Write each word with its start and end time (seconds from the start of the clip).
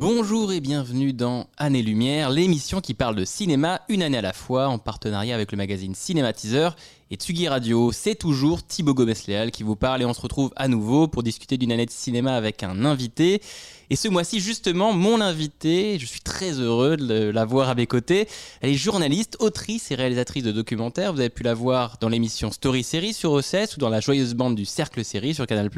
Bonjour 0.00 0.52
et 0.52 0.60
bienvenue 0.60 1.12
dans 1.12 1.48
Année 1.56 1.82
Lumière, 1.82 2.30
l'émission 2.30 2.80
qui 2.80 2.94
parle 2.94 3.16
de 3.16 3.24
cinéma 3.24 3.80
une 3.88 4.04
année 4.04 4.18
à 4.18 4.22
la 4.22 4.32
fois 4.32 4.68
en 4.68 4.78
partenariat 4.78 5.34
avec 5.34 5.50
le 5.50 5.58
magazine 5.58 5.92
Cinématiseur 5.92 6.76
et 7.10 7.16
Tsugi 7.16 7.48
Radio. 7.48 7.90
C'est 7.90 8.14
toujours 8.14 8.64
Thibaut 8.64 8.94
Gomez-Léal 8.94 9.50
qui 9.50 9.64
vous 9.64 9.74
parle 9.74 10.00
et 10.00 10.04
on 10.04 10.14
se 10.14 10.20
retrouve 10.20 10.52
à 10.54 10.68
nouveau 10.68 11.08
pour 11.08 11.24
discuter 11.24 11.58
d'une 11.58 11.72
année 11.72 11.84
de 11.84 11.90
cinéma 11.90 12.36
avec 12.36 12.62
un 12.62 12.84
invité. 12.84 13.42
Et 13.90 13.96
ce 13.96 14.06
mois-ci, 14.06 14.38
justement, 14.38 14.92
mon 14.92 15.20
invité, 15.20 15.98
je 15.98 16.06
suis 16.06 16.20
très 16.20 16.52
heureux 16.52 16.96
de 16.96 17.30
l'avoir 17.30 17.68
à 17.68 17.74
mes 17.74 17.88
côtés. 17.88 18.28
Elle 18.60 18.70
est 18.70 18.74
journaliste, 18.74 19.36
autrice 19.40 19.90
et 19.90 19.96
réalisatrice 19.96 20.44
de 20.44 20.52
documentaires. 20.52 21.12
Vous 21.12 21.18
avez 21.18 21.28
pu 21.28 21.42
la 21.42 21.54
voir 21.54 21.96
dans 22.00 22.08
l'émission 22.08 22.52
Story 22.52 22.84
Série 22.84 23.14
sur 23.14 23.32
OCS 23.32 23.76
ou 23.76 23.80
dans 23.80 23.88
la 23.88 23.98
joyeuse 23.98 24.34
bande 24.34 24.54
du 24.54 24.64
Cercle 24.64 25.04
Série 25.04 25.34
sur 25.34 25.48
Canal+. 25.48 25.70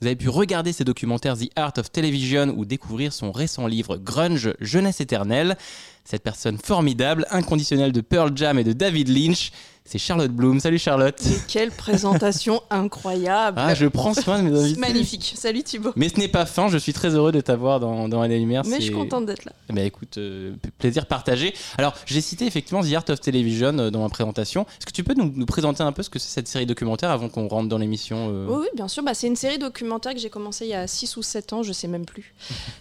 Vous 0.00 0.06
avez 0.06 0.16
pu 0.16 0.30
regarder 0.30 0.72
ses 0.72 0.84
documentaires 0.84 1.36
The 1.36 1.50
Art 1.56 1.74
of 1.76 1.92
Television 1.92 2.54
ou 2.56 2.64
découvrir 2.64 3.12
son 3.12 3.32
récent 3.32 3.66
livre 3.66 3.98
Grunge, 3.98 4.54
Jeunesse 4.58 5.02
éternelle. 5.02 5.58
Cette 6.04 6.22
personne 6.22 6.56
formidable, 6.56 7.26
inconditionnelle 7.30 7.92
de 7.92 8.00
Pearl 8.00 8.32
Jam 8.34 8.58
et 8.58 8.64
de 8.64 8.72
David 8.72 9.08
Lynch, 9.08 9.52
c'est 9.90 9.98
Charlotte 9.98 10.30
Bloom. 10.30 10.60
Salut 10.60 10.78
Charlotte. 10.78 11.20
Quelle 11.48 11.72
présentation 11.72 12.62
incroyable. 12.70 13.58
Ah, 13.60 13.74
je 13.74 13.86
prends 13.86 14.14
soin 14.14 14.40
de 14.40 14.48
mes 14.48 14.56
invités. 14.56 14.80
Magnifique. 14.80 15.34
Salut 15.36 15.64
Thibaut. 15.64 15.90
Mais 15.96 16.08
ce 16.08 16.16
n'est 16.16 16.28
pas 16.28 16.46
fin, 16.46 16.68
je 16.68 16.78
suis 16.78 16.92
très 16.92 17.16
heureux 17.16 17.32
de 17.32 17.40
t'avoir 17.40 17.80
dans, 17.80 18.08
dans 18.08 18.22
Année 18.22 18.38
Lumière. 18.38 18.62
Mais 18.66 18.76
je 18.76 18.82
suis 18.82 18.92
contente 18.92 19.26
d'être 19.26 19.44
là. 19.46 19.52
Ben, 19.68 19.84
écoute, 19.84 20.16
euh, 20.18 20.54
plaisir 20.78 21.06
partagé. 21.06 21.54
Alors, 21.76 21.94
j'ai 22.06 22.20
cité 22.20 22.46
effectivement 22.46 22.82
The 22.84 22.92
Art 22.94 23.04
of 23.08 23.20
Television 23.20 23.76
euh, 23.80 23.90
dans 23.90 24.02
ma 24.02 24.08
présentation. 24.08 24.62
Est-ce 24.78 24.86
que 24.86 24.92
tu 24.92 25.02
peux 25.02 25.14
nous, 25.14 25.32
nous, 25.34 25.46
présenter 25.46 25.82
un 25.82 25.90
peu 25.90 26.04
ce 26.04 26.10
que 26.10 26.20
c'est 26.20 26.30
cette 26.30 26.46
série 26.46 26.66
documentaire 26.66 27.10
avant 27.10 27.28
qu'on 27.28 27.48
rentre 27.48 27.68
dans 27.68 27.78
l'émission 27.78 28.28
euh 28.30 28.46
oui, 28.48 28.58
oui, 28.60 28.68
bien 28.76 28.86
sûr. 28.86 29.02
Bah, 29.02 29.14
c'est 29.14 29.26
une 29.26 29.34
série 29.34 29.58
documentaire 29.58 30.14
que 30.14 30.20
j'ai 30.20 30.30
commencé 30.30 30.66
il 30.66 30.70
y 30.70 30.74
a 30.74 30.86
6 30.86 31.16
ou 31.16 31.22
7 31.24 31.52
ans, 31.52 31.62
je 31.64 31.72
sais 31.72 31.88
même 31.88 32.06
plus. 32.06 32.32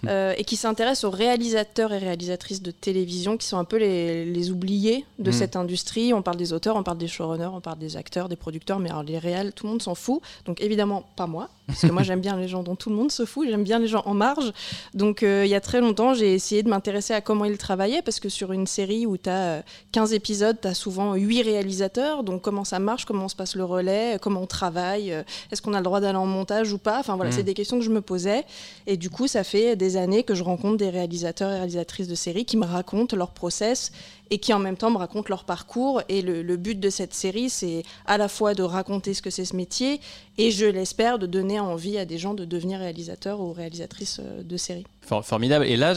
et 0.08 0.44
qui 0.44 0.58
s'intéresse 0.58 1.04
aux 1.04 1.10
réalisateurs 1.10 1.92
et 1.92 1.98
réalisatrices 1.98 2.62
de 2.62 2.70
télévision 2.70 3.36
qui 3.36 3.48
sont 3.48 3.58
un 3.58 3.64
peu 3.64 3.78
les, 3.78 4.26
les 4.26 4.52
oubliés 4.52 5.06
de 5.18 5.32
mm. 5.32 5.34
cette 5.34 5.56
industrie. 5.56 6.14
On 6.14 6.22
parle 6.22 6.38
des 6.38 6.54
auteurs, 6.54 6.76
on 6.76 6.84
parle 6.84 6.99
des 7.00 7.08
showrunners, 7.08 7.50
on 7.52 7.62
parle 7.62 7.80
des 7.80 7.98
acteurs, 7.98 8.30
des 8.30 8.36
producteurs, 8.36 8.80
mais 8.80 8.90
alors 8.90 9.04
les 9.04 9.18
réels, 9.18 9.54
tout 9.54 9.66
le 9.66 9.72
monde 9.72 9.82
s'en 9.82 9.96
fout. 9.96 10.22
Donc 10.46 10.62
évidemment, 10.62 11.04
pas 11.16 11.26
moi, 11.26 11.50
parce 11.70 11.82
que 11.82 11.92
moi 11.92 12.04
j'aime 12.10 12.20
bien 12.20 12.36
les 12.38 12.48
gens 12.48 12.64
dont 12.64 12.76
tout 12.76 12.90
le 12.90 12.96
monde 12.96 13.12
se 13.12 13.26
fout, 13.26 13.48
j'aime 13.48 13.64
bien 13.64 13.80
les 13.80 13.88
gens 13.88 14.02
en 14.06 14.14
marge. 14.14 14.52
Donc 14.94 15.24
euh, 15.24 15.46
il 15.46 15.50
y 15.50 15.56
a 15.56 15.62
très 15.62 15.82
longtemps, 15.82 16.14
j'ai 16.14 16.34
essayé 16.34 16.64
de 16.64 16.70
m'intéresser 16.70 17.14
à 17.14 17.22
comment 17.22 17.46
ils 17.46 17.58
travaillaient, 17.58 18.02
parce 18.02 18.20
que 18.20 18.30
sur 18.30 18.52
une 18.52 18.68
série 18.68 19.06
où 19.06 19.18
tu 19.18 19.30
as 19.30 19.64
15 19.92 20.14
épisodes, 20.14 20.58
tu 20.62 20.68
as 20.68 20.74
souvent 20.74 21.14
8 21.14 21.44
réalisateurs. 21.44 22.24
Donc 22.24 22.42
comment 22.42 22.64
ça 22.64 22.80
marche, 22.80 23.06
comment 23.06 23.28
se 23.28 23.36
passe 23.36 23.56
le 23.56 23.64
relais, 23.64 24.18
comment 24.22 24.42
on 24.42 24.48
travaille, 24.48 25.14
euh, 25.14 25.24
est-ce 25.52 25.62
qu'on 25.62 25.74
a 25.74 25.78
le 25.78 25.84
droit 25.84 26.00
d'aller 26.00 26.18
en 26.18 26.26
montage 26.26 26.74
ou 26.74 26.78
pas? 26.78 27.00
Enfin 27.00 27.16
voilà, 27.16 27.32
c'est 27.32 27.44
des 27.44 27.54
questions 27.54 27.78
que 27.78 27.86
je 27.86 27.92
me 27.92 28.02
posais. 28.02 28.44
Et 28.88 28.98
du 28.98 29.10
coup, 29.10 29.28
ça 29.28 29.44
fait 29.44 29.76
des 29.76 29.98
années 29.98 30.24
que 30.24 30.36
je 30.36 30.44
rencontre 30.44 30.78
des 30.78 30.90
réalisateurs 30.90 31.52
et 31.52 31.56
réalisatrices 31.56 32.08
de 32.08 32.16
séries 32.16 32.46
qui 32.46 32.58
me 32.58 32.66
racontent 32.66 33.16
leur 33.16 33.32
process 33.32 33.92
et 34.32 34.38
qui 34.38 34.54
en 34.54 34.60
même 34.60 34.78
temps 34.78 34.92
me 34.92 34.98
racontent 34.98 35.30
leur 35.30 35.44
parcours. 35.44 36.02
Et 36.10 36.22
le, 36.22 36.42
le 36.42 36.58
but 36.58 36.80
de 36.80 36.90
cette 36.90 37.14
série, 37.14 37.50
c'est 37.50 37.84
à 38.06 38.18
la 38.18 38.28
fois 38.28 38.54
de 38.54 38.64
raconter 38.64 39.14
ce 39.14 39.22
que 39.22 39.30
c'est 39.30 39.46
ce 39.46 39.56
métier 39.56 40.00
et 40.38 40.52
je 40.52 40.66
l'espère 40.66 41.20
de 41.20 41.26
donner 41.26 41.59
envie 41.60 41.98
à 41.98 42.06
des 42.06 42.18
gens 42.18 42.34
de 42.34 42.46
devenir 42.46 42.80
réalisateurs 42.80 43.40
ou 43.42 43.54
réalisatrices 43.54 44.20
euh, 44.20 44.44
de 44.44 44.58
séries. 44.58 44.86
Formidable. 45.24 45.66
Et 45.66 45.78
là, 45.78 45.94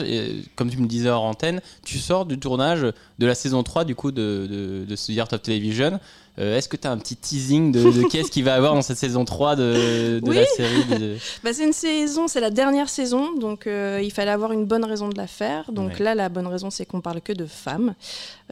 comme 0.56 0.70
tu 0.70 0.78
me 0.78 0.86
disais 0.86 1.08
hors 1.08 1.24
antenne, 1.24 1.60
tu 1.84 1.98
sors 1.98 2.26
du 2.26 2.38
tournage 2.38 2.82
de 3.18 3.26
la 3.26 3.34
saison 3.34 3.62
3 3.62 3.84
du 3.84 3.94
coup 3.94 4.10
de, 4.10 4.46
de, 4.50 4.84
de 4.84 4.96
The 4.96 5.18
Art 5.18 5.32
of 5.32 5.42
Television. 5.42 6.00
Euh, 6.38 6.56
Est-ce 6.56 6.68
que 6.68 6.78
tu 6.78 6.88
as 6.88 6.90
un 6.90 6.96
petit 6.96 7.16
teasing 7.16 7.72
de, 7.72 7.82
de 7.82 8.02
qu'est-ce 8.10 8.30
qu'il 8.30 8.44
va 8.44 8.54
avoir 8.54 8.74
dans 8.74 8.80
cette 8.80 8.96
saison 8.96 9.24
3 9.24 9.54
de, 9.54 10.20
de 10.22 10.30
oui. 10.30 10.36
la 10.36 10.46
série 10.46 10.84
de... 10.98 11.16
bah, 11.44 11.52
C'est 11.52 11.64
une 11.64 11.74
saison, 11.74 12.26
c'est 12.26 12.40
la 12.40 12.50
dernière 12.50 12.88
saison, 12.88 13.36
donc 13.36 13.66
euh, 13.66 14.00
il 14.02 14.10
fallait 14.10 14.30
avoir 14.30 14.52
une 14.52 14.64
bonne 14.64 14.84
raison 14.84 15.10
de 15.10 15.16
la 15.16 15.26
faire. 15.26 15.70
Donc 15.72 15.90
ouais. 15.90 16.04
là, 16.04 16.14
la 16.14 16.30
bonne 16.30 16.46
raison, 16.46 16.70
c'est 16.70 16.86
qu'on 16.86 17.02
parle 17.02 17.20
que 17.20 17.34
de 17.34 17.44
femmes, 17.44 17.94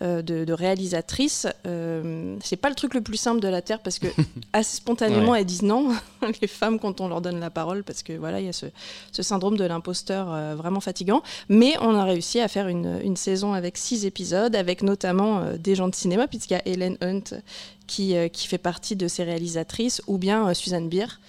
euh, 0.03 0.21
de, 0.21 0.53
réalisatrices. 0.53 1.47
Euh, 1.67 2.37
c'est 2.45 2.57
pas 2.57 2.69
le 2.69 2.75
truc 2.75 2.93
le 2.93 3.01
plus 3.01 3.17
simple 3.17 3.41
de 3.41 3.49
la 3.49 3.63
Terre 3.63 3.81
parce 3.81 3.99
que 3.99 4.09
assez 4.53 4.77
spontanément, 4.77 5.33
ouais. 5.33 5.41
elles 5.41 5.47
disent 5.47 5.63
non, 5.63 5.95
les 6.43 6.49
femmes, 6.49 6.79
quand 6.79 7.01
on 7.01 7.09
leur 7.09 7.23
donne 7.23 7.41
la 7.41 7.51
parole, 7.51 7.83
parce 7.83 8.03
que 8.03 8.13
voilà, 8.13 8.41
il 8.41 8.47
y 8.47 8.51
a 8.51 8.53
ce, 8.53 8.67
ce 9.11 9.23
syndrome 9.23 9.57
de 9.57 9.65
l'imposteur 9.65 10.50
euh, 10.51 10.55
vraiment 10.55 10.81
fatigant. 10.81 11.23
Mais 11.49 11.75
on 11.81 11.95
a 11.95 12.05
réussi 12.05 12.41
à 12.41 12.49
faire 12.49 12.69
une, 12.69 13.01
une 13.03 13.17
saison 13.17 13.53
avec 13.53 13.77
six 13.77 14.05
épisodes, 14.05 14.55
avec 14.55 14.83
notamment 14.83 15.39
euh, 15.39 15.57
des 15.57 15.75
gens 15.75 15.89
de 15.89 15.95
cinéma, 15.95 16.29
puisqu'il 16.29 16.55
y 16.55 16.57
a 16.57 16.63
Helen 16.67 16.97
Hunt 17.01 17.41
qui, 17.87 18.17
euh, 18.17 18.29
qui, 18.29 18.47
fait 18.47 18.59
partie 18.59 18.97
de 18.97 19.09
ces 19.09 19.25
réalisatrices, 19.25 20.03
ou 20.07 20.19
bien 20.19 20.53
Suzanne 20.55 20.89
Beer, 20.89 21.21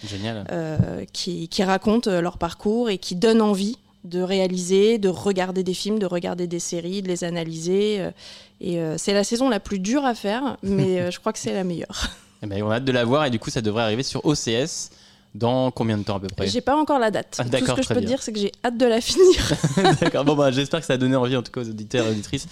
qui, 1.14 1.48
qui 1.48 1.64
raconte 1.64 2.08
leur 2.08 2.38
parcours 2.38 2.90
et 2.90 2.98
qui 2.98 3.16
donne 3.16 3.42
envie 3.42 3.78
de 4.04 4.22
réaliser, 4.22 4.98
de 4.98 5.09
regarder 5.09 5.64
des 5.64 5.74
films, 5.74 6.00
de 6.00 6.06
regarder 6.06 6.48
des 6.48 6.59
séries, 6.59 7.02
de 7.02 7.08
les 7.08 7.24
analyser. 7.24 8.09
Et 8.59 8.80
c'est 8.98 9.14
la 9.14 9.24
saison 9.24 9.50
la 9.50 9.59
plus 9.59 9.80
dure 9.80 10.06
à 10.06 10.16
faire, 10.16 10.58
mais 10.64 11.12
je 11.12 11.20
crois 11.20 11.34
que 11.34 11.40
c'est 11.40 11.53
la 11.53 11.64
meilleure. 11.64 12.09
Eh 12.44 12.48
ben, 12.48 12.64
on 12.64 12.72
a 12.72 12.78
hâte 12.78 12.86
de 12.86 12.92
la 12.92 13.06
voir 13.06 13.26
et 13.26 13.30
du 13.30 13.38
coup 13.38 13.52
ça 13.52 13.62
devrait 13.62 13.84
arriver 13.84 14.02
sur 14.02 14.26
OCS. 14.26 14.90
Dans 15.34 15.72
combien 15.72 15.97
de 15.97 16.03
temps 16.03 16.18
à 16.18 16.19
peu 16.19 16.28
près 16.28 16.47
J'ai 16.47 16.59
pas 16.62 16.75
encore 16.75 17.00
la 17.00 17.09
date. 17.09 17.38
Ah, 17.40 17.46
Tout 17.46 17.66
ce 17.66 17.74
que 17.74 17.84
je 17.84 17.88
peux 17.88 17.96
bien. 17.96 18.09
dire, 18.09 18.22
c'est 18.22 18.34
que 18.34 18.40
j'ai 18.40 18.52
hâte 18.66 18.78
de 18.78 18.86
la 18.86 19.00
finir. 19.00 19.53
D'accord. 20.02 20.25
Bon, 20.25 20.36
bah, 20.36 20.52
j'espère 20.52 20.81
que 20.81 20.86
ça 20.86 20.94
a 20.94 20.97
donné 20.97 21.16
envie, 21.16 21.38
en 21.38 21.42
tout 21.42 21.52
cas, 21.52 21.62
aux 21.62 21.69
auditeurs 21.69 22.06
et 22.06 22.09
auditrices, 22.09 22.47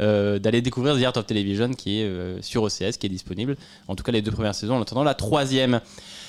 euh, 0.00 0.38
d'aller 0.38 0.62
découvrir 0.62 0.96
The 0.96 1.02
Art 1.04 1.16
of 1.16 1.26
Television, 1.26 1.70
qui 1.74 2.00
est 2.00 2.04
euh, 2.04 2.40
sur 2.40 2.62
OCS, 2.62 2.98
qui 2.98 3.06
est 3.06 3.10
disponible. 3.10 3.56
En 3.88 3.96
tout 3.96 4.04
cas, 4.04 4.12
les 4.12 4.22
deux 4.22 4.30
premières 4.30 4.54
saisons, 4.54 4.76
en 4.76 4.82
attendant 4.82 5.02
la 5.02 5.14
troisième. 5.14 5.80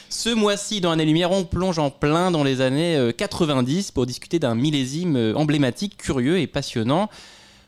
Ce 0.10 0.30
mois-ci, 0.30 0.82
dans 0.82 0.92
Année 0.92 1.06
Lumière, 1.06 1.32
on 1.32 1.46
plonge 1.46 1.80
en 1.80 1.90
plein 1.90 2.32
dans 2.32 2.44
les 2.44 2.60
années 2.60 2.98
euh, 2.98 3.14
90 3.14 3.92
pour 3.92 4.06
discuter 4.06 4.40
d'un 4.40 4.56
millésime 4.56 5.16
euh, 5.16 5.34
emblématique, 5.36 5.96
curieux 5.96 6.38
et 6.40 6.48
passionnant 6.48 7.10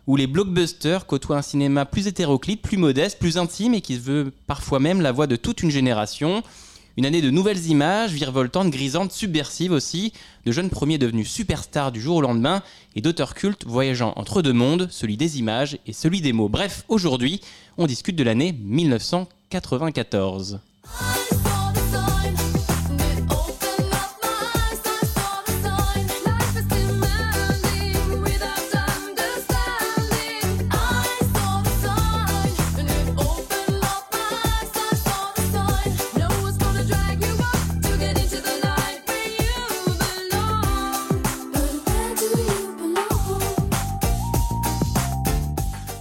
où 0.08 0.18
les 0.18 0.28
blockbusters 0.28 1.06
côtoient 1.06 1.38
un 1.38 1.42
cinéma 1.42 1.86
plus 1.86 2.08
hétéroclite, 2.08 2.62
plus 2.62 2.76
modeste, 2.76 3.18
plus 3.18 3.38
intime 3.38 3.74
et 3.74 3.80
qui 3.80 3.98
veut 3.98 4.34
parfois 4.48 4.80
même 4.80 5.00
la 5.00 5.14
voix 5.14 5.26
de 5.26 5.38
toute 5.38 5.64
une 5.64 5.72
génération. 5.72 6.44
Une 6.96 7.08
année 7.08 7.24
de 7.24 7.32
nouvelles 7.32 7.66
images, 7.68 8.12
virevoltantes, 8.12 8.70
grisantes, 8.70 9.12
subversives 9.12 9.72
aussi, 9.72 10.14
de 10.46 10.52
jeunes 10.52 10.70
premiers 10.70 11.00
devenus 11.00 11.28
superstars 11.28 11.92
du 11.92 12.00
jour 12.00 12.18
au 12.18 12.22
lendemain 12.22 12.62
et 12.96 13.02
d'auteurs 13.02 13.34
cultes 13.34 13.66
voyageant 13.66 14.14
entre 14.16 14.44
deux 14.44 14.54
mondes, 14.54 14.88
celui 14.92 15.18
des 15.18 15.40
images 15.40 15.80
et 15.88 15.94
celui 15.94 16.22
des 16.22 16.34
mots. 16.34 16.50
Bref, 16.50 16.86
aujourd'hui, 16.90 17.42
on 17.80 17.88
discute 17.88 18.16
de 18.16 18.24
l'année 18.24 18.54
1994. 18.54 20.60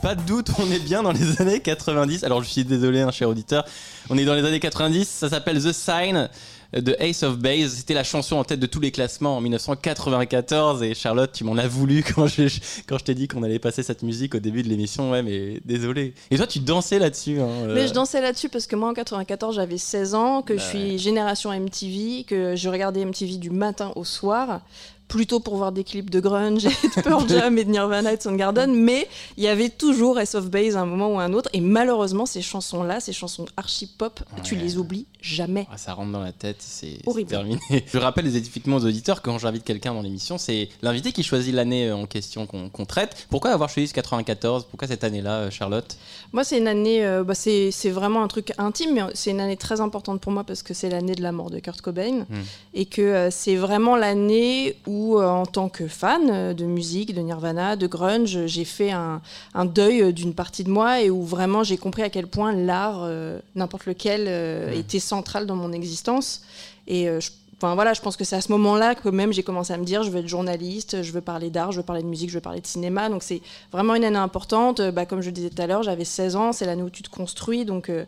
Pas 0.03 0.17
de 0.17 0.23
doute, 0.23 0.49
on 0.59 0.69
est 0.71 0.81
bien 0.81 1.05
dans 1.05 1.13
les 1.13 1.41
années 1.41 1.61
90. 1.61 2.25
Alors 2.25 2.43
je 2.43 2.49
suis 2.49 2.65
désolé, 2.65 3.01
hein, 3.01 3.13
cher 3.13 3.29
auditeur, 3.29 3.65
on 4.11 4.19
est 4.19 4.25
dans 4.25 4.35
les 4.35 4.45
années 4.45 4.59
90. 4.59 5.09
Ça 5.09 5.29
s'appelle 5.31 5.63
The 5.63 5.73
Sign 5.73 6.29
de 6.73 6.97
Ace 6.99 7.23
of 7.23 7.39
Base. 7.39 7.75
C'était 7.77 7.95
la 7.95 8.03
chanson 8.03 8.35
en 8.35 8.43
tête 8.43 8.59
de 8.59 8.67
tous 8.67 8.81
les 8.81 8.91
classements 8.91 9.37
en 9.37 9.41
1994. 9.41 10.83
Et 10.83 10.95
Charlotte, 10.95 11.31
tu 11.33 11.45
m'en 11.45 11.57
as 11.57 11.69
voulu 11.69 12.03
quand 12.15 12.27
je, 12.27 12.49
quand 12.89 12.99
je 12.99 13.05
t'ai 13.05 13.15
dit 13.15 13.29
qu'on 13.29 13.45
allait 13.45 13.61
passer 13.61 13.85
cette 13.85 14.03
musique 14.03 14.35
au 14.35 14.41
début 14.41 14.65
de 14.65 14.69
l'émission. 14.69 15.13
Ouais, 15.13 15.23
mais 15.23 15.61
désolé. 15.65 16.15
Et 16.33 16.37
toi, 16.37 16.49
tu 16.49 16.59
dansais 16.59 16.99
là-dessus. 16.99 17.41
Hein, 17.41 17.47
euh... 17.47 17.75
Mais 17.75 17.87
je 17.87 17.93
dansais 17.93 18.21
là-dessus 18.21 18.49
parce 18.49 18.67
que 18.67 18.75
moi, 18.75 18.91
en 18.91 18.95
94, 18.95 19.55
j'avais 19.55 19.79
16 19.79 20.15
ans, 20.17 20.43
que 20.43 20.55
bah 20.55 20.59
je 20.59 20.65
suis 20.65 20.91
ouais. 20.93 20.99
génération 20.99 21.53
MTV, 21.53 22.25
que 22.25 22.57
je 22.57 22.69
regardais 22.69 23.05
MTV 23.05 23.37
du 23.37 23.51
matin 23.51 23.93
au 23.95 24.05
soir 24.05 24.63
plutôt 25.13 25.41
pour 25.41 25.57
voir 25.57 25.73
des 25.73 25.85
clips 25.85 26.09
de 26.09 26.21
grunge 26.21 26.65
et 26.65 26.71
de 26.71 27.03
Pearl 27.03 27.29
Jam 27.29 27.59
et 27.59 27.65
de 27.65 27.71
Nirvana 27.71 28.15
et 28.15 28.17
de 28.17 28.23
Soundgarden, 28.23 28.75
mais 28.75 29.07
il 29.37 29.45
y 29.45 29.49
avait 29.49 29.69
toujours 29.69 30.19
S 30.19 30.35
of 30.35 30.49
Base 30.49 30.75
à 30.75 30.81
un 30.81 30.87
moment 30.87 31.13
ou 31.13 31.21
à 31.21 31.25
un 31.25 31.35
autre, 31.35 31.51
et 31.53 31.61
malheureusement 31.61 32.25
ces 32.25 32.41
chansons-là, 32.41 32.99
ces 32.99 33.13
chansons 33.13 33.45
archi 33.59 33.87
pop, 33.87 34.21
ouais. 34.21 34.43
tu 34.43 34.57
les 34.57 34.79
oublies 34.79 35.05
jamais. 35.21 35.67
Ah, 35.71 35.77
ça 35.77 35.93
rentre 35.93 36.13
dans 36.13 36.23
la 36.23 36.33
tête, 36.33 36.57
c'est 36.61 36.99
terminé. 37.29 37.61
Je 37.87 37.99
rappelle 37.99 38.27
effectivement 38.27 38.77
aux 38.77 38.87
auditeurs 38.87 39.21
quand 39.21 39.39
j'invite 39.39 39.65
quelqu'un 39.65 39.93
dans 39.93 40.01
l'émission, 40.01 40.39
c'est 40.39 40.71
l'invité 40.81 41.13
qui 41.13 41.23
choisit 41.23 41.55
l'année 41.55 41.93
en 41.93 42.07
question 42.07 42.47
qu'on 42.47 42.71
qu 42.71 42.87
traite. 42.87 43.27
Pourquoi 43.29 43.51
avoir 43.51 43.69
choisi 43.69 43.89
ce 43.89 43.95
94 43.95 44.65
Pourquoi 44.71 44.89
cette 44.89 45.05
année-là, 45.05 45.51
Charlotte? 45.51 45.95
Moi, 46.33 46.43
c'est 46.43 46.57
une 46.57 46.69
année, 46.69 47.05
euh, 47.05 47.23
bah, 47.23 47.35
c'est 47.35 47.71
vraiment 47.91 48.23
un 48.23 48.29
truc 48.29 48.55
intime, 48.57 48.95
mais 48.95 49.03
c'est 49.13 49.31
une 49.31 49.41
année 49.41 49.59
très 49.59 49.83
importante 49.83 50.23
pour 50.23 50.33
moi 50.33 50.45
parce 50.45 50.63
que 50.63 50.73
c'est 50.73 50.89
l'année 50.89 51.15
de 51.15 51.23
la 51.23 51.33
mort 51.33 51.51
de 51.51 51.59
Kurt 51.59 51.83
Cobain, 51.83 52.21
mm. 52.21 52.37
et 52.73 52.87
que 52.87 53.03
euh, 53.03 53.31
c'est 53.31 53.57
vraiment 53.57 53.97
l'année 53.97 54.77
où 54.87 55.02
où, 55.03 55.19
euh, 55.19 55.27
en 55.27 55.47
tant 55.47 55.69
que 55.69 55.89
fan 55.89 56.31
euh, 56.31 56.55
de 56.55 56.65
musique, 56.65 57.15
de 57.15 57.21
Nirvana, 57.21 57.77
de 57.77 57.87
grunge, 57.87 58.47
j'ai 58.47 58.65
fait 58.65 58.93
un, 58.93 59.21
un 59.55 59.65
deuil 59.65 60.03
euh, 60.03 60.13
d'une 60.13 60.35
partie 60.35 60.65
de 60.65 60.71
moi 60.71 61.01
et 61.01 61.11
où 61.11 61.23
vraiment 61.23 61.65
j'ai 61.65 61.77
compris 61.77 62.03
à 62.03 62.11
quel 62.11 62.27
point 62.27 62.53
l'art, 62.53 63.09
n'importe 63.55 63.87
lequel, 63.87 64.29
était 64.75 65.01
central 65.01 65.47
dans 65.47 65.57
mon 65.57 65.73
existence. 65.73 66.43
Et 66.87 67.07
je, 67.07 67.31
enfin, 67.57 67.75
voilà, 67.75 67.95
je 67.95 68.01
pense 68.01 68.17
que 68.17 68.25
c'est 68.25 68.37
à 68.37 68.41
ce 68.41 68.51
moment-là 68.53 68.95
que 68.95 69.09
même 69.09 69.33
j'ai 69.33 69.43
commencé 69.43 69.73
à 69.73 69.77
me 69.77 69.85
dire 69.85 70.03
je 70.03 70.11
veux 70.11 70.21
être 70.21 70.29
journaliste, 70.29 71.03
je 71.03 71.13
veux 71.13 71.21
parler 71.21 71.51
d'art, 71.51 71.73
je 71.73 71.79
veux 71.79 71.83
parler 71.83 72.03
de 72.03 72.09
musique, 72.09 72.31
je 72.31 72.35
veux 72.35 72.41
parler 72.41 72.61
de 72.61 72.67
cinéma. 72.67 73.09
Donc 73.09 73.23
c'est 73.23 73.41
vraiment 73.73 73.95
une 73.95 74.05
année 74.05 74.17
importante. 74.17 74.81
Bah, 74.81 75.07
comme 75.07 75.21
je 75.21 75.27
le 75.27 75.33
disais 75.33 75.51
tout 75.51 75.63
à 75.63 75.67
l'heure, 75.67 75.83
j'avais 75.83 76.05
16 76.05 76.37
ans, 76.37 76.53
c'est 76.53 76.67
l'année 76.67 76.83
où 76.83 76.91
tu 76.91 77.03
te 77.03 77.11
construis. 77.11 77.65
Donc 77.65 77.89
euh, 77.89 78.05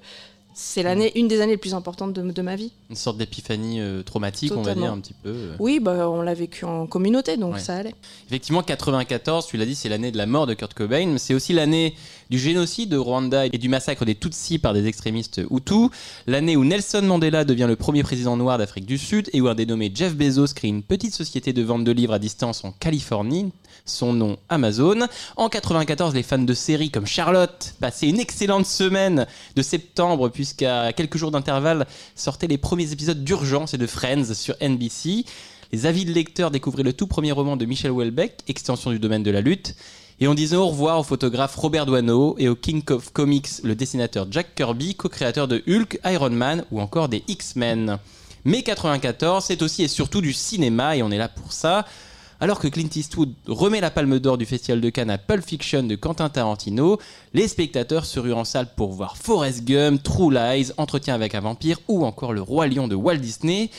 c'est 0.55 0.83
l'année, 0.83 1.13
une 1.19 1.27
des 1.29 1.41
années 1.41 1.53
les 1.53 1.59
plus 1.59 1.75
importantes 1.75 2.13
de, 2.13 2.23
de 2.31 2.43
ma 2.43 2.55
vie. 2.57 2.71
Une 2.89 2.97
sorte 2.97 3.19
d'épiphanie 3.19 3.81
euh, 3.81 4.03
traumatique, 4.03 4.53
on 4.57 4.63
va 4.63 4.75
dire, 4.75 4.93
un 4.93 5.01
petit 5.01 5.15
peu. 5.15 5.29
euh. 5.31 5.57
Oui, 5.59 5.81
bah, 5.81 6.09
on 6.09 6.23
l'a 6.23 6.35
vécu 6.35 6.65
en 6.65 6.87
communauté, 6.87 7.37
donc 7.37 7.55
Ouais. 7.55 7.61
ça 7.61 7.77
allait. 7.77 7.95
Effectivement, 8.29 8.63
94, 8.63 9.47
tu 9.47 9.57
l'as 9.57 9.67
dit, 9.67 9.75
c'est 9.75 9.89
l'année 9.89 10.13
de 10.13 10.17
la 10.17 10.27
mort 10.27 10.47
de 10.47 10.55
Kurt 10.55 10.73
Cobain, 10.75 11.07
mais 11.07 11.19
c'est 11.19 11.35
aussi 11.35 11.53
l'année 11.53 11.95
du 12.31 12.39
génocide 12.39 12.89
de 12.89 12.97
Rwanda 12.97 13.47
et 13.47 13.51
du 13.59 13.69
massacre 13.69 14.05
des 14.05 14.15
Tutsis 14.15 14.59
par 14.59 14.73
des 14.75 14.87
extrémistes 14.87 15.41
Hutus, 15.51 15.91
l'année 16.27 16.57
où 16.57 16.65
Nelson 16.65 17.03
Mandela 17.03 17.45
devient 17.45 17.67
le 17.69 17.77
premier 17.77 18.03
président 18.03 18.37
noir 18.37 18.57
d'Afrique 18.59 18.87
du 18.87 18.97
Sud 18.99 19.29
et 19.33 19.41
où 19.41 19.49
un 19.49 19.55
dénommé 19.55 19.91
Jeff 19.95 20.15
Bezos 20.15 20.55
crée 20.55 20.69
une 20.69 20.83
petite 20.83 21.15
société 21.15 21.53
de 21.53 21.63
vente 21.63 21.85
de 21.85 21.93
livres 21.93 22.15
à 22.15 22.19
distance 22.19 22.65
en 22.65 22.73
Californie, 22.73 23.51
son 23.85 24.13
nom 24.13 24.37
Amazon. 24.49 25.07
En 25.37 25.49
94, 25.49 26.15
les 26.15 26.23
fans 26.23 26.39
de 26.39 26.55
séries 26.55 26.91
comme 26.91 27.07
Charlotte 27.07 27.75
passaient 27.81 28.09
une 28.09 28.19
excellente 28.19 28.67
semaine 28.67 29.27
de 29.57 29.63
septembre 29.63 30.29
puisqu'à 30.29 30.93
quelques 30.93 31.19
jours 31.19 31.31
d'intervalle 31.31 31.87
sortaient 32.15 32.47
les 32.47 32.59
premiers 32.59 32.93
épisodes 32.93 33.23
d'Urgence 33.23 33.75
et 33.75 33.79
de 33.79 33.87
Friends 33.87 34.35
sur 34.35 34.55
NBC. 34.61 35.25
Les 35.73 35.87
avides 35.87 36.15
lecteurs 36.15 36.51
découvraient 36.51 36.83
le 36.83 36.93
tout 36.93 37.07
premier 37.07 37.33
roman 37.33 37.57
de 37.57 37.65
Michel 37.65 37.91
Houellebecq, 37.91 38.41
Extension 38.49 38.91
du 38.91 38.99
domaine 38.99 39.23
de 39.23 39.31
la 39.31 39.41
lutte. 39.41 39.75
Et 40.21 40.29
on 40.29 40.35
disait 40.35 40.57
au 40.57 40.69
revoir 40.69 41.01
au 41.01 41.03
photographe 41.03 41.57
Robert 41.57 41.87
Doisneau 41.87 42.37
et 42.39 42.49
au 42.49 42.55
King 42.55 42.83
of 42.91 43.13
Comics, 43.13 43.49
le 43.65 43.75
dessinateur 43.75 44.29
Jack 44.31 44.55
Kirby, 44.55 44.95
co-créateur 44.95 45.49
de 45.49 45.63
Hulk, 45.67 45.99
Iron 46.05 46.31
Man 46.31 46.65
ou 46.71 46.81
encore 46.81 47.09
des 47.09 47.25
X-Men. 47.27 47.99
Mais 48.45 48.63
94, 48.63 49.45
c'est 49.45 49.63
aussi 49.63 49.83
et 49.83 49.89
surtout 49.89 50.21
du 50.21 50.33
cinéma 50.33 50.97
et 50.97 51.03
on 51.03 51.11
est 51.11 51.19
là 51.19 51.29
pour 51.29 51.53
ça. 51.53 51.85
Alors 52.45 52.59
que 52.59 52.69
Clint 52.69 52.91
Eastwood 52.95 53.33
remet 53.47 53.81
la 53.81 53.91
palme 53.91 54.19
d'or 54.19 54.37
du 54.37 54.45
Festival 54.45 54.83
de 54.83 54.91
Cannes 54.91 55.09
à 55.09 55.17
Pulp 55.17 55.43
Fiction 55.43 55.83
de 55.83 55.95
Quentin 55.95 56.29
Tarantino, 56.29 56.99
les 57.33 57.49
spectateurs 57.49 58.05
se 58.05 58.21
ruent 58.21 58.35
en 58.35 58.45
salle 58.45 58.69
pour 58.77 58.93
voir 58.93 59.17
Forrest 59.17 59.65
Gump, 59.65 60.03
True 60.03 60.31
Lies, 60.31 60.71
Entretien 60.77 61.15
avec 61.15 61.35
un 61.35 61.41
vampire 61.41 61.79
ou 61.89 62.05
encore 62.05 62.35
Le 62.35 62.43
Roi 62.43 62.67
Lion 62.67 62.87
de 62.87 62.95
Walt 62.95 63.17
Disney. 63.17 63.71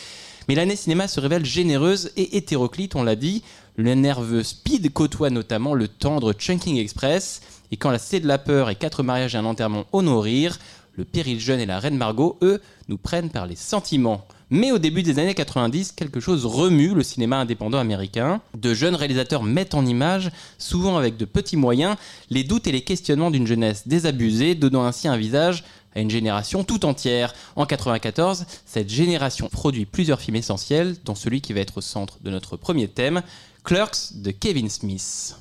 Mais 0.50 0.56
l'année 0.56 0.76
cinéma 0.76 1.08
se 1.08 1.20
révèle 1.20 1.46
généreuse 1.46 2.10
et 2.18 2.38
hétéroclite, 2.38 2.96
on 2.96 3.04
l'a 3.04 3.16
dit. 3.16 3.44
Le 3.76 3.94
nerveux 3.94 4.42
Speed 4.42 4.92
côtoie 4.92 5.30
notamment 5.30 5.76
le 5.76 5.88
tendre 5.88 6.34
Chunking 6.34 6.78
Express. 6.78 7.42
Et 7.72 7.78
quand 7.78 7.92
la 7.92 8.00
Cité 8.00 8.20
de 8.20 8.28
la 8.28 8.40
Peur 8.40 8.72
et 8.72 8.76
Quatre 8.76 9.04
mariages 9.04 9.36
et 9.36 9.38
un 9.38 9.46
enterrement 9.46 9.86
honorirent, 9.94 10.58
le 10.94 11.06
Péril 11.06 11.40
jeune 11.40 11.60
et 11.60 11.68
la 11.68 11.78
Reine 11.78 11.98
Margot, 11.98 12.40
eux, 12.42 12.60
nous 12.88 12.98
prennent 12.98 13.30
par 13.30 13.46
les 13.46 13.56
sentiments. 13.56 14.26
Mais 14.56 14.72
au 14.72 14.78
début 14.78 15.04
des 15.04 15.20
années 15.20 15.34
90, 15.34 15.92
quelque 15.92 16.22
chose 16.22 16.46
remue 16.46 16.94
le 16.94 17.04
cinéma 17.04 17.36
indépendant 17.36 17.78
américain. 17.78 18.40
De 18.58 18.74
jeunes 18.74 18.96
réalisateurs 18.96 19.44
mettent 19.44 19.74
en 19.74 19.86
image, 19.86 20.32
souvent 20.58 20.96
avec 20.96 21.18
de 21.18 21.26
petits 21.26 21.58
moyens, 21.58 21.98
les 22.30 22.46
doutes 22.46 22.66
et 22.66 22.72
les 22.72 22.80
questionnements 22.80 23.32
d'une 23.32 23.46
jeunesse 23.46 23.86
désabusée, 23.86 24.56
donnant 24.56 24.86
ainsi 24.86 25.10
un 25.10 25.18
visage 25.18 25.66
à 25.94 26.00
une 26.00 26.10
génération 26.10 26.64
tout 26.64 26.86
entière. 26.86 27.34
En 27.58 27.66
94, 27.66 28.46
cette 28.66 28.90
génération 28.90 29.50
produit 29.50 29.86
plusieurs 29.86 30.22
films 30.22 30.38
essentiels, 30.38 30.96
dont 31.04 31.16
celui 31.16 31.42
qui 31.42 31.52
va 31.52 31.60
être 31.60 31.80
au 31.80 31.82
centre 31.82 32.20
de 32.24 32.30
notre 32.30 32.56
premier 32.56 32.88
thème, 32.88 33.24
Clerks 33.66 34.14
de 34.14 34.32
Kevin 34.32 34.70
Smith. 34.70 35.36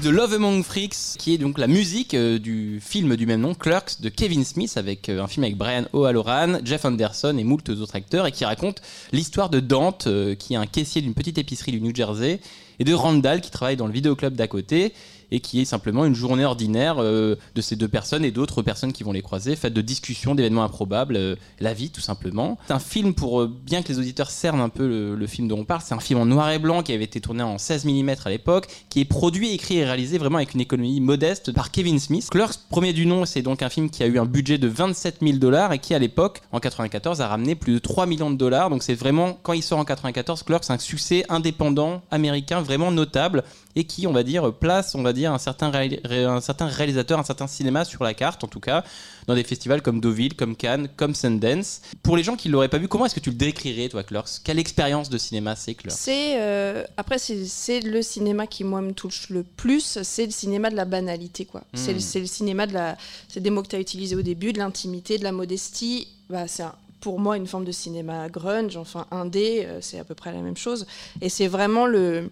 Clerks 0.00 0.04
de 0.04 0.10
Love 0.10 0.34
Among 0.34 0.62
Freaks, 0.62 1.16
qui 1.18 1.34
est 1.34 1.38
donc 1.38 1.58
la 1.58 1.66
musique 1.66 2.14
euh, 2.14 2.38
du 2.38 2.80
film 2.80 3.16
du 3.16 3.26
même 3.26 3.40
nom, 3.40 3.54
Clerks 3.54 4.00
de 4.00 4.08
Kevin 4.08 4.44
Smith, 4.44 4.76
avec 4.76 5.08
euh, 5.08 5.22
un 5.22 5.26
film 5.26 5.44
avec 5.44 5.56
Brian 5.56 5.84
O'Halloran, 5.92 6.58
Jeff 6.64 6.84
Anderson 6.84 7.36
et 7.38 7.44
moult 7.44 7.68
autres 7.68 7.96
acteurs, 7.96 8.26
et 8.26 8.32
qui 8.32 8.44
raconte 8.44 8.80
l'histoire 9.12 9.50
de 9.50 9.60
Dante, 9.60 10.06
euh, 10.06 10.34
qui 10.34 10.54
est 10.54 10.56
un 10.56 10.66
caissier 10.66 11.02
d'une 11.02 11.14
petite 11.14 11.38
épicerie 11.38 11.72
du 11.72 11.80
New 11.80 11.94
Jersey, 11.94 12.40
et 12.78 12.84
de 12.84 12.94
Randall, 12.94 13.40
qui 13.40 13.50
travaille 13.50 13.76
dans 13.76 13.86
le 13.86 13.92
vidéoclub 13.92 14.34
d'à 14.34 14.48
côté, 14.48 14.94
et 15.30 15.40
qui 15.40 15.60
est 15.60 15.64
simplement 15.64 16.04
une 16.04 16.14
journée 16.14 16.44
ordinaire 16.44 16.96
euh, 16.98 17.36
de 17.54 17.60
ces 17.60 17.76
deux 17.76 17.88
personnes 17.88 18.24
et 18.24 18.30
d'autres 18.30 18.62
personnes 18.62 18.92
qui 18.92 19.04
vont 19.04 19.12
les 19.12 19.22
croiser, 19.22 19.56
faite 19.56 19.74
de 19.74 19.80
discussions, 19.80 20.34
d'événements 20.34 20.64
improbables, 20.64 21.16
euh, 21.16 21.36
la 21.60 21.74
vie 21.74 21.90
tout 21.90 22.00
simplement. 22.00 22.58
C'est 22.66 22.72
un 22.72 22.78
film 22.78 23.14
pour, 23.14 23.40
euh, 23.40 23.50
bien 23.64 23.82
que 23.82 23.88
les 23.88 23.98
auditeurs 23.98 24.30
cernent 24.30 24.60
un 24.60 24.68
peu 24.68 25.14
le, 25.16 25.26
film 25.26 25.46
dont 25.46 25.60
on 25.60 25.64
parle, 25.64 25.80
c'est 25.84 25.94
un 25.94 26.00
film 26.00 26.18
en 26.20 26.26
noir 26.26 26.50
et 26.50 26.58
blanc 26.58 26.82
qui 26.82 26.92
avait 26.92 27.04
été 27.04 27.20
tourné 27.20 27.42
en 27.42 27.56
16 27.56 27.84
mm 27.84 28.10
à 28.24 28.30
l'époque, 28.30 28.66
qui 28.88 29.00
est 29.00 29.04
produit, 29.04 29.52
écrit 29.52 29.76
et 29.76 29.84
réalisé 29.84 30.18
vraiment 30.18 30.38
avec 30.38 30.54
une 30.54 30.60
économie 30.60 31.00
modeste 31.00 31.52
par 31.52 31.70
Kevin 31.70 32.00
Smith. 32.00 32.28
Clerks, 32.30 32.58
premier 32.68 32.92
du 32.92 33.06
nom, 33.06 33.24
c'est 33.24 33.42
donc 33.42 33.62
un 33.62 33.68
film 33.68 33.90
qui 33.90 34.02
a 34.02 34.06
eu 34.06 34.18
un 34.18 34.24
budget 34.24 34.58
de 34.58 34.66
27 34.66 35.18
000 35.22 35.38
dollars 35.38 35.72
et 35.72 35.78
qui 35.78 35.94
à 35.94 35.98
l'époque, 36.00 36.40
en 36.50 36.58
94, 36.58 37.20
a 37.20 37.28
ramené 37.28 37.54
plus 37.54 37.74
de 37.74 37.78
3 37.78 38.06
millions 38.06 38.30
de 38.30 38.36
dollars. 38.36 38.70
Donc 38.70 38.82
c'est 38.82 38.94
vraiment, 38.94 39.38
quand 39.42 39.52
il 39.52 39.62
sort 39.62 39.78
en 39.78 39.84
94, 39.84 40.42
Clerks, 40.42 40.70
un 40.70 40.78
succès 40.78 41.24
indépendant 41.28 42.02
américain 42.10 42.60
vraiment 42.60 42.90
notable 42.90 43.44
et 43.76 43.84
qui, 43.84 44.06
on 44.06 44.12
va 44.12 44.22
dire, 44.22 44.52
place, 44.52 44.94
on 44.94 45.02
va 45.02 45.12
dire, 45.12 45.32
un 45.32 45.38
certain, 45.38 45.70
un 45.72 46.40
certain 46.40 46.66
réalisateur, 46.66 47.18
un 47.18 47.24
certain 47.24 47.46
cinéma 47.46 47.84
sur 47.84 48.02
la 48.02 48.14
carte, 48.14 48.42
en 48.42 48.48
tout 48.48 48.58
cas, 48.60 48.84
dans 49.26 49.34
des 49.34 49.44
festivals 49.44 49.80
comme 49.82 50.00
Deauville, 50.00 50.34
comme 50.34 50.56
Cannes, 50.56 50.88
comme 50.96 51.14
Sundance. 51.14 51.80
Pour 52.02 52.16
les 52.16 52.22
gens 52.22 52.34
qui 52.36 52.48
ne 52.48 52.52
l'auraient 52.52 52.68
pas 52.68 52.78
vu, 52.78 52.88
comment 52.88 53.06
est-ce 53.06 53.14
que 53.14 53.20
tu 53.20 53.30
le 53.30 53.36
décrirais, 53.36 53.88
toi, 53.88 54.02
Clerks 54.02 54.40
Quelle 54.44 54.58
expérience 54.58 55.08
de 55.08 55.18
cinéma 55.18 55.54
c'est, 55.56 55.74
Clerks 55.74 55.96
C'est 55.96 56.40
euh, 56.40 56.84
après 56.96 57.18
c'est 57.18 57.80
le 57.80 58.02
cinéma 58.02 58.46
qui 58.46 58.64
moi 58.64 58.80
me 58.80 58.92
touche 58.92 59.28
le 59.30 59.42
plus, 59.44 59.98
c'est 60.02 60.26
le 60.26 60.32
cinéma 60.32 60.70
de 60.70 60.76
la 60.76 60.84
banalité 60.84 61.44
quoi. 61.44 61.62
C'est 61.74 61.92
le- 61.92 62.00
c'est 62.00 62.20
le 62.20 62.26
cinéma 62.26 62.66
de 62.66 62.72
la 62.74 62.96
c'est 63.28 63.40
des 63.40 63.50
mots 63.50 63.62
que 63.62 63.68
tu 63.68 63.76
as 63.76 63.80
utilisés 63.80 64.16
au 64.16 64.22
début, 64.22 64.52
de 64.52 64.58
l'intimité, 64.58 65.16
de 65.18 65.24
la 65.24 65.32
modestie. 65.32 66.08
Bah 66.28 66.48
c'est 66.48 66.62
un- 66.64 66.74
pour 67.00 67.18
moi 67.18 67.36
une 67.38 67.46
forme 67.46 67.64
de 67.64 67.72
cinéma 67.72 68.28
grunge, 68.28 68.76
enfin 68.76 69.06
indé, 69.10 69.62
euh, 69.64 69.78
c'est 69.80 69.98
à 69.98 70.04
peu 70.04 70.14
près 70.14 70.32
la 70.32 70.40
même 70.40 70.56
chose. 70.56 70.86
Et 71.22 71.28
c'est 71.30 71.46
vraiment 71.48 71.86
le, 71.86 72.30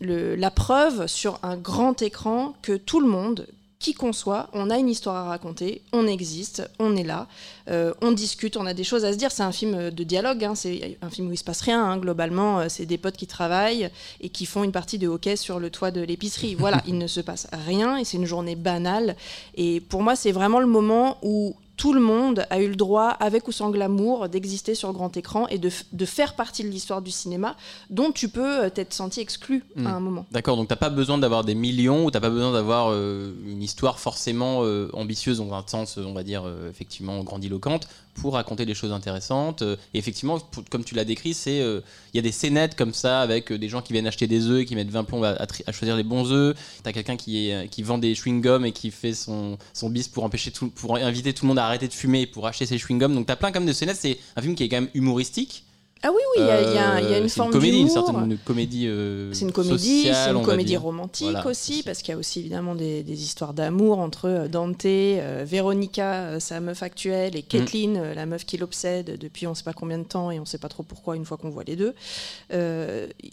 le- 0.00 0.34
la 0.36 0.50
preuve 0.50 1.06
sur 1.06 1.38
un 1.42 1.56
grand 1.56 2.02
écran 2.02 2.54
que 2.62 2.76
tout 2.76 3.00
le 3.00 3.08
monde, 3.08 3.46
qui 3.78 3.92
qu'on 3.92 4.14
soit, 4.14 4.48
on 4.54 4.70
a 4.70 4.78
une 4.78 4.88
histoire 4.88 5.16
à 5.16 5.28
raconter, 5.28 5.82
on 5.92 6.06
existe, 6.06 6.68
on 6.78 6.96
est 6.96 7.02
là, 7.04 7.28
euh, 7.68 7.92
on 8.00 8.10
discute, 8.10 8.56
on 8.56 8.64
a 8.64 8.72
des 8.72 8.84
choses 8.84 9.04
à 9.04 9.12
se 9.12 9.18
dire. 9.18 9.30
C'est 9.30 9.42
un 9.42 9.52
film 9.52 9.90
de 9.90 10.02
dialogue, 10.02 10.42
hein, 10.44 10.54
c'est 10.54 10.96
un 11.02 11.10
film 11.10 11.28
où 11.28 11.32
il 11.32 11.36
se 11.36 11.44
passe 11.44 11.60
rien. 11.60 11.84
hein, 11.84 11.98
globalement, 11.98 12.60
euh, 12.60 12.66
c'est 12.70 12.86
des 12.86 12.96
potes 12.96 13.16
qui 13.18 13.26
travaillent 13.26 13.90
et 14.22 14.30
qui 14.30 14.46
font 14.46 14.64
une 14.64 14.72
partie 14.72 14.96
de 14.98 15.06
hockey 15.08 15.36
sur 15.36 15.60
le 15.60 15.68
toit 15.68 15.90
de 15.90 16.00
l'épicerie. 16.00 16.54
Voilà, 16.54 16.82
il 16.86 16.96
ne 16.96 17.06
se 17.06 17.20
passe 17.20 17.48
rien 17.66 17.98
et 17.98 18.04
c'est 18.04 18.16
une 18.16 18.24
journée 18.24 18.56
banale. 18.56 19.14
Et 19.56 19.80
pour 19.80 20.02
moi, 20.02 20.16
c'est 20.16 20.32
vraiment 20.32 20.58
le 20.60 20.66
moment 20.66 21.18
où 21.22 21.54
tout 21.76 21.92
le 21.92 22.00
monde 22.00 22.46
a 22.50 22.60
eu 22.60 22.68
le 22.68 22.76
droit, 22.76 23.08
avec 23.08 23.48
ou 23.48 23.52
sans 23.52 23.70
glamour, 23.70 24.28
d'exister 24.28 24.74
sur 24.74 24.92
grand 24.92 25.16
écran 25.16 25.46
et 25.48 25.58
de, 25.58 25.70
faire 26.06 26.34
partie 26.34 26.62
de 26.62 26.68
l'histoire 26.68 27.02
du 27.02 27.10
cinéma 27.10 27.56
dont 27.90 28.12
tu 28.12 28.28
peux 28.28 28.64
euh, 28.64 28.70
t'être 28.70 28.94
senti 28.94 29.20
exclu 29.20 29.64
à 29.84 29.90
un 29.90 30.00
moment. 30.00 30.26
D'accord, 30.30 30.56
donc 30.56 30.68
t'as 30.68 30.76
pas 30.76 30.90
besoin 30.90 31.18
d'avoir 31.18 31.44
des 31.44 31.54
millions 31.54 32.04
ou 32.04 32.10
t'as 32.10 32.20
pas 32.20 32.30
besoin 32.30 32.52
d'avoir 32.52 32.88
euh, 32.90 33.34
une 33.46 33.62
histoire 33.62 33.98
forcément 33.98 34.60
euh, 34.62 34.88
ambitieuse 34.92 35.38
dans 35.38 35.52
un 35.52 35.64
sens, 35.66 35.98
on 35.98 36.12
va 36.12 36.22
dire, 36.22 36.44
euh, 36.46 36.70
effectivement 36.70 37.22
grandiloquente 37.22 37.88
pour 38.16 38.34
raconter 38.34 38.66
des 38.66 38.74
choses 38.74 38.92
intéressantes. 38.92 39.62
Euh, 39.62 39.76
Et 39.94 39.98
effectivement, 39.98 40.38
comme 40.70 40.84
tu 40.84 40.94
l'as 40.94 41.04
décrit, 41.04 41.34
c'est 41.34 41.60
euh, 41.60 41.80
il 42.12 42.16
y 42.16 42.20
a 42.20 42.22
des 42.22 42.32
scénettes 42.32 42.74
comme 42.74 42.94
ça 42.94 43.20
avec 43.20 43.52
euh, 43.52 43.58
des 43.58 43.68
gens 43.68 43.82
qui 43.82 43.92
viennent 43.92 44.06
acheter 44.06 44.26
des 44.26 44.46
œufs 44.46 44.64
qui 44.64 44.74
mettent 44.74 44.90
20 44.90 45.04
plombs 45.04 45.22
à, 45.22 45.72
choisir 45.72 45.96
les 45.96 46.02
bons 46.02 46.32
œufs. 46.32 46.56
T'as 46.82 46.92
quelqu'un 46.92 47.16
qui, 47.16 47.52
qui 47.70 47.82
vend 47.82 47.98
des 47.98 48.14
chewing-gums 48.14 48.64
et 48.64 48.72
qui 48.72 48.90
fait 48.90 49.14
son, 49.14 49.58
son 49.72 49.90
bis 49.90 50.08
pour 50.08 50.24
empêcher 50.24 50.52
pour 50.74 50.96
inviter 50.96 51.32
tout 51.32 51.44
le 51.44 51.48
monde 51.48 51.58
à 51.58 51.66
arrêter 51.66 51.88
de 51.88 51.92
fumer 51.92 52.22
et 52.22 52.26
pour 52.26 52.46
acheter 52.46 52.66
ses 52.66 52.78
chewing-gums. 52.78 53.14
Donc 53.14 53.26
t'as 53.26 53.36
plein 53.36 53.52
comme 53.52 53.66
de 53.66 53.72
scénettes. 53.72 53.98
C'est 54.00 54.18
un 54.36 54.42
film 54.42 54.54
qui 54.54 54.64
est 54.64 54.68
quand 54.68 54.80
même 54.80 54.90
humoristique. 54.94 55.65
Ah 56.08 56.10
oui, 56.12 56.20
oui, 56.36 56.42
il 56.42 56.46
y 56.46 56.50
a- 56.50 57.00
y, 57.00 57.04
y 57.10 57.14
Euh, 57.14 57.20
une 57.22 57.28
forme 57.28 57.50
comédie, 57.50 57.78
une 57.80 57.86
d'humour. 57.88 58.06
certaine 58.06 58.38
comédie. 58.44 58.86
euh, 58.86 59.32
C'est 59.32 59.44
une 59.44 59.50
comédie, 59.52 60.02
sociale, 60.04 60.14
c'est 60.34 60.38
une 60.38 60.44
comédie 60.46 60.76
romantique 60.76 61.24
Voilà, 61.32 61.46
aussi, 61.48 61.82
parce 61.82 61.98
qu'il 62.02 62.12
y 62.12 62.14
a 62.14 62.18
aussi 62.18 62.38
évidemment 62.40 62.76
des, 62.76 63.02
des 63.02 63.22
histoires 63.24 63.54
d'amour 63.54 63.98
entre 63.98 64.28
euh, 64.28 64.46
Dante, 64.48 64.84
euh, 64.86 65.44
Véronica, 65.44 66.38
sa 66.38 66.60
meuf 66.60 66.84
actuelle, 66.84 67.34
et 67.34 67.42
Kathleen, 67.42 67.96
euh, 67.96 68.14
la 68.14 68.24
meuf 68.26 68.44
qui 68.46 68.56
l'obsède 68.56 69.18
depuis 69.18 69.48
on 69.48 69.54
sait 69.56 69.64
pas 69.64 69.72
combien 69.72 69.98
de 69.98 70.04
temps 70.04 70.30
et 70.30 70.38
on 70.38 70.44
sait 70.44 70.58
pas 70.58 70.68
trop 70.68 70.84
pourquoi 70.84 71.16
une 71.16 71.24
fois 71.24 71.38
qu'on 71.38 71.50
voit 71.50 71.64
les 71.64 71.74
deux. 71.76 71.94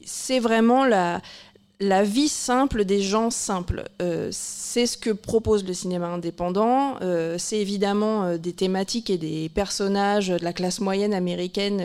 C'est 0.06 0.39
vraiment 0.39 0.86
la, 0.86 1.22
la 1.80 2.03
vie 2.03 2.27
simple 2.30 2.86
des 2.86 3.01
gens 3.01 3.30
simples. 3.30 3.84
Euh, 4.01 4.30
c'est 4.32 4.86
ce 4.88 4.98
que 4.98 5.10
propose 5.12 5.63
le 5.65 5.74
cinéma 5.74 6.08
indépendant. 6.08 6.96
Euh, 7.01 7.36
c'est 7.38 7.60
évidemment 7.60 8.24
euh, 8.24 8.38
des 8.38 8.53
thématiques 8.53 9.10
et 9.10 9.18
des 9.18 9.50
personnages 9.50 10.30
de 10.30 10.44
la 10.44 10.53
classe 10.53 10.80
moyenne 10.80 11.13
américaine 11.13 11.82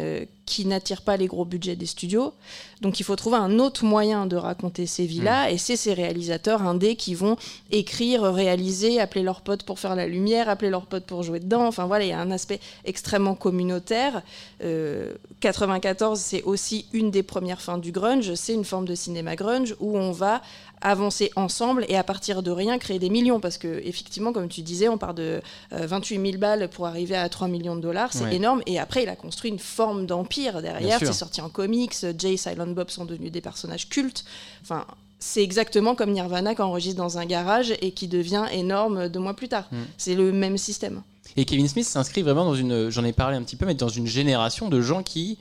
qui 0.48 0.64
n'attirent 0.64 1.02
pas 1.02 1.16
les 1.16 1.26
gros 1.26 1.44
budgets 1.44 1.76
des 1.76 1.86
studios. 1.86 2.32
Donc 2.80 3.00
il 3.00 3.02
faut 3.02 3.16
trouver 3.16 3.36
un 3.36 3.58
autre 3.58 3.84
moyen 3.84 4.26
de 4.26 4.36
raconter 4.36 4.86
ces 4.86 5.04
vies-là. 5.04 5.50
Et 5.50 5.58
c'est 5.58 5.76
ces 5.76 5.92
réalisateurs 5.92 6.62
indés 6.62 6.96
qui 6.96 7.14
vont 7.14 7.36
écrire, 7.70 8.22
réaliser, 8.22 9.00
appeler 9.00 9.22
leurs 9.22 9.42
potes 9.42 9.64
pour 9.64 9.78
faire 9.78 9.94
la 9.94 10.06
lumière, 10.06 10.48
appeler 10.48 10.70
leurs 10.70 10.86
potes 10.86 11.04
pour 11.04 11.22
jouer 11.22 11.40
dedans. 11.40 11.66
Enfin 11.66 11.86
voilà, 11.86 12.04
il 12.04 12.08
y 12.08 12.12
a 12.12 12.20
un 12.20 12.30
aspect 12.30 12.60
extrêmement 12.84 13.34
communautaire. 13.34 14.22
Euh, 14.64 15.12
94, 15.40 16.18
c'est 16.18 16.42
aussi 16.42 16.86
une 16.92 17.10
des 17.10 17.22
premières 17.22 17.60
fins 17.60 17.78
du 17.78 17.92
grunge. 17.92 18.34
C'est 18.34 18.54
une 18.54 18.64
forme 18.64 18.86
de 18.86 18.94
cinéma 18.94 19.36
grunge 19.36 19.76
où 19.80 19.98
on 19.98 20.12
va 20.12 20.40
avancer 20.80 21.30
ensemble 21.36 21.84
et 21.88 21.96
à 21.96 22.02
partir 22.04 22.42
de 22.42 22.50
rien 22.50 22.78
créer 22.78 22.98
des 22.98 23.10
millions. 23.10 23.40
Parce 23.40 23.58
que 23.58 23.80
effectivement 23.84 24.32
comme 24.32 24.48
tu 24.48 24.62
disais 24.62 24.88
on 24.88 24.98
part 24.98 25.14
de 25.14 25.40
euh, 25.72 25.86
28 25.86 26.20
000 26.30 26.38
balles 26.38 26.68
pour 26.68 26.86
arriver 26.86 27.16
à 27.16 27.28
3 27.28 27.48
millions 27.48 27.76
de 27.76 27.80
dollars. 27.80 28.12
C'est 28.12 28.24
Ouais. 28.24 28.36
énorme. 28.36 28.62
Et 28.66 28.78
après 28.78 29.02
il 29.02 29.08
a 29.08 29.16
construit 29.16 29.50
une 29.50 29.58
forme 29.58 30.06
d'empire 30.06 30.62
derrière. 30.62 30.98
C'est 30.98 31.12
sorti 31.12 31.40
en 31.40 31.48
comics. 31.48 31.94
Jay 32.18 32.36
Silent 32.36 32.68
Bob 32.68 32.90
sont 32.90 33.04
devenus 33.04 33.32
des 33.32 33.40
personnages 33.40 33.88
cultes. 33.88 34.24
Enfin 34.62 34.84
c'est 35.20 35.42
exactement 35.42 35.96
comme 35.96 36.12
Nirvana 36.12 36.54
qui 36.54 36.62
enregistre 36.62 36.98
dans 36.98 37.18
un 37.18 37.26
garage 37.26 37.74
et 37.82 37.90
qui 37.90 38.06
devient 38.06 38.44
énorme 38.52 39.08
deux 39.08 39.18
mois 39.18 39.34
plus 39.34 39.48
tard. 39.48 39.64
Mm. 39.72 39.76
c'est 39.96 40.14
le 40.14 40.30
même 40.32 40.56
système. 40.56 41.02
Et 41.36 41.44
Kevin 41.44 41.68
Smith 41.68 41.84
s'inscrit 41.86 42.22
vraiment 42.22 42.44
dans 42.44 42.54
une, 42.54 42.88
j'en 42.88 43.04
ai 43.04 43.12
parlé 43.12 43.36
un 43.36 43.42
petit 43.42 43.56
peu, 43.56 43.66
mais 43.66 43.74
dans 43.74 43.88
une 43.88 44.06
génération 44.06 44.68
de 44.68 44.80
gens 44.80 45.02
qui, 45.02 45.36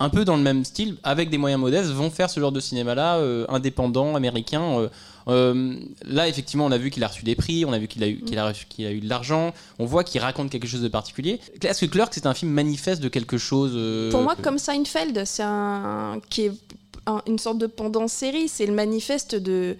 un 0.00 0.08
peu 0.10 0.24
dans 0.24 0.36
le 0.36 0.42
même 0.42 0.64
style, 0.64 0.96
avec 1.02 1.28
des 1.30 1.38
moyens 1.38 1.60
modestes, 1.60 1.90
vont 1.90 2.10
faire 2.10 2.30
ce 2.30 2.38
genre 2.40 2.52
de 2.52 2.60
cinéma-là, 2.60 3.16
euh, 3.16 3.44
indépendant, 3.48 4.14
américain. 4.14 4.62
euh, 4.78 4.88
euh, 5.28 5.76
là, 6.06 6.28
effectivement, 6.28 6.64
on 6.66 6.70
a 6.72 6.78
vu 6.78 6.90
qu'il 6.90 7.02
a 7.04 7.08
reçu 7.08 7.24
des 7.24 7.34
prix, 7.34 7.64
on 7.64 7.72
a 7.72 7.78
vu 7.78 7.86
qu'il 7.88 8.02
a, 8.02 8.08
eu- 8.08 8.20
qu'il 8.20 8.38
a, 8.38 8.48
reçu- 8.50 8.66
qu'il 8.68 8.86
a 8.86 8.92
eu 8.92 9.00
de 9.00 9.08
l'argent, 9.08 9.52
on 9.78 9.84
voit 9.86 10.04
qu'il 10.04 10.20
raconte 10.20 10.50
quelque 10.50 10.66
chose 10.66 10.80
de 10.82 10.88
particulier. 10.88 11.40
Est-ce 11.62 11.84
que 11.84 11.90
Clerk, 11.90 12.14
c'est 12.14 12.26
un 12.26 12.32
film 12.34 12.50
manifeste 12.52 13.02
de 13.02 13.08
quelque 13.08 13.36
chose 13.38 13.72
Pour 14.10 14.22
moi, 14.22 14.36
que- 14.36 14.42
comme 14.42 14.58
Seinfeld, 14.58 15.24
c'est 15.26 15.42
un 15.42 16.20
qui 16.30 16.42
est 16.42 16.52
un- 17.06 17.22
une 17.26 17.38
sorte 17.38 17.58
de 17.58 17.66
pendant 17.66 18.06
série. 18.08 18.48
C'est 18.48 18.66
le 18.66 18.72
manifeste 18.74 19.34
de 19.34 19.76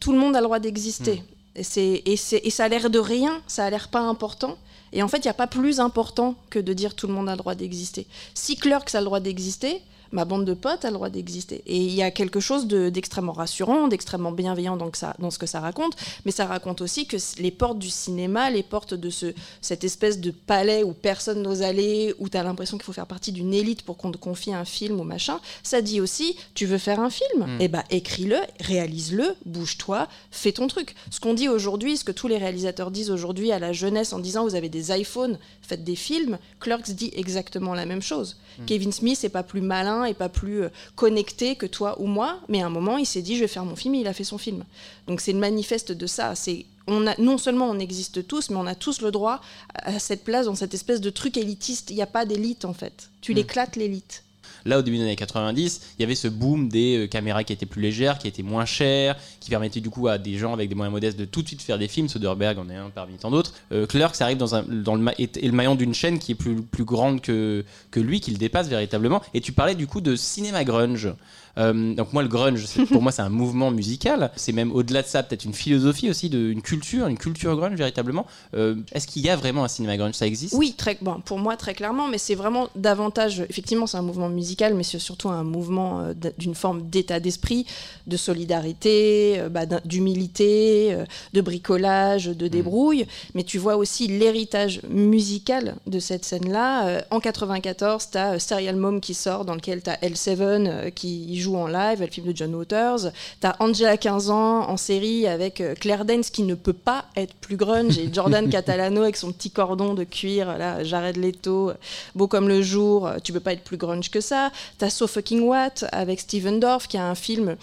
tout 0.00 0.12
le 0.12 0.18
monde 0.18 0.34
a 0.36 0.40
le 0.40 0.44
droit 0.46 0.58
d'exister. 0.58 1.16
Hmm. 1.16 1.58
Et, 1.60 1.62
c'est, 1.62 2.02
et, 2.04 2.16
c'est- 2.16 2.40
et 2.44 2.50
ça 2.50 2.64
a 2.64 2.68
l'air 2.68 2.90
de 2.90 2.98
rien, 2.98 3.40
ça 3.46 3.64
a 3.64 3.70
l'air 3.70 3.88
pas 3.88 4.00
important. 4.00 4.56
Et 4.92 5.02
en 5.02 5.08
fait, 5.08 5.18
il 5.18 5.22
n'y 5.22 5.30
a 5.30 5.34
pas 5.34 5.46
plus 5.46 5.80
important 5.80 6.34
que 6.50 6.58
de 6.58 6.72
dire 6.72 6.94
tout 6.94 7.06
le 7.06 7.12
monde 7.12 7.28
a 7.28 7.32
le 7.32 7.38
droit 7.38 7.54
d'exister. 7.54 8.06
Si 8.34 8.56
Clerks 8.56 8.94
a 8.94 9.00
le 9.00 9.06
droit 9.06 9.20
d'exister, 9.20 9.82
ma 10.12 10.24
bande 10.24 10.44
de 10.44 10.54
potes 10.54 10.84
a 10.84 10.88
le 10.88 10.94
droit 10.94 11.10
d'exister. 11.10 11.62
Et 11.66 11.76
il 11.78 11.92
y 11.94 12.02
a 12.02 12.10
quelque 12.10 12.40
chose 12.40 12.66
de- 12.66 12.88
d'extrêmement 12.90 13.32
rassurant, 13.32 13.88
d'extrêmement 13.88 14.32
bienveillant 14.32 14.76
dans, 14.76 14.90
que 14.90 14.98
ça, 14.98 15.14
dans 15.18 15.30
ce 15.30 15.38
que 15.38 15.46
ça 15.46 15.60
raconte, 15.60 15.94
mais 16.24 16.32
ça 16.32 16.46
raconte 16.46 16.80
aussi 16.80 17.06
que 17.06 17.16
les 17.40 17.50
portes 17.50 17.78
du 17.78 17.90
cinéma, 17.90 18.50
les 18.50 18.62
portes 18.62 18.94
de 18.94 19.10
ce, 19.10 19.34
cette 19.60 19.84
espèce 19.84 20.20
de 20.20 20.30
palais 20.30 20.82
où 20.82 20.92
personne 20.92 21.42
n'ose 21.42 21.62
aller, 21.62 22.14
où 22.18 22.28
tu 22.28 22.36
as 22.36 22.42
l'impression 22.42 22.76
qu'il 22.76 22.84
faut 22.84 22.92
faire 22.92 23.06
partie 23.06 23.32
d'une 23.32 23.52
élite 23.54 23.82
pour 23.82 23.96
qu'on 23.96 24.12
te 24.12 24.18
confie 24.18 24.52
un 24.54 24.64
film 24.64 25.00
ou 25.00 25.04
machin, 25.04 25.40
ça 25.62 25.80
dit 25.82 26.00
aussi, 26.00 26.36
tu 26.54 26.66
veux 26.66 26.78
faire 26.78 27.00
un 27.00 27.10
film 27.10 27.22
Mm. 27.32 27.58
Eh 27.60 27.68
ben 27.68 27.82
écris-le, 27.90 28.36
réalise-le, 28.60 29.34
bouge-toi, 29.44 30.08
fais 30.30 30.52
ton 30.52 30.66
truc. 30.66 30.94
Ce 31.10 31.20
qu'on 31.20 31.34
dit 31.34 31.48
aujourd'hui, 31.48 31.96
ce 31.96 32.04
que 32.04 32.12
tous 32.12 32.28
les 32.28 32.38
réalisateurs 32.38 32.90
disent 32.90 33.10
aujourd'hui 33.10 33.52
à 33.52 33.58
la 33.58 33.72
jeunesse 33.72 34.12
en 34.12 34.18
disant 34.18 34.44
vous 34.44 34.54
avez 34.54 34.68
des 34.68 34.90
iPhones, 34.92 35.38
faites 35.62 35.84
des 35.84 35.96
films, 35.96 36.38
Clerks 36.60 36.90
dit 36.90 37.10
exactement 37.14 37.74
la 37.74 37.86
même 37.86 38.02
chose. 38.02 38.36
Mm. 38.58 38.64
Kevin 38.66 38.92
Smith 38.92 39.22
est 39.24 39.28
pas 39.28 39.42
plus 39.42 39.60
malin 39.60 40.01
et 40.04 40.14
pas 40.14 40.28
plus 40.28 40.62
euh, 40.64 40.68
connecté 40.96 41.56
que 41.56 41.66
toi 41.66 42.00
ou 42.00 42.06
moi, 42.06 42.40
mais 42.48 42.62
à 42.62 42.66
un 42.66 42.70
moment 42.70 42.98
il 42.98 43.06
s'est 43.06 43.22
dit 43.22 43.36
je 43.36 43.40
vais 43.40 43.48
faire 43.48 43.64
mon 43.64 43.76
film 43.76 43.94
et 43.94 44.00
il 44.00 44.06
a 44.06 44.12
fait 44.12 44.24
son 44.24 44.38
film. 44.38 44.64
Donc 45.06 45.20
c'est 45.20 45.32
le 45.32 45.38
manifeste 45.38 45.92
de 45.92 46.06
ça. 46.06 46.34
C'est 46.34 46.66
on 46.88 47.06
a, 47.06 47.14
non 47.20 47.38
seulement 47.38 47.70
on 47.70 47.78
existe 47.78 48.26
tous, 48.26 48.50
mais 48.50 48.56
on 48.56 48.66
a 48.66 48.74
tous 48.74 49.02
le 49.02 49.10
droit 49.12 49.40
à 49.74 49.98
cette 50.00 50.24
place 50.24 50.46
dans 50.46 50.56
cette 50.56 50.74
espèce 50.74 51.00
de 51.00 51.10
truc 51.10 51.36
élitiste. 51.36 51.90
Il 51.90 51.96
n'y 51.96 52.02
a 52.02 52.06
pas 52.06 52.24
d'élite 52.24 52.64
en 52.64 52.72
fait. 52.74 53.08
Tu 53.20 53.32
Mm. 53.32 53.36
l'éclates 53.36 53.76
l'élite. 53.76 54.24
Là, 54.64 54.78
au 54.78 54.82
début 54.82 54.98
des 54.98 55.02
années 55.04 55.16
90, 55.16 55.80
il 55.98 56.02
y 56.02 56.04
avait 56.04 56.14
ce 56.14 56.28
boom 56.28 56.68
des 56.68 57.04
euh, 57.04 57.06
caméras 57.06 57.44
qui 57.44 57.52
étaient 57.52 57.66
plus 57.66 57.82
légères, 57.82 58.18
qui 58.18 58.28
étaient 58.28 58.42
moins 58.42 58.64
chères, 58.64 59.16
qui 59.40 59.50
permettaient 59.50 59.80
du 59.80 59.90
coup 59.90 60.08
à 60.08 60.18
des 60.18 60.36
gens 60.36 60.52
avec 60.52 60.68
des 60.68 60.74
moyens 60.74 60.92
modestes 60.92 61.18
de 61.18 61.24
tout 61.24 61.42
de 61.42 61.48
suite 61.48 61.62
faire 61.62 61.78
des 61.78 61.88
films. 61.88 62.08
Soderbergh 62.08 62.58
en 62.58 62.68
est 62.68 62.76
un 62.76 62.90
parmi 62.90 63.14
tant 63.14 63.30
d'autres. 63.30 63.52
Euh, 63.72 63.86
Clerks 63.86 64.20
arrive 64.20 64.38
dans, 64.38 64.46
le, 64.54 65.52
maillon 65.52 65.74
d'une 65.74 65.94
chaîne 65.94 66.18
qui 66.18 66.32
est 66.32 66.36
plus, 66.36 66.62
plus 66.62 66.84
grande 66.84 67.20
que, 67.20 67.64
que 67.90 68.00
lui, 68.00 68.20
qui 68.20 68.30
le 68.30 68.38
dépasse 68.38 68.68
véritablement. 68.68 69.22
Et 69.34 69.40
tu 69.40 69.52
parlais 69.52 69.74
du 69.74 69.86
coup 69.86 70.00
de 70.00 70.16
cinéma 70.16 70.64
grunge. 70.64 71.12
Euh, 71.58 71.94
donc 71.94 72.12
moi, 72.12 72.22
le 72.22 72.28
grunge, 72.28 72.66
pour 72.90 73.02
moi, 73.02 73.12
c'est 73.12 73.22
un 73.22 73.28
mouvement 73.28 73.70
musical. 73.70 74.30
C'est 74.36 74.52
même 74.52 74.72
au-delà 74.72 75.02
de 75.02 75.06
ça, 75.06 75.22
peut-être 75.22 75.44
une 75.44 75.54
philosophie 75.54 76.10
aussi, 76.10 76.28
de, 76.28 76.50
une 76.50 76.62
culture, 76.62 77.06
une 77.06 77.18
culture 77.18 77.56
grunge 77.56 77.76
véritablement. 77.76 78.26
Euh, 78.54 78.76
Est-ce 78.92 79.06
qu'il 79.06 79.22
y 79.22 79.30
a 79.30 79.36
vraiment 79.36 79.64
un 79.64 79.68
cinéma 79.68 79.96
grunge? 79.96 80.14
Ça 80.14 80.26
existe? 80.26 80.54
Oui, 80.56 80.74
très, 80.76 80.98
bon, 81.00 81.20
pour 81.20 81.38
moi 81.38 81.56
très 81.56 81.74
clairement, 81.74 82.08
mais 82.08 82.18
c'est 82.18 82.34
vraiment 82.34 82.68
davantage, 82.76 83.40
effectivement 83.48 83.86
c'est 83.86 83.96
un 83.96 84.02
mouvement 84.02 84.28
musical, 84.28 84.74
mais 84.74 84.82
c'est 84.82 84.98
surtout 84.98 85.28
un 85.28 85.44
mouvement 85.44 86.00
euh, 86.00 86.12
d'une 86.38 86.54
forme 86.54 86.88
d'état 86.88 87.20
d'esprit, 87.20 87.66
de 88.06 88.16
solidarité, 88.16 89.42
bah, 89.50 89.66
d'humilité, 89.84 90.96
de 91.32 91.40
bricolage, 91.40 92.26
de 92.26 92.48
débrouille, 92.48 93.06
mais 93.34 93.42
tu 93.44 93.58
vois 93.58 93.76
aussi 93.76 94.08
l'héritage 94.08 94.80
musical 94.88 95.76
de 95.86 95.98
cette 95.98 96.24
scène-là. 96.24 97.04
En 97.10 97.20
94, 97.20 98.10
tu 98.10 98.18
as 98.18 98.38
Serial 98.38 98.76
Mom 98.76 99.00
qui 99.00 99.14
sort, 99.14 99.44
dans 99.44 99.54
lequel 99.54 99.82
tu 99.82 99.90
as 99.90 99.96
L7 99.96 100.32
euh, 100.40 100.90
qui 100.90 101.38
joue 101.40 101.41
en 101.50 101.66
live, 101.66 102.00
le 102.00 102.06
film 102.06 102.26
de 102.26 102.36
John 102.36 102.54
Waters, 102.54 103.12
tu 103.40 103.46
as 103.46 103.56
Angela 103.60 103.96
15 103.96 104.30
ans 104.30 104.68
en 104.68 104.76
série 104.76 105.26
avec 105.26 105.60
euh, 105.60 105.74
Claire 105.74 106.04
Danes 106.04 106.22
qui 106.22 106.42
ne 106.42 106.54
peut 106.54 106.72
pas 106.72 107.04
être 107.16 107.34
plus 107.34 107.56
grunge, 107.56 107.98
et 107.98 108.08
Jordan 108.12 108.48
Catalano 108.48 109.02
avec 109.02 109.16
son 109.16 109.32
petit 109.32 109.50
cordon 109.50 109.94
de 109.94 110.04
cuir, 110.04 110.56
là, 110.56 110.82
Jared 110.84 111.16
Leto, 111.16 111.70
euh, 111.70 111.74
beau 112.14 112.26
comme 112.26 112.48
le 112.48 112.62
jour, 112.62 113.06
euh, 113.06 113.16
tu 113.22 113.32
peux 113.32 113.40
pas 113.40 113.52
être 113.52 113.64
plus 113.64 113.76
grunge 113.76 114.10
que 114.10 114.20
ça. 114.20 114.50
T'as 114.78 114.90
So 114.90 115.06
Fucking 115.06 115.40
What 115.40 115.84
avec 115.92 116.20
Steven 116.20 116.60
Dorff 116.60 116.88
qui 116.88 116.96
a 116.96 117.06
un 117.06 117.14
film 117.14 117.56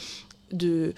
de 0.51 0.93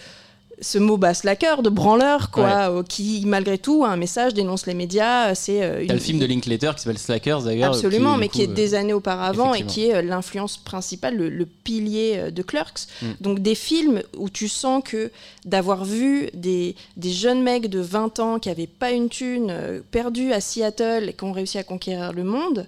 ce 0.62 0.78
mot 0.78 0.96
bas 0.98 1.14
slacker, 1.16 1.64
de 1.64 1.70
branleur, 1.70 2.30
quoi, 2.30 2.70
euh, 2.70 2.84
qui 2.84 3.24
malgré 3.26 3.58
tout 3.58 3.84
a 3.84 3.90
un 3.90 3.98
message, 3.98 4.34
dénonce 4.36 4.68
les 4.68 4.74
médias. 4.76 5.34
C'est 5.34 5.64
euh, 5.64 5.82
une- 5.84 5.92
le 5.94 5.98
film 5.98 6.20
de 6.20 6.26
Linklater 6.26 6.76
qui 6.76 6.84
s'appelle 6.84 7.00
Slackers 7.00 7.42
d'ailleurs. 7.44 7.74
Absolument, 7.74 8.16
mais 8.18 8.28
coup, 8.28 8.36
qui 8.36 8.44
est 8.44 8.50
euh, 8.50 8.54
des 8.54 8.76
années 8.76 8.94
auparavant 8.94 9.54
et 9.56 9.64
qui 9.66 9.86
est 9.88 9.96
euh, 9.96 10.02
l'influence 10.04 10.58
principale, 10.58 11.16
le, 11.18 11.30
le 11.30 11.46
pilier 11.46 12.14
euh, 12.18 12.32
de 12.32 12.42
Clerks. 12.44 12.88
Mm. 13.02 13.06
Donc 13.22 13.40
des 13.40 13.56
films 13.56 14.04
où 14.18 14.30
tu 14.30 14.48
sens 14.48 14.84
que 14.86 15.12
d'avoir 15.46 15.84
vu 15.84 16.30
des, 16.36 16.76
des 16.96 17.12
jeunes 17.12 17.42
mecs 17.42 17.68
de 17.68 17.80
20 17.80 18.20
ans 18.20 18.38
qui 18.40 18.50
n'avaient 18.50 18.68
pas 18.68 18.92
une 18.92 19.10
thune, 19.10 19.48
euh, 19.50 19.82
perdus 19.92 20.32
à 20.32 20.42
Seattle 20.42 21.10
et 21.10 21.14
qui 21.14 21.24
ont 21.24 21.32
réussi 21.32 21.58
à 21.58 21.64
conquérir 21.64 22.14
le 22.14 22.24
monde, 22.24 22.68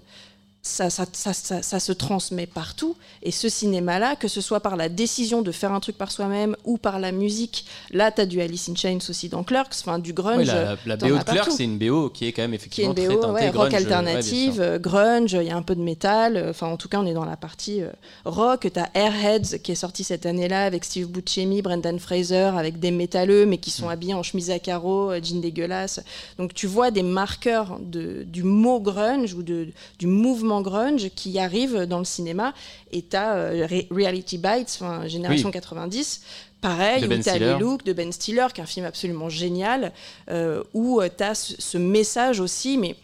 ça, 0.65 0.89
ça, 0.89 1.05
ça, 1.11 1.33
ça- 1.33 1.61
ça 1.61 1.79
se 1.81 1.91
transmet 1.91 2.47
partout. 2.47 2.95
Et 3.21 3.31
ce 3.31 3.49
cinéma-là, 3.49 4.15
que 4.15 4.29
ce 4.29 4.39
soit 4.39 4.61
par 4.61 4.77
la 4.77 4.87
décision 4.87 5.41
de 5.41 5.51
faire 5.51 5.73
un 5.73 5.81
truc 5.81 5.97
par 5.97 6.09
soi-même 6.09 6.55
ou 6.63 6.77
par 6.77 6.99
la 6.99 7.11
musique, 7.11 7.65
là, 7.91 8.11
tu 8.13 8.21
as 8.21 8.25
du 8.25 8.39
Alice 8.39 8.69
in 8.69 8.75
Chains 8.75 8.99
aussi 9.09 9.27
dans 9.27 9.43
Clerks, 9.43 9.75
enfin 9.81 9.99
du 9.99 10.13
grunge. 10.13 10.47
Ouais, 10.47 10.75
la, 10.85 10.95
BO 10.95 11.15
as 11.15 11.19
de 11.19 11.23
Clerks, 11.29 11.51
c'est 11.51 11.65
une 11.65 11.77
BO 11.77 12.09
qui 12.09 12.27
est 12.27 12.31
quand 12.31 12.43
même 12.43 12.53
effectivement 12.53 12.91
une 12.91 12.95
très 12.95 13.07
BO, 13.13 13.21
teintée 13.21 13.33
ouais, 13.33 13.51
grunge, 13.51 13.55
rock 13.57 13.71
ouais, 13.71 13.77
alternative, 13.77 14.61
euh, 14.61 14.79
grunge, 14.79 15.33
il 15.33 15.43
y 15.47 15.51
a 15.51 15.57
un 15.57 15.61
peu 15.63 15.75
de 15.75 15.81
métal, 15.81 16.37
euh, 16.37 16.49
enfin 16.51 16.67
en 16.67 16.77
tout 16.77 16.87
cas 16.87 16.99
on 17.01 17.05
est 17.05 17.13
dans 17.13 17.25
la 17.25 17.35
partie 17.35 17.81
euh, 17.81 17.89
rock. 18.23 18.65
T'as 18.73 18.87
Airheads 18.93 19.59
qui 19.61 19.73
est 19.73 19.75
sorti 19.75 20.05
cette 20.05 20.25
année-là 20.25 20.63
avec 20.63 20.85
Steve 20.85 21.07
Buscemi, 21.07 21.61
Brendan 21.61 21.99
Fraser, 21.99 22.51
avec 22.57 22.79
des 22.79 22.91
métalleux 22.91 23.45
mais 23.45 23.57
qui 23.57 23.69
sont 23.69 23.87
Mm. 23.87 23.89
habillés 23.89 24.13
en 24.13 24.23
chemise 24.23 24.49
à 24.49 24.59
carreaux, 24.59 25.11
jeans 25.21 25.41
dégueulasses. 25.41 25.99
Donc 26.37 26.53
tu 26.53 26.67
vois 26.67 26.89
des 26.89 27.03
marqueurs 27.03 27.79
de, 27.81 28.23
du 28.23 28.43
mot 28.43 28.79
grunge 28.79 29.33
ou 29.33 29.43
de, 29.43 29.67
du 29.99 30.07
mouvement 30.07 30.52
grunge 30.61 31.09
qui 31.15 31.39
arrive 31.39 31.85
dans 31.85 31.99
le 31.99 32.05
cinéma. 32.05 32.53
Et 32.91 33.01
t'as 33.01 33.35
euh, 33.35 33.67
Re- 33.67 33.87
Reality 33.91 34.37
Bites, 34.37 34.79
Génération 35.07 35.47
Oui. 35.49 35.53
90. 35.53 36.21
Pareil, 36.61 37.03
où 37.05 37.09
les 37.09 37.59
looks 37.59 37.83
de 37.83 37.91
Ben 37.91 38.11
Stiller, 38.13 38.47
qui 38.53 38.61
est 38.61 38.63
un 38.63 38.67
film 38.67 38.85
absolument 38.85 39.27
génial, 39.29 39.91
euh, 40.29 40.63
où 40.73 41.01
tu 41.17 41.23
as 41.23 41.35
ce, 41.35 41.53
ce 41.59 41.77
message 41.77 42.39
aussi, 42.39 42.77
mais 42.77 42.95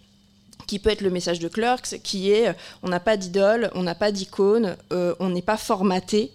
qui 0.65 0.79
peut 0.79 0.91
être 0.91 1.01
le 1.01 1.09
message 1.09 1.39
de 1.39 1.47
Clerks, 1.49 1.99
qui 2.03 2.31
est 2.31 2.49
euh, 2.49 2.53
on 2.83 2.87
n'a 2.89 2.99
pas 3.01 3.17
d'idole, 3.17 3.69
on 3.75 3.83
n'a 3.83 3.95
pas 3.95 4.11
d'icône, 4.13 4.77
euh, 4.93 5.13
on 5.19 5.29
n'est 5.29 5.41
pas 5.41 5.57
formaté. 5.57 6.31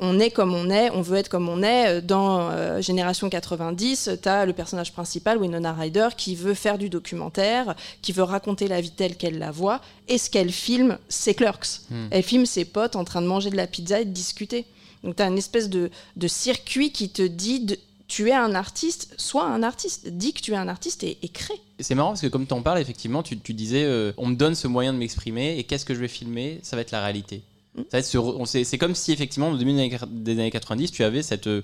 On 0.00 0.18
est 0.18 0.30
comme 0.30 0.52
on 0.54 0.70
est, 0.70 0.90
on 0.90 1.02
veut 1.02 1.16
être 1.18 1.28
comme 1.28 1.48
on 1.48 1.62
est. 1.62 2.00
Dans 2.02 2.50
euh, 2.50 2.80
Génération 2.82 3.28
90, 3.30 4.10
tu 4.22 4.28
as 4.28 4.44
le 4.46 4.52
personnage 4.52 4.92
principal, 4.92 5.38
Winona 5.38 5.72
Ryder, 5.72 6.08
qui 6.16 6.34
veut 6.34 6.54
faire 6.54 6.78
du 6.78 6.88
documentaire, 6.88 7.74
qui 8.02 8.12
veut 8.12 8.22
raconter 8.22 8.68
la 8.68 8.80
vie 8.80 8.90
telle 8.90 9.16
qu'elle 9.16 9.38
la 9.38 9.50
voit. 9.50 9.80
Et 10.08 10.18
ce 10.18 10.28
qu'elle 10.30 10.50
filme, 10.52 10.98
c'est 11.08 11.34
Clerks. 11.34 11.80
Hmm. 11.90 12.08
Elle 12.10 12.22
filme 12.22 12.46
ses 12.46 12.64
potes 12.64 12.96
en 12.96 13.04
train 13.04 13.22
de 13.22 13.26
manger 13.26 13.50
de 13.50 13.56
la 13.56 13.66
pizza 13.66 14.00
et 14.00 14.04
de 14.04 14.10
discuter. 14.10 14.64
Donc 15.02 15.16
tu 15.16 15.22
as 15.22 15.26
une 15.28 15.38
espèce 15.38 15.68
de, 15.68 15.90
de 16.16 16.28
circuit 16.28 16.90
qui 16.90 17.10
te 17.10 17.22
dit 17.22 17.60
de- 17.60 17.78
tu 18.06 18.28
es 18.28 18.34
un 18.34 18.54
artiste, 18.54 19.14
sois 19.16 19.44
un 19.44 19.62
artiste. 19.62 20.08
Dis 20.08 20.32
que 20.34 20.40
tu 20.40 20.52
es 20.52 20.56
un 20.56 20.68
artiste 20.68 21.04
et, 21.04 21.16
et 21.22 21.28
crée. 21.28 21.60
C'est 21.80 21.94
marrant 21.94 22.10
parce 22.10 22.20
que 22.20 22.26
comme 22.26 22.46
tu 22.46 22.52
en 22.52 22.62
parles, 22.62 22.78
effectivement, 22.78 23.22
tu, 23.22 23.38
tu 23.38 23.54
disais 23.54 23.84
euh, 23.84 24.12
on 24.18 24.26
me 24.26 24.34
donne 24.34 24.54
ce 24.54 24.68
moyen 24.68 24.92
de 24.92 24.98
m'exprimer 24.98 25.58
et 25.58 25.64
qu'est-ce 25.64 25.84
que 25.86 25.94
je 25.94 26.00
vais 26.00 26.08
filmer? 26.08 26.60
Ça 26.62 26.76
va 26.76 26.82
être 26.82 26.90
la 26.90 27.00
réalité. 27.02 27.42
C'est 27.90 28.78
comme 28.78 28.94
si 28.94 29.12
effectivement 29.12 29.50
au 29.50 29.56
début 29.56 29.72
des 29.72 30.32
années 30.32 30.50
90, 30.50 30.92
tu 30.92 31.02
avais 31.04 31.22
cette 31.22 31.48
euh, 31.48 31.62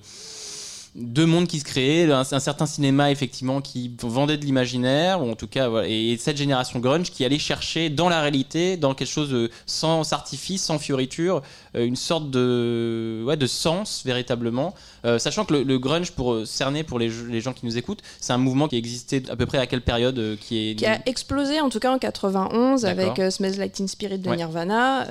deux 0.95 1.27
mondes 1.27 1.47
qui 1.47 1.61
se 1.61 1.65
créaient, 1.65 2.11
un, 2.11 2.21
un 2.31 2.41
certain 2.41 2.67
cinéma 2.67 3.11
effectivement 3.11 3.61
qui 3.61 3.95
vendait 4.03 4.37
de 4.37 4.45
l'imaginaire, 4.45 5.23
ou 5.23 5.31
en 5.31 5.37
tout 5.37 5.47
cas, 5.47 5.69
voilà, 5.69 5.87
et 5.89 6.17
cette 6.19 6.37
génération 6.37 6.81
grunge 6.81 7.11
qui 7.11 7.25
allait 7.25 7.39
chercher 7.39 7.91
dans 7.91 8.09
la 8.09 8.21
réalité, 8.21 8.77
dans 8.77 8.95
quelque 8.95 9.09
chose 9.09 9.49
sans 9.67 10.13
artifice, 10.13 10.63
sans 10.65 10.79
fioriture, 10.79 11.43
euh, 11.77 11.85
une 11.87 11.97
sorte 11.97 12.31
de, 12.31 13.23
ouais, 13.27 13.37
de 13.37 13.47
sens 13.47 14.03
véritablement. 14.05 14.75
Euh, 15.05 15.19
sachant 15.19 15.45
que 15.45 15.55
le, 15.55 15.63
le 15.63 15.79
grunge, 15.79 16.11
pour 16.11 16.33
euh, 16.33 16.45
cerner 16.45 16.83
pour 16.83 16.99
les, 16.99 17.09
les 17.29 17.41
gens 17.41 17.53
qui 17.53 17.65
nous 17.67 17.79
écoutent, 17.79 18.03
c'est 18.21 18.33
un 18.33 18.39
mouvement 18.39 18.67
qui 18.69 18.77
existait 18.77 19.23
à 19.31 19.37
peu 19.37 19.47
près 19.47 19.59
à 19.59 19.67
quelle 19.67 19.83
période 19.83 20.19
euh, 20.19 20.37
qui 20.41 20.71
est 20.71 20.75
Qui 20.75 20.87
a 20.87 21.01
explosé 21.07 21.61
en 21.61 21.69
tout 21.69 21.79
cas 21.79 21.93
en 21.93 21.99
91 21.99 22.83
D'accord. 22.83 23.05
avec 23.19 23.33
Smells 23.33 23.57
Like 23.59 23.73
Teen 23.73 23.89
Spirit 23.89 24.19
de 24.19 24.29
Ouais. 24.29 24.37
Nirvana, 24.37 25.07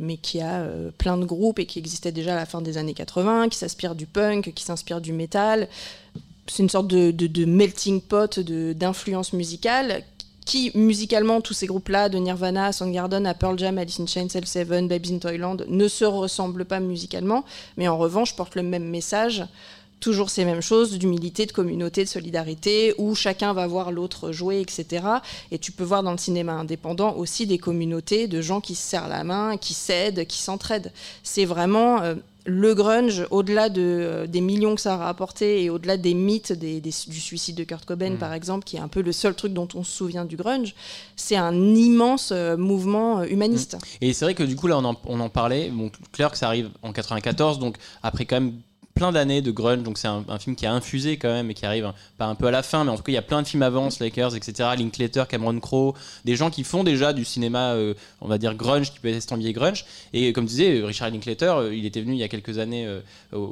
mais 0.00 0.16
qui 0.16 0.40
a 0.40 0.64
plein 0.98 1.16
de 1.16 1.24
groupes 1.24 1.58
et 1.58 1.66
qui 1.66 1.78
existait 1.78 2.12
déjà 2.12 2.32
à 2.32 2.36
la 2.36 2.46
fin 2.46 2.60
des 2.62 2.78
années 2.78 2.94
80, 2.94 3.48
qui 3.48 3.58
s'inspire 3.58 3.94
du 3.94 4.06
punk, 4.06 4.52
qui 4.54 4.64
s'inspire 4.64 5.00
du 5.00 5.12
C'est 6.46 6.62
une 6.62 6.68
sorte 6.68 6.88
de, 6.88 7.44
melting 7.44 8.00
pot 8.00 8.40
d'influence 8.40 9.32
musicale 9.32 10.04
qui, 10.46 10.72
musicalement, 10.74 11.40
tous 11.40 11.54
ces 11.54 11.66
groupes-là, 11.66 12.08
de 12.08 12.18
Nirvana 12.18 12.66
à 12.66 12.72
Soundgarden 12.72 13.24
à 13.26 13.34
Pearl 13.34 13.58
Jam, 13.58 13.78
Alice 13.78 14.00
in 14.00 14.06
Chains, 14.06 14.26
L7, 14.26 14.88
Babes 14.88 15.06
in 15.10 15.18
Toyland, 15.18 15.58
ne 15.68 15.86
se 15.86 16.04
ressemblent 16.04 16.64
pas 16.64 16.80
musicalement, 16.80 17.44
mais 17.76 17.86
en 17.86 17.96
revanche 17.96 18.34
portent 18.34 18.56
le 18.56 18.62
même 18.62 18.88
message 18.88 19.44
toujours 20.00 20.30
ces 20.30 20.44
mêmes 20.44 20.62
choses 20.62 20.98
d'humilité, 20.98 21.46
de 21.46 21.52
communauté, 21.52 22.04
de 22.04 22.08
solidarité, 22.08 22.94
où 22.98 23.14
chacun 23.14 23.52
va 23.52 23.66
voir 23.66 23.92
l'autre 23.92 24.32
jouer, 24.32 24.60
etc. 24.60 25.04
Et 25.52 25.58
tu 25.58 25.72
peux 25.72 25.84
voir 25.84 26.02
dans 26.02 26.12
le 26.12 26.18
cinéma 26.18 26.54
indépendant 26.54 27.14
aussi 27.14 27.46
des 27.46 27.58
communautés 27.58 28.26
de 28.26 28.40
gens 28.40 28.60
qui 28.60 28.74
se 28.74 28.82
serrent 28.82 29.08
la 29.08 29.22
main, 29.22 29.56
qui 29.56 29.74
s'aident, 29.74 30.26
qui 30.26 30.38
s'entraident. 30.38 30.92
C'est 31.22 31.44
vraiment 31.44 32.02
euh, 32.02 32.14
le 32.46 32.74
grunge, 32.74 33.26
au-delà 33.30 33.68
de, 33.68 33.80
euh, 33.82 34.26
des 34.26 34.40
millions 34.40 34.74
que 34.74 34.80
ça 34.80 34.94
a 34.94 34.96
rapporté 34.96 35.62
et 35.64 35.70
au-delà 35.70 35.96
des 35.96 36.14
mythes 36.14 36.52
des- 36.52 36.80
des- 36.80 36.90
du 37.06 37.20
suicide 37.20 37.54
de 37.56 37.64
Kurt 37.64 37.84
Cobain, 37.84 38.10
Mm. 38.12 38.18
par 38.18 38.32
exemple, 38.32 38.64
qui 38.64 38.76
est 38.76 38.80
un 38.80 38.88
peu 38.88 39.02
le 39.02 39.12
seul 39.12 39.34
truc 39.34 39.52
dont 39.52 39.68
on 39.74 39.84
se 39.84 39.92
souvient 39.92 40.24
du 40.24 40.36
grunge, 40.36 40.74
c'est 41.16 41.36
un 41.36 41.54
immense 41.74 42.30
euh, 42.32 42.56
mouvement 42.56 43.20
euh, 43.20 43.26
humaniste. 43.26 43.76
Et 44.00 44.12
c'est 44.12 44.24
vrai 44.24 44.34
que 44.34 44.42
du 44.42 44.56
coup, 44.56 44.66
là, 44.66 44.78
on 44.78 44.84
en, 44.84 44.96
on 45.06 45.20
en 45.20 45.28
parlait. 45.28 45.70
Bon, 45.70 45.90
ça 46.34 46.46
arrive 46.46 46.70
en 46.82 46.92
94, 46.92 47.58
donc 47.58 47.76
après 48.02 48.24
quand 48.24 48.36
même 48.40 48.54
plein 49.00 49.12
d'années 49.12 49.40
de 49.40 49.50
grunge. 49.50 49.82
Donc 49.82 49.96
c'est 49.96 50.08
un, 50.08 50.38
film 50.38 50.54
qui 50.54 50.66
a 50.66 50.74
infusé 50.74 51.16
quand 51.16 51.32
même 51.32 51.50
et 51.50 51.54
qui 51.54 51.64
arrive 51.64 51.86
hein, 51.86 51.94
pas 52.18 52.26
un 52.26 52.34
peu 52.34 52.46
à 52.46 52.50
la 52.50 52.62
fin, 52.62 52.84
mais 52.84 52.90
en 52.90 52.96
tout 52.96 53.02
cas, 53.02 53.12
il 53.12 53.14
y 53.14 53.18
a 53.18 53.22
plein 53.22 53.40
de 53.40 53.46
films 53.48 53.62
avant, 53.62 53.88
Lakers, 53.98 54.36
etc. 54.36 54.68
Linklater, 54.76 55.24
Cameron 55.26 55.58
Crowe, 55.58 55.94
des 56.26 56.36
gens 56.36 56.50
qui 56.50 56.64
font 56.64 56.84
déjà 56.84 57.14
du 57.14 57.24
cinéma, 57.24 57.72
euh, 57.72 57.94
on 58.20 58.28
va 58.28 58.36
dire 58.36 58.54
grunge, 58.54 58.92
qui 58.92 59.00
peut 59.00 59.08
être 59.08 59.16
estampillé 59.16 59.54
grunge. 59.54 59.86
Et 60.12 60.34
comme 60.34 60.44
tu 60.44 60.50
disais, 60.50 60.82
Richard 60.84 61.08
Linklater, 61.08 61.50
euh, 61.56 61.74
il 61.74 61.86
était 61.86 62.02
venu 62.02 62.12
il 62.12 62.18
y 62.18 62.22
a 62.22 62.28
quelques 62.28 62.58
années 62.58 62.86
euh, 62.86 63.00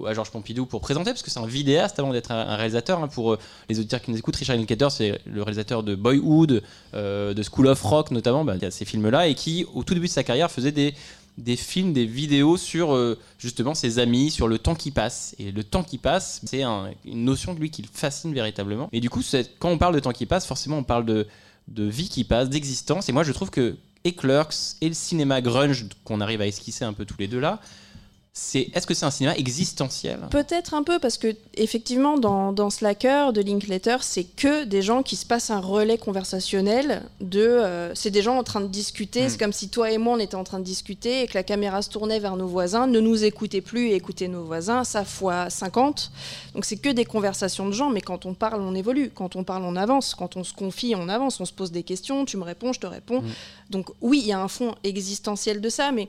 à 0.07 0.13
Georges 0.13 0.31
Pompidou 0.31 0.67
pour 0.67 0.83
présenter, 0.83 1.13
parce 1.13 1.23
que 1.23 1.31
c'est 1.31 1.41
un 1.41 1.47
vidéaste 1.47 1.99
avant 1.99 2.13
d'être 2.13 2.31
un, 2.31 2.57
réalisateur. 2.57 3.03
hein. 3.03 3.09
pour 3.09 3.39
les 3.71 3.79
auditeurs 3.79 4.03
qui 4.03 4.11
nous 4.11 4.19
écoutent, 4.19 4.37
Richard 4.37 4.57
Linklater, 4.57 4.91
c'est 4.91 5.19
le 5.25 5.43
réalisateur 5.43 5.83
de 5.83 5.95
Boyhood, 5.95 6.63
de 6.93 7.43
School 7.43 7.69
of 7.69 7.81
Rock 7.83 8.11
notamment, 8.11 8.45
bah, 8.45 8.53
il 8.57 8.63
y 8.63 8.67
a 8.67 8.71
ces 8.71 8.85
films-là, 8.85 9.29
et 9.29 9.35
qui, 9.35 9.65
au 9.75 9.83
tout 9.83 9.95
début 9.95 10.09
de 10.09 10.13
sa 10.13 10.25
carrière, 10.25 10.51
faisait 10.51 10.73
des, 10.73 10.93
des 11.39 11.57
films, 11.57 11.93
des 11.93 12.05
vidéos 12.05 12.57
sur 12.57 12.95
euh, 12.95 13.19
justement 13.39 13.75
ses 13.75 13.99
amis, 13.99 14.31
sur 14.31 14.49
le 14.49 14.59
temps 14.59 14.75
qui 14.75 14.91
passe. 14.91 15.35
Et 15.39 15.53
le 15.53 15.65
temps 15.65 15.85
qui 15.85 15.97
passe, 15.97 16.41
c'est 16.45 16.63
un- 16.63 16.91
une 17.05 17.25
notion 17.25 17.55
de 17.55 17.61
lui 17.61 17.71
qui 17.71 17.81
le 17.83 17.89
fascine 17.91 18.35
véritablement. 18.35 18.89
Et 18.93 19.01
du 19.01 19.09
coup, 19.09 19.23
quand 19.59 19.71
on 19.71 19.79
parle 19.79 19.95
de 19.95 20.01
temps 20.01 20.13
qui 20.13 20.27
passe, 20.27 20.47
forcément, 20.47 20.79
on 20.79 20.83
parle 20.85 21.07
de, 21.07 21.27
vie 21.69 22.09
qui 22.09 22.25
passe, 22.25 22.49
d'existence. 22.51 23.09
Et 23.09 23.13
moi, 23.13 23.23
je 23.23 23.33
trouve 23.33 23.51
que 23.51 23.77
et 24.05 24.15
et 24.81 24.89
le 24.89 24.95
cinéma 24.95 25.41
grunge 25.41 25.87
qu'on 26.05 26.21
arrive 26.21 26.41
à 26.41 26.47
esquisser 26.47 26.85
un 26.85 26.93
peu 26.93 27.05
tous 27.05 27.17
les 27.19 27.29
deux 27.29 27.41
là, 27.41 27.61
c'est 28.39 28.71
est-ce 28.73 28.87
que 28.87 28.95
c'est 28.95 29.05
un 29.05 29.11
cinéma 29.11 29.35
existentiel? 29.35 30.21
Peut-être 30.31 30.73
un 30.73 30.85
peu, 30.85 31.01
parce 31.01 31.19
que 31.19 31.35
effectivement, 31.57 32.19
dans, 32.19 32.53
dans 32.53 32.71
Slacker 32.71 33.33
de 33.33 33.41
Linklater, 33.41 33.97
c'est 34.03 34.23
que 34.23 34.65
des 34.65 34.81
gens 34.81 35.03
qui 35.03 35.17
se 35.17 35.27
passent 35.27 35.51
un 35.51 35.61
relais 35.61 35.99
conversationnel. 35.99 37.03
De, 37.21 37.41
euh, 37.41 37.93
c'est 37.97 38.13
des 38.13 38.23
gens 38.23 38.39
en 38.39 38.45
train 38.45 38.61
de 38.61 38.69
discuter. 38.69 39.27
Mm. 39.27 39.29
C'est 39.29 39.39
comme 39.39 39.53
si 39.53 39.69
toi 39.71 39.91
et 39.91 39.99
moi 39.99 40.15
on 40.15 40.21
était 40.21 40.37
en 40.37 40.45
train 40.45 40.61
de 40.61 40.65
discuter 40.65 41.23
et 41.23 41.27
que 41.27 41.35
la 41.35 41.43
caméra 41.43 41.83
se 41.83 41.91
tournait 41.91 42.21
vers 42.21 42.37
nos 42.37 42.47
voisins, 42.47 42.87
ne 42.87 43.01
nous 43.01 43.25
écoutez 43.25 43.61
plus 43.61 43.89
et 43.89 43.97
écoutez 43.97 44.29
nos 44.29 44.45
voisins. 44.45 44.85
Ça 44.85 45.05
fois 45.05 45.51
50. 45.51 46.13
Donc 46.55 46.65
c'est 46.65 46.77
que 46.77 46.91
des 46.91 47.05
conversations 47.05 47.67
de 47.67 47.73
gens. 47.73 47.91
Mais 47.91 48.01
quand 48.01 48.25
on 48.25 48.35
parle, 48.35 48.61
on 48.61 48.75
évolue. 48.77 49.11
Quand 49.13 49.35
on 49.35 49.43
parle, 49.43 49.65
on 49.65 49.75
avance. 49.75 50.15
Quand 50.15 50.37
on 50.37 50.45
se 50.45 50.55
confie, 50.55 50.95
on 50.97 51.09
avance. 51.09 51.41
On 51.41 51.45
se 51.45 51.53
pose 51.53 51.73
des 51.73 51.83
questions. 51.83 52.25
Tu 52.25 52.37
me 52.37 52.45
réponds, 52.45 52.73
je 52.73 52.79
te 52.79 52.87
réponds. 52.87 53.23
Mm. 53.23 53.31
Donc 53.71 53.91
oui, 54.01 54.21
il 54.23 54.29
y 54.29 54.33
a 54.33 54.41
un 54.41 54.49
fond 54.49 54.77
existentiel 54.85 55.61
de 55.61 55.69
ça, 55.69 55.91
mais 55.91 56.09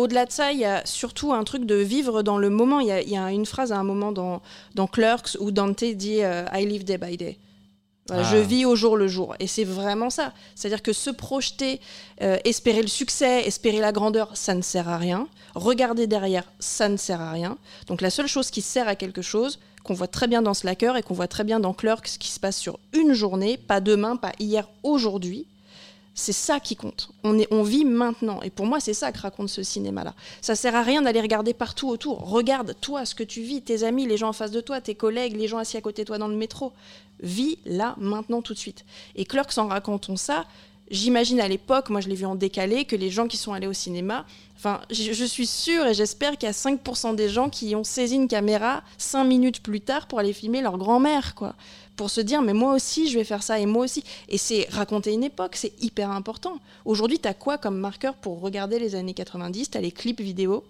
au-delà 0.00 0.26
de 0.26 0.32
ça, 0.32 0.52
il 0.52 0.58
y 0.58 0.64
a 0.64 0.84
surtout 0.84 1.32
un 1.32 1.44
truc 1.44 1.64
de 1.64 1.76
vivre 1.76 2.22
dans 2.22 2.38
le 2.38 2.50
moment. 2.50 2.80
Il 2.80 2.88
y 2.88 2.92
a, 2.92 3.02
il 3.02 3.10
y 3.10 3.16
a 3.16 3.30
une 3.30 3.46
phrase 3.46 3.72
à 3.72 3.78
un 3.78 3.84
moment 3.84 4.12
dans, 4.12 4.42
dans 4.74 4.86
Clerks 4.86 5.36
où 5.40 5.50
Dante 5.50 5.84
dit 5.84 6.22
euh, 6.22 6.44
I 6.52 6.66
live 6.66 6.84
day 6.84 6.98
by 6.98 7.16
day. 7.16 7.38
Voilà, 8.08 8.26
Ah. 8.26 8.30
Je 8.32 8.36
vis 8.38 8.64
au 8.64 8.74
jour 8.74 8.96
le 8.96 9.06
jour. 9.06 9.36
Et 9.38 9.46
c'est 9.46 9.64
vraiment 9.64 10.10
ça. 10.10 10.32
C'est-à-dire 10.54 10.82
que 10.82 10.92
se 10.92 11.10
projeter, 11.10 11.80
euh, 12.22 12.38
espérer 12.44 12.82
le 12.82 12.88
succès, 12.88 13.46
espérer 13.46 13.78
la 13.78 13.92
grandeur, 13.92 14.30
ça 14.34 14.54
ne 14.54 14.62
sert 14.62 14.88
à 14.88 14.98
rien. 14.98 15.28
Regarder 15.54 16.06
derrière, 16.06 16.44
ça 16.58 16.88
ne 16.88 16.96
sert 16.96 17.20
à 17.20 17.32
rien. 17.32 17.56
Donc 17.86 18.00
la 18.00 18.10
seule 18.10 18.26
chose 18.26 18.50
qui 18.50 18.62
sert 18.62 18.88
à 18.88 18.96
quelque 18.96 19.22
chose, 19.22 19.60
qu'on 19.84 19.94
voit 19.94 20.08
très 20.08 20.26
bien 20.26 20.42
dans 20.42 20.54
Slacker 20.54 20.96
et 20.96 21.02
qu'on 21.02 21.14
voit 21.14 21.28
très 21.28 21.44
bien 21.44 21.60
dans 21.60 21.72
Clerks, 21.72 22.18
qui 22.18 22.30
se 22.30 22.40
passe 22.40 22.56
sur 22.56 22.78
une 22.92 23.12
journée, 23.12 23.56
pas 23.56 23.80
demain, 23.80 24.16
pas 24.16 24.32
hier, 24.38 24.68
aujourd'hui, 24.82 25.46
c'est 26.14 26.32
ça 26.32 26.60
qui 26.60 26.76
compte. 26.76 27.10
On, 27.24 27.38
est, 27.38 27.46
on 27.50 27.62
vit 27.62 27.84
maintenant. 27.84 28.42
Et 28.42 28.50
pour 28.50 28.66
moi, 28.66 28.80
c'est 28.80 28.94
ça 28.94 29.12
que 29.12 29.18
raconte 29.20 29.48
ce 29.48 29.62
cinéma-là. 29.62 30.14
Ça 30.40 30.54
sert 30.54 30.74
à 30.74 30.82
rien 30.82 31.02
d'aller 31.02 31.20
regarder 31.20 31.54
partout 31.54 31.88
autour. 31.88 32.28
Regarde, 32.28 32.74
toi, 32.80 33.04
ce 33.06 33.14
que 33.14 33.22
tu 33.22 33.42
vis, 33.42 33.62
tes 33.62 33.84
amis, 33.84 34.06
les 34.06 34.16
gens 34.16 34.28
en 34.28 34.32
face 34.32 34.50
de 34.50 34.60
toi, 34.60 34.80
tes 34.80 34.94
collègues, 34.94 35.36
les 35.36 35.48
gens 35.48 35.58
assis 35.58 35.76
à 35.76 35.80
côté 35.80 36.02
de 36.02 36.08
toi 36.08 36.18
dans 36.18 36.28
le 36.28 36.36
métro. 36.36 36.72
Vis 37.22 37.58
là, 37.64 37.94
maintenant, 37.98 38.42
tout 38.42 38.54
de 38.54 38.58
suite. 38.58 38.84
Et 39.14 39.24
Clerks, 39.24 39.56
en 39.58 39.68
racontant 39.68 40.16
ça, 40.16 40.46
j'imagine 40.90 41.40
à 41.40 41.48
l'époque, 41.48 41.90
moi 41.90 42.00
je 42.00 42.08
l'ai 42.08 42.14
vu 42.14 42.26
en 42.26 42.34
décalé, 42.34 42.84
que 42.84 42.96
les 42.96 43.10
gens 43.10 43.28
qui 43.28 43.36
sont 43.36 43.52
allés 43.52 43.66
au 43.66 43.72
cinéma, 43.72 44.26
enfin, 44.60 44.82
je, 44.90 45.24
suis 45.24 45.46
sûre 45.46 45.86
et 45.86 45.94
j'espère 45.94 46.36
qu'il 46.36 46.46
y 46.46 46.50
a 46.50 46.52
5% 46.52 47.14
des 47.14 47.30
gens 47.30 47.48
qui 47.48 47.74
ont 47.74 47.84
saisi 47.84 48.16
une 48.16 48.28
caméra 48.28 48.82
5 48.98 49.24
minutes 49.24 49.62
plus 49.62 49.80
tard 49.80 50.06
pour 50.06 50.18
aller 50.18 50.34
filmer 50.34 50.60
leur 50.60 50.76
grand-mère, 50.76 51.34
quoi. 51.34 51.54
Pour 51.96 52.10
se 52.10 52.20
dire 52.20 52.42
mais 52.42 52.52
moi 52.52 52.74
aussi 52.74 53.08
je 53.08 53.18
vais 53.18 53.24
faire 53.24 53.42
ça 53.42 53.58
et 53.58 53.64
moi 53.64 53.84
aussi. 53.84 54.04
Et 54.28 54.38
c'est 54.38 54.66
raconter 54.70 55.12
une 55.12 55.24
époque 55.24 55.56
c'est 55.56 55.72
hyper 55.82 56.10
important. 56.10 56.58
Aujourd'hui 56.84 57.18
t'as 57.18 57.34
quoi 57.34 57.56
comme 57.56 57.78
marqueur 57.78 58.14
pour 58.14 58.40
regarder 58.40 58.78
les 58.78 58.94
années 58.94 59.14
90 59.14 59.70
t'as 59.70 59.80
les 59.80 59.92
clips 59.92 60.20
vidéo 60.20 60.64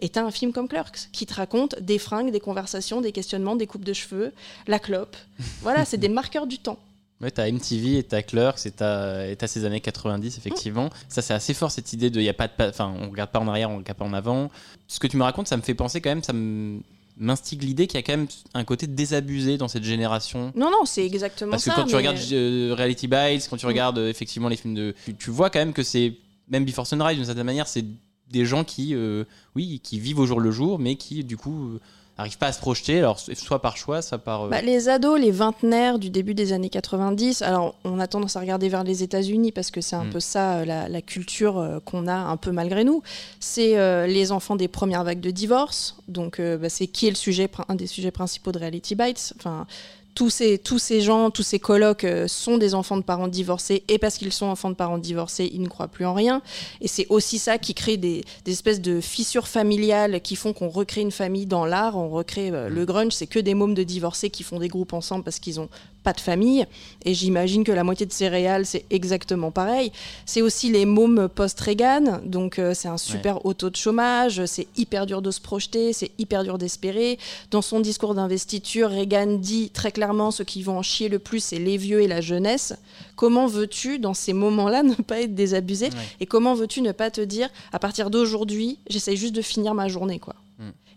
et 0.00 0.08
t'as 0.08 0.22
un 0.22 0.30
film 0.30 0.52
comme 0.52 0.68
Clerks 0.68 1.08
qui 1.12 1.26
te 1.26 1.34
raconte 1.34 1.80
des 1.80 1.98
fringues 1.98 2.30
des 2.30 2.40
conversations 2.40 3.00
des 3.00 3.12
questionnements 3.12 3.56
des 3.56 3.66
coupes 3.66 3.84
de 3.84 3.92
cheveux 3.92 4.32
la 4.68 4.78
clope. 4.78 5.16
Voilà 5.62 5.84
c'est 5.84 5.98
des 5.98 6.08
marqueurs 6.08 6.46
du 6.46 6.58
temps 6.58 6.78
Ouais, 7.20 7.30
t'as 7.30 7.50
MTV 7.50 7.98
et 7.98 8.02
t'as 8.02 8.22
Clerks 8.22 8.64
et 8.64 8.70
t'as 8.70 9.26
et 9.28 9.36
t'as 9.36 9.46
ces 9.46 9.64
années 9.66 9.80
90, 9.80 10.38
effectivement. 10.38 10.88
Ça, 11.08 11.20
c'est 11.20 11.34
assez 11.34 11.52
fort, 11.52 11.70
cette 11.70 11.92
idée 11.92 12.08
de. 12.08 12.20
Y 12.20 12.28
a 12.30 12.34
pas 12.34 12.48
de 12.48 12.52
enfin, 12.68 12.94
on 12.98 13.10
regarde 13.10 13.30
pas 13.30 13.40
en 13.40 13.48
arrière, 13.48 13.70
on 13.70 13.76
regarde 13.78 13.98
pas 13.98 14.04
en 14.06 14.14
avant. 14.14 14.50
Ce 14.88 14.98
que 14.98 15.06
tu 15.06 15.16
me 15.18 15.22
racontes, 15.22 15.46
ça 15.46 15.56
me 15.58 15.62
fait 15.62 15.74
penser 15.74 16.00
quand 16.00 16.08
même, 16.10 16.22
ça 16.22 16.32
me- 16.32 16.80
m'instigue 17.18 17.62
l'idée 17.62 17.86
qu'il 17.86 17.98
y 17.98 18.02
a 18.02 18.02
quand 18.02 18.16
même 18.16 18.28
un 18.54 18.64
côté 18.64 18.86
désabusé 18.86 19.58
dans 19.58 19.68
cette 19.68 19.84
génération. 19.84 20.52
non 20.56 20.70
non 20.70 20.86
c'est 20.86 21.04
exactement 21.04 21.50
Parce 21.50 21.64
que 21.64 21.70
ça 21.70 21.76
quand 21.76 21.84
tu 21.84 21.94
regardes 21.94 22.16
euh, 22.32 22.74
Reality 22.74 23.06
Bites, 23.08 23.46
quand 23.50 23.58
tu 23.58 23.66
regardes 23.66 23.98
euh, 23.98 24.08
effectivement 24.08 24.48
les 24.48 24.56
films 24.56 24.74
de. 24.74 24.94
Tu, 25.04 25.14
tu 25.14 25.30
vois 25.30 25.50
quand 25.50 25.58
même 25.58 25.74
que 25.74 25.82
c'est. 25.82 26.14
Même 26.48 26.64
Before 26.64 26.86
Sunrise, 26.86 27.16
d'une 27.16 27.26
certaine 27.26 27.44
manière, 27.44 27.68
c'est 27.68 27.84
des 28.30 28.46
gens 28.46 28.64
qui, 28.64 28.94
euh, 28.94 29.24
oui, 29.54 29.80
qui 29.84 30.00
vivent 30.00 30.20
au 30.20 30.26
jour 30.26 30.40
le 30.40 30.50
jour, 30.50 30.78
mais 30.78 30.96
qui, 30.96 31.22
du 31.22 31.36
coup, 31.36 31.78
n'arrivent 32.20 32.38
pas 32.38 32.46
à 32.48 32.52
se 32.52 32.60
projeter, 32.60 32.98
alors 32.98 33.18
soit 33.18 33.60
par 33.60 33.76
choix, 33.76 34.02
soit 34.02 34.18
par. 34.18 34.42
euh, 34.44 34.48
Bah, 34.48 34.62
les 34.62 34.88
ados, 34.88 35.18
les 35.20 35.30
vingtenaires 35.30 35.98
du 35.98 36.10
début 36.10 36.34
des 36.34 36.52
années 36.52 36.68
90, 36.70 37.42
alors 37.42 37.74
on 37.84 37.98
a 37.98 38.06
tendance 38.06 38.36
à 38.36 38.40
regarder 38.40 38.68
vers 38.68 38.84
les 38.84 39.02
États-Unis 39.02 39.52
parce 39.52 39.70
que 39.70 39.80
c'est 39.80 39.96
un 39.96 40.04
Mm. 40.04 40.10
peu 40.10 40.20
ça 40.20 40.58
euh, 40.58 40.64
la, 40.64 40.88
la 40.88 41.02
culture 41.02 41.58
euh, 41.58 41.78
qu'on 41.84 42.06
a 42.06 42.14
un 42.14 42.36
peu 42.36 42.52
malgré 42.52 42.84
nous. 42.84 43.02
C'est 43.40 43.76
euh, 43.78 44.06
les 44.06 44.32
enfants 44.32 44.56
des 44.56 44.68
premières 44.68 45.04
vagues 45.04 45.20
de 45.20 45.30
divorce, 45.30 45.96
donc 46.08 46.38
euh, 46.40 46.56
bah, 46.56 46.68
c'est 46.68 46.86
qui 46.86 47.06
est 47.06 47.10
le 47.10 47.16
sujet, 47.16 47.48
un 47.68 47.74
des 47.74 47.86
sujets 47.86 48.10
principaux 48.10 48.52
de 48.52 48.58
Reality 48.58 48.94
Bites. 48.94 49.34
Enfin, 49.38 49.66
tous 50.14 50.30
ces, 50.30 51.00
gens, 51.00 51.30
tous 51.30 51.42
ces 51.42 51.58
colocs 51.58 52.04
euh, 52.04 52.28
sont 52.28 52.58
des 52.58 52.74
enfants 52.74 52.96
de 52.96 53.02
parents 53.02 53.28
divorcés 53.28 53.84
et 53.88 53.98
parce 53.98 54.18
qu'ils 54.18 54.32
sont 54.32 54.46
enfants 54.46 54.70
de 54.70 54.74
parents 54.74 54.98
divorcés, 54.98 55.50
ils 55.52 55.62
ne 55.62 55.68
croient 55.68 55.88
plus 55.88 56.04
en 56.04 56.14
rien. 56.14 56.42
Et 56.80 56.88
c'est 56.88 57.06
aussi 57.08 57.38
ça 57.38 57.58
qui 57.58 57.74
crée 57.74 57.96
des, 57.96 58.24
des 58.44 58.52
espèces 58.52 58.80
de 58.80 59.00
fissures 59.00 59.48
familiales 59.48 60.20
qui 60.20 60.36
font 60.36 60.52
qu'on 60.52 60.68
recrée 60.68 61.00
une 61.00 61.12
famille 61.12 61.46
dans 61.46 61.64
l'art, 61.64 61.96
on 61.96 62.08
recrée 62.08 62.50
euh, 62.50 62.68
le 62.68 62.84
grunge, 62.84 63.12
c'est 63.12 63.26
que 63.26 63.38
des 63.38 63.54
mômes 63.54 63.74
de 63.74 63.82
divorcés 63.82 64.30
qui 64.30 64.42
font 64.42 64.58
des 64.58 64.68
groupes 64.68 64.92
ensemble 64.92 65.24
parce 65.24 65.38
qu'ils 65.38 65.60
ont 65.60 65.68
pas 66.02 66.12
de 66.12 66.20
famille. 66.20 66.66
Et 67.04 67.14
j'imagine 67.14 67.64
que 67.64 67.72
la 67.72 67.84
moitié 67.84 68.06
de 68.06 68.12
céréales, 68.12 68.66
c'est 68.66 68.84
exactement 68.90 69.50
pareil. 69.50 69.92
C'est 70.26 70.42
aussi 70.42 70.70
les 70.70 70.86
mômes 70.86 71.28
post-Reagan. 71.28 72.20
Donc, 72.24 72.58
euh, 72.58 72.74
c'est 72.74 72.88
un 72.88 72.98
super 72.98 73.44
haut 73.46 73.54
taux 73.54 73.70
de 73.70 73.76
chômage. 73.76 74.44
C'est 74.46 74.66
hyper 74.76 75.06
dur 75.06 75.22
de 75.22 75.30
se 75.30 75.40
projeter. 75.40 75.92
C'est 75.92 76.10
hyper 76.18 76.44
dur 76.44 76.58
d'espérer. 76.58 77.18
Dans 77.50 77.62
son 77.62 77.80
discours 77.80 78.14
d'investiture, 78.14 78.90
Reagan 78.90 79.38
dit 79.38 79.70
très 79.70 79.92
clairement 79.92 80.30
ce 80.30 80.42
qui 80.42 80.62
vont 80.62 80.78
en 80.78 80.82
chier 80.82 81.08
le 81.08 81.18
plus, 81.18 81.42
c'est 81.42 81.58
les 81.58 81.76
vieux 81.76 82.02
et 82.02 82.08
la 82.08 82.20
jeunesse. 82.20 82.74
Comment 83.16 83.46
veux-tu, 83.46 83.98
dans 83.98 84.14
ces 84.14 84.32
moments-là, 84.32 84.82
ne 84.84 84.94
pas 84.94 85.20
être 85.20 85.34
désabusé 85.34 85.90
Et 86.20 86.26
comment 86.26 86.54
veux-tu 86.54 86.82
ne 86.82 86.92
pas 86.92 87.10
te 87.10 87.20
dire, 87.20 87.48
à 87.72 87.78
partir 87.78 88.10
d'aujourd'hui, 88.10 88.78
j'essaye 88.88 89.16
juste 89.16 89.34
de 89.34 89.42
finir 89.42 89.74
ma 89.74 89.88
journée, 89.88 90.18
quoi? 90.18 90.34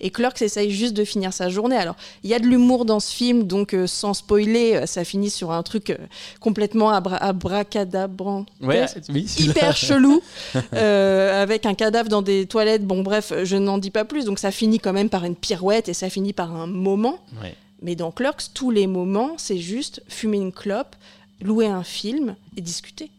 Et 0.04 0.10
Clerks 0.10 0.42
essaye 0.42 0.70
juste 0.70 0.94
de 0.94 1.06
finir 1.06 1.32
sa 1.32 1.50
journée. 1.50 1.78
Alors, 1.78 1.96
il 2.26 2.30
y 2.30 2.34
a 2.34 2.40
de 2.40 2.46
l'humour 2.46 2.84
dans 2.84 3.00
ce 3.00 3.12
film, 3.12 3.44
donc 3.44 3.74
euh, 3.74 3.88
sans 3.88 4.14
spoiler, 4.14 4.76
euh, 4.76 4.86
ça 4.86 5.06
finit 5.06 5.30
sur 5.30 5.52
un 5.52 5.64
truc 5.64 5.92
euh, 5.92 5.98
complètement 6.42 6.90
abra 6.90 7.16
abracadabrant. 7.16 8.46
Ouais, 8.62 8.86
oui, 9.08 9.26
hyper 9.40 9.78
chelou, 9.78 10.22
avec 10.74 11.66
un 11.66 11.74
cadavre 11.74 12.10
dans 12.10 12.22
des 12.22 12.46
toilettes. 12.46 12.86
Bon, 12.86 13.02
bref, 13.02 13.32
je 13.44 13.56
n'en 13.56 13.78
dis 13.78 13.92
pas 13.92 14.04
plus. 14.04 14.26
Donc, 14.26 14.40
ça 14.40 14.52
finit 14.52 14.80
quand 14.80 14.92
même 14.92 15.10
par 15.10 15.24
une 15.24 15.38
pirouette 15.38 15.88
et 15.88 15.94
ça 15.94 16.10
finit 16.10 16.34
par 16.34 16.54
un 16.54 16.68
moment. 16.68 17.20
Ouais. 17.42 17.56
Mais 17.82 17.96
dans 17.96 18.12
Clerks, 18.12 18.52
tous 18.54 18.72
les 18.72 18.88
moments, 18.88 19.32
c'est 19.38 19.58
juste 19.58 20.04
fumer 20.10 20.38
une 20.38 20.52
clope, 20.52 20.98
louer 21.42 21.68
un 21.68 21.84
film 21.84 22.36
et 22.58 22.62
discuter. 22.62 23.10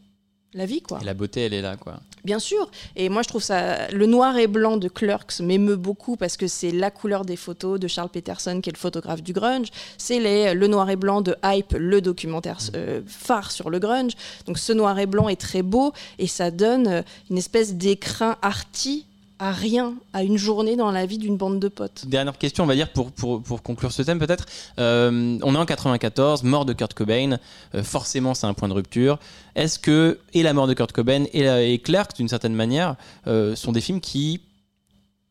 La 0.54 0.66
vie, 0.66 0.80
quoi. 0.80 1.00
Et 1.02 1.04
la 1.04 1.14
beauté, 1.14 1.42
elle 1.42 1.54
est 1.54 1.62
là, 1.62 1.76
quoi. 1.76 2.00
Bien 2.24 2.38
sûr. 2.38 2.70
Et 2.96 3.08
moi, 3.08 3.22
je 3.22 3.28
trouve 3.28 3.42
ça. 3.42 3.88
Le 3.90 4.06
noir 4.06 4.36
et 4.38 4.46
blanc 4.46 4.76
de 4.76 4.88
Clerks 4.88 5.40
m'émeut 5.40 5.76
beaucoup 5.76 6.16
parce 6.16 6.36
que 6.36 6.46
c'est 6.46 6.70
la 6.70 6.90
couleur 6.90 7.24
des 7.24 7.36
photos 7.36 7.78
de 7.78 7.88
Charles 7.88 8.08
Peterson, 8.08 8.60
qui 8.60 8.70
est 8.70 8.72
le 8.72 8.78
photographe 8.78 9.22
du 9.22 9.32
grunge. 9.32 9.68
C'est 9.98 10.20
les... 10.20 10.54
le 10.54 10.66
noir 10.66 10.88
et 10.88 10.96
blanc 10.96 11.20
de 11.20 11.34
Hype, 11.44 11.74
le 11.76 12.00
documentaire 12.00 12.58
euh, 12.74 13.02
phare 13.06 13.50
sur 13.50 13.68
le 13.68 13.78
grunge. 13.78 14.12
Donc, 14.46 14.58
ce 14.58 14.72
noir 14.72 14.98
et 14.98 15.06
blanc 15.06 15.28
est 15.28 15.40
très 15.40 15.62
beau 15.62 15.92
et 16.18 16.26
ça 16.26 16.50
donne 16.50 16.86
euh, 16.86 17.02
une 17.30 17.38
espèce 17.38 17.74
d'écrin 17.74 18.36
arty 18.40 19.06
à 19.38 19.52
rien, 19.52 19.94
à 20.12 20.22
une 20.22 20.36
journée 20.36 20.76
dans 20.76 20.90
la 20.90 21.06
vie 21.06 21.18
d'une 21.18 21.36
bande 21.36 21.58
de 21.58 21.68
potes. 21.68 22.06
Dernière 22.06 22.38
question, 22.38 22.64
on 22.64 22.66
va 22.66 22.74
dire, 22.74 22.92
pour, 22.92 23.10
pour, 23.10 23.42
pour 23.42 23.62
conclure 23.62 23.92
ce 23.92 24.02
thème 24.02 24.18
peut-être. 24.18 24.46
Euh, 24.78 25.38
on 25.42 25.54
est 25.54 25.58
en 25.58 25.66
94, 25.66 26.44
mort 26.44 26.64
de 26.64 26.72
Kurt 26.72 26.94
Cobain. 26.94 27.38
Euh, 27.74 27.82
forcément, 27.82 28.34
c'est 28.34 28.46
un 28.46 28.54
point 28.54 28.68
de 28.68 28.74
rupture. 28.74 29.18
Est-ce 29.56 29.78
que, 29.78 30.20
et 30.34 30.42
la 30.42 30.52
mort 30.52 30.66
de 30.66 30.74
Kurt 30.74 30.92
Cobain 30.92 31.24
et, 31.32 31.42
la, 31.42 31.62
et 31.62 31.78
Clerks, 31.78 32.14
d'une 32.16 32.28
certaine 32.28 32.54
manière, 32.54 32.96
euh, 33.26 33.56
sont 33.56 33.72
des 33.72 33.80
films 33.80 34.00
qui 34.00 34.40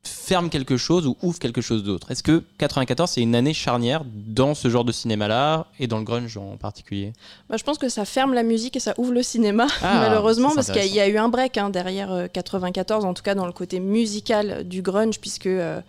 ferment 0.05 0.49
quelque 0.49 0.77
chose 0.77 1.07
ou 1.07 1.15
ouvrent 1.21 1.39
quelque 1.39 1.61
chose 1.61 1.83
d'autre. 1.83 2.11
Est-ce 2.11 2.23
que 2.23 2.43
94, 2.57 3.09
c'est 3.09 3.21
une 3.21 3.35
année 3.35 3.53
charnière 3.53 4.03
dans 4.05 4.53
ce 4.53 4.69
genre 4.69 4.83
de 4.85 4.91
cinéma-là 4.91 5.67
et 5.79 5.87
dans 5.87 5.97
le 5.97 6.03
grunge 6.03 6.35
en 6.37 6.57
particulier? 6.57 7.13
Bah, 7.49 7.55
je 7.57 7.63
pense 7.63 7.77
que 7.77 7.89
ça 7.89 8.05
ferme 8.05 8.33
la 8.33 8.43
musique 8.43 8.75
et 8.75 8.79
ça 8.79 8.93
ouvre 8.97 9.13
le 9.13 9.23
cinéma, 9.23 9.67
Ah, 9.81 9.99
malheureusement, 10.07 10.49
ça, 10.49 10.55
parce 10.55 10.71
qu'il 10.71 10.77
y, 10.77 10.81
a- 10.81 10.85
il 10.85 10.95
y 10.95 10.99
a 10.99 11.07
eu 11.07 11.17
un 11.17 11.29
break 11.29 11.57
hein, 11.57 11.69
derrière 11.69 12.11
euh, 12.11 12.27
94, 12.27 13.05
en 13.05 13.13
tout 13.13 13.23
cas 13.23 13.35
dans 13.35 13.45
le 13.45 13.53
côté 13.53 13.79
musical 13.79 14.67
du 14.67 14.81
grunge, 14.81 15.19
puisque 15.19 15.47
euh, 15.47 15.79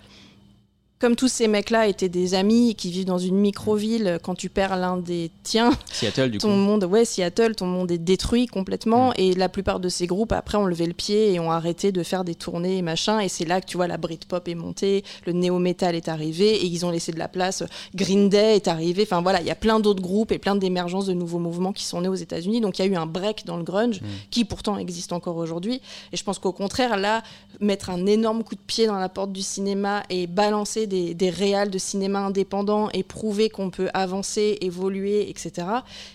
comme 1.01 1.17
tous 1.17 1.29
ces 1.29 1.49
mecs-là 1.49 1.89
étaient 1.89 2.09
des 2.09 2.35
amis 2.35 2.75
qui 2.75 2.91
vivent 2.91 3.05
dans 3.05 3.19
une 3.19 3.37
micro-ville, 3.37 4.19
quand 4.23 4.35
tu 4.35 4.49
perds 4.49 4.77
l'un 4.77 4.97
des 4.97 5.31
tiens, 5.43 5.73
Seattle, 5.93 6.31
du 6.31 6.39
ton 6.39 6.49
coup. 6.49 6.55
monde, 6.55 6.85
ouais, 6.85 7.05
Seattle, 7.05 7.55
ton 7.55 7.67
monde 7.67 7.91
est 7.91 7.99
détruit 7.99 8.47
complètement. 8.47 9.11
Mm. 9.11 9.15
Et 9.19 9.35
la 9.35 9.49
plupart 9.49 9.81
de 9.81 9.89
ces 9.89 10.07
groupes, 10.07 10.33
après, 10.33 10.57
ont 10.57 10.67
levé 10.67 10.87
le 10.87 10.93
pied 10.93 11.33
et 11.33 11.41
ont 11.41 11.51
arrêté 11.51 11.93
de 11.93 12.03
faire 12.03 12.25
des 12.25 12.35
tournées 12.35 12.79
et 12.79 12.83
machin. 12.83 13.21
Et 13.21 13.29
c'est 13.29 13.45
là 13.45 13.61
que 13.61 13.67
tu 13.67 13.77
vois, 13.77 13.87
la 13.87 13.99
Britpop 13.99 14.49
est 14.49 14.55
montée, 14.55 15.05
le 15.27 15.33
néo-metal 15.33 15.95
est 15.95 16.09
arrivé 16.09 16.55
et 16.55 16.67
ils 16.67 16.87
ont 16.87 16.91
laissé 16.91 17.13
de 17.13 17.19
la 17.19 17.29
place. 17.29 17.65
Green 17.95 18.29
Day 18.29 18.57
est 18.57 18.69
arrivé. 18.69 19.03
Enfin 19.03 19.21
voilà, 19.21 19.41
il 19.41 19.47
y 19.47 19.51
a 19.51 19.57
plein 19.57 19.81
d'autres 19.81 20.03
groupes 20.03 20.33
et 20.33 20.39
plein 20.39 20.55
d'émergences 20.55 21.07
de 21.07 21.13
nouveaux 21.13 21.39
mouvements 21.39 21.73
qui 21.73 21.85
sont 21.85 22.01
nés 22.01 22.09
aux 22.09 22.15
États-Unis. 22.15 22.61
Donc 22.61 22.79
il 22.79 22.85
y 22.85 22.89
a 22.89 22.91
eu 22.91 22.97
un 22.97 23.07
break 23.07 23.45
dans 23.47 23.57
le 23.57 23.65
grunge 23.65 24.01
qui 24.31 24.45
pourtant 24.45 24.79
existe 24.79 25.13
encore 25.13 25.37
aujourd'hui. 25.37 25.81
Et 26.13 26.17
je 26.17 26.25
pense 26.25 26.39
qu'au 26.39 26.53
contraire, 26.53 26.97
là, 26.97 27.23
mettre 27.61 27.91
un 27.91 28.07
énorme 28.07 28.45
coup 28.45 28.55
de 28.55 28.61
pied 28.61 28.87
dans 28.87 28.99
la 28.99 29.09
porte 29.09 29.33
du 29.33 29.43
cinéma 29.43 30.03
et 30.09 30.27
balancer 30.27 30.84
des, 30.87 31.15
des 31.15 31.31
réals 31.31 31.71
de 31.71 31.79
cinéma 31.79 32.21
indépendants 32.21 32.89
et 32.93 33.03
prouver 33.03 33.49
qu'on 33.51 33.71
peut 33.71 33.89
avancer, 33.95 34.59
évoluer, 34.61 35.29
etc. 35.29 35.53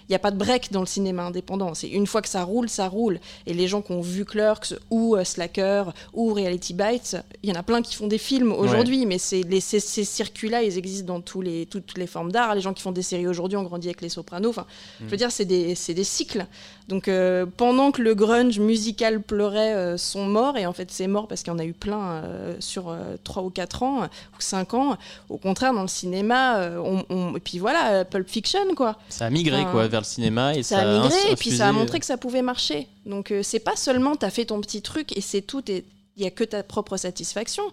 Il 0.08 0.12
n'y 0.12 0.15
a 0.15 0.19
pas 0.19 0.32
de 0.32 0.38
break 0.38 0.71
dans 0.71 0.82
le 0.82 0.86
cinéma 0.86 1.23
indépendant. 1.23 1.73
C'est 1.73 1.89
une 1.89 2.08
fois 2.08 2.21
que 2.21 2.29
ça 2.29 2.43
roule, 2.43 2.69
ça 2.69 2.88
roule. 2.88 3.19
Et 3.45 3.53
les 3.53 3.67
gens 3.67 3.82
qui 3.82 3.91
ont 3.91 4.01
vu 4.01 4.25
Clerks 4.25 4.73
ou 4.89 5.15
euh, 5.15 5.23
Slacker 5.23 5.86
ou 6.13 6.34
Reality 6.34 6.73
Bites, 6.73 7.17
il 7.43 7.49
y 7.49 7.51
en 7.51 7.60
a 7.60 7.63
plein 7.63 7.82
qui 7.82 7.95
font 7.95 8.08
des 8.08 8.17
films 8.17 8.51
aujourd'hui, 8.51 9.05
mais 9.05 9.17
c'est 9.17 9.43
les, 9.43 9.60
ces, 9.60 9.79
ces 9.79 10.03
circuits-là, 10.03 10.63
ils 10.63 10.77
existent 10.77 11.13
dans 11.13 11.21
tous 11.21 11.41
les, 11.41 11.65
toutes 11.65 11.97
les 11.97 12.08
formes 12.08 12.32
d'art. 12.32 12.55
Les 12.55 12.62
gens 12.62 12.73
qui 12.73 12.82
font 12.82 12.91
des 12.91 13.01
séries 13.01 13.27
aujourd'hui 13.27 13.58
ont 13.58 13.63
grandi 13.63 13.88
avec 13.88 14.01
les 14.01 14.10
Sopranos. 14.10 14.49
Enfin, 14.49 14.65
je 14.99 15.05
veux 15.05 15.17
dire, 15.17 15.32
c'est 15.32 15.45
des, 15.45 15.75
c'est 15.75 15.93
des 15.93 16.03
cycles. 16.03 16.45
Donc 16.89 17.08
euh, 17.08 17.45
pendant 17.45 17.91
que 17.91 18.02
le 18.02 18.15
grunge 18.15 18.60
musical 18.60 19.21
pleurait, 19.21 19.73
euh, 19.75 19.97
sont 19.97 20.25
morts, 20.25 20.58
et 20.58 20.65
en 20.65 20.73
fait 20.73 20.89
c'est 20.91 21.08
mort 21.08 21.28
parce 21.28 21.43
qu'il 21.43 21.54
y 21.54 21.56
en 21.56 21.60
a 21.60 21.63
eu 21.63 21.73
plein 21.73 22.02
euh, 22.23 22.56
sur 22.60 22.93
3 23.23 23.43
ou 23.43 23.49
4 23.52 23.84
ans, 23.84 24.04
ou 24.04 24.08
5 24.39 24.73
ans. 24.73 24.97
Au 25.30 25.38
contraire, 25.38 25.73
dans 25.73 25.84
le 25.84 25.88
cinéma, 25.88 26.58
euh, 26.58 26.82
on, 26.84 27.06
on- 27.15 27.36
et 27.38 27.39
puis 27.39 27.60
voilà, 27.60 27.91
euh, 27.93 28.04
Pulp 28.04 28.28
Fiction, 28.28 28.73
quoi. 28.75 28.97
Ça 29.10 29.28
a 29.28 29.30
migré, 29.30 29.62
Enfin, 29.62 29.71
quoi, 29.71 29.88
vers 29.88 30.02
le 30.02 30.06
cinéma. 30.06 30.56
Et 30.56 30.63
Ça 30.63 30.78
ça, 30.78 30.82
a 30.82 30.99
migré, 31.02 31.15
et 31.32 31.36
puis 31.36 31.52
ça 31.52 31.67
a 31.67 31.71
montré 31.71 31.99
que 31.99 32.06
ça 32.08 32.17
pouvait 32.17 32.41
marcher. 32.41 32.88
Donc 33.06 33.32
euh, 33.32 33.43
c'est 33.43 33.60
pas 33.60 33.75
seulement 33.75 34.15
t'as 34.15 34.30
fait 34.32 34.45
ton 34.45 34.60
petit 34.60 34.82
truc 34.82 35.15
et 35.15 35.21
c'est 35.21 35.41
tout, 35.41 35.62
et 35.71 35.86
il 36.17 36.23
y 36.23 36.28
a 36.28 36.32
que 36.32 36.43
ta 36.43 36.63
propre 36.63 36.97
satisfaction. 36.97 37.63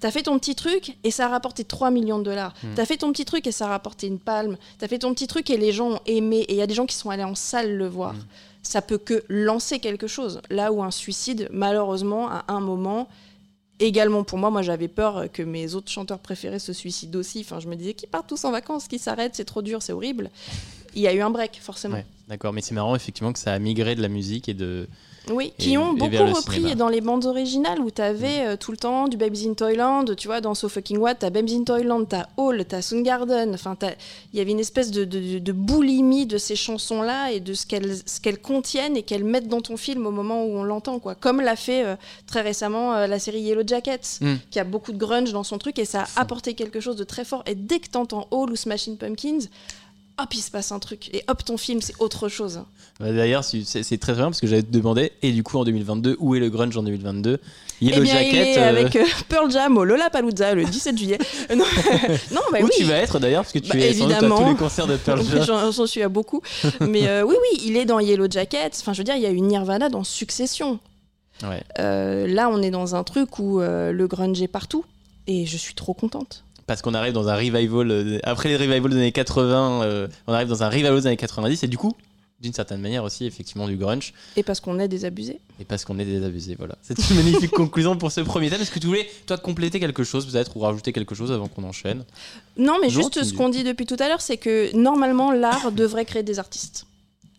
T'as 0.00 0.10
fait 0.12 0.22
ton 0.24 0.38
petit 0.38 0.54
truc 0.54 0.96
et 1.02 1.10
ça 1.10 1.24
a 1.24 1.28
rapporté 1.28 1.64
3 1.64 1.90
millions 1.90 2.18
de 2.18 2.24
dollars. 2.24 2.54
Hmm. 2.62 2.74
T'as 2.76 2.84
fait 2.84 2.98
ton 2.98 3.10
petit 3.10 3.24
truc 3.24 3.46
et 3.48 3.52
ça 3.52 3.64
a 3.64 3.68
rapporté 3.70 4.06
une 4.06 4.18
palme. 4.20 4.56
T'as 4.78 4.86
fait 4.86 4.98
ton 5.00 5.12
petit 5.12 5.26
truc 5.26 5.50
et 5.50 5.56
les 5.56 5.72
gens 5.72 5.92
ont 5.92 6.00
aimé, 6.06 6.40
et 6.48 6.52
il 6.52 6.56
y 6.58 6.62
a 6.62 6.66
des 6.68 6.74
gens 6.74 6.86
qui 6.86 6.94
sont 6.94 7.10
allés 7.10 7.24
en 7.24 7.34
salle 7.34 7.74
le 7.74 7.88
voir. 7.88 8.12
Hmm. 8.12 8.18
Ça 8.66 8.82
peut 8.82 8.98
que 8.98 9.22
lancer 9.28 9.78
quelque 9.78 10.06
chose. 10.06 10.40
Là 10.50 10.72
où 10.72 10.82
un 10.82 10.90
suicide, 10.90 11.48
malheureusement, 11.52 12.28
à 12.28 12.44
un 12.48 12.60
moment, 12.60 13.08
également 13.78 14.24
pour 14.24 14.38
moi, 14.38 14.50
moi 14.50 14.62
j'avais 14.62 14.88
peur 14.88 15.26
que 15.32 15.42
mes 15.42 15.74
autres 15.74 15.90
chanteurs 15.90 16.18
préférés 16.18 16.58
se 16.58 16.72
suicident 16.72 17.18
aussi. 17.18 17.40
Enfin, 17.40 17.60
je 17.60 17.68
me 17.68 17.76
disais 17.76 17.94
qu'ils 17.94 18.08
partent 18.08 18.28
tous 18.28 18.44
en 18.44 18.50
vacances, 18.50 18.88
qu'ils 18.88 18.98
s'arrêtent, 18.98 19.36
c'est 19.36 19.44
trop 19.44 19.62
dur, 19.62 19.82
c'est 19.82 19.92
horrible. 19.92 20.30
Il 20.94 21.02
y 21.02 21.06
a 21.06 21.14
eu 21.14 21.20
un 21.20 21.30
break, 21.30 21.60
forcément. 21.62 22.02
D'accord, 22.26 22.52
mais 22.52 22.60
c'est 22.60 22.74
marrant 22.74 22.96
effectivement 22.96 23.32
que 23.32 23.38
ça 23.38 23.52
a 23.52 23.58
migré 23.58 23.94
de 23.94 24.02
la 24.02 24.08
musique 24.08 24.48
et 24.48 24.54
de. 24.54 24.88
Oui, 25.30 25.52
Et- 25.58 25.62
qui 25.62 25.76
ont 25.78 25.92
beaucoup 25.92 26.12
le 26.12 26.32
repris 26.32 26.74
dans 26.76 26.88
les 26.88 27.00
bandes 27.00 27.24
originales 27.26 27.80
où 27.80 27.90
t'avais 27.90 28.46
euh, 28.46 28.56
tout 28.56 28.70
le 28.70 28.76
temps 28.76 29.08
du 29.08 29.16
Babes 29.16 29.34
in 29.44 29.54
Toyland, 29.54 30.04
tu 30.16 30.28
vois, 30.28 30.40
dans 30.40 30.54
So 30.54 30.68
Fucking 30.68 30.98
What, 30.98 31.16
t'as 31.16 31.30
Babes 31.30 31.48
in 31.50 31.64
Toyland, 31.64 32.04
t'as 32.04 32.26
Hall, 32.36 32.64
t'as 32.64 32.80
Soundgarden, 32.82 33.52
enfin, 33.54 33.76
il 34.32 34.38
y 34.38 34.40
avait 34.40 34.52
une 34.52 34.60
espèce 34.60 34.90
de, 34.90 35.04
de, 35.04 35.38
de 35.38 35.52
boulimie 35.52 36.26
de 36.26 36.38
ces 36.38 36.54
chansons-là 36.56 37.32
et 37.32 37.40
de 37.40 37.54
ce 37.54 37.66
qu'elles 37.66 37.96
ce 38.06 38.20
qu'elles 38.20 38.40
contiennent 38.40 38.96
et 38.96 39.02
qu'elles 39.02 39.24
mettent 39.24 39.48
dans 39.48 39.60
ton 39.60 39.76
film 39.76 40.06
au 40.06 40.10
moment 40.12 40.44
où 40.44 40.56
on 40.56 40.62
l'entend, 40.62 40.98
quoi. 40.98 41.14
Comme 41.14 41.40
l'a 41.40 41.56
fait 41.56 41.84
euh, 41.84 41.96
très 42.26 42.42
récemment 42.42 42.94
euh, 42.94 43.06
la 43.06 43.18
série 43.18 43.40
Yellow 43.40 43.62
Jackets, 43.66 44.20
Mm. 44.20 44.34
qui 44.50 44.58
a 44.60 44.64
beaucoup 44.64 44.92
de 44.92 44.98
grunge 44.98 45.32
dans 45.32 45.42
son 45.44 45.58
truc 45.58 45.78
et 45.78 45.84
ça 45.84 46.02
a 46.16 46.20
apporté 46.20 46.54
quelque 46.54 46.80
chose 46.80 46.96
de 46.96 47.04
très 47.04 47.24
fort. 47.24 47.42
Et 47.46 47.54
dès 47.54 47.80
que 47.80 47.88
t'entends 47.88 48.28
Hall 48.30 48.50
ou 48.50 48.56
Smashing 48.56 48.96
Pumpkins, 48.96 49.40
hop, 50.18 50.34
il 50.34 50.40
se 50.40 50.50
passe 50.50 50.72
un 50.72 50.78
truc. 50.78 51.14
Et 51.14 51.22
hop, 51.28 51.44
ton 51.44 51.56
film, 51.56 51.80
c'est 51.80 51.94
autre 51.98 52.28
chose. 52.28 52.60
Bah, 53.00 53.12
D'ailleurs, 53.12 53.44
c'est 53.44 53.98
très 53.98 54.14
bien 54.14 54.24
parce 54.26 54.40
que 54.40 54.46
j'avais 54.46 54.62
demandé, 54.62 55.12
et 55.22 55.32
du 55.32 55.42
coup 55.42 55.58
en 55.58 55.64
2022, 55.64 56.16
où 56.18 56.34
est 56.34 56.40
le 56.40 56.48
grunge 56.50 56.76
en 56.76 56.82
2022 56.82 57.38
Eh 57.82 57.84
Yellow 57.84 58.02
il 58.04 58.08
Jacket. 58.08 58.34
est 58.56 58.58
euh, 58.58 58.68
avec 58.70 58.96
euh, 58.96 59.04
Pearl 59.28 59.50
Jam 59.50 59.76
au 59.76 59.84
Lollapalooza 59.84 60.54
le 60.54 60.64
17 60.64 60.96
juillet. 60.98 61.18
Euh, 61.50 61.54
non, 61.56 61.64
non, 62.32 62.40
bah 62.50 62.58
où 62.62 62.64
oui. 62.64 62.70
tu 62.76 62.84
vas 62.84 62.94
être 62.96 63.18
d'ailleurs 63.18 63.42
Parce 63.42 63.52
que 63.52 63.58
tu 63.58 63.68
Bah, 63.70 63.78
es 63.78 63.92
sans 63.92 64.04
doute 64.06 64.12
à 64.14 64.18
tous 64.20 64.24
évidemment. 64.26 64.50
les 64.50 64.56
concerts 64.56 64.86
de 64.86 64.96
Pearl 64.96 65.22
Jam. 65.44 65.70
J'en 65.72 65.86
suis 65.86 66.02
à 66.02 66.08
beaucoup. 66.08 66.40
Mais 66.80 67.06
euh, 67.08 67.22
oui, 67.22 67.34
oui, 67.52 67.60
il 67.66 67.76
est 67.76 67.84
dans 67.84 68.00
Yellow 68.00 68.26
Jacket. 68.30 68.74
Enfin, 68.80 68.92
je 68.94 68.98
veux 68.98 69.04
dire, 69.04 69.16
il 69.16 69.22
y 69.22 69.26
a 69.26 69.30
eu 69.30 69.40
Nirvana 69.42 69.88
dans 69.90 70.02
Succession. 70.04 70.78
Ouais. 71.42 71.62
Euh, 71.78 72.26
là, 72.26 72.48
on 72.50 72.62
est 72.62 72.70
dans 72.70 72.94
un 72.94 73.04
truc 73.04 73.38
où 73.38 73.60
euh, 73.60 73.92
le 73.92 74.06
grunge 74.06 74.40
est 74.40 74.48
partout. 74.48 74.86
Et 75.26 75.44
je 75.44 75.56
suis 75.58 75.74
trop 75.74 75.92
contente. 75.92 76.44
Parce 76.66 76.82
qu'on 76.82 76.94
arrive 76.94 77.12
dans 77.12 77.28
un 77.28 77.36
revival. 77.36 77.90
euh, 77.90 78.18
après 78.24 78.48
les 78.48 78.56
revivals 78.56 78.90
des 78.90 78.96
années 78.96 79.12
80, 79.12 79.82
euh, 79.82 80.08
on 80.26 80.32
arrive 80.32 80.48
dans 80.48 80.62
un 80.62 80.68
revival 80.68 80.94
des 80.96 81.06
années 81.06 81.16
90, 81.16 81.62
et 81.62 81.68
du 81.68 81.78
coup, 81.78 81.94
d'une 82.40 82.52
certaine 82.52 82.80
manière 82.80 83.04
aussi, 83.04 83.24
effectivement, 83.24 83.66
du 83.66 83.76
grunge. 83.76 84.12
Et 84.36 84.42
parce 84.42 84.60
qu'on 84.60 84.78
est 84.78 84.88
désabusé. 84.88 85.40
Et 85.60 85.64
parce 85.64 85.84
qu'on 85.84 85.98
est 85.98 86.04
désabusés, 86.04 86.54
voilà. 86.58 86.76
C'est 86.82 86.98
une 87.10 87.16
magnifique 87.16 87.50
conclusion 87.62 87.96
pour 87.96 88.12
ce 88.12 88.20
premier 88.20 88.50
thème. 88.50 88.60
Est-ce 88.60 88.70
que 88.70 88.78
tu 88.78 88.86
voulais, 88.88 89.08
toi, 89.26 89.38
compléter 89.38 89.80
quelque 89.80 90.04
chose, 90.04 90.26
peut-être, 90.30 90.56
ou 90.56 90.60
rajouter 90.60 90.92
quelque 90.92 91.14
chose 91.14 91.32
avant 91.32 91.48
qu'on 91.48 91.64
enchaîne? 91.64 92.04
Non, 92.58 92.74
mais 92.80 92.88
Non, 92.88 92.92
juste 92.92 93.22
ce 93.24 93.32
qu'on 93.32 93.48
dit 93.48 93.64
depuis 93.64 93.86
tout 93.86 93.96
à 93.98 94.08
l'heure, 94.08 94.20
c'est 94.20 94.36
que 94.36 94.74
normalement, 94.76 95.32
l'art 95.32 95.72
devrait 95.72 96.04
créer 96.04 96.22
des 96.22 96.38
artistes. 96.38 96.86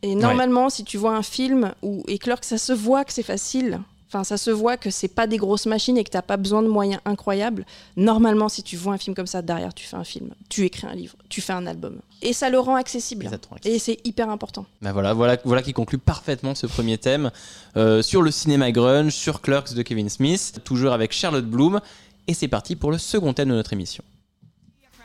Et 0.03 0.15
normalement, 0.15 0.69
si 0.69 0.83
tu 0.83 0.97
vois 0.97 1.15
un 1.15 1.23
film 1.23 1.73
où, 1.81 2.03
et 2.07 2.17
que 2.17 2.33
ça 2.41 2.57
se 2.57 2.73
voit 2.73 3.03
que 3.03 3.11
c'est 3.13 3.23
facile, 3.23 3.79
Enfin, 4.07 4.23
ça 4.23 4.37
se 4.37 4.49
voit 4.51 4.77
que 4.77 4.89
c'est 4.89 5.09
pas 5.09 5.27
des 5.27 5.35
grosses 5.35 5.65
machines 5.65 5.97
et 5.97 6.03
que 6.05 6.09
t'as 6.09 6.21
pas 6.21 6.37
besoin 6.37 6.63
de 6.63 6.69
moyens 6.69 7.01
incroyables. 7.03 7.65
Normalement, 7.97 8.47
si 8.47 8.63
tu 8.63 8.77
vois 8.77 8.93
un 8.93 8.97
film 8.97 9.13
comme 9.13 9.27
ça, 9.27 9.41
derrière, 9.41 9.73
tu 9.73 9.85
fais 9.85 9.97
un 9.97 10.05
film, 10.05 10.29
tu 10.47 10.63
écris 10.63 10.87
un 10.87 10.95
livre, 10.95 11.17
tu 11.27 11.41
fais 11.41 11.51
un 11.51 11.67
album. 11.67 11.99
Et 12.21 12.31
ça 12.31 12.49
le 12.49 12.57
rend 12.57 12.75
accessible. 12.75 13.29
Et 13.65 13.79
c'est 13.79 13.99
hyper 14.05 14.29
important. 14.29 14.65
Ben 14.81 14.93
voilà, 14.93 15.13
voilà, 15.13 15.37
voilà 15.43 15.61
qui 15.61 15.73
conclut 15.73 15.97
parfaitement 15.97 16.55
ce 16.55 16.67
premier 16.67 16.97
thème 16.97 17.31
euh, 17.75 18.01
sur 18.01 18.21
le 18.21 18.31
cinéma 18.31 18.71
grunge, 18.71 19.11
sur 19.11 19.41
Clerks 19.41 19.73
de 19.73 19.81
Kevin 19.81 20.09
Smith, 20.09 20.61
toujours 20.63 20.93
avec 20.93 21.11
Charlotte 21.11 21.45
Bloom. 21.45 21.81
Et 22.27 22.33
c'est 22.33 22.47
parti 22.47 22.77
pour 22.77 22.91
le 22.91 22.97
second 22.97 23.33
thème 23.33 23.49
de 23.49 23.55
notre 23.55 23.73
émission. 23.73 24.03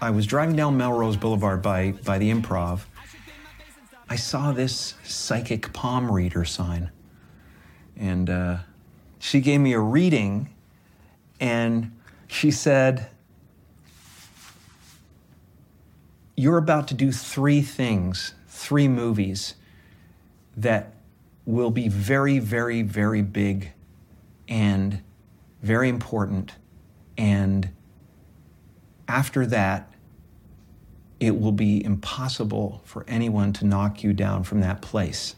I 0.01 0.11
was 0.11 0.27
driving 0.27 0.57
down 0.57 0.77
Melrose 0.77 1.17
Boulevard 1.17 1.61
by, 1.61 1.93
by 2.05 2.19
the 2.19 2.31
improv. 2.33 2.87
I 4.09 4.17
saw 4.17 4.53
this 4.53 4.95
psychic 5.05 5.73
palm 5.73 6.11
reader 6.11 6.45
sign. 6.45 6.91
And 8.01 8.29
uh, 8.29 8.57
she 9.23 9.41
gave 9.41 9.61
me 9.61 9.73
a 9.73 9.79
reading, 9.79 10.49
and 11.39 11.97
she 12.27 12.51
said, 12.51 13.07
You're 16.37 16.59
about 16.59 16.89
to 16.89 16.95
do 16.95 17.13
three 17.13 17.63
things, 17.63 18.35
three 18.49 18.89
movies 18.89 19.55
that 20.57 20.95
will 21.47 21.71
be 21.71 21.87
very, 21.87 22.41
very, 22.41 22.83
very 22.83 23.23
big 23.23 23.71
and 24.49 25.01
very 25.63 25.89
important. 25.89 26.57
And 27.17 27.69
after 29.07 29.47
that, 29.47 29.89
it 31.21 31.39
will 31.39 31.53
be 31.53 31.85
impossible 31.85 32.83
for 32.85 33.05
anyone 33.07 33.53
to 33.53 33.67
knock 33.67 34.03
you 34.03 34.15
down 34.15 34.43
from 34.43 34.63
that 34.63 34.83
place. 34.83 35.37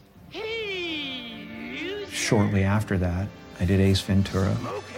Shortly 2.09 2.63
after 2.63 2.97
that, 2.97 3.27
I 3.61 3.65
did 3.65 3.79
Ace 3.79 4.01
Ventura, 4.01 4.49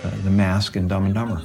uh, 0.03 0.07
The 0.25 0.29
Mask, 0.29 0.75
and 0.77 0.83
Dumb 0.83 1.05
and 1.05 1.09
Dumber. 1.13 1.43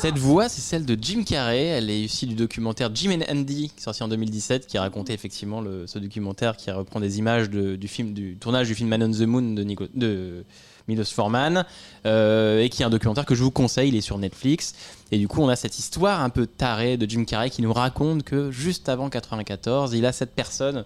Cette 0.00 0.18
voix, 0.18 0.48
c'est 0.48 0.60
celle 0.60 0.84
de 0.84 0.96
Jim 1.00 1.22
Carrey. 1.24 1.64
Elle 1.64 1.90
est 1.90 2.00
issue 2.02 2.26
du 2.26 2.34
documentaire 2.34 2.90
Jim 2.94 3.10
and 3.12 3.32
Andy, 3.32 3.72
sorti 3.76 4.02
en 4.02 4.08
2017, 4.08 4.66
qui 4.66 4.78
racontait 4.78 5.14
effectivement 5.14 5.62
ce 5.86 5.98
documentaire 5.98 6.56
qui 6.56 6.70
reprend 6.70 7.00
des 7.00 7.18
images 7.18 7.48
du, 7.50 8.36
tournage 8.40 8.66
du 8.68 8.74
film 8.74 8.88
Man 8.88 9.02
on 9.02 9.10
the 9.10 9.20
Moon 9.26 9.54
de, 9.54 9.62
Nico- 9.62 9.86
Milos 10.88 11.04
Forman, 11.12 11.64
euh, 12.04 12.62
et 12.62 12.68
qui 12.68 12.82
est 12.82 12.84
un 12.84 12.90
documentaire 12.90 13.24
que 13.24 13.34
je 13.34 13.42
vous 13.42 13.50
conseille. 13.50 13.88
Il 13.88 13.96
est 13.96 14.00
sur 14.02 14.18
Netflix. 14.18 14.74
Et 15.10 15.18
du 15.18 15.28
coup, 15.28 15.40
on 15.42 15.48
a 15.48 15.56
cette 15.56 15.78
histoire 15.78 16.20
un 16.20 16.30
peu 16.30 16.46
tarée 16.46 16.96
de 16.96 17.08
Jim 17.08 17.24
Carrey 17.24 17.50
qui 17.50 17.62
nous 17.62 17.72
raconte 17.72 18.22
que 18.22 18.50
juste 18.50 18.88
avant 18.88 19.08
94, 19.08 19.94
il 19.94 20.04
a 20.06 20.12
cette 20.12 20.34
personne, 20.34 20.84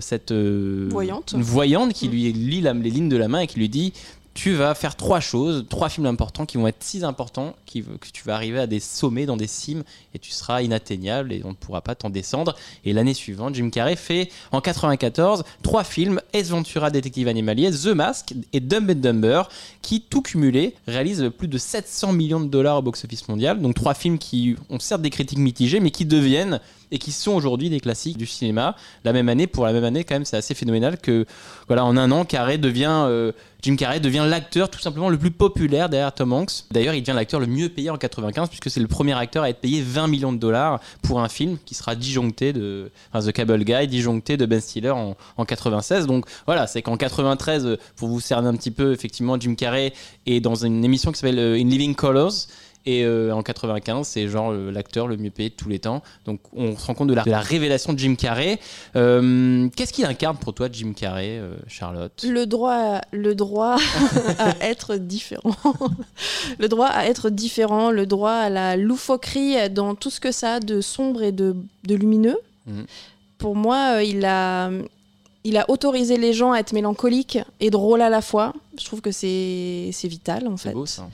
cette 0.00 0.32
euh, 0.32 0.88
Voyante. 1.34 1.92
qui 1.92 2.08
lui 2.08 2.32
lit 2.32 2.60
la- 2.60 2.72
les 2.72 2.90
lignes 2.90 3.08
de 3.08 3.16
la 3.16 3.28
main 3.28 3.40
et 3.40 3.46
qui 3.46 3.58
lui 3.58 3.68
dit 3.68 3.92
tu 4.34 4.54
vas 4.54 4.74
faire 4.74 4.96
trois 4.96 5.20
choses, 5.20 5.66
trois 5.68 5.90
films 5.90 6.06
importants 6.06 6.46
qui 6.46 6.56
vont 6.56 6.66
être 6.66 6.78
si 6.82 7.04
importants 7.04 7.54
qui- 7.66 7.82
que 7.82 8.08
tu 8.14 8.24
vas 8.24 8.34
arriver 8.34 8.58
à 8.60 8.66
des 8.66 8.80
sommets 8.80 9.26
dans 9.26 9.36
des 9.36 9.46
cimes 9.46 9.82
et 10.14 10.18
tu 10.18 10.30
seras 10.30 10.62
inatteignable 10.62 11.34
et 11.34 11.42
on 11.44 11.50
ne 11.50 11.54
pourra 11.54 11.82
pas 11.82 11.94
t'en 11.94 12.08
descendre. 12.08 12.56
Et 12.86 12.94
l'année 12.94 13.12
suivante, 13.12 13.54
Jim 13.54 13.68
Carrey 13.68 13.94
fait 13.94 14.30
en 14.50 14.62
94 14.62 15.44
trois 15.62 15.84
films 15.84 16.18
Ace 16.32 16.48
Ventura, 16.48 16.90
Détective 16.90 17.28
Animalier, 17.28 17.70
The 17.72 17.88
Mask 17.88 18.32
et 18.54 18.60
Dumb 18.60 18.88
and 18.90 18.94
Dumber 19.00 19.42
qui, 19.82 20.00
tout 20.00 20.22
cumulé, 20.22 20.76
réalisent 20.86 21.30
plus 21.36 21.48
de 21.48 21.58
700 21.58 22.14
millions 22.14 22.40
de 22.40 22.48
dollars 22.48 22.78
au 22.78 22.82
box-office 22.82 23.28
mondial. 23.28 23.60
Donc 23.60 23.74
trois 23.74 23.92
films 23.92 24.16
qui 24.16 24.56
ont 24.70 24.78
certes 24.78 25.02
des 25.02 25.10
critiques 25.10 25.38
mitigées 25.40 25.80
mais 25.80 25.90
qui 25.90 26.06
deviennent 26.06 26.58
et 26.92 26.98
qui 26.98 27.10
sont 27.10 27.32
aujourd'hui 27.32 27.70
des 27.70 27.80
classiques 27.80 28.18
du 28.18 28.26
cinéma. 28.26 28.76
La 29.02 29.12
même 29.12 29.28
année, 29.28 29.48
pour 29.48 29.66
la 29.66 29.72
même 29.72 29.82
année, 29.82 30.04
quand 30.04 30.14
même, 30.14 30.26
c'est 30.26 30.36
assez 30.36 30.54
phénoménal 30.54 30.98
que, 30.98 31.24
voilà, 31.66 31.84
en 31.84 31.96
un 31.96 32.10
an, 32.12 32.24
Carrey 32.24 32.58
devient, 32.58 33.04
euh, 33.06 33.32
Jim 33.62 33.76
Carrey 33.76 33.98
devient 33.98 34.26
l'acteur 34.28 34.68
tout 34.68 34.78
simplement 34.78 35.08
le 35.08 35.16
plus 35.16 35.30
populaire 35.30 35.88
derrière 35.88 36.12
Tom 36.12 36.34
Hanks. 36.34 36.64
D'ailleurs, 36.70 36.94
il 36.94 37.00
devient 37.00 37.16
l'acteur 37.16 37.40
le 37.40 37.46
mieux 37.46 37.70
payé 37.70 37.88
en 37.88 37.96
95 37.96 38.50
puisque 38.50 38.70
c'est 38.70 38.80
le 38.80 38.88
premier 38.88 39.14
acteur 39.14 39.42
à 39.42 39.48
être 39.48 39.60
payé 39.60 39.80
20 39.80 40.06
millions 40.06 40.32
de 40.32 40.38
dollars 40.38 40.80
pour 41.02 41.20
un 41.20 41.28
film 41.28 41.56
qui 41.64 41.74
sera 41.74 41.94
disjoncté 41.94 42.52
de, 42.52 42.90
The 43.14 43.32
Cable 43.32 43.64
Guy, 43.64 43.88
disjoncté 43.88 44.36
de 44.36 44.44
Ben 44.44 44.60
Stiller 44.60 44.90
en, 44.90 45.16
en 45.38 45.44
96. 45.46 46.06
Donc 46.06 46.26
voilà, 46.44 46.66
c'est 46.66 46.82
qu'en 46.82 46.98
93, 46.98 47.64
euh, 47.64 47.78
pour 47.96 48.08
vous 48.08 48.20
cerner 48.20 48.48
un 48.48 48.54
petit 48.54 48.70
peu, 48.70 48.92
effectivement, 48.92 49.40
Jim 49.40 49.54
Carrey 49.54 49.94
est 50.26 50.40
dans 50.40 50.56
une 50.56 50.84
émission 50.84 51.10
qui 51.10 51.20
s'appelle 51.20 51.38
euh, 51.38 51.56
In 51.56 51.68
Living 51.68 51.94
Colors. 51.94 52.32
Et 52.84 53.04
euh, 53.04 53.32
en 53.32 53.42
95, 53.42 54.06
c'est 54.06 54.26
genre 54.28 54.52
euh, 54.52 54.70
l'acteur 54.72 55.06
le 55.06 55.16
mieux 55.16 55.30
payé 55.30 55.50
de 55.50 55.54
tous 55.54 55.68
les 55.68 55.78
temps. 55.78 56.02
Donc 56.24 56.40
on 56.52 56.76
se 56.76 56.84
rend 56.86 56.94
compte 56.94 57.08
de 57.08 57.14
la, 57.14 57.22
de 57.22 57.30
la 57.30 57.40
révélation 57.40 57.92
de 57.92 57.98
Jim 57.98 58.16
Carrey. 58.16 58.58
Euh, 58.96 59.68
Qu'est-ce 59.76 59.92
qu'il 59.92 60.04
incarne 60.04 60.36
pour 60.36 60.52
toi, 60.52 60.68
Jim 60.70 60.92
Carrey, 60.94 61.38
euh, 61.38 61.54
Charlotte? 61.68 62.24
Le 62.28 62.44
droit, 62.44 63.00
le 63.12 63.34
droit 63.34 63.76
à 64.38 64.56
être 64.60 64.96
différent. 64.96 65.54
le 66.58 66.68
droit 66.68 66.88
à 66.88 67.06
être 67.06 67.30
différent, 67.30 67.90
le 67.90 68.06
droit 68.06 68.32
à 68.32 68.50
la 68.50 68.76
loufoquerie 68.76 69.70
dans 69.70 69.94
tout 69.94 70.10
ce 70.10 70.18
que 70.18 70.32
ça 70.32 70.54
a 70.54 70.60
de 70.60 70.80
sombre 70.80 71.22
et 71.22 71.32
de, 71.32 71.54
de 71.84 71.94
lumineux. 71.94 72.38
Mhm. 72.66 72.86
Pour 73.38 73.56
moi, 73.56 74.02
il 74.02 74.24
a, 74.24 74.70
il 75.44 75.56
a 75.56 75.68
autorisé 75.68 76.16
les 76.18 76.32
gens 76.32 76.52
à 76.52 76.58
être 76.60 76.72
mélancoliques 76.72 77.38
et 77.58 77.70
drôles 77.70 78.00
à 78.00 78.08
la 78.10 78.22
fois. 78.22 78.52
Je 78.78 78.84
trouve 78.84 79.00
que 79.00 79.10
c'est 79.10 79.90
c'est 79.92 80.08
vital 80.08 80.46
en 80.46 80.56
C'est 80.56 80.72
fait. 80.72 80.86
ça. 80.86 81.08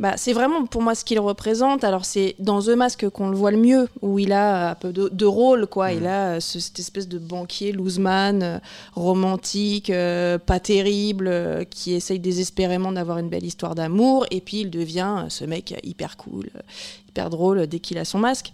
Bah, 0.00 0.14
c'est 0.16 0.32
vraiment 0.32 0.66
pour 0.66 0.82
moi 0.82 0.94
ce 0.94 1.04
qu'il 1.04 1.18
représente. 1.20 1.84
Alors 1.84 2.04
c'est 2.04 2.34
dans 2.40 2.60
The 2.60 2.70
Mask 2.70 3.08
qu'on 3.08 3.28
le 3.30 3.36
voit 3.36 3.50
le 3.52 3.56
mieux, 3.58 3.88
où 4.02 4.18
il 4.18 4.32
a 4.32 4.70
un 4.70 4.74
peu 4.74 4.92
de, 4.92 5.08
de 5.08 5.24
rôle, 5.26 5.66
quoi. 5.66 5.92
Il 5.92 6.06
a 6.06 6.34
euh, 6.34 6.40
ce- 6.40 6.58
cette 6.60 6.78
espèce 6.80 7.06
de 7.08 7.18
banquier 7.18 7.70
loseman, 7.72 8.42
euh, 8.42 8.58
romantique, 8.94 9.90
euh, 9.90 10.38
pas 10.38 10.60
terrible, 10.60 11.28
euh, 11.28 11.64
qui 11.64 11.92
essaye 11.94 12.18
désespérément 12.18 12.92
d'avoir 12.92 13.18
une 13.18 13.28
belle 13.28 13.44
histoire 13.44 13.74
d'amour, 13.74 14.26
et 14.30 14.40
puis 14.40 14.60
il 14.60 14.70
devient 14.70 15.14
euh, 15.24 15.28
ce 15.28 15.44
mec 15.44 15.74
hyper 15.84 16.16
cool, 16.16 16.50
euh, 16.56 16.60
hyper 17.08 17.30
drôle 17.30 17.66
dès 17.66 17.78
qu'il 17.78 17.98
a 17.98 18.04
son 18.04 18.18
masque. 18.18 18.52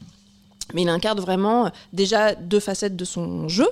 Mais 0.75 0.83
il 0.83 0.89
incarne 0.89 1.19
vraiment 1.21 1.67
euh, 1.67 1.69
déjà 1.93 2.35
deux 2.35 2.61
facettes 2.61 2.97
de 2.97 3.05
son 3.05 3.49
jeu. 3.49 3.69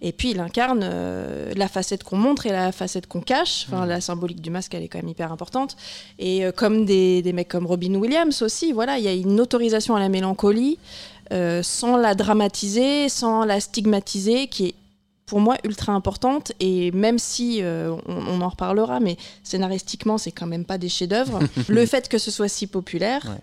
Et 0.00 0.12
puis 0.12 0.30
il 0.30 0.40
incarne 0.40 0.80
euh, 0.82 1.52
la 1.56 1.68
facette 1.68 2.02
qu'on 2.04 2.16
montre 2.16 2.46
et 2.46 2.50
la 2.52 2.72
facette 2.72 3.06
qu'on 3.06 3.20
cache. 3.20 3.66
Enfin, 3.68 3.86
la 3.86 4.00
symbolique 4.00 4.40
du 4.40 4.50
masque, 4.50 4.74
elle 4.74 4.82
est 4.82 4.88
quand 4.88 4.98
même 4.98 5.08
hyper 5.08 5.32
importante. 5.32 5.76
Et 6.18 6.44
euh, 6.44 6.52
comme 6.52 6.84
des, 6.84 7.22
des 7.22 7.32
mecs 7.32 7.48
comme 7.48 7.66
Robin 7.66 7.94
Williams 7.94 8.42
aussi, 8.42 8.72
voilà, 8.72 8.98
il 8.98 9.04
y 9.04 9.08
a 9.08 9.12
une 9.12 9.40
autorisation 9.40 9.96
à 9.96 10.00
la 10.00 10.08
mélancolie 10.08 10.78
euh, 11.32 11.62
sans 11.62 11.96
la 11.96 12.14
dramatiser, 12.14 13.08
sans 13.08 13.44
la 13.44 13.60
stigmatiser, 13.60 14.48
qui 14.48 14.66
est 14.66 14.74
pour 15.26 15.38
moi 15.40 15.56
ultra 15.62 15.92
importante. 15.92 16.50
Et 16.58 16.90
même 16.90 17.18
si 17.20 17.62
euh, 17.62 17.94
on, 18.06 18.16
on 18.26 18.40
en 18.40 18.48
reparlera, 18.48 18.98
mais 18.98 19.16
scénaristiquement, 19.44 20.18
c'est 20.18 20.32
quand 20.32 20.46
même 20.48 20.64
pas 20.64 20.76
des 20.78 20.88
chefs-d'œuvre. 20.88 21.38
le 21.68 21.86
fait 21.86 22.08
que 22.08 22.18
ce 22.18 22.30
soit 22.32 22.48
si 22.48 22.66
populaire, 22.66 23.24
Ouais. 23.28 23.38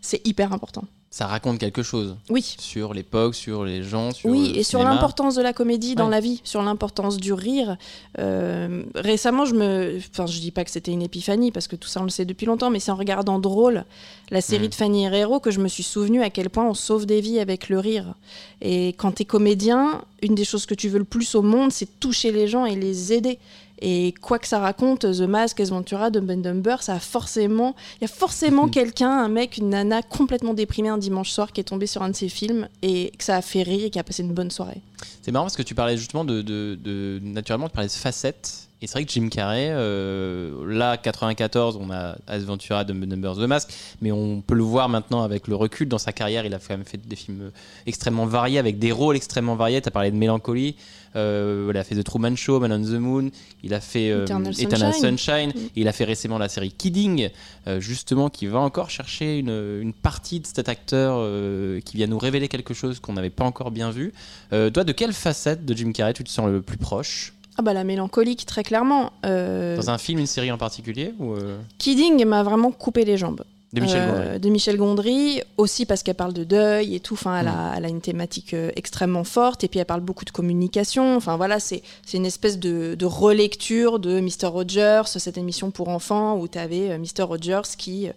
c'est 0.00 0.26
hyper 0.26 0.52
important. 0.52 0.82
Ça 1.10 1.26
raconte 1.26 1.58
quelque 1.58 1.82
chose 1.82 2.16
Oui. 2.28 2.54
sur 2.58 2.92
l'époque, 2.92 3.34
sur 3.34 3.64
les 3.64 3.82
gens, 3.82 4.12
sur 4.12 4.28
Oui, 4.28 4.52
le 4.52 4.58
et 4.58 4.62
sur 4.62 4.82
l'importance 4.82 5.34
de 5.36 5.40
la 5.42 5.54
comédie 5.54 5.94
dans 5.94 6.04
Ouais. 6.04 6.10
la 6.10 6.20
vie, 6.20 6.42
sur 6.44 6.60
l'importance 6.62 7.16
du 7.16 7.32
rire. 7.32 7.78
Euh, 8.18 8.82
récemment, 8.94 9.46
je 9.46 9.54
me, 9.54 9.98
enfin, 10.12 10.26
je 10.26 10.38
dis 10.38 10.50
pas 10.50 10.64
que 10.64 10.70
c'était 10.70 10.92
une 10.92 11.00
épiphanie 11.00 11.50
parce 11.50 11.66
que 11.66 11.76
tout 11.76 11.88
ça 11.88 12.00
on 12.00 12.04
le 12.04 12.10
sait 12.10 12.26
depuis 12.26 12.44
longtemps, 12.44 12.68
mais 12.68 12.78
c'est 12.78 12.90
en 12.90 12.96
regardant 12.96 13.38
Drôle, 13.38 13.84
la 14.30 14.42
série 14.42 14.66
Mm. 14.66 14.70
de 14.70 14.74
Fanny 14.74 15.04
Herrero, 15.06 15.40
que 15.40 15.50
je 15.50 15.60
me 15.60 15.68
suis 15.68 15.82
souvenu 15.82 16.22
à 16.22 16.28
quel 16.28 16.50
point 16.50 16.66
on 16.68 16.74
sauve 16.74 17.06
des 17.06 17.22
vies 17.22 17.38
avec 17.40 17.70
le 17.70 17.78
rire. 17.78 18.14
Et 18.60 18.88
quand 18.98 19.12
t'es 19.12 19.24
comédien, 19.24 20.02
une 20.22 20.34
des 20.34 20.44
choses 20.44 20.66
que 20.66 20.74
tu 20.74 20.88
veux 20.90 20.98
le 20.98 21.04
plus 21.04 21.34
au 21.34 21.42
monde, 21.42 21.72
c'est 21.72 21.98
toucher 22.00 22.32
les 22.32 22.48
gens 22.48 22.66
et 22.66 22.76
les 22.76 23.14
aider. 23.14 23.38
Et 23.80 24.12
quoi 24.20 24.38
que 24.38 24.48
ça 24.48 24.58
raconte, 24.58 25.00
The 25.00 25.20
Mask, 25.20 25.60
Ace 25.60 25.70
Ventura, 25.70 26.10
Dumb 26.10 26.30
and 26.30 26.38
Dumber, 26.38 26.76
ça 26.82 26.94
a 26.94 26.98
forcément, 27.00 27.74
il 28.00 28.02
y 28.02 28.04
a 28.04 28.08
forcément 28.08 28.68
quelqu'un, 28.68 29.10
un 29.10 29.28
mec, 29.28 29.56
une 29.58 29.70
nana 29.70 30.02
complètement 30.02 30.54
déprimée 30.54 30.88
un 30.88 30.98
dimanche 30.98 31.30
soir 31.30 31.52
qui 31.52 31.60
est 31.60 31.64
tombé 31.64 31.86
sur 31.86 32.02
un 32.02 32.10
de 32.10 32.16
ces 32.16 32.28
films 32.28 32.68
et 32.82 33.12
que 33.16 33.24
ça 33.24 33.36
a 33.36 33.42
fait 33.42 33.62
rire 33.62 33.84
et 33.86 33.90
qui 33.90 33.98
a 33.98 34.04
passé 34.04 34.22
une 34.22 34.32
bonne 34.34 34.50
soirée. 34.50 34.80
C'est 35.22 35.30
marrant 35.32 35.44
parce 35.44 35.56
que 35.56 35.62
tu 35.62 35.74
parlais 35.74 35.96
justement 35.96 36.24
de, 36.24 36.42
de- 36.42 36.78
de- 36.82 37.20
naturellement 37.22 37.68
tu 37.68 37.74
parlais 37.74 37.88
de 37.88 37.92
facettes. 37.92 38.67
Et 38.80 38.86
c'est 38.86 38.92
vrai 38.92 39.04
que 39.04 39.10
Jim 39.10 39.28
Carrey, 39.28 39.70
euh, 39.70 40.64
là 40.66 40.96
94, 40.96 41.78
on 41.80 41.90
a 41.90 42.16
Ace 42.28 42.44
Ventura, 42.44 42.84
Dumb 42.84 43.02
and 43.02 43.08
Dumber, 43.08 43.32
The 43.34 43.48
Mask, 43.48 43.70
mais 44.00 44.12
on 44.12 44.40
peut 44.40 44.54
le 44.54 44.62
voir 44.62 44.88
maintenant 44.88 45.22
avec 45.22 45.48
le 45.48 45.56
recul 45.56 45.88
dans 45.88 45.98
sa 45.98 46.12
carrière. 46.12 46.46
Il 46.46 46.54
a 46.54 46.58
quand 46.58 46.76
même 46.76 46.84
fait 46.84 46.98
des 46.98 47.16
films 47.16 47.50
extrêmement 47.86 48.26
variés 48.26 48.58
avec 48.58 48.78
des 48.78 48.92
rôles 48.92 49.16
extrêmement 49.16 49.56
variés. 49.56 49.80
Tu 49.80 49.88
as 49.88 49.90
parlé 49.90 50.10
de 50.12 50.16
mélancolie. 50.16 50.76
Euh, 51.16 51.70
il 51.70 51.76
a 51.76 51.84
fait 51.84 51.94
The 51.94 52.04
Truman 52.04 52.36
Show, 52.36 52.60
Man 52.60 52.72
on 52.72 52.82
the 52.82 53.00
Moon. 53.00 53.30
Il 53.62 53.74
a 53.74 53.80
fait 53.80 54.10
euh, 54.10 54.24
Eternal 54.24 54.52
Eternal 54.60 54.94
Sunshine. 54.94 55.18
Sunshine. 55.18 55.70
Il 55.74 55.88
a 55.88 55.92
fait 55.92 56.04
récemment 56.04 56.38
la 56.38 56.48
série 56.48 56.70
Kidding, 56.70 57.30
euh, 57.66 57.80
justement, 57.80 58.28
qui 58.30 58.46
va 58.46 58.58
encore 58.60 58.90
chercher 58.90 59.38
une, 59.38 59.80
une 59.80 59.92
partie 59.92 60.40
de 60.40 60.46
cet 60.46 60.68
acteur 60.68 61.16
euh, 61.18 61.80
qui 61.80 61.96
vient 61.96 62.06
nous 62.06 62.18
révéler 62.18 62.48
quelque 62.48 62.74
chose 62.74 63.00
qu'on 63.00 63.14
n'avait 63.14 63.30
pas 63.30 63.44
encore 63.44 63.70
bien 63.70 63.90
vu. 63.90 64.12
Toi, 64.50 64.84
de 64.84 64.92
quelle 64.92 65.12
facette 65.12 65.64
de 65.64 65.74
Jim 65.74 65.92
Carrey 65.92 66.12
tu 66.12 66.24
te 66.24 66.30
sens 66.30 66.48
le 66.48 66.62
plus 66.62 66.78
proche? 66.78 67.32
Ah 67.58 67.62
bah 67.62 67.72
la 67.74 67.84
mélancolique, 67.84 68.46
très 68.46 68.62
clairement. 68.62 69.12
Euh, 69.26 69.76
Dans 69.76 69.90
un 69.90 69.98
film, 69.98 70.20
une 70.20 70.26
série 70.26 70.52
en 70.52 70.58
particulier 70.58 71.12
ou 71.18 71.32
euh, 71.34 71.58
Kidding 71.78 72.24
m'a 72.24 72.42
vraiment 72.44 72.70
coupé 72.70 73.04
les 73.04 73.16
jambes. 73.16 73.42
De 73.74 73.82
Michel 73.82 74.00
euh, 74.00 74.22
Gondry. 74.22 74.40
de 74.40 74.48
Michel 74.48 74.76
Gondry, 74.78 75.42
aussi 75.58 75.84
parce 75.84 76.02
qu'elle 76.02 76.14
parle 76.14 76.32
de 76.32 76.42
deuil 76.44 76.94
et 76.94 77.00
tout. 77.00 77.12
Enfin, 77.14 77.38
elle, 77.40 77.46
Mm. 77.46 77.48
a, 77.48 77.74
elle 77.76 77.84
a 77.84 77.88
une 77.88 78.00
thématique 78.00 78.54
euh, 78.54 78.70
extrêmement 78.76 79.24
forte 79.24 79.62
et 79.62 79.68
puis 79.68 79.78
elle 79.78 79.84
parle 79.84 80.00
beaucoup 80.00 80.24
de 80.24 80.30
communication. 80.30 81.16
Enfin 81.16 81.36
voilà, 81.36 81.60
c'est 81.60 81.82
une 82.14 82.24
espèce 82.24 82.58
de, 82.58 82.94
de 82.94 83.04
relecture 83.04 83.98
de 83.98 84.20
Mr. 84.20 84.46
Rogers, 84.46 85.02
cette 85.06 85.36
émission 85.36 85.70
pour 85.70 85.88
enfants 85.90 86.38
où 86.38 86.48
tu 86.48 86.56
avais 86.56 86.96
Mr. 86.96 87.24
Rogers 87.24 87.60
qui 87.76 88.08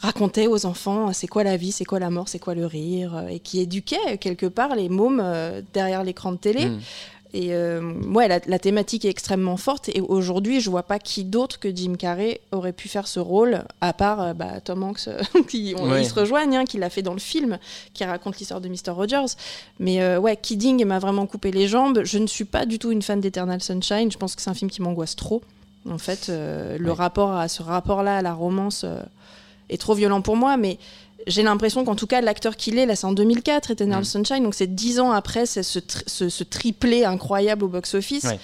racontait 0.00 0.46
aux 0.46 0.64
enfants 0.64 1.12
c'est 1.12 1.26
quoi 1.26 1.42
la 1.42 1.56
vie, 1.56 1.72
c'est 1.72 1.84
quoi 1.84 1.98
la 1.98 2.10
mort, 2.10 2.28
c'est 2.28 2.38
quoi 2.38 2.54
le 2.54 2.66
rire 2.66 3.24
et 3.28 3.40
qui 3.40 3.58
éduquait 3.60 4.16
quelque 4.20 4.46
part 4.46 4.76
les 4.76 4.88
mômes 4.88 5.24
derrière 5.74 6.04
l'écran 6.04 6.30
de 6.30 6.36
télé. 6.36 6.66
Mm. 6.66 6.78
Et 7.32 7.54
euh, 7.54 7.92
ouais, 8.12 8.26
la, 8.26 8.40
la 8.46 8.58
thématique 8.58 9.04
est 9.04 9.08
extrêmement 9.08 9.56
forte. 9.56 9.88
Et 9.90 10.00
aujourd'hui, 10.00 10.60
je 10.60 10.68
vois 10.68 10.82
pas 10.82 10.98
qui 10.98 11.24
d'autre 11.24 11.60
que 11.60 11.74
Jim 11.74 11.94
Carrey 11.98 12.40
aurait 12.50 12.72
pu 12.72 12.88
faire 12.88 13.06
ce 13.06 13.20
rôle, 13.20 13.62
à 13.80 13.92
part 13.92 14.20
euh, 14.20 14.32
bah, 14.34 14.60
Tom 14.60 14.82
Hanks, 14.82 15.06
euh, 15.08 15.22
qui 15.48 15.74
on, 15.78 15.90
Ouais. 15.90 16.02
ils 16.02 16.06
se 16.08 16.14
rejoignent, 16.14 16.56
hein, 16.56 16.64
qui 16.64 16.76
l'a 16.78 16.90
fait 16.90 17.02
dans 17.02 17.12
le 17.12 17.20
film, 17.20 17.58
qui 17.94 18.04
raconte 18.04 18.38
l'histoire 18.38 18.60
de 18.60 18.68
Mr. 18.68 18.90
Rogers. 18.90 19.34
Mais 19.78 20.16
ouais, 20.16 20.36
Kidding 20.36 20.84
m'a 20.84 20.98
vraiment 20.98 21.26
coupé 21.26 21.50
les 21.52 21.68
jambes. 21.68 22.00
Je 22.04 22.18
ne 22.18 22.26
suis 22.26 22.44
pas 22.44 22.66
du 22.66 22.78
tout 22.78 22.90
une 22.90 23.02
fan 23.02 23.20
d'Eternal 23.20 23.62
Sunshine. 23.62 24.10
Je 24.10 24.18
pense 24.18 24.34
que 24.34 24.42
c'est 24.42 24.50
un 24.50 24.54
film 24.54 24.70
qui 24.70 24.82
m'angoisse 24.82 25.14
trop. 25.16 25.42
En 25.88 25.98
fait, 25.98 26.26
euh, 26.28 26.76
le 26.78 26.90
Ouais. 26.90 26.96
rapport 26.96 27.32
à 27.32 27.48
ce 27.48 27.62
rapport-là 27.62 28.18
à 28.18 28.22
la 28.22 28.34
romance 28.34 28.82
euh, 28.84 29.00
est 29.70 29.80
trop 29.80 29.94
violent 29.94 30.20
pour 30.20 30.36
moi. 30.36 30.56
Mais 30.56 30.78
j'ai 31.26 31.42
l'impression 31.42 31.84
qu'en 31.84 31.94
tout 31.96 32.06
cas, 32.06 32.20
l'acteur 32.20 32.56
qu'il 32.56 32.78
est, 32.78 32.86
là, 32.86 32.96
c'est 32.96 33.06
en 33.06 33.12
2004, 33.12 33.70
Eternal 33.72 34.00
Mm. 34.00 34.04
Sunshine, 34.04 34.42
donc 34.42 34.54
c'est 34.54 34.74
dix 34.74 35.00
ans 35.00 35.10
après 35.12 35.46
c'est 35.46 35.62
ce, 35.62 35.78
tri- 35.78 36.02
ce, 36.06 36.28
ce 36.28 36.44
triplé 36.44 37.04
incroyable 37.04 37.64
au 37.64 37.68
box-office. 37.68 38.24
Ouais. 38.24 38.38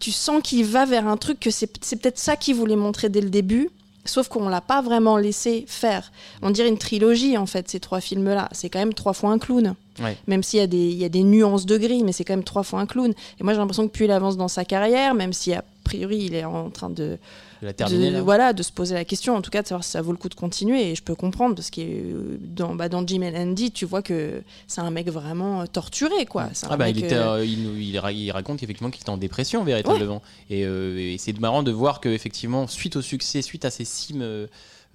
Tu 0.00 0.12
sens 0.12 0.42
qu'il 0.42 0.64
va 0.64 0.84
vers 0.86 1.06
un 1.08 1.16
truc 1.16 1.40
que 1.40 1.50
c'est 1.50 1.66
peut-être 1.66 2.18
ça 2.18 2.36
qu'il 2.36 2.54
voulait 2.56 2.76
montrer 2.76 3.08
dès 3.08 3.20
le 3.22 3.30
début, 3.30 3.70
sauf 4.04 4.28
qu'on 4.28 4.48
l'a 4.48 4.60
pas 4.60 4.82
vraiment 4.82 5.16
laissé 5.16 5.64
faire. 5.66 6.12
On 6.42 6.50
dirait 6.50 6.68
une 6.68 6.76
trilogie, 6.78 7.38
en 7.38 7.46
fait, 7.46 7.70
ces 7.70 7.80
trois 7.80 8.00
films-là. 8.00 8.48
C'est 8.52 8.68
quand 8.68 8.78
même 8.80 8.92
trois 8.92 9.14
fois 9.14 9.30
un 9.30 9.38
clown. 9.38 9.74
Ouais. 10.02 10.18
Même 10.26 10.42
s'il 10.42 10.58
y, 10.58 10.62
a 10.62 10.66
des- 10.66 10.76
il 10.90 10.98
y 10.98 11.04
a 11.04 11.08
des 11.08 11.22
nuances 11.22 11.64
de 11.64 11.78
gris, 11.78 12.02
mais 12.02 12.12
c'est 12.12 12.24
quand 12.24 12.34
même 12.34 12.44
trois 12.44 12.64
fois 12.64 12.80
un 12.80 12.86
clown. 12.86 13.14
Et 13.40 13.44
moi, 13.44 13.54
j'ai 13.54 13.60
l'impression 13.60 13.86
que 13.86 13.92
plus 13.92 14.04
il 14.06 14.10
avance 14.10 14.36
dans 14.36 14.48
sa 14.48 14.64
carrière, 14.64 15.14
même 15.14 15.32
si 15.32 15.54
a 15.54 15.64
priori 15.84 16.18
il 16.24 16.34
est 16.34 16.44
en 16.44 16.68
train 16.70 16.90
de, 16.90 17.16
De 17.64 17.68
la 17.68 17.72
terminer 17.72 18.10
de, 18.10 18.16
là. 18.16 18.22
voilà, 18.22 18.52
de 18.52 18.62
se 18.62 18.70
poser 18.72 18.92
la 18.94 19.06
question, 19.06 19.34
en 19.34 19.40
tout 19.40 19.50
cas 19.50 19.62
de 19.62 19.66
savoir 19.68 19.82
si 19.84 19.90
ça 19.92 20.02
vaut 20.02 20.12
le 20.12 20.18
coup 20.18 20.28
de 20.28 20.34
continuer. 20.34 20.90
Et 20.90 20.94
je 20.94 21.02
peux 21.02 21.14
comprendre, 21.14 21.54
parce 21.54 21.70
que 21.70 21.80
euh, 21.80 22.36
dans, 22.40 22.74
bah, 22.74 22.90
dans 22.90 23.06
Jim 23.06 23.22
and 23.22 23.34
Andy, 23.34 23.70
tu 23.72 23.86
vois 23.86 24.02
que 24.02 24.42
c'est 24.66 24.82
un 24.82 24.90
mec 24.90 25.08
vraiment 25.08 25.62
euh, 25.62 25.66
torturé, 25.66 26.26
quoi. 26.26 26.50
Ah 26.70 26.76
bah, 26.76 26.90
il, 26.90 26.98
était, 27.06 27.14
euh, 27.14 27.42
il, 27.44 27.62
nous- 27.62 27.76
il 27.78 27.98
ra- 27.98 28.12
il 28.12 28.30
raconte 28.30 28.62
effectivement 28.62 28.90
qu'il 28.90 29.00
était 29.00 29.08
en 29.10 29.16
dépression 29.16 29.64
véritablement. 29.64 30.20
Et, 30.50 30.66
euh, 30.66 30.98
et 30.98 31.16
c'est 31.16 31.38
marrant 31.40 31.62
de 31.62 31.72
voir 31.72 32.00
que 32.00 32.10
effectivement 32.10 32.66
suite 32.66 32.96
au 32.96 33.02
succès, 33.02 33.40
suite 33.40 33.64
à 33.64 33.70
ces 33.70 33.86
cimes 33.86 34.20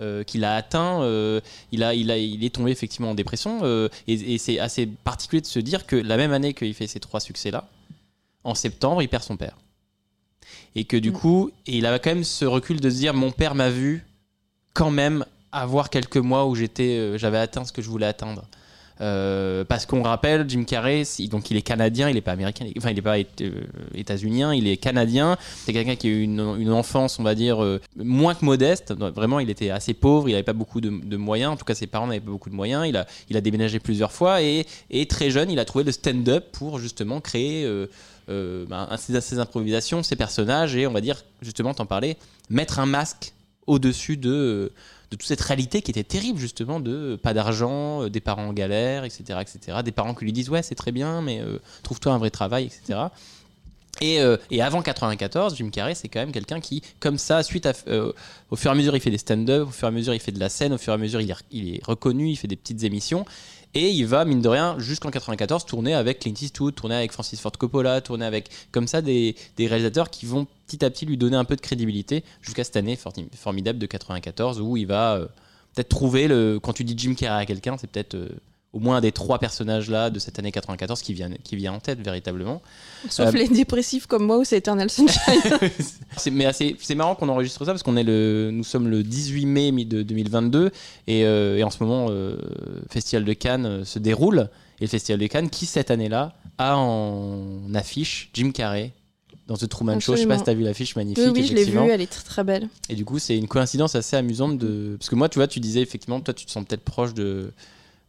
euh, 0.01 0.23
qu'il 0.25 0.43
a 0.43 0.55
atteint, 0.55 1.01
euh, 1.01 1.41
il, 1.71 1.81
a, 1.83 1.93
il, 1.95 2.11
a, 2.11 2.17
il 2.19 2.43
est 2.43 2.53
tombé 2.53 2.69
effectivement 2.71 3.09
en 3.09 3.15
dépression. 3.15 3.61
euh, 3.63 3.89
et 4.07 4.35
et 4.35 4.37
c'est 4.37 4.59
assez 4.59 4.85
particulier 4.85 5.41
de 5.41 5.47
se 5.47 5.59
dire 5.59 5.87
que 5.87 5.95
la 5.95 6.17
même 6.17 6.33
année 6.33 6.53
qu'il 6.53 6.73
fait 6.75 6.87
ces 6.87 6.99
trois 6.99 7.19
succès-là, 7.19 7.67
en 8.43 8.53
septembre, 8.55 9.01
il 9.01 9.09
perd 9.09 9.23
son 9.23 9.37
père. 9.37 9.57
Et 10.79 10.85
que 10.85 10.95
du 10.97 11.09
Mm. 11.11 11.13
coup, 11.13 11.51
il 11.67 11.85
avait 11.85 11.99
quand 11.99 12.11
même 12.15 12.23
ce 12.23 12.45
recul 12.45 12.79
de 12.79 12.89
se 12.89 12.95
dire 12.95 13.13
mon 13.13 13.31
père 13.31 13.53
m'a 13.53 13.69
vu 13.69 14.05
quand 14.73 14.91
même 14.91 15.25
avoir 15.51 15.89
quelques 15.89 16.17
mois 16.17 16.45
où 16.45 16.55
j'étais, 16.55 16.97
euh, 16.97 17.17
j'avais 17.17 17.37
atteint 17.39 17.65
ce 17.65 17.73
que 17.73 17.81
je 17.81 17.89
voulais 17.89 18.05
atteindre. 18.05 18.45
Euh, 19.01 19.63
parce 19.63 19.85
qu'on 19.85 20.03
rappelle, 20.03 20.43
Jim 20.49 20.63
Carrey, 20.65 21.03
donc 21.31 21.49
il 21.51 21.55
est 21.57 21.61
canadien, 21.61 22.09
il 22.09 22.15
n'est 22.15 22.21
pas 22.21 22.33
américain, 22.33 22.65
enfin 22.77 22.89
il 22.89 22.95
n'est 22.95 23.01
pas 23.01 23.17
euh, 23.17 23.61
états-unien, 23.95 24.53
il 24.53 24.67
est 24.67 24.75
canadien. 24.75 25.37
C'est 25.65 25.71
quelqu'un 25.71 25.95
qui 25.95 26.07
a 26.07 26.09
eu 26.09 26.21
une, 26.21 26.55
une 26.59 26.71
enfance, 26.71 27.17
on 27.17 27.23
va 27.23 27.33
dire, 27.33 27.63
euh, 27.63 27.79
moins 27.95 28.35
que 28.35 28.43
modeste. 28.43 28.93
Vraiment, 29.15 29.39
il 29.39 29.49
était 29.49 29.69
assez 29.69 29.93
pauvre, 29.93 30.27
il 30.27 30.33
n'avait 30.33 30.43
pas 30.43 30.51
beaucoup 30.53 30.81
de, 30.81 30.89
de 30.89 31.17
moyens. 31.17 31.53
En 31.53 31.55
tout 31.55 31.63
cas, 31.65 31.75
ses 31.75 31.87
parents 31.87 32.07
n'avaient 32.07 32.19
pas 32.19 32.31
beaucoup 32.31 32.49
de 32.49 32.55
moyens. 32.55 32.85
Il 32.89 32.97
a, 32.97 33.05
il 33.29 33.37
a 33.37 33.41
déménagé 33.41 33.79
plusieurs 33.79 34.11
fois 34.11 34.41
et, 34.41 34.65
et 34.89 35.05
très 35.07 35.29
jeune, 35.31 35.49
il 35.49 35.59
a 35.59 35.65
trouvé 35.65 35.85
le 35.85 35.93
stand-up 35.93 36.47
pour 36.51 36.77
justement 36.79 37.21
créer 37.21 37.63
euh, 37.63 37.87
euh, 38.29 38.65
ses, 38.97 39.19
ses 39.21 39.39
improvisations, 39.39 40.03
ses 40.03 40.15
personnages 40.15 40.75
et 40.75 40.87
on 40.87 40.93
va 40.93 41.01
dire, 41.01 41.23
justement, 41.41 41.73
t'en 41.73 41.85
parlais, 41.85 42.17
mettre 42.49 42.79
un 42.79 42.85
masque 42.85 43.33
au-dessus 43.67 44.17
de, 44.17 44.71
de 45.11 45.15
toute 45.15 45.27
cette 45.27 45.41
réalité 45.41 45.81
qui 45.81 45.91
était 45.91 46.03
terrible 46.03 46.39
justement 46.39 46.79
de 46.79 46.91
euh, 46.91 47.17
pas 47.17 47.33
d'argent, 47.33 48.03
euh, 48.03 48.09
des 48.09 48.19
parents 48.19 48.47
en 48.47 48.53
galère, 48.53 49.03
etc., 49.03 49.39
etc. 49.41 49.79
Des 49.83 49.91
parents 49.91 50.13
qui 50.13 50.25
lui 50.25 50.33
disent 50.33 50.49
ouais 50.49 50.63
c'est 50.63 50.75
très 50.75 50.91
bien 50.91 51.21
mais 51.21 51.39
euh, 51.39 51.59
trouve-toi 51.83 52.13
un 52.13 52.17
vrai 52.17 52.29
travail, 52.29 52.65
etc. 52.65 52.99
Et, 54.01 54.19
et 54.49 54.61
avant 54.61 54.81
94, 54.81 55.57
Jim 55.57 55.69
Carrey, 55.71 55.93
c'est 55.93 56.07
quand 56.07 56.21
même 56.21 56.31
quelqu'un 56.31 56.61
qui, 56.61 56.81
comme 57.01 57.17
ça, 57.17 57.43
suite 57.43 57.67
au 58.49 58.55
fur 58.55 58.71
et 58.71 58.73
à 58.73 58.75
mesure, 58.75 58.95
il 58.95 59.01
fait 59.01 59.09
des 59.09 59.17
stand-up, 59.17 59.67
au 59.67 59.71
fur 59.71 59.87
et 59.87 59.89
à 59.89 59.91
mesure, 59.91 60.13
il 60.13 60.21
fait 60.21 60.31
de 60.31 60.39
la 60.39 60.47
scène, 60.47 60.71
au 60.71 60.77
fur 60.77 60.93
et 60.93 60.95
à 60.95 60.97
mesure, 60.97 61.19
il 61.19 61.75
est 61.75 61.83
reconnu, 61.83 62.29
il 62.29 62.37
fait 62.37 62.47
des 62.47 62.55
petites 62.55 62.85
émissions. 62.85 63.25
Et 63.75 63.91
il 63.91 64.07
va, 64.07 64.25
mine 64.25 64.41
de 64.41 64.49
rien, 64.49 64.79
jusqu'en 64.79 65.11
94, 65.11 65.65
tourner 65.65 65.93
avec 65.93 66.19
Clint 66.19 66.33
Eastwood, 66.41 66.73
tourner 66.73 66.95
avec 66.95 67.11
Francis 67.11 67.39
Ford 67.39 67.51
Coppola, 67.51 68.01
tourner 68.01 68.25
avec, 68.25 68.49
comme 68.71 68.87
ça, 68.87 69.01
des, 69.01 69.35
réalisateurs 69.59 70.09
qui 70.09 70.25
vont 70.25 70.47
petit 70.65 70.83
à 70.83 70.89
petit 70.89 71.05
lui 71.05 71.17
donner 71.17 71.37
un 71.37 71.45
peu 71.45 71.55
de 71.55 71.61
crédibilité 71.61 72.23
jusqu'à 72.41 72.63
cette 72.63 72.77
année 72.77 72.97
formidable 73.35 73.77
de 73.77 73.85
94 73.85 74.59
où 74.59 74.75
il 74.75 74.87
va 74.87 75.15
euh, 75.15 75.27
peut-être 75.75 75.89
trouver 75.89 76.27
le. 76.27 76.59
Quand 76.61 76.73
tu 76.73 76.83
dis 76.83 76.95
Jim 76.97 77.13
Carrey 77.13 77.43
à 77.43 77.45
quelqu'un, 77.45 77.77
c'est 77.77 77.87
peut-être 77.87 78.15
euh, 78.15 78.29
au 78.71 78.79
moins 78.79 78.97
un 78.97 79.01
des 79.01 79.11
trois 79.11 79.39
personnages 79.39 79.89
là 79.89 80.09
de 80.09 80.19
cette 80.19 80.37
année 80.37 80.51
94 80.51 81.01
qui 81.01 81.13
vient, 81.13 81.29
qui 81.43 81.55
vient 81.55 81.73
en 81.73 81.79
tête 81.79 81.99
véritablement. 82.01 82.61
Sauf 83.09 83.27
euh, 83.27 83.31
les 83.31 83.47
dépressifs 83.47 84.05
comme 84.05 84.25
moi 84.25 84.37
où 84.37 84.43
c'est 84.43 84.57
Eternal 84.57 84.89
Sunshine. 84.89 85.41
c'est, 86.17 86.29
mais 86.29 86.51
c'est 86.53 86.95
marrant 86.95 87.15
qu'on 87.15 87.29
enregistre 87.29 87.65
ça 87.65 87.71
parce 87.71 87.81
qu'on 87.81 87.97
est 87.97 88.03
le, 88.03 88.51
nous 88.53 88.63
sommes 88.63 88.87
le 88.87 89.03
18 89.03 89.45
mai 89.47 89.71
de 89.85 90.03
2022 90.03 90.71
et, 91.07 91.25
euh, 91.25 91.57
et 91.57 91.63
en 91.63 91.71
ce 91.71 91.83
moment, 91.83 92.07
euh, 92.09 92.37
le 92.75 92.87
Festival 92.89 93.25
de 93.25 93.33
Cannes 93.33 93.65
euh, 93.65 93.85
se 93.85 93.99
déroule. 93.99 94.49
Et 94.79 94.85
le 94.85 94.87
Festival 94.87 95.19
de 95.19 95.27
Cannes, 95.27 95.49
qui 95.49 95.65
cette 95.65 95.91
année-là 95.91 96.33
a 96.57 96.77
en 96.77 97.73
affiche 97.73 98.29
Jim 98.33 98.51
Carrey 98.51 98.93
dans 99.47 99.57
The 99.57 99.67
Truman 99.67 99.99
Show. 99.99 100.13
Je 100.15 100.21
sais 100.21 100.27
pas 100.27 100.35
Absolument. 100.35 100.37
si 100.37 100.43
tu 100.43 100.49
as 100.49 100.53
vu 100.53 100.63
l'affiche 100.63 100.95
magnifique. 100.95 101.25
oui, 101.25 101.31
oui, 101.41 101.47
je 101.47 101.53
l'ai 101.53 101.65
vue, 101.65 101.77
elle 101.79 102.01
est 102.01 102.07
très 102.07 102.23
très 102.23 102.43
belle. 102.43 102.69
Et 102.87 102.95
du 102.95 103.03
coup, 103.03 103.19
c'est 103.19 103.37
une 103.37 103.47
coïncidence 103.47 103.95
assez 103.95 104.15
amusante 104.15 104.57
de. 104.57 104.95
Parce 104.97 105.09
que 105.09 105.15
moi, 105.15 105.27
tu 105.27 105.39
vois, 105.39 105.47
tu 105.47 105.59
disais 105.59 105.81
effectivement, 105.81 106.21
toi, 106.21 106.33
tu 106.33 106.45
te 106.45 106.51
sens 106.51 106.63
peut-être 106.65 106.83
proche 106.83 107.13
de, 107.13 107.51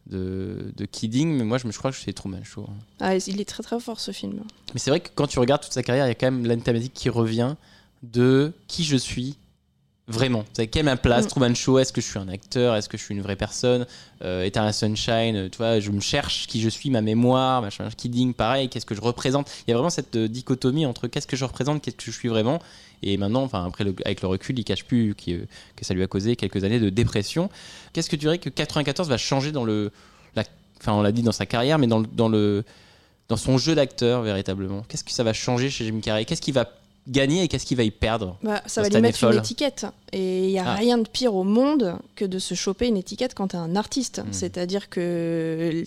de, 0.07 0.73
de 0.75 0.85
Kidding, 0.85 1.37
mais 1.37 1.43
moi, 1.43 1.57
je 1.57 1.69
je 1.69 1.77
crois 1.77 1.91
que 1.91 1.97
c'est 1.97 2.13
Truman 2.13 2.43
Show. 2.43 2.67
Ah, 2.99 3.15
il 3.15 3.41
est 3.41 3.45
très 3.45 3.63
très 3.63 3.79
fort 3.79 3.99
ce 3.99 4.11
film. 4.11 4.41
Mais 4.73 4.79
c'est 4.79 4.89
vrai 4.89 4.99
que 4.99 5.09
quand 5.13 5.27
tu 5.27 5.39
regardes 5.39 5.61
toute 5.61 5.73
sa 5.73 5.83
carrière, 5.83 6.05
il 6.05 6.09
y 6.09 6.11
a 6.11 6.15
quand 6.15 6.31
même 6.31 6.45
la 6.45 6.57
thématique 6.57 6.93
qui 6.93 7.09
revient 7.09 7.55
de 8.03 8.53
qui 8.67 8.83
je 8.83 8.97
suis 8.97 9.37
vraiment. 10.07 10.43
C'est 10.53 10.67
quelle 10.67 10.81
est 10.81 10.83
ma 10.83 10.97
place? 10.97 11.25
Mm. 11.25 11.29
Truman 11.29 11.55
Show, 11.55 11.79
est-ce 11.79 11.93
que 11.93 12.01
je 12.01 12.07
suis 12.07 12.19
un 12.19 12.27
acteur? 12.27 12.75
Est-ce 12.75 12.89
que 12.89 12.97
je 12.97 13.03
suis 13.03 13.15
une 13.15 13.21
vraie 13.21 13.35
personne? 13.35 13.85
Euh, 14.23 14.43
Eternal 14.43 14.73
Sunshine, 14.73 15.35
euh, 15.35 15.49
tu 15.49 15.57
vois, 15.57 15.79
je 15.79 15.89
me 15.91 15.99
cherche 16.01 16.47
qui 16.47 16.61
je 16.61 16.69
suis, 16.69 16.89
ma 16.89 17.01
mémoire, 17.01 17.61
machin, 17.61 17.87
Kidding, 17.95 18.33
pareil, 18.33 18.67
qu'est-ce 18.69 18.85
que 18.85 18.95
je 18.95 19.01
représente? 19.01 19.49
Il 19.67 19.71
y 19.71 19.73
a 19.73 19.77
vraiment 19.77 19.89
cette 19.89 20.15
euh, 20.15 20.27
dichotomie 20.27 20.85
entre 20.85 21.07
qu'est-ce 21.07 21.27
que 21.27 21.35
je 21.37 21.45
représente, 21.45 21.81
qu'est-ce 21.81 21.95
que 21.95 22.03
je 22.03 22.11
suis 22.11 22.29
vraiment. 22.29 22.59
Et 23.03 23.17
maintenant, 23.17 23.43
enfin, 23.43 23.65
après, 23.65 23.83
le- 23.83 23.95
avec 24.05 24.21
le 24.21 24.27
recul, 24.27 24.57
il 24.59 24.63
cache 24.63 24.83
plus 24.85 25.15
qu'il- 25.15 25.35
euh, 25.41 25.45
que 25.75 25.85
ça 25.85 25.93
lui 25.93 26.03
a 26.03 26.07
causé 26.07 26.35
quelques 26.35 26.63
années 26.63 26.79
de 26.79 26.89
dépression. 26.89 27.49
Qu'est-ce 27.93 28.09
que 28.09 28.15
tu 28.15 28.21
dirais 28.21 28.37
que 28.37 28.49
94 28.49 29.07
va 29.09 29.17
changer 29.17 29.51
dans 29.51 29.63
le. 29.63 29.91
la- 30.35 30.43
Enfin, 30.79 30.93
on 30.93 31.01
l'a 31.03 31.11
dit 31.11 31.21
dans 31.23 31.31
sa 31.31 31.45
carrière, 31.45 31.77
mais 31.79 31.87
dans 31.87 32.01
dans 32.01 32.27
le, 32.27 32.63
dans 33.29 33.37
son 33.37 33.57
jeu 33.59 33.75
d'acteur 33.75 34.23
véritablement? 34.23 34.83
Qu'est-ce 34.87 35.03
que 35.03 35.11
ça 35.11 35.23
va 35.23 35.31
changer 35.33 35.69
chez 35.69 35.85
Jim 35.85 35.99
Carrey? 36.01 36.25
Qu'est-ce 36.25 36.41
qu'il 36.41 36.53
va 36.55 36.67
gagner 37.07 37.43
et 37.43 37.47
qu'est-ce 37.47 37.65
qu'il 37.65 37.77
va 37.77 37.83
y 37.83 37.91
perdre 37.91 38.37
Bah, 38.43 38.61
ça 38.65 38.81
va 38.81 38.89
lui 38.89 39.01
mettre 39.01 39.23
une 39.23 39.37
étiquette. 39.39 39.85
Et 40.13 40.45
il 40.45 40.51
n'y 40.51 40.59
a 40.59 40.71
Ah. 40.71 40.75
rien 40.75 40.97
de 40.97 41.07
pire 41.07 41.33
au 41.35 41.43
monde 41.43 41.95
que 42.15 42.25
de 42.25 42.37
se 42.39 42.53
choper 42.53 42.87
une 42.87 42.97
étiquette 42.97 43.33
quand 43.33 43.49
tu 43.49 43.55
es 43.55 43.59
un 43.59 43.75
artiste. 43.75 44.19
Mm. 44.19 44.31
C'est-à-dire 44.33 44.89
que. 44.89 45.83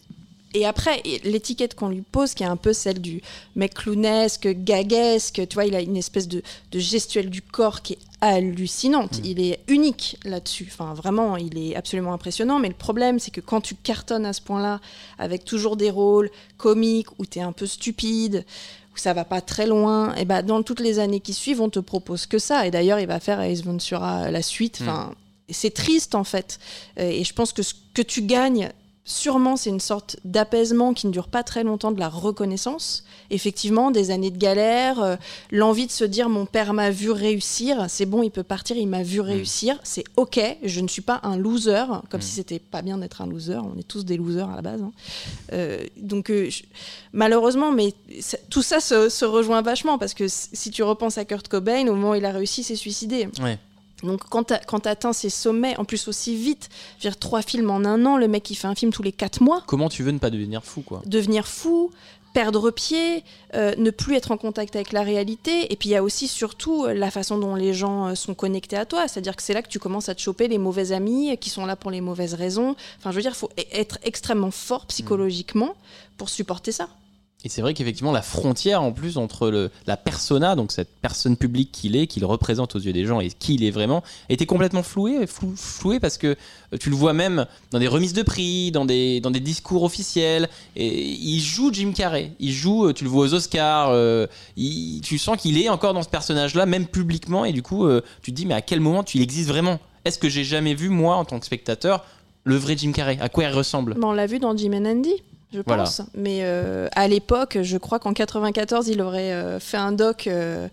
Et 0.57 0.67
après, 0.67 1.01
et 1.05 1.19
l'étiquette 1.25 1.75
qu'on 1.75 1.89
lui 1.89 2.03
pose, 2.03 2.33
qui 2.35 2.45
est 2.45 2.47
un 2.47 2.57
peu 2.57 2.73
celle 2.73 3.01
du 3.01 3.23
mec 3.57 3.75
clownesque, 3.75 4.47
gaguesque, 4.47 5.43
tu 5.49 5.55
vois, 5.55 5.65
il 5.65 5.75
a 5.75 5.81
une 5.81 5.97
espèce 5.97 6.29
de, 6.29 6.43
de 6.71 6.79
gestuelle 6.79 7.29
du 7.29 7.43
corps 7.43 7.83
qui 7.83 7.95
est 7.95 7.99
hallucinante. 8.21 9.19
Mm. 9.19 9.25
Il 9.25 9.41
est 9.41 9.59
unique 9.67 10.17
là-dessus. 10.25 10.69
Enfin, 10.71 10.95
vraiment, 10.95 11.37
il 11.37 11.59
est 11.59 11.75
absolument 11.75 12.13
impressionnant. 12.13 12.61
Mais 12.61 12.69
le 12.69 12.75
problème, 12.75 13.19
c'est 13.19 13.33
que 13.33 13.41
quand 13.41 13.61
tu 13.61 13.75
cartonnes 13.75 14.27
à 14.27 14.33
ce 14.33 14.41
point-là, 14.43 14.81
avec 15.19 15.45
toujours 15.45 15.77
des 15.77 15.91
rôles 15.91 16.31
comiques 16.57 17.09
où 17.19 17.27
tu 17.27 17.41
es 17.41 17.43
un 17.43 17.53
peu 17.53 17.67
stupide, 17.67 18.45
où 18.95 18.99
ça 18.99 19.13
va 19.13 19.25
pas 19.25 19.41
très 19.41 19.67
loin, 19.67 20.15
et 20.15 20.25
ben 20.25 20.43
dans 20.43 20.63
toutes 20.63 20.81
les 20.81 20.99
années 20.99 21.21
qui 21.21 21.35
suivent, 21.35 21.61
on 21.61 21.71
te 21.71 21.81
propose 21.81 22.27
que 22.27 22.39
ça. 22.39 22.67
Et 22.67 22.71
d'ailleurs, 22.71 23.01
il 23.01 23.07
va 23.07 23.21
faire 23.21 23.41
Ace 23.41 23.63
Ventura 23.63 24.31
la 24.31 24.43
suite. 24.43 24.81
Mm. 24.81 25.13
C'est 25.51 25.75
triste 25.75 26.15
en 26.15 26.25
fait. 26.25 26.59
Euh, 26.99 27.09
Et 27.09 27.25
je 27.25 27.33
pense 27.33 27.53
que 27.53 27.63
ce 27.63 27.75
que 27.93 28.03
tu 28.03 28.23
gagnes, 28.23 28.71
sûrement, 29.05 29.57
c'est 29.57 29.71
une 29.71 29.81
sorte 29.81 30.17
d'apaisement 30.25 30.95
qui 30.95 31.07
ne 31.07 31.13
dure 31.13 31.29
pas 31.29 31.43
très 31.43 31.63
longtemps, 31.63 31.93
de 31.93 32.01
la 32.01 32.09
reconnaissance. 32.09 33.05
Effectivement, 33.31 33.91
des 33.91 34.11
années 34.11 34.31
de 34.31 34.39
galère, 34.39 35.03
euh, 35.03 35.17
l'envie 35.51 35.87
de 35.87 35.91
se 35.93 36.05
dire 36.05 36.29
mon 36.29 36.47
père 36.47 36.73
m'a 36.75 36.91
vu 36.91 37.11
réussir, 37.11 37.87
c'est 37.89 38.07
bon, 38.07 38.23
il 38.23 38.31
peut 38.31 38.43
partir, 38.43 38.77
il 38.77 38.87
m'a 38.87 39.03
vu 39.03 39.21
réussir, 39.21 39.79
c'est 39.83 40.05
ok, 40.17 40.41
je 40.63 40.81
ne 40.81 40.89
suis 40.89 41.03
pas 41.03 41.21
un 41.23 41.37
loser, 41.37 41.85
comme 42.11 42.21
Mm. 42.21 42.23
si 42.23 42.31
c'était 42.33 42.59
pas 42.59 42.83
bien 42.83 42.99
d'être 42.99 43.21
un 43.23 43.27
loser, 43.27 43.59
on 43.63 43.79
est 43.79 43.87
tous 43.87 44.05
des 44.05 44.17
losers 44.17 44.49
à 44.51 44.57
la 44.57 44.63
base. 44.63 44.83
hein. 44.83 44.93
Euh, 45.53 45.85
donc, 45.97 46.31
euh, 46.31 46.49
je- 46.51 46.63
malheureusement, 47.13 47.73
mais 47.73 47.93
ça- 48.21 48.39
tout 48.51 48.63
ça 48.63 48.81
se, 48.81 49.09
se 49.09 49.25
rejoint 49.25 49.63
vachement 49.63 49.99
parce 49.99 50.15
que 50.15 50.27
si 50.29 50.71
tu 50.71 50.83
repenses 50.83 51.19
à 51.19 51.25
Kurt 51.25 51.49
Cobain, 51.49 51.87
au 51.89 51.95
moment 51.95 52.11
où 52.11 52.15
il 52.15 52.25
a 52.25 52.33
réussi, 52.33 52.63
s'est 52.63 52.75
suicidé. 52.77 53.29
Ouais. 53.43 53.59
Donc 54.05 54.21
quand 54.29 54.45
tu 54.45 54.89
atteins 54.89 55.13
ces 55.13 55.31
sommets, 55.31 55.77
en 55.79 55.85
plus 55.85 56.09
aussi 56.09 56.37
vite, 56.37 56.69
je 56.99 57.05
veux 57.05 57.11
dire, 57.11 57.19
trois 57.19 57.43
films 57.43 57.71
en 57.71 57.85
un 57.85 58.05
an, 58.07 58.17
le 58.17 58.29
mec 58.29 58.51
il 58.51 58.55
fait 58.55 58.67
un 58.67 58.75
film 58.75 58.93
tous 58.93 59.03
les 59.03 59.13
quatre 59.13 59.43
mois. 59.43 59.63
Comment 59.67 59.89
tu 59.89 60.03
veux 60.03 60.13
ne 60.13 60.19
pas 60.19 60.31
devenir 60.31 60.65
fou 60.65 60.83
quoi? 60.83 61.03
Devenir 61.07 61.47
fou, 61.47 61.91
perdre 62.33 62.71
pied, 62.71 63.23
euh, 63.55 63.75
ne 63.79 63.91
plus 63.91 64.17
être 64.17 64.33
en 64.33 64.37
contact 64.37 64.77
avec 64.77 64.93
la 64.93 65.03
réalité. 65.03 65.73
Et 65.73 65.77
puis 65.77 65.89
il 65.91 65.93
y 65.93 65.97
a 65.97 66.03
aussi 66.03 66.29
surtout 66.29 66.87
la 66.87 67.11
façon 67.11 67.39
dont 67.39 67.55
les 67.55 67.73
gens 67.73 68.09
euh, 68.09 68.15
sont 68.15 68.35
connectés 68.35 68.77
à 68.77 68.85
toi. 68.85 69.09
C'est-à-dire 69.09 69.37
que 69.37 69.43
c'est 69.43 69.55
là 69.55 69.63
que 69.63 69.69
tu 69.69 69.79
commences 69.79 70.09
à 70.09 70.15
te 70.15 70.21
choper 70.21 70.49
les 70.49 70.59
mauvais 70.59 70.93
amis 70.93 71.37
qui 71.39 71.49
sont 71.49 71.65
là 71.65 71.77
pour 71.77 71.91
les 71.91 72.01
mauvaises 72.01 72.35
raisons. 72.35 72.77
Enfin 72.99 73.11
je 73.11 73.17
veux 73.17 73.23
dire, 73.23 73.33
il 73.33 73.39
faut 73.39 73.51
e-, 73.59 73.63
être 73.73 73.99
extrêmement 74.03 74.51
fort 74.51 74.87
psychologiquement 74.87 75.75
pour 76.17 76.29
supporter 76.29 76.73
ça. 76.73 76.89
Et 77.45 77.51
c'est 77.51 77.61
vrai 77.61 77.75
qu'effectivement, 77.75 78.11
la 78.11 78.23
frontière 78.23 78.83
en 78.83 78.93
plus 78.93 79.19
entre 79.19 79.51
le, 79.51 79.71
la 79.87 79.99
persona, 79.99 80.57
donc 80.57 80.73
cette 80.73 80.89
personne 81.03 81.37
publique 81.37 81.71
qu'il 81.73 81.95
est, 81.95 82.07
qu'il 82.07 82.25
représente 82.25 82.75
aux 82.75 82.79
yeux 82.79 82.95
des 82.95 83.05
gens 83.05 83.21
et 83.21 83.29
qui 83.29 83.55
il 83.57 83.65
est 83.65 83.71
vraiment, 83.71 84.03
était 84.31 84.47
complètement 84.47 84.83
flouée, 84.83 85.27
flouée 85.27 86.01
parce 86.01 86.17
que 86.17 86.29
euh, 86.29 86.77
tu 86.81 86.89
le 86.89 86.97
vois 86.97 87.13
même 87.13 87.45
dans 87.71 87.79
des 87.79 87.87
remises 87.87 88.15
de 88.15 88.23
prix, 88.23 88.73
dans 88.73 88.87
des, 88.87 89.21
dans 89.21 89.31
des 89.31 89.41
discours 89.41 89.83
officiels. 89.83 90.49
Et 90.75 91.05
il 91.05 91.41
joue 91.41 91.71
Jim 91.71 91.93
Carrey. 91.95 92.33
Il 92.41 92.53
joue, 92.53 92.87
euh, 92.87 92.93
tu 92.95 93.05
le 93.05 93.11
vois 93.11 93.27
aux 93.27 93.35
Oscars, 93.35 93.91
euh, 93.91 94.27
tu 94.57 95.19
sens 95.19 95.37
qu'il 95.37 95.61
est 95.61 95.69
encore 95.69 95.93
dans 95.93 96.03
ce 96.03 96.09
personnage-là, 96.09 96.65
même 96.65 96.87
publiquement. 96.87 97.45
Et 97.45 97.53
du 97.53 97.63
coup, 97.63 97.87
tu 98.23 98.33
te 98.33 98.37
dis, 98.37 98.47
mais 98.47 98.55
à 98.55 98.63
quel 98.63 98.81
moment 98.81 99.05
tu 99.05 99.21
existes 99.21 99.49
vraiment? 99.49 99.79
Est-ce 100.07 100.19
que 100.19 100.31
j'ai 100.31 100.45
jamais 100.45 100.75
vu, 100.75 100.89
moi, 100.89 101.17
en 101.17 101.27
tant 101.27 101.39
que 101.39 101.47
spectateur, 101.47 102.05
le 102.45 102.57
vrai 102.57 102.75
Jim 102.77 102.93
Carrey? 102.93 103.19
À 103.21 103.29
quoi 103.29 103.45
il 103.45 103.51
ressemble? 103.51 103.97
On 104.03 104.13
l'a 104.13 104.27
vu 104.27 104.39
dans 104.39 104.57
Jim 104.57 104.73
and 104.73 104.87
Andy 104.87 105.15
je 105.55 105.63
pense. 105.63 106.03
Mais 106.15 106.41
euh, 106.43 106.89
à 106.95 107.07
l'époque, 107.09 107.59
je 107.63 107.79
crois 107.79 107.99
qu'en 107.99 108.13
94, 108.13 108.89
il 108.89 109.01
aurait 109.01 109.33
euh, 109.33 109.61
fait 109.61 109.77
un 109.77 109.93
doc 109.93 110.27
euh, 110.27 110.69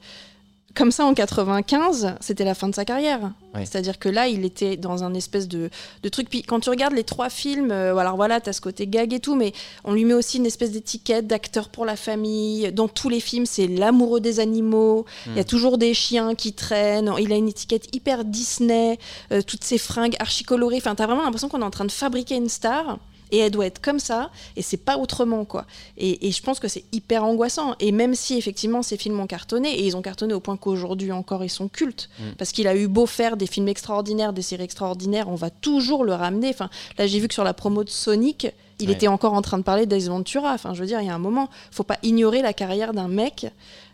comme 0.74 0.92
ça 0.92 1.04
en 1.04 1.14
95, 1.14 2.16
c'était 2.22 2.46
la 2.46 2.56
fin 2.56 2.70
de 2.70 2.74
sa 2.74 2.86
carrière. 2.86 3.34
C'est-à-dire 3.54 4.00
que 4.00 4.08
là, 4.08 4.30
il 4.30 4.46
était 4.46 4.78
dans 4.78 5.04
un 5.04 5.14
espèce 5.14 5.50
de, 5.50 5.70
truc. 6.10 6.30
Puis 6.30 6.44
quand 6.44 6.62
tu 6.62 6.70
regardes 6.70 6.94
les 6.94 7.04
trois 7.04 7.30
films, 7.30 7.72
alors 7.72 8.16
voilà, 8.16 8.40
t'as 8.40 8.54
ce 8.54 8.62
côté 8.62 8.88
gag 8.88 9.14
et 9.14 9.20
tout, 9.20 9.36
mais 9.36 9.52
on 9.84 9.92
lui 9.92 10.06
met 10.06 10.14
aussi 10.14 10.38
une 10.38 10.46
espèce 10.46 10.72
d'étiquette 10.72 11.28
d'acteur 11.28 11.68
pour 11.68 11.86
la 11.86 11.98
famille. 11.98 12.72
Dans 12.72 12.88
tous 12.88 13.10
les 13.10 13.20
films, 13.20 13.46
c'est 13.46 13.68
l'amoureux 13.68 14.22
des 14.22 14.40
animaux. 14.40 15.06
Il 15.26 15.36
y 15.36 15.40
a 15.40 15.42
hmm. 15.42 15.46
toujours 15.46 15.78
des 15.78 15.94
chiens 15.94 16.34
qui 16.36 16.54
traînent. 16.54 17.14
Il 17.20 17.34
a 17.34 17.36
une 17.36 17.50
étiquette 17.50 17.94
hyper 17.94 18.24
Disney. 18.24 18.98
toutes 19.46 19.66
ces 19.66 19.78
fringues 19.78 20.16
archi 20.20 20.46
colorées. 20.46 20.78
Enfin, 20.78 20.96
t'as 20.96 21.06
vraiment 21.06 21.24
l'impression 21.24 21.50
qu'on 21.50 21.62
est 21.62 21.66
en 21.66 21.72
train 21.72 21.84
de 21.84 21.92
fabriquer 21.92 22.36
une 22.36 22.48
star 22.48 22.98
et 23.32 23.38
elle 23.40 23.52
doit 23.52 23.66
être 23.66 23.82
comme 23.82 24.00
ça 24.00 24.30
et 24.56 24.62
c'est 24.62 24.78
pas 24.78 24.98
autrement 24.98 25.46
quoi. 25.46 25.66
Et, 25.98 26.32
je 26.32 26.42
pense 26.42 26.60
que 26.60 26.68
c'est 26.68 26.84
hyper 26.92 27.24
angoissant. 27.24 27.76
Et 27.80 27.92
même 27.92 28.16
si 28.16 28.38
effectivement 28.38 28.82
ces 28.82 28.98
films 28.98 29.20
ont 29.20 29.28
cartonné 29.28 29.72
et 29.72 29.86
ils 29.86 29.98
ont 29.98 30.02
cartonné 30.02 30.34
au 30.34 30.40
point 30.40 30.58
qu'aujourd'hui 30.58 31.12
encore 31.12 31.44
ils 31.44 31.50
sont 31.50 31.68
cultes, 31.68 32.10
mm. 32.20 32.24
parce 32.38 32.52
qu'il 32.52 32.68
a 32.68 32.76
eu 32.76 32.88
beau 32.88 33.06
faire 33.06 33.38
des 33.38 33.48
films 33.48 33.68
extraordinaires, 33.68 34.34
des 34.34 34.42
séries 34.42 34.64
extraordinaires, 34.64 35.30
on 35.30 35.36
va 35.36 35.50
toujours 35.50 36.04
le 36.04 36.14
ramener. 36.14 36.50
Enfin, 36.50 36.70
là 36.98 37.08
j'ai 37.08 37.20
vu 37.20 37.28
que 37.28 37.34
sur 37.34 37.44
la 37.44 37.54
promo 37.54 37.84
de 37.84 37.90
Sonic, 37.90 38.48
il 38.80 38.90
était 38.90 39.08
encore 39.08 39.34
en 39.34 39.42
train 39.42 39.58
de 39.58 39.64
parler 39.64 39.86
d'Ace 39.86 40.08
Ventura. 40.08 40.54
Enfin, 40.54 40.74
je 40.74 40.82
veux 40.82 40.88
dire, 40.88 41.02
il 41.02 41.08
y 41.08 41.10
a 41.10 41.16
un 41.16 41.20
moment, 41.20 41.50
faut 41.72 41.84
pas 41.84 42.00
ignorer 42.04 42.42
la 42.42 42.54
carrière 42.54 42.94
d'un 42.94 43.08
mec 43.08 43.46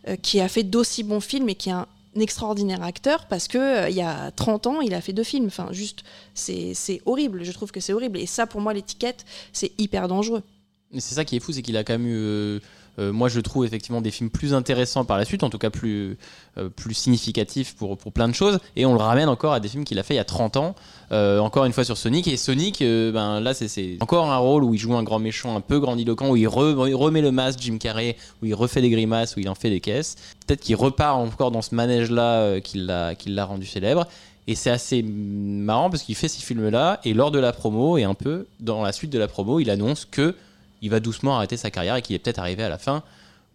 euh, 0.08 0.16
qui 0.16 0.40
a 0.40 0.48
fait 0.48 0.64
d'aussi 0.64 1.04
bons 1.04 1.20
films 1.20 1.50
et 1.50 1.56
qui 1.56 1.70
a 1.70 1.80
un 1.80 1.88
extraordinaire 2.20 2.84
acteur 2.84 3.28
parce 3.28 3.48
que 3.48 3.58
euh, 3.58 3.90
il 3.90 3.96
y 3.96 4.02
a 4.02 4.32
30 4.32 4.68
ans, 4.68 4.82
il 4.82 4.94
a 4.94 5.02
fait 5.02 5.14
deux 5.14 5.24
films. 5.24 5.48
Enfin, 5.48 5.70
juste, 5.72 6.04
c'est 6.34 7.02
horrible. 7.06 7.44
Je 7.44 7.52
trouve 7.52 7.72
que 7.72 7.80
c'est 7.80 7.94
horrible. 7.94 8.18
Et 8.20 8.26
ça, 8.26 8.48
pour 8.48 8.62
moi, 8.62 8.74
l'étiquette, 8.74 9.26
c'est 9.54 9.72
hyper 9.78 10.08
dangereux. 10.08 10.44
Mais 10.92 11.00
c'est 11.00 11.16
ça 11.16 11.26
qui 11.26 11.36
est 11.36 11.40
fou, 11.40 11.52
c'est 11.52 11.62
qu'il 11.62 11.78
a 11.78 11.84
quand 11.84 11.94
même 11.94 12.08
eu 12.08 12.62
euh, 13.00 13.12
moi, 13.12 13.30
je 13.30 13.40
trouve 13.40 13.66
effectivement 13.66 14.02
des 14.02 14.12
films 14.12 14.30
plus 14.30 14.54
intéressants 14.54 15.06
par 15.06 15.18
la 15.18 15.26
suite, 15.26 15.44
en 15.44 15.50
tout 15.50 15.58
cas 15.58 15.70
plus, 15.70 16.18
euh, 16.58 16.70
plus 16.70 16.94
significatifs 16.94 17.76
pour, 17.76 17.98
pour 17.98 18.12
plein 18.12 18.28
de 18.28 18.34
choses. 18.34 18.60
Et 18.76 18.86
on 18.86 18.94
le 18.94 19.00
ramène 19.00 19.30
encore 19.30 19.54
à 19.54 19.60
des 19.60 19.68
films 19.68 19.84
qu'il 19.84 20.00
a 20.00 20.04
fait 20.04 20.16
il 20.16 20.18
y 20.18 20.22
a 20.22 20.26
30 20.26 20.58
ans, 20.58 20.76
euh, 21.12 21.40
encore 21.40 21.66
une 21.66 21.74
fois 21.74 21.84
sur 21.84 21.98
Sonic. 21.98 22.28
Et 22.28 22.38
Sonic, 22.38 22.80
ben, 22.80 23.40
là, 23.40 23.54
c'est 23.54 23.98
encore 24.02 24.32
un 24.32 24.38
rôle 24.38 24.64
où 24.64 24.74
il 24.74 24.80
joue 24.80 24.96
un 24.96 25.04
grand 25.04 25.20
méchant 25.20 25.56
un 25.56 25.62
peu 25.62 25.80
grandiloquent, 25.80 26.30
où 26.30 26.36
il, 26.36 26.48
remet 26.48 27.22
le 27.22 27.32
masque 27.32 27.60
Jim 27.62 27.78
Carrey, 27.78 28.18
où 28.42 28.46
il 28.46 28.56
refait 28.56 28.82
des 28.82 28.90
grimaces, 28.90 29.36
où 29.36 29.40
il 29.40 29.50
en 29.50 29.56
fait 29.56 29.70
des 29.70 29.80
caisses. 29.80 30.16
Peut-être 30.46 30.62
qu'il 30.62 30.76
repart 30.76 31.18
encore 31.18 31.52
dans 31.52 31.62
ce 31.62 31.76
manège-là 31.76 32.60
qui 32.62 32.80
l'a 32.80 33.46
rendu 33.46 33.66
célèbre. 33.66 34.08
Et 34.48 34.56
c'est 34.56 34.70
assez 34.70 35.04
marrant 35.04 35.90
parce 35.90 36.04
qu'il 36.04 36.16
fait 36.16 36.30
ces 36.30 36.42
films-là, 36.42 37.02
et 37.04 37.14
lors 37.14 37.32
de 37.32 37.40
la 37.40 37.52
promo, 37.52 37.98
et 37.98 38.06
un 38.06 38.14
peu 38.14 38.48
dans 38.62 38.82
la 38.82 38.94
suite 38.94 39.12
de 39.12 39.20
la 39.20 39.28
promo, 39.28 39.60
il 39.60 39.70
annonce 39.70 40.06
que 40.06 40.36
il 40.82 40.90
va 40.90 41.00
doucement 41.00 41.36
arrêter 41.38 41.58
sa 41.58 41.72
carrière 41.72 41.96
et 41.96 42.02
qu'il 42.02 42.16
est 42.16 42.20
peut-être 42.20 42.40
arrivé 42.40 42.64
à 42.64 42.70
la 42.70 42.78
fin 42.78 43.04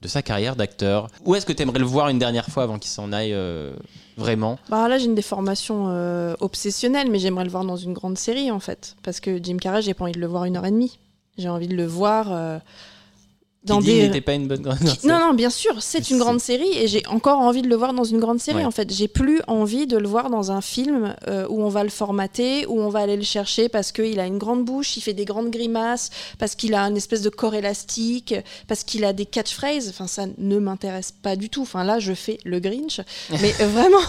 de 0.03 0.09
sa 0.09 0.23
carrière 0.23 0.57
d'acteur. 0.57 1.07
Où 1.25 1.35
est-ce 1.35 1.47
que 1.47 1.53
tu 1.53 1.63
aimerais 1.63 1.79
le 1.79 1.85
voir 1.85 2.09
une 2.09 2.19
dernière 2.19 2.47
fois 2.47 2.65
avant 2.65 2.79
qu'il 2.79 2.91
s'en 2.91 3.13
aille 3.13 3.33
euh, 3.33 3.73
vraiment? 4.17 4.59
Bah 4.69 4.89
Là, 4.89 4.99
j'ai 4.99 5.05
une 5.05 5.15
déformation 5.15 5.87
euh, 5.89 6.35
obsessionnelle, 6.41 7.09
mais 7.11 7.21
j'aimerais 7.21 7.45
le 7.45 7.51
voir 7.51 7.65
dans 7.65 7.77
une 7.77 7.93
grande 7.93 8.19
série 8.19 8.51
en 8.51 8.61
fait. 8.61 8.97
Parce 9.03 9.21
que 9.21 9.43
Jim 9.43 9.59
Carrey, 9.59 9.83
j'ai 9.83 9.95
pas 9.95 10.05
envie 10.05 10.13
de 10.13 10.21
le 10.21 10.27
voir 10.27 10.45
une 10.45 10.57
heure 10.57 10.67
et 10.67 10.73
demie. 10.73 10.99
J'ai 11.39 11.49
envie 11.49 11.69
de 11.69 11.77
le 11.77 11.87
voir. 11.87 12.33
Euh, 12.33 12.59
dans 13.65 13.81
n'était 13.81 14.21
pas 14.21 14.35
une 14.35 14.49
bonne 14.49 14.63
grande 14.63 14.79
série. 14.79 14.99
Non, 15.05 15.21
non, 15.21 15.35
bien 15.35 15.51
sûr, 15.51 15.81
c'est 15.81 16.11
une 16.11 16.19
grande 16.19 16.41
série 16.41 16.77
et 16.77 16.89
j'ai 16.89 17.07
encore 17.07 17.39
envie 17.39 17.63
de 17.63 17.69
le 17.69 17.77
voir 17.77 17.95
dans 17.95 18.03
une 18.03 18.19
grande 18.19 18.41
série. 18.41 18.65
En 18.65 18.73
fait, 18.73 18.93
j'ai 18.93 19.07
plus 19.07 19.41
envie 19.47 19.87
de 19.87 19.97
le 19.97 20.09
voir 20.09 20.31
dans 20.31 20.51
un 20.51 20.61
film 20.61 21.15
euh, 21.29 21.47
où 21.49 21.63
on 21.63 21.69
va 21.69 21.85
le 21.85 21.91
formater, 21.91 22.67
où 22.67 22.81
on 22.81 22.89
va 22.89 23.01
aller 23.01 23.17
le 23.17 23.23
chercher 23.23 23.69
parce 23.69 23.93
qu'il 23.93 24.19
a 24.19 24.27
une 24.27 24.39
grande 24.39 24.65
bouche, 24.65 24.97
il 24.97 25.01
fait 25.01 25.13
des 25.15 25.25
grandes 25.25 25.51
grimaces, 25.51 26.11
parce 26.39 26.57
qu'il 26.57 26.75
a 26.75 26.83
une 26.83 26.97
espèce 26.97 27.23
de 27.23 27.29
corps 27.29 27.55
élastique, 27.55 28.35
parce 28.67 28.83
qu'il 28.83 29.05
a 29.05 29.13
des 29.13 29.27
catchphrases. 29.27 29.89
Enfin, 29.91 30.09
ça 30.09 30.25
ne 30.39 30.59
m'intéresse 30.59 31.13
pas 31.13 31.37
du 31.37 31.49
tout. 31.49 31.63
Enfin, 31.63 31.85
là, 31.85 32.01
je 32.01 32.15
fais 32.15 32.39
le 32.45 32.59
Grinch, 32.59 33.01
mais 33.31 33.55
euh, 33.61 33.67
vraiment, 33.69 34.03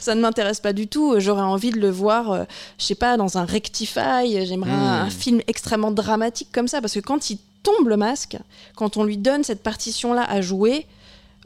ça 0.00 0.14
ne 0.14 0.22
m'intéresse 0.22 0.60
pas 0.60 0.72
du 0.72 0.88
tout. 0.88 1.16
J'aurais 1.18 1.42
envie 1.42 1.72
de 1.72 1.78
le 1.78 1.90
voir, 1.90 2.32
euh, 2.32 2.44
je 2.78 2.86
sais 2.86 2.94
pas, 2.94 3.18
dans 3.18 3.36
un 3.36 3.44
Rectify. 3.44 4.46
J'aimerais 4.46 4.70
un, 4.70 5.02
un 5.02 5.06
hmm. 5.08 5.10
film 5.10 5.40
extrêmement 5.46 5.90
dramatique 5.90 6.48
comme 6.52 6.68
ça, 6.68 6.80
parce 6.80 6.94
que 6.94 7.00
quand 7.00 7.28
il 7.28 7.38
tombe 7.64 7.88
le 7.88 7.96
masque, 7.96 8.36
quand 8.76 8.96
on 8.96 9.02
lui 9.02 9.16
donne 9.16 9.42
cette 9.42 9.62
partition-là 9.62 10.22
à 10.22 10.40
jouer, 10.40 10.86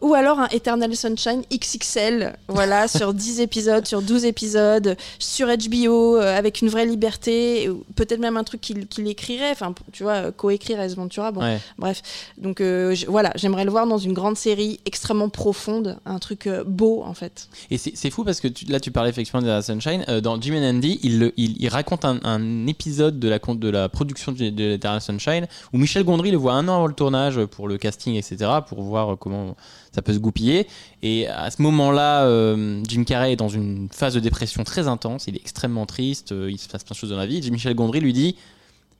ou 0.00 0.14
alors 0.14 0.38
un 0.38 0.48
Eternal 0.48 0.94
Sunshine 0.94 1.42
XXL, 1.52 2.36
voilà, 2.48 2.88
sur 2.88 3.14
10 3.14 3.40
épisodes, 3.40 3.86
sur 3.86 4.02
12 4.02 4.24
épisodes, 4.24 4.96
sur 5.18 5.48
HBO, 5.48 6.16
euh, 6.16 6.36
avec 6.36 6.60
une 6.60 6.68
vraie 6.68 6.86
liberté, 6.86 7.68
peut-être 7.96 8.20
même 8.20 8.36
un 8.36 8.44
truc 8.44 8.60
qu'il 8.60 9.08
écrirait, 9.08 9.50
enfin, 9.50 9.74
tu 9.92 10.02
vois, 10.02 10.14
euh, 10.14 10.32
coécrire 10.32 10.80
S. 10.80 10.94
Ventura, 10.94 11.32
bon, 11.32 11.58
bref. 11.78 12.02
Donc 12.38 12.60
euh, 12.60 12.94
voilà, 13.08 13.32
j'aimerais 13.36 13.64
le 13.64 13.70
voir 13.70 13.86
dans 13.86 13.98
une 13.98 14.12
grande 14.12 14.36
série 14.36 14.80
extrêmement 14.86 15.28
profonde, 15.28 15.98
un 16.06 16.18
truc 16.18 16.48
beau, 16.66 17.02
en 17.04 17.14
fait. 17.14 17.48
Et 17.70 17.78
c'est 17.78 18.10
fou 18.10 18.24
parce 18.24 18.40
que 18.40 18.48
là, 18.68 18.80
tu 18.80 18.90
parlais 18.90 19.10
effectivement 19.10 19.42
de 19.42 19.60
Sunshine. 19.60 20.04
dans 20.22 20.40
Jim 20.40 20.54
and 20.54 20.76
Andy, 20.76 21.00
il, 21.02 21.32
il, 21.36 21.68
raconte 21.68 22.04
un, 22.04 22.66
épisode 22.66 23.18
de 23.18 23.28
la, 23.28 23.38
de 23.38 23.68
la 23.68 23.88
production 23.88 24.32
de, 24.32 24.50
de 24.50 24.72
Eternal 24.72 25.00
Sunshine 25.00 25.46
où 25.72 25.78
Michel 25.78 26.04
Gondry 26.04 26.30
le 26.30 26.36
voit 26.36 26.52
un 26.52 26.68
an 26.68 26.76
avant 26.76 26.86
le 26.86 26.94
tournage 26.94 27.44
pour 27.46 27.68
le 27.68 27.78
casting, 27.78 28.14
etc., 28.14 28.50
pour 28.66 28.82
voir 28.82 29.16
comment 29.18 29.56
ça 29.98 30.02
peut 30.02 30.14
se 30.14 30.18
goupiller. 30.18 30.68
Et 31.02 31.26
à 31.26 31.50
ce 31.50 31.60
moment-là, 31.62 32.24
euh, 32.24 32.80
Jim 32.86 33.02
Carrey 33.02 33.32
est 33.32 33.36
dans 33.36 33.48
une 33.48 33.88
phase 33.90 34.14
de 34.14 34.20
dépression 34.20 34.62
très 34.62 34.86
intense, 34.86 35.26
il 35.26 35.34
est 35.34 35.40
extrêmement 35.40 35.86
triste, 35.86 36.30
euh, 36.30 36.48
il 36.50 36.58
se 36.58 36.68
passe 36.68 36.84
plein 36.84 36.94
de 36.94 36.98
choses 36.98 37.10
dans 37.10 37.16
la 37.16 37.26
vie. 37.26 37.44
Et 37.44 37.50
Michel 37.50 37.74
Gondry 37.74 37.98
lui 37.98 38.12
dit 38.12 38.36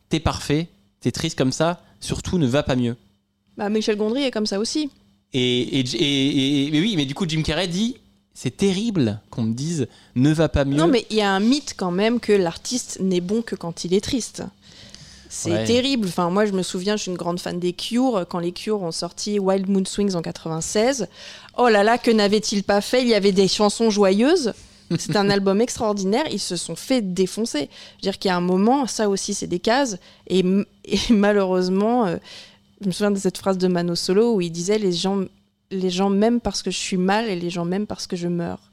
T'es 0.09 0.19
parfait, 0.19 0.67
t'es 1.01 1.13
triste 1.13 1.39
comme 1.39 1.53
ça, 1.53 1.81
surtout 2.01 2.37
ne 2.39 2.49
va 2.49 2.65
pas 2.65 2.75
mieux. 2.75 2.97
Bah, 3.57 3.69
Michel 3.69 3.97
Gondry 3.97 4.25
est 4.25 4.33
comme 4.33 4.47
ça 4.47 4.59
aussi. 4.59 4.91
Et, 5.33 5.79
et, 5.79 6.71
mais 6.73 6.81
oui, 6.81 6.95
mais 6.97 7.05
du 7.05 7.15
coup, 7.15 7.27
Jim 7.29 7.43
Carrey 7.43 7.69
dit 7.69 7.97
c'est 8.35 8.57
terrible 8.57 9.21
qu'on 9.31 9.43
me 9.43 9.55
dise 9.55 9.87
ne 10.17 10.33
va 10.33 10.49
pas 10.49 10.65
mieux. 10.65 10.77
Non, 10.77 10.89
mais 10.89 11.07
il 11.11 11.17
y 11.17 11.21
a 11.21 11.31
un 11.31 11.41
mythe 11.41 11.75
quand 11.77 11.91
même 11.93 12.19
que 12.19 12.33
l'artiste 12.33 12.99
n'est 13.01 13.21
bon 13.21 13.43
que 13.43 13.55
quand 13.55 13.85
il 13.85 13.95
est 13.95 14.01
triste. 14.01 14.43
C'est 15.29 15.65
terrible. 15.65 16.09
Enfin, 16.09 16.31
moi, 16.31 16.47
je 16.47 16.53
me 16.53 16.63
souviens, 16.63 16.97
je 16.97 17.03
suis 17.03 17.11
une 17.11 17.17
grande 17.17 17.41
fan 17.41 17.59
des 17.59 17.73
Cure. 17.73 18.25
Quand 18.29 18.39
les 18.39 18.53
Cure 18.53 18.83
ont 18.83 18.93
sorti 18.93 19.39
Wild 19.39 19.69
Moon 19.69 19.85
Swings 19.85 20.15
en 20.15 20.23
96, 20.23 21.09
oh 21.57 21.69
là 21.69 21.83
là, 21.83 21.99
que 21.99 22.11
n'avaient-ils 22.11 22.65
pas 22.65 22.81
fait? 22.81 23.03
Il 23.03 23.09
y 23.09 23.15
avait 23.15 23.33
des 23.33 23.49
chansons 23.49 23.91
joyeuses. 23.91 24.55
C'est 24.99 25.17
un 25.17 25.29
album 25.31 25.61
extraordinaire. 25.61 26.25
Ils 26.31 26.41
se 26.41 26.57
sont 26.57 26.77
fait 26.77 27.03
défoncer. 27.03 27.59
Je 27.61 27.65
veux 27.65 28.01
dire 28.03 28.19
qu'il 28.19 28.31
y 28.31 28.33
a 28.33 28.37
un 28.37 28.41
moment, 28.41 28.87
ça 28.87 29.09
aussi, 29.09 29.35
c'est 29.35 29.47
des 29.47 29.59
cases. 29.59 29.99
Et, 30.29 30.43
malheureusement, 31.11 32.07
euh, 32.07 32.17
je 32.81 32.87
me 32.87 32.93
souviens 32.93 33.11
de 33.11 33.19
cette 33.19 33.39
phrase 33.39 33.59
de 33.59 33.69
Mano 33.69 33.95
Solo 33.95 34.35
où 34.35 34.41
il 34.41 34.51
disait 34.51 34.79
les 34.79 34.93
gens, 34.93 35.25
les 35.71 35.91
gens 35.91 36.11
m'aiment 36.11 36.41
parce 36.41 36.63
que 36.63 36.71
je 36.71 36.79
suis 36.79 36.97
mal 36.97 37.29
et 37.29 37.37
les 37.37 37.51
gens 37.51 37.65
m'aiment 37.65 37.87
parce 37.87 38.07
que 38.07 38.17
je 38.17 38.29
meurs. 38.29 38.68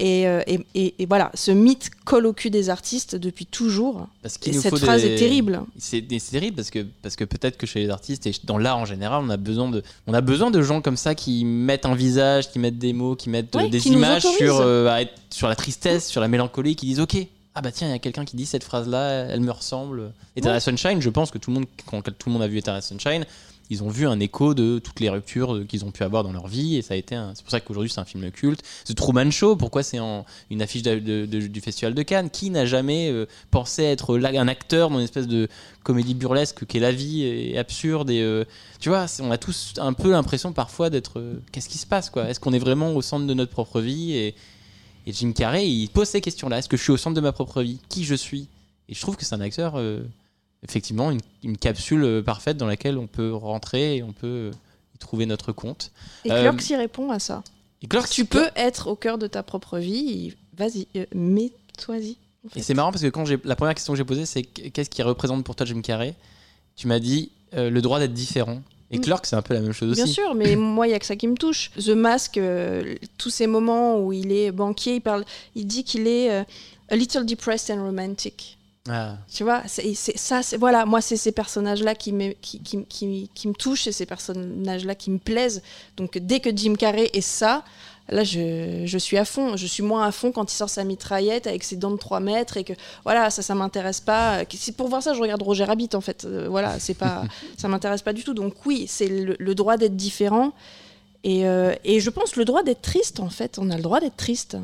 Euh, 0.00 0.42
et, 0.46 0.94
et, 0.98 1.06
voilà, 1.06 1.30
ce 1.34 1.50
mythe 1.50 1.90
colle 2.04 2.26
au 2.26 2.32
cul 2.32 2.50
des 2.50 2.70
artistes 2.70 3.16
depuis 3.16 3.46
toujours. 3.46 4.08
Parce 4.22 4.38
et 4.44 4.52
cette 4.52 4.78
phrase 4.78 5.04
est 5.04 5.16
terrible. 5.16 5.62
C'est 5.78 6.06
terrible 6.30 6.56
parce 6.56 6.70
que, 6.70 6.86
parce 7.02 7.16
que 7.16 7.24
peut-être 7.24 7.56
que 7.56 7.66
chez 7.66 7.80
les 7.80 7.90
artistes 7.90 8.26
et 8.26 8.32
dans 8.44 8.58
l'art 8.58 8.78
en 8.78 8.84
général, 8.84 9.22
on 9.24 9.30
a, 9.30 9.36
besoin 9.36 9.68
de, 9.68 9.82
on 10.06 10.14
a 10.14 10.20
besoin 10.20 10.50
de 10.50 10.62
gens 10.62 10.80
comme 10.80 10.96
ça 10.96 11.14
qui 11.14 11.44
mettent 11.44 11.86
un 11.86 11.94
visage, 11.94 12.50
qui 12.50 12.58
mettent 12.58 12.78
des 12.78 12.92
mots, 12.92 13.16
qui 13.16 13.30
mettent 13.30 13.56
des 13.56 13.88
images 13.88 14.22
sur, 14.22 14.60
euh, 14.60 15.04
sur 15.30 15.48
la 15.48 15.54
tristesse, 15.54 16.08
sur 16.08 16.20
la 16.20 16.28
mélancolie, 16.28 16.76
qui 16.76 16.86
disent 16.86 17.00
Ok, 17.00 17.16
ah 17.54 17.62
bah 17.62 17.70
tiens, 17.70 17.86
il 17.86 17.92
y 17.92 17.94
a 17.94 18.00
quelqu'un 18.00 18.24
qui 18.24 18.36
dit 18.36 18.46
cette 18.46 18.64
phrase-là, 18.64 19.26
elle 19.30 19.40
me 19.40 19.52
ressemble. 19.52 20.12
Eternal 20.34 20.60
Sunshine, 20.60 21.00
je 21.00 21.10
pense 21.10 21.30
que 21.30 21.38
tout 21.38 21.50
le 21.50 21.54
monde, 21.54 21.66
quand 21.86 22.02
tout 22.02 22.28
le 22.28 22.32
monde 22.32 22.42
a 22.42 22.48
vu 22.48 22.58
Eternal 22.58 22.82
Sunshine, 22.82 23.24
ils 23.70 23.82
ont 23.82 23.88
vu 23.88 24.06
un 24.06 24.20
écho 24.20 24.54
de 24.54 24.78
toutes 24.78 25.00
les 25.00 25.08
ruptures 25.08 25.54
euh, 25.54 25.64
qu'ils 25.64 25.84
ont 25.84 25.90
pu 25.90 26.02
avoir 26.02 26.22
dans 26.22 26.32
leur 26.32 26.48
vie 26.48 26.76
et 26.76 26.82
ça 26.82 26.94
a 26.94 26.96
été 26.96 27.16
c'est 27.34 27.42
pour 27.42 27.50
ça 27.50 27.60
qu'aujourd'hui 27.60 27.90
c'est 27.90 28.00
un 28.00 28.04
film 28.04 28.30
culte. 28.30 28.62
The 28.86 28.94
Truman 28.94 29.30
Show 29.30 29.56
pourquoi 29.56 29.82
c'est 29.82 29.98
en 29.98 30.24
une 30.50 30.62
affiche 30.62 30.82
du 30.82 31.60
festival 31.60 31.94
de 31.94 32.02
Cannes? 32.02 32.30
Qui 32.30 32.50
n'a 32.50 32.66
jamais 32.66 33.10
euh, 33.10 33.26
pensé 33.50 33.84
être 33.84 34.18
un 34.18 34.48
acteur 34.48 34.90
dans 34.90 34.98
une 34.98 35.04
espèce 35.04 35.26
de 35.26 35.48
comédie 35.82 36.14
burlesque 36.14 36.66
qu'est 36.66 36.80
la 36.80 36.92
vie 36.92 37.22
et 37.22 37.58
absurde 37.58 38.10
et 38.10 38.20
euh, 38.20 38.44
tu 38.80 38.88
vois 38.88 39.06
on 39.20 39.30
a 39.30 39.38
tous 39.38 39.74
un 39.78 39.92
peu 39.92 40.10
l'impression 40.10 40.52
parfois 40.52 40.90
d'être 40.90 41.22
qu'est-ce 41.52 41.68
qui 41.68 41.78
se 41.78 41.86
passe 41.86 42.10
quoi? 42.10 42.28
Est-ce 42.28 42.40
qu'on 42.40 42.52
est 42.52 42.58
vraiment 42.58 42.92
au 42.92 43.02
centre 43.02 43.26
de 43.26 43.34
notre 43.34 43.52
propre 43.52 43.80
vie? 43.80 44.12
Et, 44.12 44.34
Jim 45.06 45.32
Carrey 45.32 45.68
il 45.68 45.88
pose 45.88 46.08
ces 46.08 46.22
questions 46.22 46.48
là 46.48 46.58
est-ce 46.58 46.68
que 46.68 46.76
je 46.78 46.82
suis 46.82 46.92
au 46.92 46.96
centre 46.96 47.14
de 47.14 47.20
ma 47.20 47.32
propre 47.32 47.62
vie? 47.62 47.78
Qui 47.88 48.04
je 48.04 48.14
suis? 48.14 48.48
Et 48.88 48.94
je 48.94 49.00
trouve 49.00 49.16
que 49.16 49.24
c'est 49.24 49.34
un 49.34 49.40
acteur 49.40 49.76
effectivement 50.64 51.10
une, 51.10 51.20
une 51.42 51.56
capsule 51.56 52.02
euh, 52.04 52.22
parfaite 52.22 52.56
dans 52.56 52.66
laquelle 52.66 52.98
on 52.98 53.06
peut 53.06 53.32
rentrer 53.34 53.96
et 53.96 54.02
on 54.02 54.12
peut 54.12 54.26
euh, 54.26 54.50
y 54.94 54.98
trouver 54.98 55.26
notre 55.26 55.52
compte. 55.52 55.90
Et 56.24 56.32
Euh, 56.32 56.40
Clerks 56.50 56.70
y 56.70 56.76
répond 56.76 57.10
à 57.10 57.18
ça. 57.18 57.42
Et 57.82 57.86
Clerks, 57.86 58.08
Tu 58.10 58.24
peux 58.24 58.48
être 58.56 58.86
au 58.88 58.96
cœur 58.96 59.18
de 59.18 59.26
ta 59.26 59.42
propre 59.42 59.78
vie, 59.78 60.34
vas-y, 60.56 60.86
euh, 60.96 61.04
mets-toi-y. 61.14 62.16
en 62.46 62.48
fait. 62.48 62.60
Et 62.60 62.62
c'est 62.62 62.74
marrant 62.74 62.90
parce 62.92 63.02
que 63.02 63.08
quand 63.08 63.24
la 63.44 63.56
première 63.56 63.74
question 63.74 63.92
que 63.92 63.96
j'ai 63.98 64.04
posée, 64.04 64.26
c'est 64.26 64.42
qu'est-ce 64.42 64.90
qui 64.90 65.02
représente 65.02 65.44
pour 65.44 65.54
toi 65.54 65.66
Jim 65.66 65.80
Carrey? 65.82 66.14
Tu 66.76 66.86
m'as 66.88 66.98
dit 66.98 67.30
euh, 67.54 67.70
le 67.70 67.82
droit 67.82 67.98
d'être 68.00 68.14
différent. 68.14 68.62
Et 68.90 68.98
Mm. 68.98 69.02
Clerks, 69.02 69.26
c'est 69.26 69.36
un 69.36 69.42
peu 69.42 69.54
la 69.54 69.60
même 69.60 69.72
chose 69.72 69.90
aussi. 69.92 70.02
Bien 70.04 70.12
sûr, 70.12 70.34
mais 70.34 70.56
moi, 70.56 70.86
il 70.86 70.90
y 70.90 70.94
a 70.94 70.98
que 70.98 71.06
ça 71.06 71.16
qui 71.16 71.26
me 71.28 71.36
touche. 71.36 71.70
The 71.78 71.88
Mask, 71.90 72.36
euh, 72.38 72.94
tous 73.18 73.30
ces 73.30 73.46
moments 73.46 73.98
où 74.00 74.12
il 74.12 74.30
est 74.32 74.50
banquier, 74.52 74.96
il, 74.96 75.00
parle, 75.00 75.24
il 75.54 75.66
dit 75.66 75.84
qu'il 75.84 76.06
est 76.06 76.30
euh, 76.30 76.42
a 76.90 76.96
little 76.96 77.24
depressed 77.26 77.70
and 77.76 77.82
romantic. 77.84 78.56
Ah. 78.88 79.16
Tu 79.32 79.44
vois, 79.44 79.62
c'est 79.66 79.94
c'est- 79.94 80.18
ça, 80.18 80.42
c'est 80.42 80.58
voilà, 80.58 80.84
moi 80.84 81.00
c'est 81.00 81.16
ces 81.16 81.32
personnages-là 81.32 81.94
qui, 81.94 82.12
me- 82.12 82.32
qui, 82.42 82.60
qui, 82.60 82.84
qui, 82.84 83.30
qui 83.34 83.48
me 83.48 83.54
touchent 83.54 83.86
et 83.86 83.92
ces 83.92 84.04
personnages-là 84.04 84.94
qui 84.94 85.10
me 85.10 85.18
plaisent. 85.18 85.62
Donc 85.96 86.18
dès 86.18 86.40
que 86.40 86.54
Jim 86.54 86.74
Carrey 86.74 87.08
est 87.14 87.22
ça, 87.22 87.64
là 88.10 88.24
je, 88.24 88.82
je 88.84 88.98
suis 88.98 89.16
à 89.16 89.24
fond. 89.24 89.56
Je 89.56 89.66
suis 89.66 89.82
moins 89.82 90.06
à 90.06 90.12
fond 90.12 90.32
quand 90.32 90.52
il 90.52 90.54
sort 90.54 90.68
sa 90.68 90.84
mitraillette 90.84 91.46
avec 91.46 91.64
ses 91.64 91.76
dents 91.76 91.92
de 91.92 91.96
3 91.96 92.20
mètres 92.20 92.58
et 92.58 92.64
que 92.64 92.74
voilà, 93.04 93.30
ça, 93.30 93.40
ça 93.40 93.54
m'intéresse 93.54 94.00
pas. 94.00 94.42
C'est 94.54 94.76
pour 94.76 94.88
voir 94.88 95.02
ça, 95.02 95.14
je 95.14 95.20
regarde 95.20 95.40
Roger 95.40 95.64
Rabbit 95.64 95.88
en 95.94 96.02
fait. 96.02 96.26
Euh, 96.26 96.46
voilà, 96.50 96.78
c'est 96.78 96.92
pas, 96.92 97.24
ça 97.56 97.68
m'intéresse 97.68 98.02
pas 98.02 98.12
du 98.12 98.22
tout. 98.22 98.34
Donc 98.34 98.66
oui, 98.66 98.84
c'est 98.86 99.08
le, 99.08 99.34
le 99.38 99.54
droit 99.54 99.78
d'être 99.78 99.96
différent. 99.96 100.52
Et, 101.22 101.46
euh, 101.48 101.74
et 101.84 102.00
je 102.00 102.10
pense 102.10 102.36
le 102.36 102.44
droit 102.44 102.62
d'être 102.62 102.82
triste 102.82 103.18
en 103.20 103.30
fait. 103.30 103.58
On 103.58 103.70
a 103.70 103.76
le 103.76 103.82
droit 103.82 104.00
d'être 104.00 104.16
triste. 104.18 104.58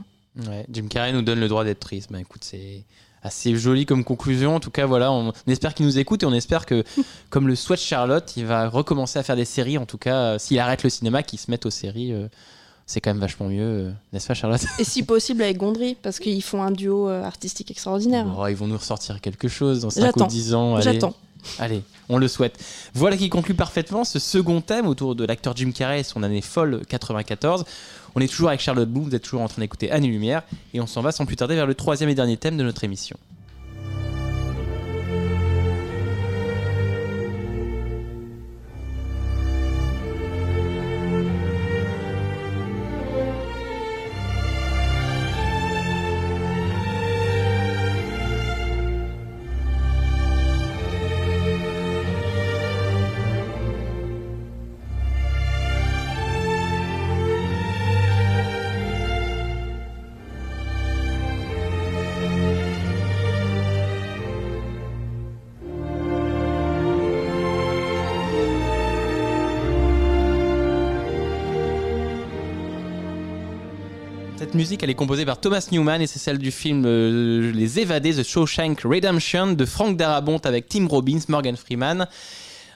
Ouais, 0.47 0.66
Jim 0.71 0.89
Carrey 0.91 1.12
nous 1.14 1.23
donne 1.23 1.41
le 1.41 1.49
droit 1.49 1.64
d'être 1.64 1.81
triste. 1.81 2.12
Bah 2.12 2.21
écoute, 2.21 2.45
c'est 2.45 2.85
assez 3.23 3.55
joli 3.57 3.87
comme 3.87 4.05
conclusion. 4.05 4.57
En 4.57 4.61
tout 4.61 4.71
cas, 4.71 4.87
voilà, 4.87 5.12
on, 5.12 5.29
on 5.47 5.51
espère 5.51 5.75
qu'il 5.75 5.87
nous 5.87 5.99
écoute 5.99 6.23
et 6.23 6.27
on 6.27 6.33
espère 6.33 6.66
que, 6.66 6.85
comme 7.31 7.49
le 7.49 7.55
souhaite 7.57 7.81
Charlotte, 7.81 8.33
il 8.37 8.47
va 8.47 8.68
recommencer 8.68 9.18
à 9.18 9.23
faire 9.23 9.37
des 9.37 9.45
séries. 9.45 9.79
En 9.79 9.87
tout 9.87 9.99
cas, 9.99 10.16
euh, 10.16 10.39
s'il 10.39 10.59
arrête 10.59 10.83
le 10.83 10.91
cinéma, 10.91 11.23
qu'il 11.23 11.39
se 11.39 11.51
mette 11.51 11.66
aux 11.66 11.71
séries. 11.71 12.12
euh, 12.12 12.29
c'est 12.87 13.01
quand 13.01 13.11
même 13.11 13.21
vachement 13.21 13.47
mieux, 13.47 13.62
euh, 13.62 13.93
n'est-ce 14.12 14.27
pas, 14.27 14.35
Charlotte 14.35 14.62
Et 14.81 14.85
si 14.85 15.05
possible 15.05 15.43
avec 15.45 15.59
Gondry, 15.59 15.97
parce 16.03 16.18
qu'ils 16.18 16.43
font 16.43 16.61
un 16.61 16.73
duo 16.73 17.09
euh, 17.09 17.23
artistique 17.23 17.71
extraordinaire. 17.71 18.27
Oh, 18.37 18.45
Ils 18.49 18.57
vont 18.57 18.66
nous 18.66 18.77
ressortir 18.79 19.21
quelque 19.21 19.47
chose 19.47 19.83
dans 19.83 19.91
5 19.91 20.01
ou 20.01 20.05
J'attends. 20.07 20.27
10 20.27 20.55
ans. 20.55 20.81
J'attends. 20.81 21.14
Allez, 21.59 21.82
on 22.09 22.18
le 22.18 22.28
souhaite. 22.28 22.59
Voilà 22.95 23.16
qui 23.16 23.28
conclut 23.28 23.55
parfaitement 23.55 24.05
ce 24.05 24.18
second 24.18 24.61
thème 24.61 24.86
autour 24.86 25.14
de 25.14 25.24
l'acteur 25.24 25.57
Jim 25.57 25.72
Carrey 25.72 26.01
et 26.01 26.05
son 26.05 26.22
année 26.22 26.41
folle 26.41 26.82
94. 26.88 27.64
On 28.14 28.20
est 28.20 28.28
toujours 28.28 28.49
avec 28.49 28.61
Charlotte 28.61 28.88
Bloom, 28.88 29.05
vous 29.05 29.14
êtes 29.14 29.22
toujours 29.22 29.43
en 29.43 29.49
train 29.49 29.62
d'écouter 29.62 29.91
Annie 29.91 30.09
Lumière 30.09 30.43
et 30.74 30.80
on 30.80 30.86
s'en 30.86 31.03
va 31.03 31.12
sans 31.12 31.26
plus 31.26 31.36
tarder 31.36 31.55
vers 31.55 31.66
le 31.66 31.74
troisième 31.74 32.11
et 32.11 32.14
dernier 32.14 32.36
thème 32.36 32.57
de 32.57 32.64
notre 32.64 32.84
émission. 32.84 33.16
Musique, 74.61 74.82
elle 74.82 74.90
est 74.90 74.94
composée 74.94 75.24
par 75.24 75.40
Thomas 75.40 75.66
Newman 75.72 76.02
et 76.02 76.06
c'est 76.06 76.18
celle 76.18 76.36
du 76.36 76.50
film 76.50 76.84
euh, 76.84 77.50
Les 77.50 77.80
Évadés, 77.80 78.12
The 78.12 78.22
Shawshank 78.22 78.82
Redemption 78.82 79.52
de 79.52 79.64
Frank 79.64 79.96
Darabont 79.96 80.36
avec 80.44 80.68
Tim 80.68 80.86
Robbins, 80.86 81.20
Morgan 81.28 81.56
Freeman. 81.56 82.06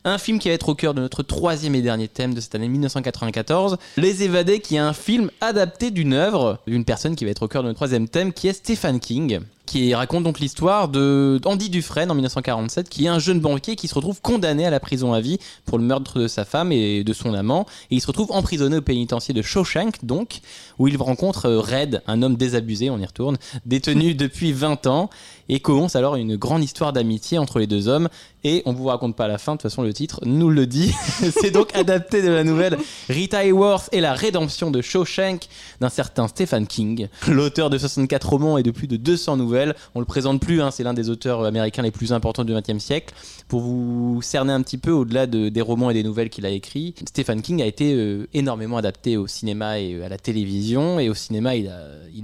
Un 0.06 0.18
film 0.18 0.38
qui 0.38 0.48
va 0.48 0.54
être 0.54 0.68
au 0.68 0.74
cœur 0.74 0.92
de 0.92 1.00
notre 1.00 1.22
troisième 1.22 1.74
et 1.74 1.80
dernier 1.80 2.08
thème 2.08 2.34
de 2.34 2.40
cette 2.42 2.54
année 2.54 2.68
1994. 2.68 3.78
Les 3.96 4.22
Évadés, 4.22 4.60
qui 4.60 4.76
est 4.76 4.78
un 4.78 4.92
film 4.92 5.30
adapté 5.40 5.90
d'une 5.90 6.12
œuvre 6.12 6.58
d'une 6.66 6.84
personne 6.84 7.16
qui 7.16 7.24
va 7.24 7.30
être 7.30 7.44
au 7.44 7.48
cœur 7.48 7.62
de 7.62 7.68
notre 7.68 7.78
troisième 7.78 8.06
thème, 8.06 8.34
qui 8.34 8.48
est 8.48 8.52
Stephen 8.52 9.00
King, 9.00 9.40
qui 9.66 9.94
raconte 9.94 10.24
donc 10.24 10.40
l'histoire 10.40 10.88
de 10.88 11.40
Andy 11.44 11.70
Dufresne 11.70 12.10
en 12.10 12.14
1947, 12.14 12.88
qui 12.88 13.06
est 13.06 13.08
un 13.08 13.18
jeune 13.18 13.40
banquier 13.40 13.76
qui 13.76 13.88
se 13.88 13.94
retrouve 13.94 14.20
condamné 14.20 14.66
à 14.66 14.70
la 14.70 14.78
prison 14.78 15.14
à 15.14 15.20
vie 15.20 15.38
pour 15.64 15.78
le 15.78 15.84
meurtre 15.84 16.20
de 16.20 16.28
sa 16.28 16.44
femme 16.44 16.70
et 16.70 17.02
de 17.02 17.12
son 17.12 17.32
amant, 17.32 17.66
et 17.90 17.96
il 17.96 18.00
se 18.00 18.06
retrouve 18.06 18.30
emprisonné 18.30 18.76
au 18.76 18.82
pénitencier 18.82 19.32
de 19.32 19.40
Shawshank, 19.40 20.04
donc, 20.04 20.40
où 20.78 20.86
il 20.86 20.96
rencontre 20.98 21.50
Red, 21.50 22.02
un 22.06 22.22
homme 22.22 22.36
désabusé, 22.36 22.90
on 22.90 22.98
y 22.98 23.06
retourne, 23.06 23.38
détenu 23.64 24.14
depuis 24.14 24.52
20 24.52 24.86
ans, 24.86 25.08
et 25.48 25.60
commence 25.60 25.96
alors 25.96 26.16
une 26.16 26.36
grande 26.36 26.62
histoire 26.64 26.92
d'amitié 26.92 27.38
entre 27.38 27.58
les 27.58 27.66
deux 27.66 27.88
hommes. 27.88 28.08
Et 28.46 28.62
on 28.66 28.72
vous 28.74 28.84
raconte 28.84 29.16
pas 29.16 29.26
la 29.26 29.38
fin, 29.38 29.52
de 29.52 29.56
toute 29.56 29.70
façon 29.70 29.82
le 29.82 29.92
titre 29.94 30.20
nous 30.26 30.50
le 30.50 30.66
dit. 30.66 30.92
C'est 31.40 31.50
donc 31.50 31.74
adapté 31.74 32.20
de 32.22 32.28
la 32.28 32.44
nouvelle 32.44 32.76
Rita 33.08 33.42
Hayworth 33.44 33.88
et 33.92 34.00
la 34.02 34.12
rédemption 34.12 34.70
de 34.70 34.82
Shawshank 34.82 35.48
d'un 35.80 35.88
certain 35.88 36.28
Stephen 36.28 36.66
King, 36.66 37.08
l'auteur 37.28 37.70
de 37.70 37.78
64 37.78 38.28
romans 38.28 38.58
et 38.58 38.62
de 38.62 38.70
plus 38.70 38.86
de 38.86 38.96
200 38.96 39.38
nouvelles. 39.38 39.74
On 39.94 40.00
le 40.00 40.04
présente 40.06 40.40
plus, 40.42 40.60
hein, 40.60 40.70
c'est 40.70 40.82
l'un 40.84 40.92
des 40.92 41.08
auteurs 41.08 41.42
américains 41.44 41.82
les 41.82 41.90
plus 41.90 42.12
importants 42.12 42.44
du 42.44 42.52
XXe 42.52 42.82
siècle. 42.84 43.14
Pour 43.48 43.60
vous 43.60 44.20
cerner 44.22 44.52
un 44.52 44.60
petit 44.62 44.78
peu 44.78 44.90
au-delà 44.90 45.26
de- 45.26 45.48
des 45.48 45.60
romans 45.62 45.88
et 45.90 45.94
des 45.94 46.02
nouvelles 46.02 46.28
qu'il 46.30 46.44
a 46.44 46.50
écrits, 46.50 46.94
Stephen 47.08 47.40
King 47.40 47.62
a 47.62 47.66
été 47.66 47.94
euh, 47.94 48.26
énormément 48.34 48.76
adapté 48.76 49.16
au 49.16 49.26
cinéma 49.26 49.78
et 49.80 49.94
euh, 49.94 50.04
à 50.04 50.08
la 50.10 50.18
télévision. 50.18 50.98
Et 51.00 51.08
au 51.08 51.14
cinéma, 51.14 51.54
il 51.56 51.70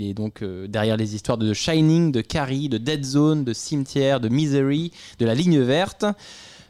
est 0.03 0.15
donc 0.15 0.43
euh, 0.43 0.67
derrière 0.67 0.97
les 0.99 1.15
histoires 1.15 1.39
de 1.39 1.51
The 1.51 1.55
Shining, 1.55 2.13
de 2.13 2.21
Carrie, 2.21 2.69
de 2.69 2.77
Dead 2.79 3.05
Zone, 3.11 3.45
de 3.45 3.53
Cimetière, 3.53 4.21
de 4.21 4.29
Misery, 4.29 4.93
de 5.19 5.27
La 5.27 5.35
Ligne 5.35 5.61
Verte. 5.61 6.05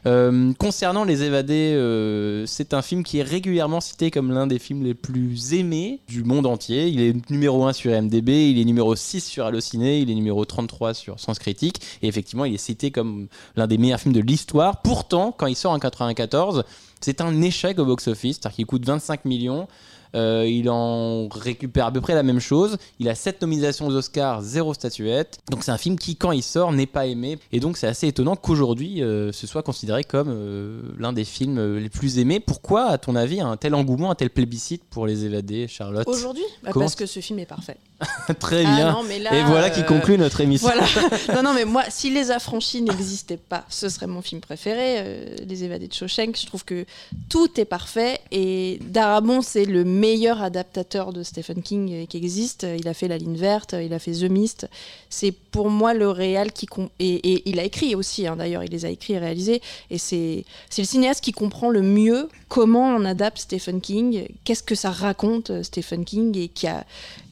Euh, 0.07 0.51
concernant 0.57 1.03
Les 1.03 1.21
Évadés, 1.23 1.73
euh, 1.75 2.45
c'est 2.47 2.73
un 2.73 2.81
film 2.81 3.03
qui 3.03 3.19
est 3.19 3.23
régulièrement 3.23 3.81
cité 3.81 4.09
comme 4.09 4.31
l'un 4.31 4.47
des 4.47 4.57
films 4.57 4.83
les 4.83 4.95
plus 4.95 5.53
aimés 5.53 5.99
du 6.07 6.23
monde 6.23 6.47
entier. 6.47 6.87
Il 6.87 7.01
est 7.01 7.29
numéro 7.29 7.65
1 7.65 7.73
sur 7.73 7.91
MDB, 7.91 8.49
il 8.49 8.59
est 8.59 8.65
numéro 8.65 8.95
6 8.95 9.23
sur 9.23 9.45
Allociné, 9.45 9.99
il 9.99 10.09
est 10.09 10.15
numéro 10.15 10.43
33 10.43 10.95
sur 10.95 11.19
Sens 11.19 11.37
Critique. 11.37 11.81
Et 12.01 12.07
effectivement, 12.07 12.45
il 12.45 12.53
est 12.55 12.57
cité 12.57 12.89
comme 12.89 13.27
l'un 13.55 13.67
des 13.67 13.77
meilleurs 13.77 13.99
films 13.99 14.15
de 14.15 14.21
l'histoire. 14.21 14.81
Pourtant, 14.81 15.35
quand 15.37 15.47
il 15.47 15.55
sort 15.55 15.71
en 15.71 15.79
94, 15.79 16.63
c'est 16.99 17.21
un 17.21 17.41
échec 17.41 17.77
au 17.77 17.85
box-office, 17.85 18.37
c'est-à-dire 18.37 18.55
qu'il 18.55 18.65
coûte 18.65 18.85
25 18.85 19.25
millions. 19.25 19.67
Euh, 20.15 20.45
il 20.47 20.69
en 20.69 21.27
récupère 21.29 21.85
à 21.85 21.91
peu 21.91 22.01
près 22.01 22.15
la 22.15 22.23
même 22.23 22.39
chose. 22.39 22.77
Il 22.99 23.07
a 23.09 23.15
7 23.15 23.41
nominations 23.41 23.87
aux 23.87 23.95
Oscars, 23.95 24.41
0 24.41 24.73
statuette. 24.73 25.39
Donc 25.49 25.63
c'est 25.63 25.71
un 25.71 25.77
film 25.77 25.97
qui, 25.97 26.15
quand 26.15 26.31
il 26.31 26.43
sort, 26.43 26.71
n'est 26.71 26.85
pas 26.85 27.05
aimé. 27.07 27.37
Et 27.51 27.59
donc 27.59 27.77
c'est 27.77 27.87
assez 27.87 28.07
étonnant 28.07 28.35
qu'aujourd'hui, 28.35 29.01
euh, 29.03 29.31
ce 29.31 29.47
soit 29.47 29.63
considéré 29.63 30.03
comme 30.03 30.29
euh, 30.29 30.81
l'un 30.97 31.13
des 31.13 31.23
films 31.23 31.77
les 31.77 31.89
plus 31.89 32.19
aimés. 32.19 32.39
Pourquoi, 32.39 32.85
à 32.87 32.97
ton 32.97 33.15
avis, 33.15 33.41
un 33.41 33.57
tel 33.57 33.75
engouement, 33.75 34.11
un 34.11 34.15
tel 34.15 34.29
plébiscite 34.29 34.83
pour 34.89 35.07
les 35.07 35.25
évadés, 35.25 35.67
Charlotte? 35.67 36.07
Aujourd'hui? 36.07 36.43
Bah, 36.63 36.71
Parce 36.73 36.95
que 36.95 37.05
ce 37.05 37.19
film 37.19 37.39
est 37.39 37.45
parfait. 37.45 37.77
Très 38.39 38.65
Ah 38.65 38.75
bien. 38.75 38.91
non, 38.93 39.03
mais 39.03 39.19
là, 39.19 39.33
Et 39.35 39.43
voilà 39.43 39.69
qui 39.69 39.85
conclut 39.85 40.17
notre 40.17 40.41
émission. 40.41 40.67
Voilà. 40.67 40.85
non, 41.35 41.43
non, 41.43 41.53
mais 41.53 41.65
moi, 41.65 41.83
si 41.89 42.09
Les 42.09 42.31
Affranchis 42.31 42.81
n'existaient 42.81 43.37
pas, 43.37 43.63
ce 43.69 43.89
serait 43.89 44.07
mon 44.07 44.21
film 44.21 44.41
préféré, 44.41 45.37
Les 45.47 45.63
Évadés 45.63 45.87
de 45.87 45.93
Shawshank. 45.93 46.35
Je 46.39 46.45
trouve 46.47 46.65
que 46.65 46.85
tout 47.29 47.59
est 47.59 47.65
parfait 47.65 48.19
et 48.31 48.79
Darabont, 48.81 49.41
c'est 49.41 49.65
le 49.65 49.83
meilleur 50.01 50.41
adaptateur 50.41 51.13
de 51.13 51.21
Stephen 51.23 51.61
King 51.61 51.83
euh, 51.93 52.05
qui 52.05 52.17
existe. 52.17 52.65
Il 52.81 52.87
a 52.87 52.93
fait 52.93 53.07
La 53.07 53.17
Ligne 53.17 53.37
Verte, 53.37 53.75
il 53.87 53.93
a 53.93 53.99
fait 53.99 54.11
The 54.11 54.29
Mist. 54.37 54.67
C'est 55.09 55.31
pour 55.31 55.69
moi 55.69 55.93
le 55.93 56.09
réal 56.09 56.51
qui. 56.51 56.65
com- 56.65 56.89
Et, 56.99 57.15
et 57.31 57.49
il 57.49 57.59
a 57.59 57.63
écrit 57.63 57.95
aussi, 57.95 58.27
hein, 58.27 58.35
d'ailleurs, 58.35 58.63
il 58.63 58.71
les 58.71 58.85
a 58.85 58.89
écrits 58.89 59.13
et 59.13 59.19
réalisés. 59.19 59.61
Et 59.89 59.97
c'est 59.97 60.43
c'est 60.69 60.81
le 60.81 60.87
cinéaste 60.87 61.21
qui 61.23 61.31
comprend 61.31 61.69
le 61.69 61.81
mieux 61.81 62.29
comment 62.47 62.87
on 62.97 63.05
adapte 63.05 63.39
Stephen 63.39 63.79
King, 63.81 64.27
qu'est-ce 64.43 64.63
que 64.63 64.75
ça 64.75 64.91
raconte 64.91 65.49
euh, 65.51 65.63
Stephen 65.63 66.03
King 66.05 66.37
et 66.37 66.47
qui 66.47 66.67
a 66.67 66.85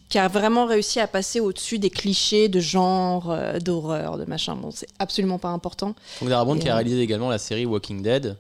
qui 0.09 0.17
a 0.17 0.27
vraiment 0.27 0.65
réussi 0.65 0.99
à 0.99 1.05
passer 1.07 1.39
au-dessus 1.39 1.77
des 1.77 1.91
clichés 1.91 2.47
de 2.49 2.59
genre, 2.59 3.29
euh, 3.29 3.59
d'horreur, 3.59 4.17
de 4.17 4.25
machin. 4.25 4.55
Bon, 4.55 4.71
c'est 4.71 4.87
absolument 4.97 5.37
pas 5.37 5.49
important. 5.49 5.93
Darabont 6.23 6.55
Et, 6.55 6.59
qui 6.59 6.67
a 6.67 6.71
euh, 6.71 6.75
réalisé 6.77 6.99
également 7.01 7.29
la 7.29 7.37
série 7.37 7.67
Walking 7.67 8.01
Dead. 8.01 8.35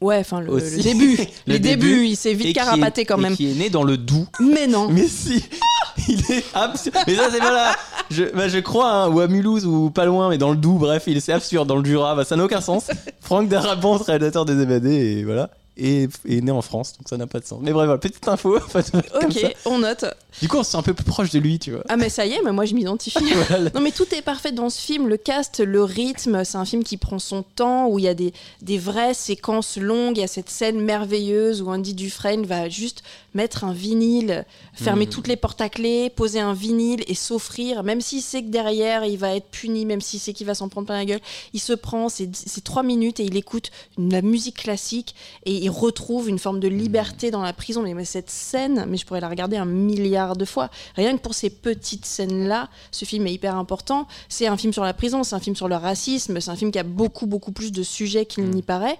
Ouais, 0.00 0.18
enfin 0.18 0.40
le, 0.40 0.54
le 0.54 0.82
début. 0.82 1.16
Le 1.46 1.52
Les 1.54 1.58
début. 1.58 1.86
débuts, 1.88 2.06
il 2.06 2.16
s'est 2.16 2.32
Et 2.32 2.34
vite 2.34 2.54
carapaté 2.54 3.00
est- 3.00 3.04
quand 3.06 3.16
et 3.18 3.22
même. 3.22 3.36
qui 3.36 3.50
est 3.50 3.54
né 3.54 3.70
dans 3.70 3.82
le 3.82 3.96
Doubs. 3.96 4.26
Mais 4.40 4.66
non. 4.66 4.88
Mais 4.90 5.06
si 5.08 5.42
Il 6.08 6.20
est 6.30 6.44
absurde. 6.54 6.96
Mais 7.06 7.14
ça, 7.14 7.28
c'est 7.32 7.38
pas 7.38 7.52
là. 7.52 7.74
Je, 8.10 8.24
bah, 8.24 8.48
je 8.48 8.58
crois, 8.58 8.90
hein, 8.92 9.08
ou 9.08 9.20
à 9.20 9.26
Mulhouse, 9.28 9.64
ou 9.64 9.90
pas 9.90 10.04
loin, 10.04 10.28
mais 10.28 10.36
dans 10.38 10.50
le 10.50 10.56
Doubs, 10.56 10.78
bref, 10.78 11.04
il 11.06 11.20
c'est 11.22 11.32
absurde. 11.32 11.66
Dans 11.66 11.76
le 11.76 11.84
Jura, 11.84 12.14
bah, 12.14 12.24
ça 12.24 12.36
n'a 12.36 12.44
aucun 12.44 12.60
sens. 12.60 12.88
Franck 13.22 13.48
Darabont, 13.48 13.96
réalisateur 13.96 14.44
des 14.44 14.60
évadés, 14.60 14.94
et 15.18 15.24
voilà. 15.24 15.48
Et 15.78 16.08
est 16.26 16.40
né 16.40 16.50
en 16.50 16.62
France, 16.62 16.94
donc 16.96 17.08
ça 17.08 17.18
n'a 17.18 17.26
pas 17.26 17.38
de 17.38 17.44
sens. 17.44 17.58
Mais 17.62 17.72
bref, 17.72 17.84
voilà, 17.84 17.98
petite 17.98 18.26
info. 18.28 18.58
ça. 18.70 18.80
Ok, 19.22 19.54
on 19.66 19.78
note. 19.78 20.06
Du 20.40 20.48
coup, 20.48 20.56
on 20.56 20.62
se 20.62 20.70
sent 20.70 20.78
un 20.78 20.82
peu 20.82 20.94
plus 20.94 21.04
proche 21.04 21.30
de 21.30 21.38
lui, 21.38 21.58
tu 21.58 21.72
vois. 21.72 21.82
Ah 21.88 21.96
mais 21.96 22.08
ça 22.08 22.24
y 22.24 22.32
est, 22.32 22.42
mais 22.42 22.52
moi 22.52 22.64
je 22.64 22.74
m'identifie. 22.74 23.18
Voilà. 23.48 23.70
Non 23.74 23.80
mais 23.80 23.90
tout 23.92 24.12
est 24.14 24.22
parfait 24.22 24.52
dans 24.52 24.70
ce 24.70 24.80
film, 24.80 25.08
le 25.08 25.16
cast, 25.16 25.60
le 25.60 25.82
rythme, 25.82 26.44
c'est 26.44 26.56
un 26.56 26.64
film 26.64 26.82
qui 26.82 26.96
prend 26.96 27.18
son 27.18 27.42
temps, 27.42 27.88
où 27.88 27.98
il 27.98 28.04
y 28.04 28.08
a 28.08 28.14
des, 28.14 28.32
des 28.62 28.78
vraies 28.78 29.14
séquences 29.14 29.76
longues, 29.76 30.16
il 30.16 30.20
y 30.20 30.24
a 30.24 30.28
cette 30.28 30.50
scène 30.50 30.80
merveilleuse 30.80 31.62
où 31.62 31.68
Andy 31.68 31.94
Dufresne 31.94 32.46
va 32.46 32.68
juste 32.68 33.02
mettre 33.36 33.62
un 33.64 33.72
vinyle, 33.72 34.44
fermer 34.74 35.04
Mhm. 35.06 35.10
toutes 35.12 35.28
les 35.28 35.36
portes 35.36 35.60
à 35.60 35.68
clé, 35.68 36.10
poser 36.10 36.40
un 36.40 36.54
vinyle 36.54 37.04
et 37.06 37.14
s'offrir, 37.14 37.82
même 37.84 38.00
s'il 38.00 38.22
sait 38.22 38.42
que 38.42 38.48
derrière 38.48 39.04
il 39.04 39.18
va 39.18 39.36
être 39.36 39.46
puni, 39.50 39.84
même 39.84 40.00
s'il 40.00 40.18
sait 40.18 40.32
qu'il 40.32 40.46
va 40.46 40.54
s'en 40.54 40.68
prendre 40.68 40.86
plein 40.86 40.96
la 40.96 41.04
gueule, 41.04 41.20
il 41.52 41.60
se 41.60 41.72
prend 41.74 42.08
ces, 42.08 42.28
trois 42.64 42.82
minutes 42.82 43.20
et 43.20 43.24
il 43.24 43.36
écoute 43.36 43.70
une- 43.98 44.10
la 44.12 44.22
musique 44.22 44.56
classique 44.56 45.14
et 45.44 45.52
il 45.54 45.68
retrouve 45.70 46.28
une 46.28 46.38
forme 46.38 46.58
de 46.60 46.68
liberté 46.68 47.30
dans 47.30 47.42
la 47.42 47.52
prison. 47.52 47.82
Mais, 47.82 47.94
mais 47.94 48.04
cette 48.06 48.30
scène, 48.30 48.86
mais 48.88 48.96
je 48.96 49.04
pourrais 49.06 49.20
la 49.20 49.28
regarder 49.28 49.56
un 49.58 49.66
milliard 49.66 50.34
de 50.36 50.44
fois. 50.44 50.70
Rien 50.96 51.16
que 51.16 51.22
pour 51.22 51.34
ces 51.34 51.50
petites 51.50 52.06
scènes-là, 52.06 52.68
ce 52.90 53.04
film 53.04 53.26
est 53.26 53.32
hyper 53.34 53.54
important. 53.56 54.08
C'est 54.28 54.46
un 54.46 54.56
film 54.56 54.72
sur 54.72 54.82
la 54.84 54.94
prison, 54.94 55.22
c'est 55.22 55.34
un 55.36 55.40
film 55.40 55.54
sur 55.54 55.68
le 55.68 55.76
racisme, 55.76 56.40
c'est 56.40 56.50
un 56.50 56.56
film 56.56 56.72
qui 56.72 56.78
a 56.78 56.82
beaucoup, 56.82 57.26
beaucoup 57.26 57.52
plus 57.52 57.70
de 57.70 57.82
sujets 57.82 58.24
qu'il 58.24 58.44
n'y 58.50 58.62
paraît, 58.62 58.98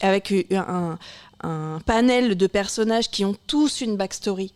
avec 0.00 0.30
euh, 0.32 0.42
un, 0.56 0.98
un 1.42 1.80
panel 1.84 2.36
de 2.36 2.46
personnages 2.46 3.10
qui 3.10 3.24
ont 3.24 3.36
tous 3.46 3.80
une 3.80 3.96
backstory 3.96 4.52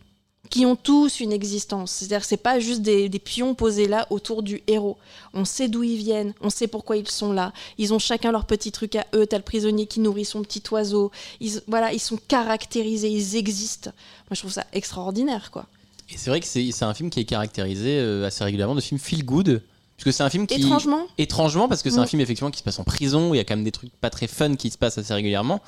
qui 0.49 0.65
ont 0.65 0.75
tous 0.75 1.19
une 1.19 1.33
existence. 1.33 1.91
C'est-à-dire 1.91 2.23
c'est 2.23 2.37
pas 2.37 2.59
juste 2.59 2.81
des, 2.81 3.09
pions 3.19 3.55
posés 3.55 3.87
là 3.87 4.07
autour 4.09 4.43
du 4.43 4.61
héros. 4.67 4.97
On 5.33 5.45
sait 5.45 5.67
d'où 5.67 5.83
ils 5.83 5.97
viennent, 5.97 6.33
on 6.41 6.49
sait 6.49 6.67
pourquoi 6.67 6.97
ils 6.97 7.07
sont 7.07 7.33
là. 7.33 7.53
Ils 7.77 7.93
ont 7.93 7.99
chacun 7.99 8.31
leur 8.31 8.45
petit 8.45 8.71
truc 8.71 8.95
à 8.95 9.05
eux. 9.13 9.25
T'as 9.25 9.37
le 9.37 9.43
prisonnier 9.43 9.87
qui 9.87 9.99
nourrit 9.99 10.25
son 10.25 10.41
petit 10.41 10.63
oiseau. 10.71 11.11
Ils, 11.39 11.61
voilà, 11.67 11.93
ils 11.93 11.99
sont 11.99 12.17
caractérisés, 12.27 13.09
ils 13.09 13.35
existent. 13.35 13.91
Moi, 14.29 14.35
je 14.35 14.39
trouve 14.39 14.51
ça 14.51 14.65
extraordinaire, 14.73 15.51
quoi. 15.51 15.65
Et 16.09 16.17
c'est 16.17 16.29
vrai 16.29 16.39
que 16.39 16.45
c'est 16.45 16.71
c'est 16.71 16.85
un 16.85 16.93
film 16.93 17.09
qui 17.09 17.19
est 17.19 17.25
caractérisé 17.25 17.99
euh, 17.99 18.25
assez 18.25 18.43
régulièrement 18.43 18.75
de 18.75 18.81
film 18.81 18.99
feel 18.99 19.25
good. 19.25 19.61
Puisque 19.97 20.15
c'est 20.15 20.23
un 20.23 20.29
film 20.29 20.45
qui. 20.47 20.55
Étrangement, 20.55 21.07
Étrangement, 21.17 21.67
parce 21.67 21.81
que 21.81 21.89
c'est 21.89 21.97
un 21.97 22.03
Mm. 22.03 22.07
film 22.07 22.21
effectivement 22.21 22.51
qui 22.51 22.59
se 22.59 22.63
passe 22.63 22.77
en 22.79 22.83
prison, 22.83 23.29
où 23.31 23.33
il 23.33 23.37
y 23.37 23.41
a 23.41 23.43
quand 23.43 23.55
même 23.55 23.65
des 23.65 23.71
trucs 23.71 23.91
pas 23.99 24.09
très 24.11 24.27
fun 24.27 24.55
qui 24.55 24.69
se 24.69 24.77
passent 24.77 24.97
assez 24.99 25.13
régulièrement, 25.13 25.59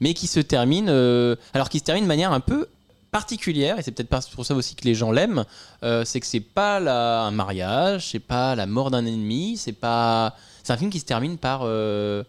mais 0.00 0.12
qui 0.14 0.26
se 0.26 0.40
termine. 0.40 0.88
euh, 0.90 1.36
alors 1.54 1.68
qui 1.70 1.78
se 1.78 1.84
termine 1.84 2.04
de 2.04 2.08
manière 2.08 2.32
un 2.32 2.40
peu 2.40 2.68
particulière, 3.10 3.78
et 3.78 3.82
c'est 3.82 3.90
peut-être 3.92 4.28
pour 4.32 4.44
ça 4.44 4.54
aussi 4.54 4.74
que 4.74 4.84
les 4.84 4.94
gens 4.94 5.10
l'aiment, 5.10 5.44
euh, 5.82 6.04
c'est 6.04 6.20
que 6.20 6.26
c'est 6.26 6.40
pas 6.40 6.78
la- 6.80 7.22
un 7.22 7.30
mariage, 7.30 8.10
c'est 8.10 8.18
pas 8.18 8.54
la 8.54 8.66
mort 8.66 8.90
d'un 8.90 9.06
ennemi, 9.06 9.56
c'est 9.56 9.72
pas. 9.72 10.36
C'est 10.62 10.74
un 10.74 10.76
film 10.76 10.90
qui 10.90 11.00
se 11.00 11.06
termine 11.06 11.38
par 11.38 11.62
euh, 11.64 12.22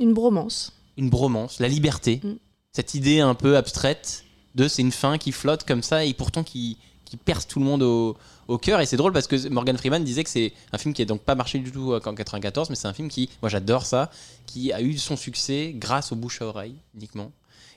une 0.00 0.12
bromance. 0.12 0.72
une 0.96 1.08
bromance, 1.08 1.60
la 1.60 1.68
liberté, 1.68 2.20
Mm. 2.24 2.32
cette 2.72 2.94
idée 2.94 3.20
un 3.20 3.34
peu 3.36 3.56
abstraite 3.56 4.24
de 4.56 4.66
c'est 4.66 4.82
une 4.82 4.90
fin 4.92 5.16
qui 5.18 5.30
flotte 5.30 5.64
comme 5.64 5.84
ça 5.84 6.04
et 6.04 6.12
pourtant 6.14 6.42
qui, 6.42 6.76
qui 7.04 7.16
perce 7.16 7.46
tout 7.46 7.60
le 7.60 7.64
monde 7.64 7.82
au, 7.84 8.16
au 8.50 8.58
cœur. 8.58 8.80
Et 8.80 8.86
c'est 8.86 8.96
drôle 8.96 9.12
parce 9.12 9.26
que 9.26 9.48
Morgan 9.48 9.76
Freeman 9.78 10.04
disait 10.04 10.24
que 10.24 10.30
c'est 10.30 10.52
un 10.72 10.78
film 10.78 10.92
qui 10.92 11.02
a 11.02 11.04
donc 11.04 11.22
pas 11.22 11.34
marché 11.34 11.58
du 11.58 11.70
tout 11.70 11.92
euh, 11.92 12.00
qu'en 12.00 12.14
94, 12.14 12.68
mais 12.68 12.76
c'est 12.76 12.88
un 12.88 12.92
film 12.92 13.08
qui, 13.08 13.30
moi 13.42 13.48
j'adore 13.48 13.86
ça, 13.86 14.10
qui 14.46 14.72
a 14.72 14.82
eu 14.82 14.98
son 14.98 15.16
succès 15.16 15.72
grâce 15.74 16.12
aux 16.12 16.16
bouche 16.16 16.42
à 16.42 16.46
oreille 16.46 16.74
uniquement. 16.94 17.30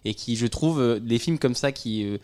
Et 0.03 0.15
qui, 0.15 0.35
je 0.35 0.47
trouve, 0.47 0.81
euh, 0.81 0.99
des 0.99 1.19
films 1.19 1.37
comme 1.39 1.55
ça 1.55 1.71
qui. 1.71 2.03
euh, 2.03 2.17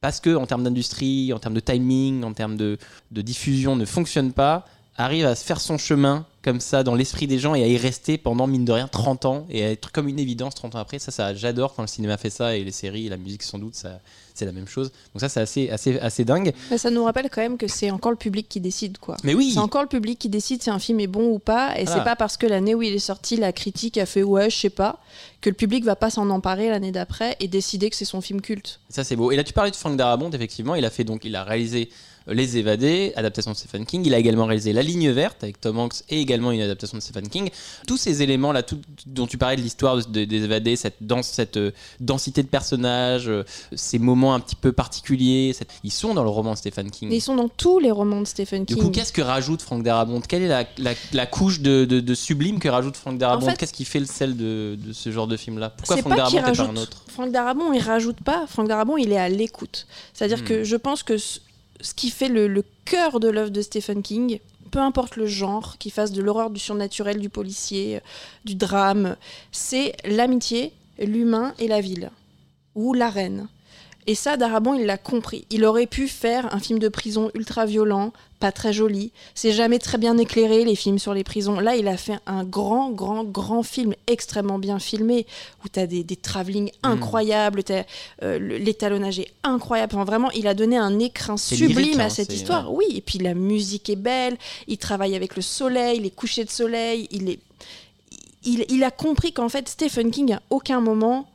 parce 0.00 0.20
que 0.20 0.36
en 0.36 0.46
termes 0.46 0.62
d'industrie, 0.62 1.32
en 1.32 1.38
termes 1.38 1.54
de 1.54 1.60
timing, 1.60 2.22
en 2.22 2.32
termes 2.32 2.56
de, 2.56 2.78
diffusion, 3.10 3.76
ne 3.76 3.84
fonctionnent 3.84 4.32
pas, 4.32 4.64
arrive 4.96 5.26
à 5.26 5.34
faire 5.34 5.60
son 5.60 5.78
chemin 5.78 6.26
comme 6.42 6.60
ça 6.60 6.84
dans 6.84 6.94
l'esprit 6.94 7.26
des 7.26 7.38
gens 7.38 7.54
et 7.54 7.64
à 7.64 7.66
y 7.66 7.76
rester 7.76 8.18
pendant 8.18 8.46
mine 8.46 8.64
de 8.64 8.72
rien 8.72 8.88
30 8.88 9.24
ans 9.24 9.46
et 9.50 9.64
à 9.64 9.70
être 9.70 9.90
comme 9.90 10.06
une 10.06 10.18
évidence 10.18 10.54
30 10.54 10.76
ans 10.76 10.78
après. 10.78 10.98
Ça, 10.98 11.10
ça 11.10 11.34
j'adore 11.34 11.74
quand 11.74 11.82
le 11.82 11.88
cinéma 11.88 12.18
fait 12.18 12.30
ça 12.30 12.56
et 12.56 12.62
les 12.62 12.72
séries 12.72 13.06
et 13.06 13.08
la 13.08 13.16
musique 13.16 13.42
sans 13.42 13.58
doute, 13.58 13.74
ça, 13.74 14.00
c'est 14.36 14.44
la 14.44 14.52
même 14.52 14.68
chose. 14.68 14.90
Donc 15.14 15.20
ça, 15.20 15.28
c'est 15.28 15.40
assez, 15.40 15.70
assez, 15.70 15.98
assez 15.98 16.24
dingue. 16.24 16.52
Mais 16.70 16.78
ça 16.78 16.90
nous 16.90 17.04
rappelle 17.04 17.28
quand 17.30 17.40
même 17.40 17.56
que 17.56 17.68
c'est 17.68 17.90
encore 17.90 18.10
le 18.10 18.16
public 18.16 18.48
qui 18.48 18.60
décide, 18.60 18.98
quoi. 18.98 19.16
Mais 19.24 19.34
oui, 19.34 19.52
C'est 19.52 19.60
encore 19.60 19.82
le 19.82 19.88
public 19.88 20.18
qui 20.18 20.28
décide 20.28 20.62
si 20.62 20.70
un 20.70 20.78
film 20.78 21.00
est 21.00 21.06
bon 21.06 21.28
ou 21.30 21.38
pas, 21.38 21.78
et 21.78 21.86
c'est 21.86 22.04
pas 22.04 22.16
parce 22.16 22.36
que 22.36 22.46
l'année 22.46 22.74
où 22.74 22.82
il 22.82 22.94
est 22.94 22.98
sorti, 22.98 23.36
la 23.36 23.52
critique 23.52 23.98
a 23.98 24.06
fait 24.06 24.22
ouais, 24.22 24.50
je 24.50 24.56
sais 24.56 24.70
pas, 24.70 25.00
que 25.40 25.50
le 25.50 25.54
public 25.56 25.84
va 25.84 25.96
pas 25.96 26.10
s'en 26.10 26.28
emparer 26.30 26.68
l'année 26.70 26.92
d'après 26.92 27.36
et 27.40 27.48
décider 27.48 27.90
que 27.90 27.96
c'est 27.96 28.04
son 28.04 28.20
film 28.20 28.40
culte. 28.40 28.80
ça 28.88 29.04
c'est 29.04 29.16
beau. 29.16 29.30
Et 29.32 29.36
là, 29.36 29.44
tu 29.44 29.52
parlais 29.52 29.70
de 29.70 29.76
Frank 29.76 29.96
Darabont, 29.96 30.30
effectivement, 30.30 30.74
il 30.74 30.84
a 30.84 30.90
fait 30.90 31.04
donc, 31.04 31.24
il 31.24 31.34
a 31.36 31.44
réalisé 31.44 31.88
Les 32.28 32.56
Évadés, 32.58 33.12
adaptation 33.16 33.52
de 33.52 33.56
Stephen 33.56 33.86
King. 33.86 34.02
Il 34.04 34.12
a 34.14 34.18
également 34.18 34.46
réalisé 34.46 34.72
La 34.72 34.82
Ligne 34.82 35.10
Verte 35.10 35.44
avec 35.44 35.60
Tom 35.60 35.78
Hanks 35.78 36.02
et 36.08 36.20
également 36.20 36.50
une 36.50 36.60
adaptation 36.60 36.98
de 36.98 37.02
Stephen 37.02 37.28
King. 37.28 37.50
Tous 37.86 37.96
ces 37.96 38.22
éléments 38.22 38.50
là, 38.52 38.62
tout, 38.62 38.80
dont 39.06 39.26
tu 39.26 39.38
parlais 39.38 39.56
de 39.56 39.60
l'histoire 39.62 39.96
de- 39.96 40.02
de- 40.02 40.24
des 40.24 40.42
Évadés, 40.44 40.74
cette, 40.76 40.96
danse, 41.00 41.28
cette 41.28 41.56
euh, 41.56 41.70
densité 42.00 42.42
de 42.42 42.48
personnages, 42.48 43.28
euh, 43.28 43.44
ces 43.74 43.98
moments 43.98 44.34
un 44.34 44.40
petit 44.40 44.56
peu 44.56 44.72
particuliers, 44.72 45.52
cette- 45.56 45.70
ils 45.84 45.92
sont 45.92 46.14
dans 46.14 46.24
le 46.24 46.28
roman 46.30 46.52
de 46.52 46.58
Stephen 46.58 46.90
King. 46.90 47.08
Mais 47.10 47.16
ils 47.16 47.20
sont 47.20 47.36
dans 47.36 47.48
tous 47.48 47.78
les 47.78 47.90
romans 47.90 48.20
de 48.20 48.26
Stephen 48.26 48.64
Du 48.64 48.74
King. 48.74 48.82
coup, 48.84 48.90
qu'est-ce 48.90 49.12
que 49.12 49.22
rajoute 49.22 49.62
Frank 49.62 49.82
Darabont? 49.82 50.20
Quelle 50.20 50.42
est 50.42 50.48
la, 50.48 50.64
la- 50.78 50.94
la 51.12 51.26
couche 51.26 51.60
de, 51.60 51.84
de- 51.84 52.00
de 52.00 52.14
sublime 52.14 52.58
que 52.58 52.68
rajoute 52.68 52.96
Frank 52.96 53.18
Darabont? 53.18 53.46
En 53.46 53.50
fait- 53.50 53.56
Qu'est-ce 53.56 53.72
qui 53.72 53.84
fait 53.84 54.00
le 54.00 54.06
sel 54.06 54.36
de, 54.36 54.76
de 54.84 54.92
ce 54.92 55.10
genre 55.12 55.26
de 55.28 55.36
film-là? 55.36 55.70
Pourquoi 55.70 55.98
Frank 55.98 56.10
pas 56.10 56.16
Darabont 56.16 56.38
et 56.38 56.40
pas 56.40 56.46
rajoute. 56.48 56.66
un 56.70 56.76
autre? 56.76 57.02
Franck 57.08 57.30
Darabont, 57.32 57.72
il 57.72 57.80
rajoute 57.80 58.20
pas. 58.20 58.46
Franck 58.48 58.68
Darabont, 58.68 58.96
il 58.96 59.12
est 59.12 59.16
à 59.18 59.28
l'écoute. 59.28 59.86
C'est-à-dire 60.12 60.38
Hmm. 60.42 60.44
que 60.44 60.64
je 60.64 60.76
pense 60.76 61.02
que 61.02 61.16
ce, 61.80 61.94
qui 61.94 62.10
fait 62.10 62.28
le, 62.28 62.64
cœur 62.84 63.20
de 63.20 63.28
l'œuvre 63.28 63.50
de 63.50 63.62
Stephen 63.62 64.02
King, 64.02 64.40
peu 64.70 64.78
importe 64.78 65.16
le 65.16 65.26
genre, 65.26 65.78
qu'il 65.78 65.92
fasse 65.92 66.12
de 66.12 66.22
l'horreur, 66.22 66.50
du 66.50 66.60
surnaturel, 66.60 67.18
du 67.18 67.28
policier, 67.28 67.96
euh, 67.96 68.00
du 68.44 68.54
drame, 68.54 69.16
c'est 69.52 69.94
l'amitié, 70.04 70.72
l'humain 70.98 71.54
et 71.58 71.68
la 71.68 71.80
ville 71.80 72.10
ou 72.74 72.92
l'arène. 72.92 73.48
Et 74.08 74.14
ça, 74.14 74.36
Darabont, 74.36 74.74
il 74.74 74.86
l'a 74.86 74.98
compris. 74.98 75.46
Il 75.50 75.64
aurait 75.64 75.86
pu 75.86 76.06
faire 76.06 76.54
un 76.54 76.60
film 76.60 76.78
de 76.78 76.88
prison 76.88 77.30
ultra 77.34 77.66
violent, 77.66 78.12
pas 78.38 78.52
très 78.52 78.72
joli. 78.72 79.10
C'est 79.34 79.50
jamais 79.50 79.80
très 79.80 79.98
bien 79.98 80.16
éclairé, 80.16 80.64
les 80.64 80.76
films 80.76 81.00
sur 81.00 81.12
les 81.12 81.24
prisons. 81.24 81.58
Là, 81.58 81.74
il 81.74 81.88
a 81.88 81.96
fait 81.96 82.18
un 82.26 82.44
grand, 82.44 82.90
grand, 82.90 83.24
grand 83.24 83.64
film, 83.64 83.94
extrêmement 84.06 84.60
bien 84.60 84.78
filmé, 84.78 85.26
où 85.64 85.68
tu 85.68 85.80
as 85.80 85.88
des, 85.88 86.04
des 86.04 86.14
travelling 86.14 86.70
incroyables, 86.84 87.64
t'as, 87.64 87.82
euh, 88.22 88.38
l'étalonnage 88.38 89.18
est 89.18 89.32
incroyable. 89.42 89.96
Enfin, 89.96 90.04
vraiment, 90.04 90.30
il 90.32 90.46
a 90.46 90.54
donné 90.54 90.76
un 90.76 91.00
écrin 91.00 91.36
sublime 91.36 91.76
lyrique, 91.76 91.98
à 91.98 92.04
hein, 92.04 92.08
cette 92.08 92.32
histoire. 92.32 92.72
Oui, 92.72 92.86
et 92.94 93.00
puis 93.00 93.18
la 93.18 93.34
musique 93.34 93.90
est 93.90 93.96
belle, 93.96 94.36
il 94.68 94.78
travaille 94.78 95.16
avec 95.16 95.34
le 95.34 95.42
soleil, 95.42 95.98
les 95.98 96.10
couchers 96.10 96.44
de 96.44 96.50
soleil, 96.50 97.08
il 97.10 97.28
est... 97.28 97.40
Il, 98.44 98.64
il 98.68 98.84
a 98.84 98.92
compris 98.92 99.32
qu'en 99.32 99.48
fait, 99.48 99.68
Stephen 99.68 100.12
King, 100.12 100.34
à 100.34 100.42
aucun 100.50 100.80
moment, 100.80 101.26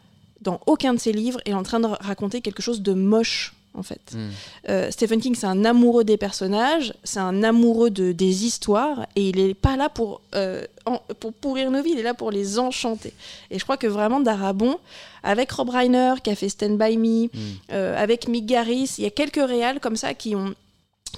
dans 0.42 0.60
aucun 0.66 0.94
de 0.94 1.00
ses 1.00 1.12
livres, 1.14 1.40
est 1.46 1.54
en 1.54 1.64
train 1.64 1.80
de 1.80 1.88
raconter 1.88 2.42
quelque 2.42 2.62
chose 2.62 2.82
de 2.82 2.94
moche, 2.94 3.54
en 3.74 3.84
fait. 3.84 4.02
Hmm. 4.14 4.30
Euh, 4.70 4.92
Stephen 4.92 5.22
King, 5.22 5.36
c'est 5.36 5.46
un 5.48 5.64
amoureux 5.66 6.04
des 6.04 6.18
personnages, 6.18 6.94
c'est 7.04 7.20
un 7.20 7.42
amoureux 7.44 7.90
de, 7.90 8.12
des 8.12 8.46
histoires, 8.46 9.06
et 9.16 9.30
il 9.30 9.38
n'est 9.38 9.54
pas 9.54 9.78
là 9.78 9.88
pour, 9.88 10.22
euh, 10.36 10.66
en- 10.86 11.00
pour 11.20 11.32
pourrir 11.32 11.72
nos 11.72 11.82
vies, 11.82 11.92
il 11.94 12.00
est 12.00 12.04
là 12.04 12.14
pour 12.14 12.32
les 12.32 12.60
enchanter. 12.60 13.14
Et 13.50 13.60
je 13.60 13.64
crois 13.64 13.78
que 13.78 13.88
vraiment, 13.88 14.20
Darabon, 14.20 14.78
avec 15.24 15.52
Rob 15.52 15.70
Reiner, 15.70 16.16
qui 16.24 16.32
a 16.32 16.36
fait 16.36 16.50
Stand 16.50 16.78
By 16.78 16.98
Me, 16.98 17.30
euh, 17.72 17.96
avec 18.02 18.28
Mick 18.28 18.46
Garris, 18.46 18.96
il 18.98 19.04
y 19.04 19.08
a 19.08 19.12
quelques 19.12 19.36
réals 19.48 19.80
comme 19.80 19.96
ça 19.96 20.14
qui 20.14 20.36
ont 20.36 20.54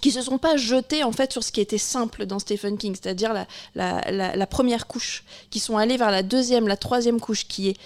qui 0.01 0.09
se 0.11 0.23
sont 0.23 0.39
pas 0.39 0.57
jetés 0.57 1.03
en 1.03 1.11
fait 1.11 1.31
sur 1.31 1.43
ce 1.43 1.51
qui 1.51 1.61
était 1.61 1.77
simple 1.77 2.25
dans 2.25 2.39
Stephen 2.39 2.77
King, 2.79 2.95
c'est-à-dire 2.99 3.31
la, 3.31 3.45
la, 3.75 4.11
la- 4.11 4.35
la 4.35 4.47
première 4.47 4.87
couche, 4.87 5.23
qui 5.51 5.59
sont 5.59 5.77
allés 5.77 5.97
vers 5.97 6.09
la 6.11 6.23
deuxième, 6.23 6.67
la 6.67 6.75
troisième 6.77 7.19
couche, 7.21 7.47
qui 7.47 7.69
est 7.69 7.77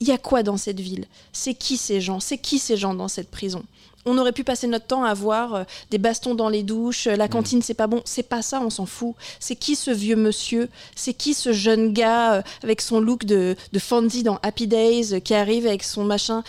il 0.00 0.08
y 0.08 0.12
a 0.12 0.18
quoi 0.18 0.42
dans 0.42 0.56
cette 0.56 0.80
ville? 0.80 1.06
C'est 1.32 1.54
qui 1.54 1.76
ces 1.76 2.00
gens? 2.00 2.20
C'est 2.20 2.38
qui 2.38 2.58
ces 2.58 2.76
gens 2.76 2.94
dans 2.94 3.08
cette 3.08 3.30
prison? 3.30 3.64
On 4.06 4.16
aurait 4.16 4.32
pu 4.32 4.44
passer 4.44 4.66
notre 4.66 4.86
temps 4.86 5.04
à 5.04 5.12
voir 5.12 5.54
euh, 5.54 5.64
des 5.90 5.98
bastons 5.98 6.34
dans 6.34 6.48
les 6.48 6.62
douches, 6.62 7.08
euh, 7.08 7.16
la 7.16 7.28
cantine 7.28 7.60
c'est 7.60 7.74
pas 7.74 7.88
bon, 7.88 8.00
c'est 8.04 8.22
pas 8.22 8.42
ça, 8.42 8.60
on 8.62 8.70
s'en 8.70 8.86
fout. 8.86 9.14
C'est 9.38 9.56
qui 9.56 9.76
ce 9.76 9.90
vieux 9.90 10.16
monsieur? 10.16 10.68
C'est 10.94 11.12
qui 11.12 11.34
ce 11.34 11.52
jeune 11.52 11.92
gars 11.92 12.34
euh, 12.34 12.42
avec 12.62 12.80
son 12.80 13.00
look 13.00 13.24
de, 13.24 13.56
de 13.72 13.78
Fonzie 13.78 14.22
dans 14.22 14.38
Happy 14.42 14.66
Days 14.66 15.20
qui 15.20 15.34
arrive 15.34 15.66
avec 15.66 15.82
son 15.82 16.04
machin? 16.04 16.42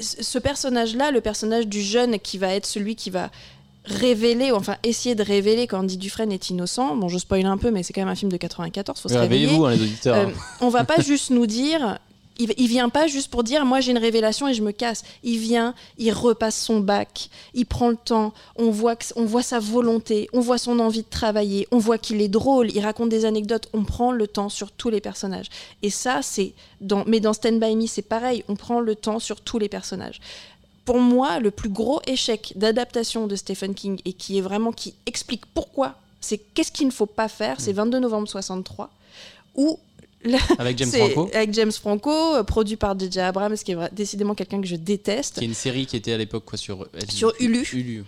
Ce 0.00 0.22
ce 0.22 0.38
personnage-là, 0.38 1.12
le 1.12 1.22
personnage 1.22 1.66
du 1.66 1.80
jeune 1.80 2.18
qui 2.18 2.36
va 2.36 2.52
être 2.52 2.66
celui 2.66 2.96
qui 2.96 3.08
va 3.08 3.30
révéler, 3.86 4.50
ou 4.52 4.56
enfin 4.56 4.76
essayer 4.82 5.14
de 5.14 5.22
révéler 5.22 5.66
qu'Andy 5.66 5.96
Dufresne 5.96 6.32
est 6.32 6.50
innocent. 6.50 6.96
Bon, 6.96 7.08
je 7.08 7.18
spoil 7.18 7.46
un 7.46 7.56
peu, 7.56 7.70
mais 7.70 7.82
c'est 7.82 7.92
quand 7.92 8.00
même 8.00 8.08
un 8.08 8.14
film 8.14 8.30
de 8.30 8.36
94, 8.36 9.00
faut 9.00 9.08
se 9.08 9.14
réveiller. 9.14 9.46
Réveillez-vous, 9.46 9.64
hein, 9.64 9.70
les 9.70 9.82
auditeurs. 9.82 10.16
Euh, 10.16 10.32
on 10.60 10.68
va 10.68 10.84
pas 10.84 11.00
juste 11.00 11.30
nous 11.30 11.46
dire 11.46 11.98
Il, 12.38 12.52
il 12.56 12.68
vient 12.68 12.88
pas 12.88 13.06
juste 13.06 13.30
pour 13.30 13.42
dire 13.44 13.64
moi 13.64 13.80
j'ai 13.80 13.92
une 13.92 13.98
révélation 13.98 14.46
et 14.48 14.54
je 14.54 14.62
me 14.62 14.72
casse. 14.72 15.04
Il 15.22 15.38
vient, 15.38 15.74
il 15.98 16.12
repasse 16.12 16.56
son 16.60 16.80
bac, 16.80 17.30
il 17.54 17.66
prend 17.66 17.88
le 17.88 17.96
temps, 17.96 18.34
on 18.56 18.70
voit, 18.70 18.96
que- 18.96 19.06
on 19.16 19.24
voit 19.24 19.42
sa 19.42 19.58
volonté, 19.58 20.28
on 20.32 20.40
voit 20.40 20.58
son 20.58 20.78
envie 20.80 21.02
de 21.02 21.08
travailler, 21.08 21.66
on 21.70 21.78
voit 21.78 21.98
qu'il 21.98 22.20
est 22.20 22.28
drôle, 22.28 22.70
il 22.70 22.80
raconte 22.80 23.08
des 23.08 23.24
anecdotes, 23.24 23.68
on 23.72 23.84
prend 23.84 24.12
le 24.12 24.26
temps 24.26 24.48
sur 24.48 24.70
tous 24.70 24.90
les 24.90 25.00
personnages. 25.00 25.46
Et 25.82 25.90
ça, 25.90 26.20
c'est 26.22 26.52
dans, 26.80 27.04
mais 27.06 27.20
dans 27.20 27.32
Stand 27.32 27.58
By 27.58 27.74
Me, 27.76 27.86
c'est 27.86 28.02
pareil, 28.02 28.44
on 28.48 28.56
prend 28.56 28.80
le 28.80 28.94
temps 28.94 29.18
sur 29.18 29.40
tous 29.40 29.58
les 29.58 29.68
personnages. 29.68 30.20
Pour 30.84 30.98
moi, 31.00 31.40
le 31.40 31.50
plus 31.50 31.68
gros 31.70 32.00
échec 32.06 32.52
d'adaptation 32.54 33.26
de 33.26 33.34
Stephen 33.34 33.74
King 33.74 33.98
et 34.04 34.12
qui 34.12 34.38
est 34.38 34.42
vraiment 34.42 34.70
qui 34.72 34.94
explique 35.06 35.44
pourquoi, 35.46 35.94
c'est 36.20 36.38
qu'est-ce 36.38 36.70
qu'il 36.70 36.86
ne 36.86 36.92
faut 36.92 37.06
pas 37.06 37.28
faire, 37.28 37.60
c'est 37.60 37.72
22 37.72 37.98
novembre 37.98 38.28
63, 38.28 38.90
où 39.56 39.78
Avec 40.58 40.78
James 40.78 40.90
Franco, 40.90 41.30
avec 41.32 41.54
James 41.54 41.72
Franco, 41.72 42.10
euh, 42.10 42.42
produit 42.42 42.76
par 42.76 42.98
DJ 42.98 43.18
Abrams, 43.18 43.56
qui 43.56 43.72
est 43.72 43.94
décidément 43.94 44.34
quelqu'un 44.34 44.60
que 44.60 44.66
je 44.66 44.76
déteste. 44.76 45.38
qui 45.38 45.44
est 45.44 45.48
une 45.48 45.54
série 45.54 45.86
qui 45.86 45.96
était 45.96 46.12
à 46.12 46.18
l'époque 46.18 46.44
quoi 46.44 46.58
sur 46.58 46.86
Sur 47.08 47.32
Hulu. 47.40 47.66
Hulu. 47.72 48.04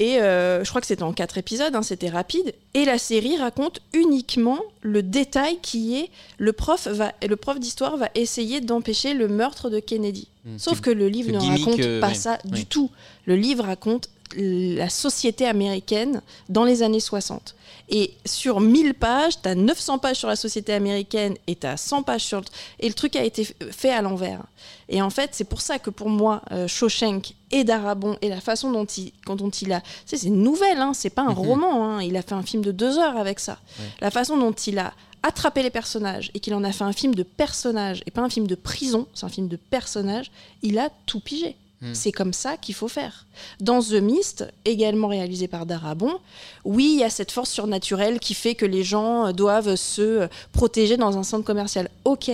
Et 0.00 0.20
euh, 0.20 0.62
je 0.62 0.68
crois 0.68 0.80
que 0.80 0.86
c'était 0.86 1.02
en 1.02 1.12
quatre 1.12 1.38
épisodes, 1.38 1.74
hein, 1.74 1.82
c'était 1.82 2.08
rapide. 2.08 2.54
Et 2.74 2.84
la 2.84 2.98
série 2.98 3.36
raconte 3.36 3.80
uniquement 3.92 4.60
le 4.80 5.02
détail 5.02 5.58
qui 5.60 5.96
est 5.96 6.10
le 6.38 6.52
prof 6.52 6.86
va, 6.86 7.12
le 7.26 7.36
prof 7.36 7.58
d'histoire 7.58 7.96
va 7.96 8.08
essayer 8.14 8.60
d'empêcher 8.60 9.12
le 9.12 9.26
meurtre 9.26 9.70
de 9.70 9.80
Kennedy. 9.80 10.28
Hmm. 10.44 10.56
Sauf 10.56 10.80
que 10.80 10.90
le 10.90 11.08
livre 11.08 11.32
ne 11.32 11.38
raconte 11.38 11.80
euh, 11.80 12.00
pas 12.00 12.08
ouais, 12.08 12.14
ça 12.14 12.38
du 12.44 12.64
tout. 12.64 12.90
Le 13.26 13.34
livre 13.34 13.64
raconte 13.64 14.08
la 14.36 14.88
société 14.88 15.46
américaine 15.46 16.22
dans 16.48 16.64
les 16.64 16.82
années 16.82 17.00
60. 17.00 17.56
Et 17.90 18.14
sur 18.26 18.60
1000 18.60 18.94
pages, 18.94 19.40
tu 19.40 19.48
as 19.48 19.54
900 19.54 19.98
pages 19.98 20.18
sur 20.18 20.28
la 20.28 20.36
société 20.36 20.74
américaine 20.74 21.36
et 21.46 21.56
tu 21.56 21.66
as 21.66 21.76
100 21.76 22.02
pages 22.02 22.24
sur 22.24 22.40
le... 22.40 22.46
Et 22.80 22.88
le 22.88 22.94
truc 22.94 23.16
a 23.16 23.24
été 23.24 23.44
fait 23.70 23.90
à 23.90 24.02
l'envers. 24.02 24.42
Et 24.90 25.00
en 25.00 25.10
fait, 25.10 25.30
c'est 25.32 25.44
pour 25.44 25.60
ça 25.60 25.78
que 25.78 25.90
pour 25.90 26.10
moi, 26.10 26.42
euh, 26.52 26.68
Shawshank 26.68 27.34
et 27.50 27.64
Darabon 27.64 28.16
et 28.20 28.28
la 28.28 28.40
façon 28.40 28.70
dont 28.70 28.84
il, 28.84 29.12
quand 29.24 29.36
dont 29.36 29.48
il 29.50 29.72
a... 29.72 29.82
C'est 30.04 30.22
une 30.24 30.42
nouvelle, 30.42 30.78
hein, 30.78 30.92
c'est 30.94 31.10
pas 31.10 31.22
un 31.22 31.32
roman. 31.32 31.84
hein, 31.84 32.02
il 32.02 32.16
a 32.16 32.22
fait 32.22 32.34
un 32.34 32.42
film 32.42 32.62
de 32.62 32.72
deux 32.72 32.98
heures 32.98 33.16
avec 33.16 33.40
ça. 33.40 33.58
La 34.00 34.10
façon 34.10 34.36
dont 34.36 34.52
il 34.52 34.78
a 34.78 34.92
attrapé 35.22 35.62
les 35.62 35.70
personnages 35.70 36.30
et 36.34 36.40
qu'il 36.40 36.54
en 36.54 36.64
a 36.64 36.72
fait 36.72 36.84
un 36.84 36.92
film 36.92 37.14
de 37.14 37.22
personnages 37.22 38.02
et 38.06 38.10
pas 38.10 38.20
un 38.22 38.28
film 38.30 38.46
de 38.46 38.54
prison, 38.54 39.06
c'est 39.14 39.26
un 39.26 39.28
film 39.30 39.48
de 39.48 39.56
personnages, 39.56 40.30
il 40.62 40.78
a 40.78 40.90
tout 41.06 41.20
pigé. 41.20 41.56
C'est 41.92 42.10
comme 42.10 42.32
ça 42.32 42.56
qu'il 42.56 42.74
faut 42.74 42.88
faire. 42.88 43.26
Dans 43.60 43.80
The 43.80 43.92
Mist, 44.02 44.44
également 44.64 45.06
réalisé 45.06 45.46
par 45.46 45.64
Darabon, 45.64 46.18
oui, 46.64 46.90
il 46.94 46.98
y 47.00 47.04
a 47.04 47.10
cette 47.10 47.30
force 47.30 47.50
surnaturelle 47.50 48.18
qui 48.18 48.34
fait 48.34 48.56
que 48.56 48.66
les 48.66 48.82
gens 48.82 49.28
euh, 49.28 49.32
doivent 49.32 49.76
se 49.76 50.02
euh, 50.02 50.28
protéger 50.52 50.96
dans 50.96 51.16
un 51.16 51.22
centre 51.22 51.44
commercial. 51.44 51.88
Ok. 52.04 52.32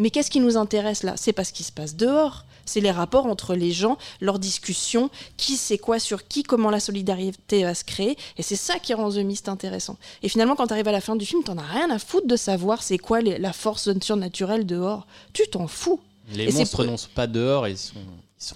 Mais 0.00 0.10
qu'est-ce 0.10 0.30
qui 0.32 0.40
nous 0.40 0.56
intéresse 0.56 1.04
là? 1.04 1.14
C'est 1.16 1.32
pas 1.32 1.44
ce 1.44 1.52
qui 1.52 1.62
se 1.62 1.70
passe 1.70 1.94
dehors. 1.94 2.44
C'est 2.64 2.80
les 2.80 2.90
rapports 2.90 3.26
entre 3.26 3.54
les 3.54 3.70
gens, 3.72 3.98
leurs 4.20 4.38
discussions, 4.40 5.10
qui 5.36 5.56
sait 5.56 5.78
quoi 5.78 5.98
sur 6.00 6.26
qui, 6.26 6.42
comment 6.42 6.70
la 6.70 6.80
solidarité 6.80 7.62
va 7.64 7.74
se 7.74 7.84
créer. 7.84 8.16
Et 8.36 8.42
c'est 8.42 8.56
ça 8.56 8.78
qui 8.80 8.94
rend 8.94 9.10
The 9.10 9.16
Mist 9.18 9.48
intéressant. 9.48 9.96
Et 10.24 10.28
finalement, 10.28 10.56
quand 10.56 10.66
tu 10.68 10.72
arrives 10.72 10.88
à 10.88 10.92
la 10.92 11.00
fin 11.00 11.14
du 11.16 11.26
film, 11.26 11.42
t'en 11.44 11.58
as 11.58 11.62
rien 11.62 11.90
à 11.90 11.98
foutre 12.00 12.26
de 12.26 12.36
savoir 12.36 12.82
c'est 12.82 12.98
quoi 12.98 13.20
les- 13.20 13.38
la 13.38 13.52
force 13.52 13.88
surnaturelle 14.00 14.66
dehors. 14.66 15.06
Tu 15.32 15.42
t'en 15.48 15.66
fous. 15.68 16.00
Les 16.32 16.44
Et 16.44 16.50
c'est 16.52 16.58
monstres 16.58 16.84
n'ont 16.84 16.96
pas 17.14 17.26
dehors, 17.26 17.66
ils 17.68 17.76
sont, 17.78 17.94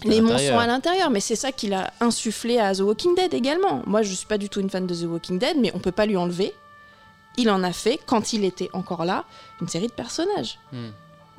Les 0.05 0.21
monstres 0.21 0.49
sont 0.49 0.59
à 0.59 0.67
l'intérieur, 0.67 1.11
mais 1.11 1.21
c'est 1.21 1.37
ça 1.37 1.53
qu'il 1.53 1.75
a 1.75 1.93
insufflé 2.01 2.59
à 2.59 2.75
The 2.75 2.81
Walking 2.81 3.15
Dead 3.15 3.35
également. 3.35 3.83
Moi, 3.87 4.03
je 4.03 4.13
suis 4.13 4.27
pas 4.27 4.39
du 4.39 4.49
tout 4.49 4.61
une 4.61 4.71
fan 4.71 4.87
de 4.87 4.95
The 4.95 5.05
Walking 5.05 5.39
Dead, 5.39 5.57
mais 5.59 5.71
on 5.75 5.79
peut 5.79 5.93
pas 5.93 6.07
lui 6.07 6.17
enlever. 6.17 6.55
Il 7.37 7.51
en 7.51 7.63
a 7.63 7.73
fait, 7.73 8.01
quand 8.07 8.33
il 8.33 8.45
était 8.45 8.71
encore 8.73 9.05
là, 9.05 9.25
une 9.61 9.69
série 9.69 9.89
de 9.89 9.93
personnages. 9.93 10.59
Hmm. 10.73 10.89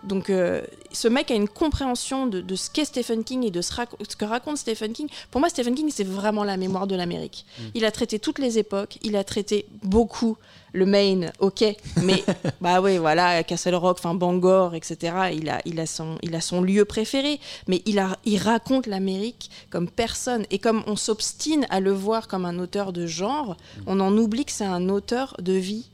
Donc, 0.04 0.30
euh, 0.30 0.62
ce 0.92 1.08
mec 1.08 1.32
a 1.32 1.36
une 1.36 1.50
compréhension 1.50 2.28
de, 2.28 2.40
de 2.42 2.56
ce 2.56 2.70
qu'est 2.70 2.86
Stephen 2.86 3.24
King 3.24 3.44
et 3.46 3.52
de 3.52 3.62
ce, 3.62 3.74
rac- 3.74 3.90
ce 4.08 4.16
que 4.16 4.26
raconte 4.26 4.58
Stephen 4.58 4.94
King. 4.94 5.08
Pour 5.32 5.40
moi, 5.42 5.50
Stephen 5.50 5.76
King, 5.76 5.90
c'est 5.92 6.06
vraiment 6.06 6.44
la 6.44 6.56
mémoire 6.58 6.88
de 6.88 6.96
l'Amérique. 6.96 7.46
Il 7.76 7.84
a 7.84 7.92
traité 7.92 8.20
toutes 8.20 8.40
les 8.40 8.58
époques, 8.58 8.98
il 9.02 9.16
a 9.16 9.24
traité 9.24 9.66
beaucoup 9.84 10.38
le 10.74 10.86
Maine, 10.86 11.32
ok, 11.40 11.64
mais 12.04 12.24
bah 12.62 12.82
oui, 12.82 12.98
voilà, 12.98 13.42
Castle 13.44 13.74
Rock, 13.76 13.98
enfin 14.00 14.14
Bangor, 14.14 14.76
etc. 14.76 15.32
Il 15.34 15.50
a, 15.50 15.60
il 15.66 15.80
a 15.80 15.88
son, 15.88 16.18
il 16.22 16.36
a 16.36 16.42
son 16.42 16.62
lieu 16.62 16.86
préféré, 16.86 17.40
mais 17.68 17.82
il 17.86 17.98
a, 18.00 18.18
il 18.26 18.38
raconte 18.38 18.86
l'Amérique 18.86 19.50
comme 19.72 19.90
personne 19.90 20.46
et 20.52 20.60
comme 20.60 20.84
on 20.86 20.96
s'obstine 20.96 21.66
à 21.70 21.80
le 21.80 21.92
voir 21.92 22.28
comme 22.28 22.46
un 22.46 22.60
auteur 22.60 22.94
de 22.94 23.08
genre, 23.08 23.58
on 23.88 24.00
en 24.00 24.16
oublie 24.18 24.46
que 24.46 24.52
c'est 24.52 24.66
un 24.66 24.90
auteur 24.90 25.36
de 25.40 25.54
vie. 25.54 25.90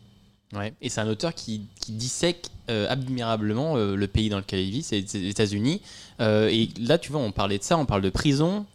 Ouais. 0.53 0.73
Et 0.81 0.89
c'est 0.89 1.01
un 1.01 1.07
auteur 1.07 1.33
qui, 1.33 1.67
qui 1.79 1.93
dissèque 1.93 2.47
euh, 2.70 2.88
admirablement 2.89 3.76
euh, 3.76 3.95
le 3.95 4.07
pays 4.07 4.30
dans 4.30 4.38
lequel 4.38 4.59
il 4.61 4.72
vit, 4.72 4.84
c'est 4.84 5.01
les 5.14 5.30
États-Unis. 5.30 5.82
Euh, 6.22 6.47
et 6.47 6.70
là, 6.80 6.97
tu 6.97 7.11
vois, 7.11 7.22
on 7.22 7.32
parlait 7.32 7.57
de 7.57 7.64
ça, 7.64 7.78
on 7.78 7.86
parle 7.86 8.01
de 8.01 8.09
prison. 8.09 8.66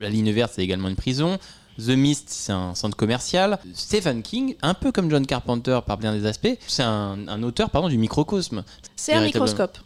La 0.00 0.08
ligne 0.08 0.30
verte, 0.30 0.52
c'est 0.54 0.62
également 0.62 0.88
une 0.88 0.96
prison. 0.96 1.38
The 1.78 1.90
Mist, 1.90 2.28
c'est 2.28 2.52
un 2.52 2.74
centre 2.74 2.96
commercial. 2.96 3.58
Stephen 3.74 4.22
King, 4.22 4.56
un 4.62 4.74
peu 4.74 4.92
comme 4.92 5.10
John 5.10 5.26
Carpenter 5.26 5.80
par 5.86 5.96
bien 5.96 6.14
des 6.14 6.26
aspects, 6.26 6.56
c'est 6.66 6.82
un, 6.82 7.26
un 7.28 7.42
auteur 7.42 7.70
pardon, 7.70 7.88
du 7.88 7.98
microcosme. 7.98 8.62
C'est 8.94 9.14
un 9.14 9.24
microscope. 9.24 9.78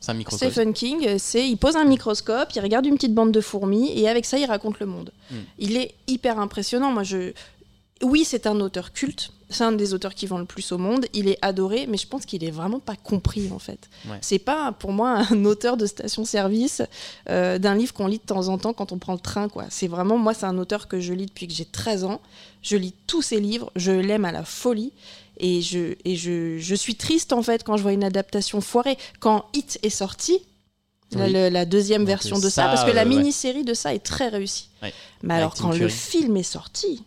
C'est 0.00 0.12
un 0.12 0.14
microcosme. 0.14 0.50
Stephen 0.50 0.72
King, 0.72 1.18
c'est 1.18 1.48
il 1.48 1.56
pose 1.56 1.76
un 1.76 1.84
microscope, 1.84 2.48
il 2.54 2.60
regarde 2.60 2.86
une 2.86 2.94
petite 2.94 3.14
bande 3.14 3.32
de 3.32 3.40
fourmis 3.40 3.90
et 3.94 4.08
avec 4.08 4.24
ça 4.24 4.38
il 4.38 4.46
raconte 4.46 4.80
le 4.80 4.86
monde. 4.86 5.12
Hmm. 5.30 5.36
Il 5.58 5.76
est 5.76 5.94
hyper 6.06 6.38
impressionnant. 6.38 6.90
Moi 6.90 7.02
je 7.02 7.32
oui, 8.02 8.24
c'est 8.24 8.46
un 8.46 8.60
auteur 8.60 8.92
culte, 8.92 9.30
c'est 9.50 9.64
un 9.64 9.72
des 9.72 9.92
auteurs 9.94 10.14
qui 10.14 10.26
vend 10.26 10.38
le 10.38 10.44
plus 10.44 10.72
au 10.72 10.78
monde, 10.78 11.06
il 11.12 11.28
est 11.28 11.38
adoré, 11.42 11.86
mais 11.88 11.96
je 11.98 12.06
pense 12.06 12.24
qu'il 12.24 12.44
est 12.44 12.50
vraiment 12.50 12.78
pas 12.80 12.96
compris 12.96 13.50
en 13.52 13.58
fait. 13.58 13.90
Ouais. 14.08 14.18
C'est 14.20 14.38
pas 14.38 14.72
pour 14.72 14.92
moi 14.92 15.22
un 15.30 15.44
auteur 15.44 15.76
de 15.76 15.86
station-service 15.86 16.82
euh, 17.28 17.58
d'un 17.58 17.74
livre 17.74 17.92
qu'on 17.92 18.06
lit 18.06 18.18
de 18.18 18.22
temps 18.24 18.48
en 18.48 18.58
temps 18.58 18.72
quand 18.72 18.92
on 18.92 18.98
prend 18.98 19.12
le 19.14 19.18
train 19.18 19.48
quoi. 19.48 19.64
C'est 19.70 19.88
vraiment 19.88 20.16
moi 20.18 20.34
c'est 20.34 20.46
un 20.46 20.56
auteur 20.58 20.88
que 20.88 21.00
je 21.00 21.12
lis 21.12 21.26
depuis 21.26 21.46
que 21.48 21.52
j'ai 21.54 21.64
13 21.64 22.04
ans. 22.04 22.20
Je 22.62 22.76
lis 22.76 22.94
tous 23.06 23.22
ses 23.22 23.40
livres, 23.40 23.70
je 23.76 23.90
l'aime 23.92 24.24
à 24.24 24.32
la 24.32 24.44
folie. 24.44 24.92
Et, 25.42 25.62
je, 25.62 25.94
et 26.04 26.16
je, 26.16 26.58
je 26.58 26.74
suis 26.74 26.96
triste 26.96 27.32
en 27.32 27.42
fait 27.42 27.64
quand 27.64 27.78
je 27.78 27.82
vois 27.82 27.92
une 27.94 28.04
adaptation 28.04 28.60
foirée. 28.60 28.98
Quand 29.20 29.46
Hit 29.54 29.78
est 29.82 29.88
sorti, 29.88 30.38
la, 31.12 31.24
Oui. 31.24 31.32
le- 31.32 31.48
la 31.48 31.64
deuxième 31.64 32.02
Donc, 32.02 32.08
version 32.08 32.36
de 32.38 32.42
ça, 32.42 32.50
ça, 32.50 32.64
parce 32.66 32.84
que 32.84 32.90
la 32.90 33.02
euh, 33.02 33.04
ouais. 33.04 33.08
mini-série 33.16 33.64
de 33.64 33.72
ça 33.72 33.94
est 33.94 34.04
très 34.04 34.28
réussie. 34.28 34.68
Ouais. 34.82 34.92
Mais 35.22 35.32
alors 35.34 35.54
quand 35.54 35.72
le 35.72 35.88
film 35.88 36.36
est 36.36 36.42
sorti, 36.42 37.02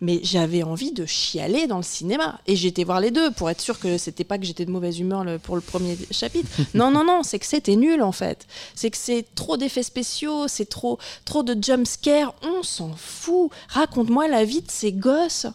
mais 0.00 0.20
j'avais 0.22 0.62
envie 0.62 0.92
de 0.92 1.04
chialer 1.06 1.66
dans 1.66 1.76
le 1.76 1.82
cinéma. 1.82 2.40
Et 2.46 2.56
j'étais 2.56 2.84
voir 2.84 3.00
les 3.00 3.10
deux 3.10 3.30
pour 3.32 3.50
être 3.50 3.60
sûr 3.60 3.78
que 3.78 3.98
c'était 3.98 4.24
pas 4.24 4.38
que 4.38 4.44
j'étais 4.46 4.64
de 4.64 4.70
mauvaise 4.70 4.98
humeur 4.98 5.24
le- 5.24 5.38
pour 5.38 5.56
le 5.56 5.60
premier 5.60 5.96
chapitre. 6.10 6.48
non, 6.74 6.90
non, 6.90 7.04
non, 7.04 7.22
c'est 7.22 7.38
que 7.38 7.46
c'était 7.46 7.76
nul 7.76 8.02
en 8.02 8.12
fait. 8.12 8.46
C'est 8.74 8.90
que 8.90 8.96
c'est 8.96 9.26
trop 9.34 9.56
d'effets 9.56 9.82
spéciaux, 9.82 10.48
c'est 10.48 10.68
trop, 10.68 10.98
trop 11.24 11.42
de 11.42 11.56
jump 11.62 11.86
scare. 11.86 12.34
On 12.42 12.62
s'en 12.62 12.92
fout. 12.96 13.50
Raconte-moi 13.68 14.26
la 14.28 14.44
vie 14.44 14.62
de 14.62 14.70
ces 14.70 14.92
gosses. 14.92 15.46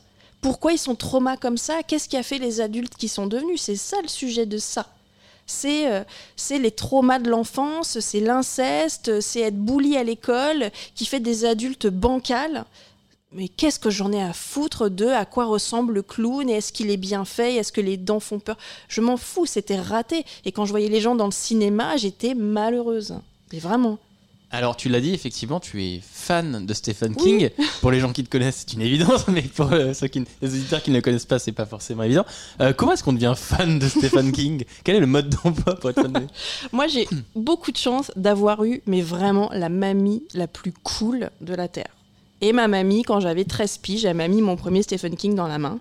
Pourquoi 0.41 0.73
ils 0.73 0.77
sont 0.77 0.93
traumas 0.95 1.37
comme 1.37 1.57
ça? 1.57 1.81
Qu'est-ce 1.81 2.07
qui 2.07 2.17
a 2.17 2.21
fait 2.23 2.37
les 2.37 2.61
adultes 2.61 2.95
qui 2.97 3.07
sont 3.07 3.25
devenus? 3.25 3.61
C'est 3.61 3.75
ça 3.75 3.97
le 4.03 4.07
sujet 4.07 4.45
de 4.45 4.59
ça. 4.59 4.85
C'est 5.47 5.91
euh, 5.91 6.03
c'est 6.35 6.57
les 6.59 6.71
traumas 6.71 7.19
de 7.19 7.29
l'enfance, 7.29 7.99
c'est 7.99 8.19
l'inceste, 8.19 9.21
c'est 9.21 9.41
être 9.41 9.57
bully 9.57 9.95
à 9.97 10.03
l'école 10.03 10.71
qui 10.95 11.05
fait 11.05 11.19
des 11.19 11.45
adultes 11.45 11.87
bancals. 11.87 12.65
Mais 13.35 13.49
qu'est-ce 13.49 13.79
que 13.79 13.89
j'en 13.89 14.13
ai 14.13 14.21
à 14.21 14.31
foutre 14.31 14.89
de 14.89 15.07
à 15.07 15.25
quoi 15.25 15.45
ressemble 15.45 15.93
le 15.93 16.01
clown? 16.01 16.49
Et 16.49 16.53
est-ce 16.53 16.71
qu'il 16.71 16.89
est 16.89 16.97
bien 16.97 17.25
fait? 17.25 17.55
Est-ce 17.55 17.73
que 17.73 17.81
les 17.81 17.97
dents 17.97 18.21
font 18.21 18.39
peur? 18.39 18.57
Je 18.87 19.01
m'en 19.01 19.17
fous, 19.17 19.45
c'était 19.45 19.79
raté. 19.79 20.25
Et 20.45 20.53
quand 20.53 20.63
je 20.63 20.71
voyais 20.71 20.87
les 20.87 21.01
gens 21.01 21.15
dans 21.15 21.25
le 21.25 21.33
cinéma, 21.33 21.97
j'étais 21.97 22.33
malheureuse. 22.33 23.19
Mais 23.51 23.59
vraiment. 23.59 23.99
Alors, 24.51 24.77
tu 24.77 24.87
l'as 24.87 25.01
dit, 25.01 25.13
effectivement, 25.13 25.59
tu 25.59 25.83
es 25.83 25.99
fan 26.01 26.65
de 26.65 26.73
Stephen 26.73 27.13
Oui. 27.17 27.23
King. 27.23 27.49
Pour 27.81 27.91
les 27.91 27.99
gens 27.99 28.13
qui 28.13 28.23
te 28.23 28.29
connaissent, 28.29 28.63
c'est 28.65 28.73
une 28.73 28.81
évidence, 28.81 29.27
mais 29.27 29.41
pour 29.41 29.73
euh, 29.73 29.93
ceux 29.93 30.07
qui, 30.07 30.23
les 30.41 30.53
auditeurs 30.53 30.81
qui 30.81 30.91
ne 30.91 30.95
le 30.95 31.01
connaissent 31.01 31.25
pas, 31.25 31.37
c'est 31.37 31.51
pas 31.51 31.65
forcément 31.65 32.03
évident. 32.03 32.25
Euh, 32.61 32.71
comment 32.71 32.93
est-ce 32.93 33.03
qu'on 33.03 33.11
devient 33.11 33.33
fan 33.35 33.79
de 33.79 33.87
Stephen 33.89 34.31
King? 34.31 34.63
Quel 34.85 34.95
est 34.95 35.01
le 35.01 35.07
mode 35.07 35.27
d'emploi 35.29 35.75
pour 35.75 35.89
être 35.89 36.01
fan 36.01 36.13
de 36.13 36.21
Moi, 36.71 36.87
j'ai 36.87 37.05
beaucoup 37.35 37.73
de 37.73 37.77
chance 37.77 38.13
d'avoir 38.15 38.63
eu, 38.63 38.81
mais 38.85 39.01
vraiment, 39.01 39.49
la 39.51 39.67
mamie 39.67 40.23
la 40.33 40.47
plus 40.47 40.71
cool 40.71 41.31
de 41.41 41.53
la 41.53 41.67
Terre. 41.67 41.94
Et 42.47 42.53
ma 42.53 42.67
mamie, 42.67 43.01
quand 43.03 43.19
j'avais 43.19 43.43
13 43.45 43.77
piges, 43.79 44.05
elle 44.05 44.15
m'a 44.17 44.27
mis 44.27 44.41
mon 44.41 44.55
premier 44.55 44.83
Stephen 44.83 45.15
King 45.15 45.33
dans 45.35 45.47
la 45.47 45.57
main. 45.57 45.79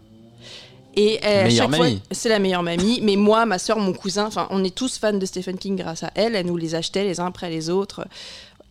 Et 0.97 1.19
Meilleure 1.45 1.65
chaque 1.65 1.71
fois, 1.77 1.87
c'est 2.12 2.29
la 2.29 2.39
meilleure 2.39 2.62
mamie. 2.62 3.01
Mais 3.03 3.17
moi, 3.17 3.45
ma 3.47 3.59
soeur, 3.59 3.79
mon 3.79 3.93
cousin, 3.93 4.27
enfin, 4.27 4.47
on 4.51 4.62
est 4.65 4.75
tous 4.75 4.97
fans 4.99 5.12
de 5.12 5.27
Stephen 5.27 5.59
King 5.59 5.77
grâce 5.77 6.05
à 6.05 6.11
elle. 6.15 6.35
Elle 6.37 6.47
nous 6.47 6.57
les 6.57 6.75
achetait 6.75 7.05
les 7.05 7.21
uns 7.21 7.27
après 7.27 7.51
les 7.51 7.69
autres. 7.69 8.07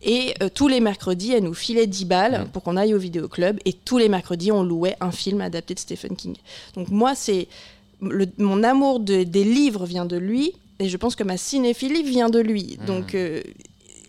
Et 0.02 0.34
euh, 0.42 0.48
tous 0.52 0.66
les 0.68 0.80
mercredis, 0.80 1.32
elle 1.32 1.44
nous 1.44 1.54
filait 1.54 1.86
10 1.86 2.04
balles 2.06 2.46
pour 2.52 2.62
qu'on 2.62 2.76
aille 2.76 2.94
au 2.94 2.98
vidéoclub. 2.98 3.58
Et 3.64 3.72
tous 3.72 3.98
les 3.98 4.08
mercredis, 4.08 4.50
on 4.52 4.62
louait 4.64 4.96
un 5.00 5.12
film 5.12 5.40
adapté 5.40 5.74
de 5.74 5.78
Stephen 5.78 6.16
King. 6.16 6.34
Donc 6.74 6.88
moi, 6.88 7.14
c'est 7.14 7.46
mon 8.00 8.62
amour 8.62 9.00
de- 9.00 9.22
des 9.22 9.44
livres 9.44 9.86
vient 9.86 10.04
de 10.06 10.16
lui. 10.16 10.52
Et 10.80 10.88
je 10.88 10.96
pense 10.96 11.14
que 11.14 11.22
ma 11.22 11.36
cinéphilie 11.36 12.02
vient 12.02 12.28
de 12.30 12.40
lui. 12.40 12.78
Mm. 12.80 12.84
Donc 12.86 13.14
euh, 13.14 13.42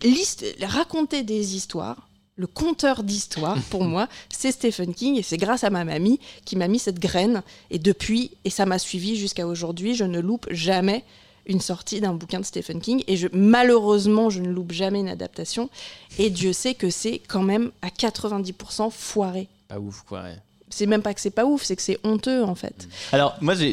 liste, 0.04 0.46
raconter 0.62 1.24
des 1.24 1.56
histoires, 1.56 2.08
le 2.36 2.48
conteur 2.48 3.04
d'histoires, 3.04 3.58
pour 3.70 3.84
moi, 3.86 4.08
c'est 4.30 4.52
Stephen 4.52 4.94
King 4.94 5.18
et 5.18 5.24
c'est 5.24 5.38
grâce 5.38 5.64
à 5.64 5.70
ma 5.70 5.84
mamie 5.84 6.20
qui 6.46 6.56
m'a 6.56 6.68
mis 6.68 6.80
cette 6.80 7.00
graine. 7.00 7.44
Et 7.72 7.80
depuis, 7.80 8.32
et 8.44 8.50
ça 8.50 8.66
m'a 8.66 8.80
suivi 8.80 9.16
jusqu'à 9.16 9.48
aujourd'hui, 9.48 9.96
je 9.96 10.04
ne 10.04 10.20
loupe 10.20 10.48
jamais 10.52 11.04
une 11.48 11.62
sortie 11.62 12.02
d'un 12.02 12.14
bouquin 12.14 12.40
de 12.40 12.46
Stephen 12.46 12.82
King. 12.82 13.04
Et 13.08 13.18
je, 13.18 13.28
malheureusement, 13.32 14.30
je 14.30 14.42
ne 14.42 14.50
loupe 14.50 14.72
jamais 14.72 15.00
une 15.00 15.10
adaptation. 15.10 15.70
Et 16.18 16.30
Dieu 16.30 16.54
sait 16.54 16.74
que 16.74 16.90
c'est 16.90 17.20
quand 17.20 17.44
même 17.44 17.72
à 17.82 17.90
90% 17.90 18.92
foiré. 18.92 19.48
Pas 19.68 19.80
ouf, 19.80 20.04
quoi. 20.08 20.24
ouais. 20.24 20.38
C'est 20.70 20.88
même 20.88 21.02
pas 21.04 21.14
que 21.14 21.22
c'est 21.22 21.30
pas 21.30 21.46
ouf, 21.46 21.64
c'est 21.64 21.76
que 21.76 21.82
c'est 21.82 22.00
honteux 22.04 22.44
en 22.44 22.56
fait. 22.56 22.88
Alors, 23.12 23.36
moi, 23.40 23.54
j'ai- 23.56 23.70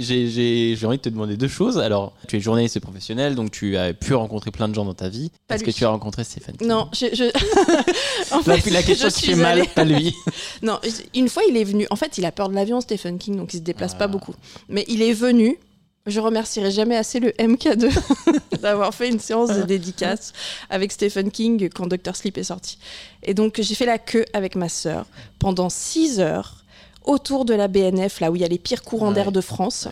envie 0.84 0.98
de 0.98 1.02
te 1.02 1.08
demander 1.08 1.36
deux 1.36 1.48
choses. 1.48 1.78
Alors, 1.78 2.12
tu 2.28 2.36
es 2.36 2.40
journaliste 2.40 2.78
professionnel, 2.80 3.34
donc 3.34 3.50
tu 3.50 3.76
as 3.76 3.94
pu 3.94 4.14
rencontrer 4.14 4.50
plein 4.50 4.68
de 4.68 4.74
gens 4.74 4.84
dans 4.84 4.94
ta 4.94 5.08
vie. 5.08 5.30
Est-ce 5.48 5.64
que 5.64 5.70
tu 5.70 5.84
as 5.84 5.88
rencontré 5.88 6.22
Stéphane 6.22 6.56
King 6.56 6.68
Non, 6.68 6.88
je. 6.92 7.06
je- 7.12 8.34
en 8.34 8.40
La, 8.46 8.58
fait, 8.58 8.70
la 8.70 8.82
question 8.82 9.08
je 9.08 9.14
qui 9.14 9.26
fait 9.26 9.34
mal, 9.34 9.58
allée- 9.58 9.68
pas 9.74 9.84
lui. 9.84 10.14
Non, 10.62 10.78
une 11.14 11.28
fois 11.28 11.42
il 11.48 11.56
est 11.56 11.64
venu. 11.64 11.86
En 11.90 11.96
fait, 11.96 12.18
il 12.18 12.24
a 12.26 12.30
peur 12.32 12.48
de 12.50 12.54
l'avion, 12.54 12.80
Stephen 12.80 13.18
King, 13.18 13.36
donc 13.36 13.52
il 13.54 13.58
se 13.58 13.62
déplace 13.62 13.92
Ah. 13.94 13.98
pas 13.98 14.06
beaucoup. 14.06 14.34
Mais 14.68 14.84
il 14.86 15.02
est 15.02 15.14
venu. 15.14 15.58
Je 16.06 16.18
remercierai 16.18 16.72
jamais 16.72 16.96
assez 16.96 17.20
le 17.20 17.30
MK2 17.38 17.88
d'avoir 18.60 18.92
fait 18.92 19.08
une 19.08 19.20
séance 19.20 19.50
de 19.50 19.62
dédicace 19.62 20.32
avec 20.68 20.90
Stephen 20.90 21.30
King 21.30 21.68
quand 21.72 21.86
Dr. 21.86 22.16
Sleep 22.16 22.38
est 22.38 22.42
sorti. 22.44 22.76
Et 23.22 23.34
donc 23.34 23.60
j'ai 23.60 23.74
fait 23.76 23.86
la 23.86 23.98
queue 23.98 24.24
avec 24.32 24.56
ma 24.56 24.68
sœur 24.68 25.06
pendant 25.38 25.68
6 25.70 26.18
heures 26.18 26.61
autour 27.04 27.44
de 27.44 27.54
la 27.54 27.68
BNF, 27.68 28.20
là 28.20 28.30
où 28.30 28.36
il 28.36 28.42
y 28.42 28.44
a 28.44 28.48
les 28.48 28.58
pires 28.58 28.82
courants 28.82 29.08
Ouais. 29.08 29.14
d'air 29.14 29.32
de 29.32 29.40
France. 29.40 29.88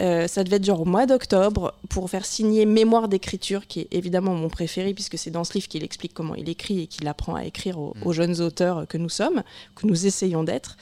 Euh, 0.00 0.26
ça 0.26 0.42
devait 0.42 0.56
être 0.56 0.64
genre 0.64 0.80
au 0.80 0.84
mois 0.86 1.04
d'octobre 1.04 1.74
pour 1.90 2.08
faire 2.08 2.24
signer 2.24 2.64
Mémoire 2.64 3.08
d'écriture, 3.08 3.66
qui 3.66 3.80
est 3.80 3.88
évidemment 3.90 4.32
mon 4.34 4.48
préféré, 4.48 4.94
puisque 4.94 5.18
c'est 5.18 5.30
dans 5.30 5.44
ce 5.44 5.52
livre 5.52 5.68
qu'il 5.68 5.84
explique 5.84 6.14
comment 6.14 6.34
il 6.34 6.48
écrit 6.48 6.80
et 6.80 6.86
qu'il 6.86 7.06
apprend 7.08 7.34
à 7.34 7.44
écrire 7.44 7.78
aux, 7.78 7.92
aux 8.02 8.12
jeunes 8.14 8.40
auteurs 8.40 8.86
que 8.88 8.96
nous 8.96 9.10
sommes, 9.10 9.42
que 9.74 9.86
nous 9.86 10.06
essayons 10.06 10.44
d'être. 10.44 10.78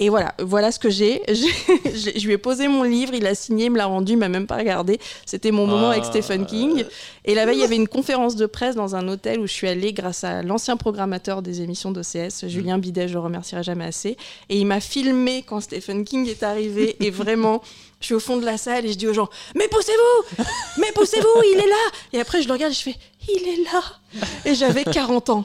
Et 0.00 0.08
voilà, 0.08 0.34
voilà 0.40 0.72
ce 0.72 0.78
que 0.80 0.90
j'ai. 0.90 1.22
Je 1.28 2.26
lui 2.26 2.32
ai 2.32 2.38
posé 2.38 2.66
mon 2.66 2.82
livre, 2.82 3.14
il 3.14 3.26
a 3.26 3.34
signé, 3.34 3.66
il 3.66 3.70
me 3.70 3.76
l'a 3.78 3.86
rendu, 3.86 4.12
il 4.12 4.18
m'a 4.18 4.28
même 4.28 4.46
pas 4.48 4.56
regardé. 4.56 4.98
C'était 5.24 5.52
mon 5.52 5.66
moment 5.66 5.90
avec 5.90 6.02
Ah. 6.04 6.08
Stephen 6.10 6.46
King. 6.46 6.84
Et 7.24 7.34
la 7.34 7.46
veille, 7.46 7.58
il 7.58 7.60
y 7.60 7.64
avait 7.64 7.76
une 7.76 7.86
conférence 7.88 8.34
de 8.36 8.46
presse 8.46 8.74
dans 8.74 8.96
un 8.96 9.06
hôtel 9.08 9.38
où 9.40 9.46
je 9.46 9.52
suis 9.52 9.68
allée 9.68 9.92
grâce 9.92 10.24
à 10.24 10.42
l'ancien 10.42 10.76
programmateur 10.76 11.42
des 11.42 11.62
émissions 11.62 11.92
d'OCS, 11.92 12.46
Julien 12.48 12.78
Bidet, 12.78 13.06
je 13.08 13.14
le 13.14 13.20
remercierai 13.20 13.62
jamais 13.62 13.84
assez. 13.84 14.16
Et 14.48 14.58
il 14.58 14.66
m'a 14.66 14.80
filmé 14.80 15.44
quand 15.46 15.60
Stephen 15.60 16.04
King 16.04 16.28
est 16.28 16.42
arrivé. 16.42 16.96
et 17.00 17.10
vraiment, 17.10 17.62
je 18.00 18.06
suis 18.06 18.14
au 18.14 18.20
fond 18.20 18.36
de 18.36 18.44
la 18.44 18.58
salle 18.58 18.84
et 18.84 18.92
je 18.92 18.98
dis 18.98 19.06
aux 19.06 19.14
gens 19.14 19.28
Mais 19.54 19.68
poussez-vous 19.68 20.44
Mais 20.78 20.90
poussez-vous, 20.94 21.42
il 21.54 21.60
est 21.60 21.68
là 21.68 21.90
Et 22.12 22.20
après, 22.20 22.42
je 22.42 22.48
le 22.48 22.52
regarde 22.52 22.72
et 22.72 22.74
je 22.74 22.82
fais 22.82 22.96
Il 23.28 23.48
est 23.48 23.64
là 23.64 23.82
Et 24.44 24.54
j'avais 24.54 24.84
40 24.84 25.30
ans. 25.30 25.44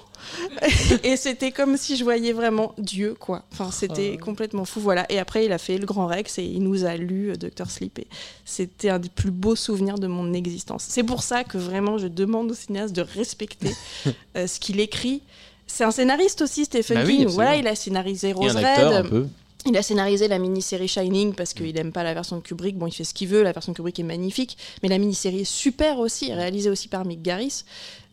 et 1.03 1.17
c'était 1.17 1.51
comme 1.51 1.77
si 1.77 1.95
je 1.95 2.03
voyais 2.03 2.33
vraiment 2.33 2.73
Dieu, 2.77 3.15
quoi. 3.19 3.43
Enfin, 3.51 3.71
c'était 3.71 4.17
complètement 4.17 4.65
fou, 4.65 4.79
voilà. 4.79 5.05
Et 5.11 5.17
après, 5.17 5.45
il 5.45 5.51
a 5.51 5.57
fait 5.57 5.77
le 5.77 5.85
Grand 5.85 6.07
Rex 6.07 6.37
et 6.39 6.43
il 6.43 6.61
nous 6.61 6.85
a 6.85 6.95
lu 6.97 7.31
euh, 7.31 7.35
Dr. 7.35 7.69
Sleep. 7.69 7.99
Et 7.99 8.07
c'était 8.45 8.89
un 8.89 8.99
des 8.99 9.09
plus 9.09 9.31
beaux 9.31 9.55
souvenirs 9.55 9.97
de 9.97 10.07
mon 10.07 10.33
existence. 10.33 10.85
C'est 10.87 11.03
pour 11.03 11.23
ça 11.23 11.43
que 11.43 11.57
vraiment, 11.57 11.97
je 11.97 12.07
demande 12.07 12.51
au 12.51 12.53
cinéaste 12.53 12.93
de 12.95 13.01
respecter 13.01 13.71
euh, 14.37 14.45
ce 14.47 14.59
qu'il 14.59 14.79
écrit. 14.79 15.21
C'est 15.67 15.83
un 15.83 15.91
scénariste 15.91 16.41
aussi, 16.41 16.65
Stephen 16.65 16.97
Bah 16.97 17.03
oui, 17.05 17.17
King. 17.17 17.25
absolument. 17.25 17.33
voilà, 17.33 17.55
il 17.55 17.67
a 17.67 17.75
scénarisé 17.75 18.33
Rose 18.33 18.55
Red. 18.55 19.29
Il 19.65 19.75
a 19.75 19.83
scénarisé 19.83 20.27
la 20.27 20.39
mini-série 20.39 20.87
Shining 20.87 21.33
parce 21.33 21.53
qu'il 21.53 21.73
n'aime 21.73 21.91
pas 21.91 22.03
la 22.03 22.13
version 22.13 22.37
de 22.37 22.41
Kubrick. 22.41 22.77
Bon, 22.77 22.87
il 22.87 22.91
fait 22.93 23.03
ce 23.03 23.13
qu'il 23.13 23.27
veut, 23.27 23.43
la 23.43 23.51
version 23.51 23.73
de 23.73 23.75
Kubrick 23.75 23.99
est 23.99 24.03
magnifique, 24.03 24.57
mais 24.81 24.89
la 24.89 24.97
mini-série 24.97 25.41
est 25.41 25.43
super 25.43 25.99
aussi, 25.99 26.33
réalisée 26.33 26.69
aussi 26.69 26.87
par 26.87 27.05
Mick 27.05 27.21
Garris. 27.21 27.63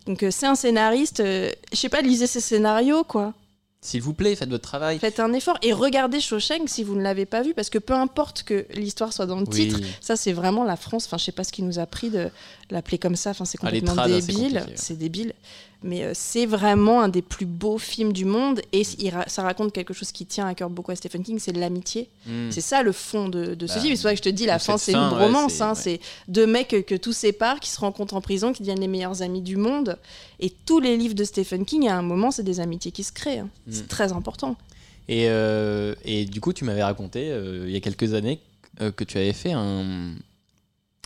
Donc 0.07 0.23
euh, 0.23 0.31
c'est 0.31 0.47
un 0.47 0.55
scénariste, 0.57 1.21
euh, 1.21 1.51
je 1.73 1.77
sais 1.79 1.89
pas, 1.89 2.01
lisez 2.03 2.27
ses 2.27 2.41
scénarios, 2.41 3.05
quoi. 3.05 3.33
S'il 3.81 4.03
vous 4.03 4.15
plaît, 4.15 4.35
faites 4.35 4.49
votre 4.49 4.65
travail. 4.65 4.99
Faites 4.99 5.21
un 5.21 5.33
effort 5.33 5.59
et 5.63 5.73
regardez 5.73 6.19
Shawshank 6.19 6.69
si 6.69 6.83
vous 6.83 6.97
ne 6.97 7.03
l'avez 7.03 7.27
pas 7.27 7.43
vu, 7.43 7.55
parce 7.55 7.71
que 7.71 7.79
peu 7.79 7.93
importe 7.95 8.43
que 8.43 8.67
l'histoire 8.75 9.13
soit 9.13 9.27
dans 9.27 9.37
le 9.39 9.47
Oui. 9.49 9.69
titre, 9.69 9.81
ça 10.01 10.17
c'est 10.17 10.33
vraiment 10.33 10.65
la 10.65 10.77
France. 10.77 11.07
Enfin, 11.07 11.19
je 11.19 11.25
sais 11.25 11.33
pas 11.33 11.45
ce 11.45 11.53
qui 11.53 11.63
nous 11.63 11.79
a 11.79 11.87
pris 11.87 12.11
de 12.11 12.29
l'appeler 12.71 12.99
comme 12.99 13.17
ça. 13.17 13.31
Enfin, 13.31 13.45
c'est 13.45 13.59
Ah, 13.63 13.67
complètement 13.67 13.95
trades, 13.95 14.11
débile. 14.27 14.65
C'est 14.75 14.99
débile. 14.99 15.33
Mais 15.83 16.03
euh, 16.05 16.13
c'est 16.15 16.47
vraiment 16.47 17.03
un 17.03 17.09
des 17.09 17.23
plus 17.23 17.45
beaux 17.47 17.79
films 17.79 18.13
du 18.13 18.25
monde 18.25 18.61
et 18.73 18.83
il 18.99 19.11
ra- 19.11 19.29
ça 19.29 19.43
raconte 19.43 19.73
quelque 19.73 19.93
chose 19.95 20.11
qui 20.11 20.25
tient 20.27 20.47
à 20.47 20.55
cœur 20.55 20.71
beaucoup 20.71 20.91
à 20.91 20.97
Stephen 20.97 21.23
King, 21.23 21.39
c'est 21.39 21.53
l'amitié. 21.53 22.09
Hmm. 22.27 22.51
C'est 22.51 22.63
ça 22.63 22.83
le 22.83 22.93
fond 22.93 23.29
de, 23.29 23.55
de 23.55 23.67
ce 23.67 23.75
Bah, 23.75 23.81
film. 23.83 23.95
C'est 23.95 24.03
pour 24.03 24.09
ça 24.09 24.13
que 24.13 24.17
je 24.19 24.23
te 24.23 24.29
dis, 24.31 24.47
la 24.47 24.59
fin, 24.59 24.79
c'est 24.79 24.95
une 24.95 24.99
ouais, 24.99 25.25
romance. 25.27 25.53
c'est- 25.53 25.63
hein. 25.63 25.75
ouais. 25.75 25.81
C'est 25.81 26.01
deux 26.29 26.47
mecs 26.47 26.69
que, 26.69 26.77
que 26.81 26.95
tout 26.97 27.13
sépare, 27.13 27.61
qui 27.61 27.71
se 27.71 27.79
rencontrent 27.79 28.15
en 28.15 28.21
prison, 28.23 28.53
qui 28.53 28.63
deviennent 28.63 28.81
les 28.81 28.89
meilleurs 28.89 29.23
amis 29.23 29.43
du 29.43 29.57
monde. 29.57 29.99
Et 30.41 30.51
tous 30.51 30.81
les 30.81 30.97
livres 30.97 31.15
de 31.15 31.25
Stephen 31.25 31.65
King, 31.65 31.89
à 31.89 31.97
un 31.97 32.03
moment, 32.03 32.31
c'est 32.31 32.43
des 32.43 32.59
amitiés 32.59 32.91
qui 32.91 33.05
se 33.05 33.13
créent. 33.13 33.41
hein. 33.41 33.51
Mm. 33.67 33.73
C'est 33.73 33.89
très 33.89 34.13
important. 34.13 34.57
Et, 35.09 35.29
euh, 35.29 35.95
et 36.05 36.25
du 36.25 36.41
coup, 36.41 36.53
tu 36.53 36.65
m'avais 36.65 36.83
raconté 36.83 37.31
euh, 37.31 37.67
il 37.69 37.73
y 37.73 37.77
a 37.77 37.81
quelques 37.81 38.15
années 38.15 38.41
que 38.97 39.05
tu 39.05 39.19
avais 39.19 39.33
fait 39.33 39.53
un, 39.53 40.15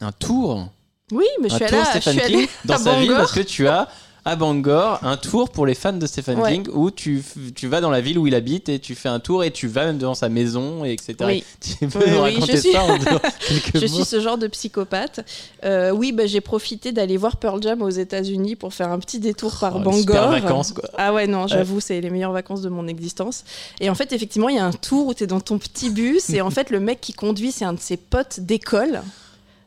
un 0.01 0.13
tour, 0.13 0.69
Oui, 1.13 1.25
mais 1.41 1.49
je 1.49 1.55
suis 1.55 1.65
allée, 1.65 1.77
à- 1.79 1.95
je 2.01 2.11
suis 2.11 2.21
allée 2.21 2.49
dans 2.65 2.75
à 2.75 2.79
sa 2.79 2.93
ville 2.95 3.09
Bangor. 3.09 3.19
parce 3.19 3.33
que 3.33 3.41
tu 3.41 3.67
as 3.69 3.89
à 4.23 4.37
Bangor 4.37 4.99
un 5.03 5.17
tour 5.17 5.49
pour 5.49 5.65
les 5.65 5.75
fans 5.75 5.95
de 5.95 6.07
Stephen 6.07 6.39
Ouais. 6.41 6.53
King 6.53 6.69
où 6.75 6.91
tu, 6.91 7.25
tu 7.55 7.69
vas 7.69 7.81
dans 7.81 7.89
la 7.89 8.03
ville 8.03 8.19
où 8.19 8.27
il 8.27 8.35
habite 8.35 8.69
et 8.69 8.79
tu 8.79 8.95
fais 8.95 9.09
un 9.09 9.19
tour 9.19 9.43
et 9.45 9.51
tu 9.51 9.67
vas 9.67 9.87
même 9.87 9.97
devant 9.97 10.15
sa 10.15 10.29
maison 10.29 10.85
et 10.85 10.93
etc. 10.93 11.15
Oui. 11.23 11.43
Tu 11.81 11.89
peux 11.89 11.99
Oui, 12.01 12.11
nous 12.11 12.23
oui, 12.23 12.35
je 12.35 12.41
raconter 12.41 12.57
suis- 12.61 12.77
en 12.77 12.99
Je 13.75 13.81
mots 13.87 13.95
suis 13.97 14.05
ce 14.05 14.21
genre 14.21 14.37
de 14.37 14.47
psychopathe. 14.47 15.21
Euh, 15.65 15.91
oui, 15.91 16.13
bah, 16.13 16.27
j'ai 16.27 16.43
profité 16.43 16.93
d'aller 16.93 17.17
voir 17.17 17.39
Pearl 17.39 17.63
Jam 17.63 17.81
aux 17.81 17.89
États-Unis 17.89 18.57
pour 18.57 18.75
faire 18.75 18.93
un 18.93 18.99
petit 18.99 19.21
détour 19.21 19.57
par 19.59 19.77
Oh, 19.77 19.81
Bangor. 19.81 20.01
super 20.01 20.29
vacances, 20.29 20.73
quoi. 20.73 20.85
Ah 20.99 21.15
ouais, 21.15 21.27
non, 21.27 21.47
j'avoue, 21.47 21.81
c'est 21.81 21.99
les 22.03 22.11
meilleures 22.11 22.33
vacances 22.33 22.61
de 22.61 22.69
mon 22.69 22.87
existence. 22.89 23.45
Et 23.81 23.89
en 23.89 23.95
fait, 23.95 24.13
effectivement, 24.13 24.51
il 24.51 24.57
y 24.57 24.59
a 24.61 24.67
un 24.67 24.73
tour 24.73 25.07
où 25.07 25.15
tu 25.15 25.25
es 25.25 25.27
dans 25.27 25.41
ton 25.41 25.57
petit 25.59 25.89
bus 25.89 26.29
et 26.29 26.43
en 26.43 26.51
fait, 26.51 26.69
le 26.69 26.79
mec 26.79 27.01
qui 27.01 27.15
conduit, 27.15 27.53
c'est 27.53 27.65
un 27.65 27.73
de 27.73 27.81
ses 27.81 27.97
potes 27.97 28.41
d'école. 28.41 29.01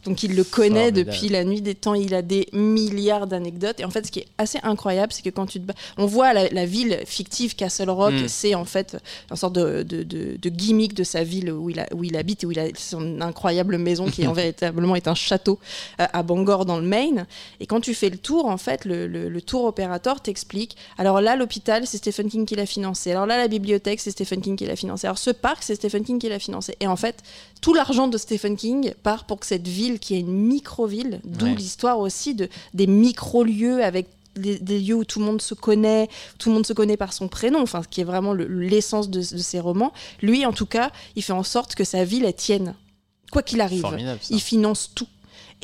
Donc 0.06 0.24
il 0.24 0.36
le 0.36 0.44
connaît 0.44 0.86
Formidable. 0.92 1.12
depuis 1.12 1.30
la 1.30 1.44
nuit 1.44 1.62
des 1.62 1.76
temps, 1.76 1.94
il 1.94 2.14
a 2.14 2.22
des 2.22 2.48
milliards 2.52 3.28
d'anecdotes. 3.28 3.80
Et 3.80 3.86
en 3.86 3.90
fait, 3.90 4.06
ce 4.06 4.12
qui 4.12 4.20
est 4.20 4.28
assez 4.38 4.60
incroyable, 4.64 5.14
c'est 5.14 5.22
que 5.22 5.30
quand 5.30 5.46
tu 5.46 5.62
te 5.62 5.72
on 5.98 6.06
voit 6.06 6.34
la, 6.34 6.50
la 6.50 6.66
ville 6.66 7.00
fictive 7.06 7.56
Castle 7.56 7.90
Rock, 7.90 8.14
Mm. 8.14 8.28
c'est 8.28 8.56
en 8.56 8.66
fait 8.66 8.98
une 9.32 9.36
sorte 9.38 9.54
de, 9.56 9.84
de, 9.84 10.04
de- 10.04 10.38
de 10.42 10.50
gimmick 10.50 10.94
de 10.94 11.04
sa 11.04 11.24
ville 11.24 11.52
où 11.52 11.70
il, 11.70 11.80
a- 11.80 11.88
où 11.96 12.04
il 12.04 12.18
habite 12.18 12.44
et 12.44 12.48
où 12.48 12.52
il 12.52 12.60
a 12.60 12.66
son 12.78 13.22
incroyable 13.22 13.78
maison 13.78 14.06
qui 14.10 14.28
en 14.28 14.34
véritablement 14.44 14.96
est 14.96 15.08
un 15.08 15.16
château 15.16 15.60
euh, 16.02 16.06
à 16.12 16.24
Bangor 16.24 16.66
dans 16.66 16.78
le 16.80 16.86
Maine. 16.86 17.26
Et 17.60 17.66
quand 17.66 17.80
tu 17.80 17.94
fais 17.94 18.10
le 18.10 18.18
tour, 18.18 18.46
en 18.48 18.58
fait, 18.58 18.86
le, 18.86 19.08
le- 19.08 19.30
le 19.30 19.42
tour 19.42 19.64
opérateur 19.66 20.22
t'explique. 20.22 20.76
Alors 20.98 21.22
là, 21.22 21.36
l'hôpital, 21.36 21.88
c'est 21.88 21.98
Stephen 21.98 22.30
King 22.30 22.46
qui 22.46 22.56
l'a 22.56 22.66
financé. 22.66 23.12
Alors 23.12 23.26
là, 23.26 23.38
la 23.38 23.48
bibliothèque, 23.48 24.00
c'est 24.02 24.12
Stephen 24.12 24.42
King 24.42 24.56
qui 24.58 24.66
l'a 24.66 24.76
financé. 24.76 25.08
Alors 25.08 25.18
ce 25.18 25.30
parc, 25.32 25.64
c'est 25.64 25.76
Stephen 25.76 26.04
King 26.04 26.20
qui 26.20 26.28
l'a 26.30 26.40
financé. 26.40 26.76
Et 26.82 26.88
en 26.88 26.96
fait, 26.98 27.18
tout 27.62 27.74
l'argent 27.74 28.08
de 28.08 28.18
Stephen 28.18 28.58
King 28.58 28.94
part 29.04 29.24
pour 29.24 29.40
que 29.40 29.46
cette 29.46 29.68
ville, 29.68 29.93
qui 30.00 30.16
est 30.16 30.20
une 30.20 30.34
micro-ville, 30.34 31.20
d'où 31.24 31.46
Ouais. 31.46 31.56
l'histoire 31.56 32.00
aussi 32.00 32.34
de, 32.36 32.50
des 32.74 32.88
micro-lieux 32.88 33.84
avec 33.84 34.08
des, 34.36 34.58
des 34.58 34.80
lieux 34.80 34.96
où 34.96 35.04
tout 35.06 35.20
le 35.20 35.26
monde 35.26 35.42
se 35.42 35.54
connaît, 35.54 36.08
tout 36.40 36.50
le 36.50 36.56
monde 36.56 36.66
se 36.66 36.74
connaît 36.74 36.98
par 36.98 37.14
son 37.14 37.28
prénom, 37.28 37.62
enfin, 37.62 37.84
ce 37.84 37.88
qui 37.88 38.02
est 38.02 38.04
vraiment 38.04 38.34
le- 38.34 38.48
l'essence 38.48 39.10
de, 39.10 39.20
de 39.20 39.38
ses 39.42 39.60
romans. 39.60 39.94
Lui, 40.24 40.46
en 40.46 40.54
tout 40.54 40.66
cas, 40.66 40.92
il 41.16 41.22
fait 41.24 41.34
en 41.34 41.44
sorte 41.44 41.76
que 41.76 41.84
sa 41.84 42.04
ville, 42.04 42.26
elle 42.26 42.34
tienne. 42.36 42.74
Quoi 43.32 43.44
qu'il 43.44 43.62
arrive. 43.62 43.82
Il 44.32 44.42
finance 44.42 44.92
tout. 44.96 45.08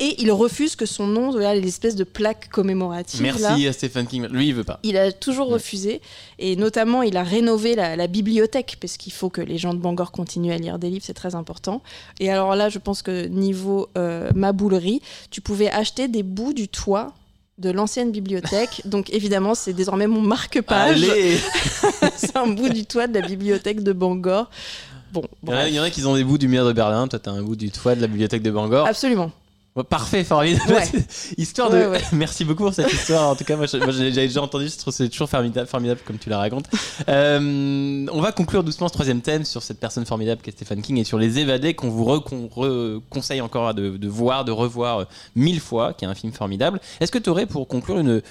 Et 0.00 0.20
il 0.22 0.32
refuse 0.32 0.76
que 0.76 0.86
son 0.86 1.06
nom, 1.06 1.30
voilà, 1.30 1.54
l'espèce 1.54 1.94
de 1.94 2.04
plaque 2.04 2.48
commémorative. 2.48 3.22
là, 3.22 3.32
Merci 3.38 3.66
à 3.66 3.72
Stephen 3.74 4.06
King. 4.06 4.26
Lui, 4.28 4.48
il 4.48 4.54
veut 4.54 4.64
pas. 4.64 4.80
il 4.82 4.96
a 4.96 5.12
toujours 5.12 5.48
refusé. 5.48 6.00
Et 6.38 6.56
notamment, 6.56 7.02
il 7.02 7.18
a 7.18 7.22
rénové 7.22 7.74
la, 7.74 7.96
la 7.96 8.06
bibliothèque, 8.06 8.78
parce 8.80 8.96
qu'il 8.96 9.12
faut 9.12 9.28
que 9.28 9.42
les 9.42 9.58
gens 9.58 9.74
de 9.74 9.78
Bangor 9.78 10.10
continuent 10.10 10.52
à 10.52 10.56
lire 10.56 10.78
des 10.78 10.88
livres, 10.88 11.04
c'est 11.06 11.12
très 11.12 11.34
important. 11.34 11.82
Et 12.18 12.30
alors 12.30 12.56
là, 12.56 12.70
je 12.70 12.78
pense 12.78 13.02
que 13.02 13.26
niveau 13.26 13.88
euh, 13.98 14.30
maboulerie, 14.34 15.02
tu 15.30 15.42
pouvais 15.42 15.70
acheter 15.70 16.08
des 16.08 16.22
bouts 16.22 16.54
du 16.54 16.68
toit 16.68 17.12
de 17.58 17.70
l'ancienne 17.70 18.10
bibliothèque. 18.10 18.80
Donc 18.86 19.10
évidemment, 19.12 19.54
c'est 19.54 19.74
désormais 19.74 20.06
mon 20.06 20.22
marque-page. 20.22 21.04
C'est 22.16 22.36
un 22.36 22.46
bout 22.46 22.70
du 22.70 22.86
toit 22.86 23.06
de 23.06 23.18
la 23.18 23.26
bibliothèque 23.26 23.82
de 23.82 23.92
Bangor. 23.92 24.50
Bon, 25.12 25.22
il 25.42 25.48
y, 25.48 25.52
en 25.52 25.54
a, 25.54 25.56
bref. 25.56 25.68
il 25.70 25.74
y 25.74 25.80
en 25.80 25.82
a 25.82 25.90
qui 25.90 26.04
ont 26.04 26.14
des 26.14 26.24
bouts 26.24 26.38
du 26.38 26.48
mur 26.48 26.64
de 26.64 26.72
Berlin. 26.72 27.08
Toi, 27.08 27.18
t'as 27.18 27.32
un 27.32 27.42
bout 27.42 27.56
du 27.56 27.70
toit 27.70 27.94
de 27.94 28.00
la 28.00 28.06
bibliothèque 28.06 28.42
de 28.42 28.50
Bangor. 28.50 28.86
Absolument. 28.86 29.32
Parfait, 29.88 30.24
formidable. 30.24 30.72
Ouais. 30.74 30.88
histoire 31.38 31.70
Ouais, 31.70 31.84
de. 31.84 31.88
ouais. 31.90 32.00
Merci 32.12 32.44
beaucoup 32.44 32.64
pour 32.64 32.74
cette 32.74 32.92
histoire. 32.92 33.28
En 33.30 33.36
tout 33.36 33.44
cas, 33.44 33.56
moi, 33.56 33.66
j'avais 33.66 34.10
déjà 34.10 34.42
entendu. 34.42 34.68
Je 34.68 34.76
trouve 34.76 34.92
c'est 34.92 35.08
toujours 35.08 35.28
formidable, 35.30 35.68
formidable 35.68 36.00
comme 36.04 36.18
tu 36.18 36.28
la 36.28 36.38
racontes. 36.38 36.66
Euh, 37.08 38.06
on 38.12 38.20
va 38.20 38.32
conclure 38.32 38.64
doucement 38.64 38.88
ce 38.88 38.92
troisième 38.92 39.20
thème 39.20 39.44
sur 39.44 39.62
cette 39.62 39.78
personne 39.78 40.04
formidable 40.06 40.42
qu'est 40.42 40.50
Stephen 40.50 40.82
King 40.82 40.98
et 40.98 41.04
sur 41.04 41.18
Les 41.18 41.38
Évadés 41.38 41.74
qu'on 41.74 41.88
vous 41.88 42.04
re- 42.04 42.22
qu'on 42.22 42.46
re- 42.46 43.00
conseille 43.10 43.40
encore 43.40 43.72
de, 43.74 43.96
de 43.96 44.08
voir, 44.08 44.44
de 44.44 44.52
revoir 44.52 44.98
euh, 45.00 45.04
mille 45.36 45.60
fois, 45.60 45.92
qui 45.94 46.04
est 46.04 46.08
un 46.08 46.14
film 46.14 46.32
formidable. 46.32 46.80
Est-ce 47.00 47.12
que 47.12 47.18
tu 47.18 47.30
aurais 47.30 47.46
pour 47.46 47.66
conclure 47.68 47.98
une 47.98 48.22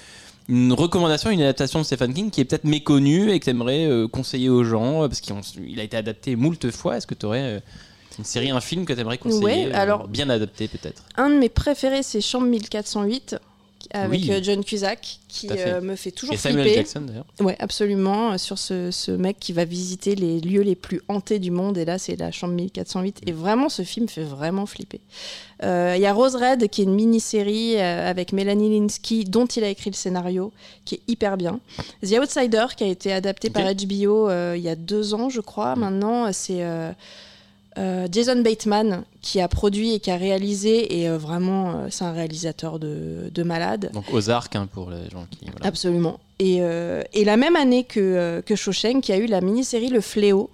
une 0.52 0.74
recommandation, 0.74 1.30
une 1.30 1.42
adaptation 1.44 1.78
de 1.80 1.84
Stephen 1.86 2.12
King 2.12 2.32
qui 2.32 2.42
est 2.42 2.46
peut-être 2.46 2.64
méconnue 2.64 3.30
et 3.32 3.40
que 3.40 3.44
tu 3.46 3.52
aimerais 3.52 3.88
conseiller 4.12 4.50
aux 4.50 4.64
gens 4.64 5.04
euh, 5.04 5.08
parce 5.08 5.22
qu'il 5.22 5.36
il 5.68 5.80
a 5.80 5.84
été 5.84 5.96
adapté 5.96 6.36
moult 6.36 6.72
fois. 6.72 6.98
Est-ce 6.98 7.06
que 7.08 7.14
tu 7.14 7.28
aurais 7.28 7.62
une 8.20 8.26
série, 8.26 8.51
un 8.51 8.59
film 8.61 8.86
que 8.86 8.93
tu 8.93 8.99
aimerais 8.99 9.17
conseiller 9.17 9.43
Ouais, 9.43 9.72
alors- 9.74 10.07
bien 10.07 10.30
adapté 10.30 10.67
peut-être 10.67 11.03
Un 11.17 11.30
de 11.32 11.36
mes 11.36 11.49
préférés, 11.49 12.03
c'est 12.03 12.22
Chambre 12.22 12.45
1408. 12.47 13.38
avec 13.91 14.11
Oui. 14.22 14.30
euh, 14.30 14.39
John 14.43 14.63
Cusack, 14.63 15.20
qui 15.30 15.47
fait. 15.47 15.55
euh, 15.67 15.82
me 15.82 15.95
fait 15.95 16.11
toujours 16.11 16.36
Et 16.36 16.38
Samuel 16.38 16.63
flipper. 16.65 16.80
Jackson 16.82 17.01
d'ailleurs. 17.01 17.26
Ouais, 17.39 17.55
absolument. 17.59 18.34
euh, 18.34 18.38
Sur 18.38 18.59
ce, 18.59 18.91
ce 18.91 19.09
mec 19.11 19.38
qui 19.39 19.53
va 19.53 19.63
visiter 19.63 20.15
les 20.15 20.41
lieux 20.41 20.61
les 20.63 20.76
plus 20.76 21.01
hantés 21.07 21.39
du 21.39 21.49
monde. 21.49 21.78
Et 21.78 21.86
là, 21.86 21.97
c'est 21.97 22.17
la 22.17 22.30
chambre 22.32 22.53
1408. 22.55 23.22
Et 23.26 23.32
vraiment, 23.32 23.70
ce 23.70 23.84
film 23.84 24.07
fait 24.09 24.24
vraiment 24.24 24.65
flipper. 24.65 24.99
Euh, 25.63 25.93
Il 25.95 26.01
y 26.01 26.05
a 26.05 26.13
Rose 26.13 26.36
Red, 26.36 26.67
qui 26.70 26.82
est 26.82 26.84
une 26.84 26.93
mini-série 26.93 27.78
avec 27.80 28.34
Melanie 28.34 28.78
Linsky, 28.80 29.24
dont 29.24 29.45
il 29.47 29.63
a 29.63 29.70
écrit 29.70 29.89
le 29.89 29.95
scénario, 29.95 30.51
qui 30.84 30.95
est 30.95 31.01
hyper 31.07 31.38
bien. 31.38 31.59
The 32.05 32.20
Outsider, 32.20 32.65
qui 32.76 32.84
a 32.84 32.88
été 32.88 33.13
adapté 33.13 33.49
par 33.49 33.63
HBO 33.74 34.30
euh, 34.30 34.55
il 34.57 34.61
y 34.61 34.70
a 34.70 34.76
deux 34.76 35.13
ans, 35.13 35.30
je 35.30 35.39
crois. 35.41 35.76
Maintenant, 35.78 36.32
c'est. 36.34 36.63
euh, 36.63 36.91
euh, 37.80 38.08
Jason 38.12 38.42
Bateman 38.42 39.04
qui 39.22 39.40
a 39.42 39.48
produit 39.48 39.94
et 39.94 40.00
qui 40.00 40.12
a 40.12 40.18
réalisé 40.18 41.00
et 41.00 41.10
euh, 41.10 41.18
vraiment 41.18 41.72
euh, 41.72 41.88
c'est 41.90 42.04
un 42.04 42.12
réalisateur 42.12 42.78
de, 42.78 43.32
de 43.34 43.44
malade. 43.44 43.90
Donc 43.94 44.14
Ozark 44.14 44.56
hein, 44.56 44.68
pour 44.72 44.90
les 44.92 45.10
gens 45.10 45.26
qui. 45.32 45.46
voilà. 45.50 45.66
Absolument. 45.66 46.20
Et, 46.40 46.58
et 47.14 47.26
la 47.26 47.36
même 47.36 47.56
année 47.58 47.84
que, 47.84 48.42
que 48.46 48.56
Shawshank, 48.56 49.04
qui 49.04 49.12
a 49.12 49.18
eu 49.18 49.26
la 49.26 49.42
mini-série 49.42 49.90
Le 49.90 50.00
Fléau, 50.00 50.50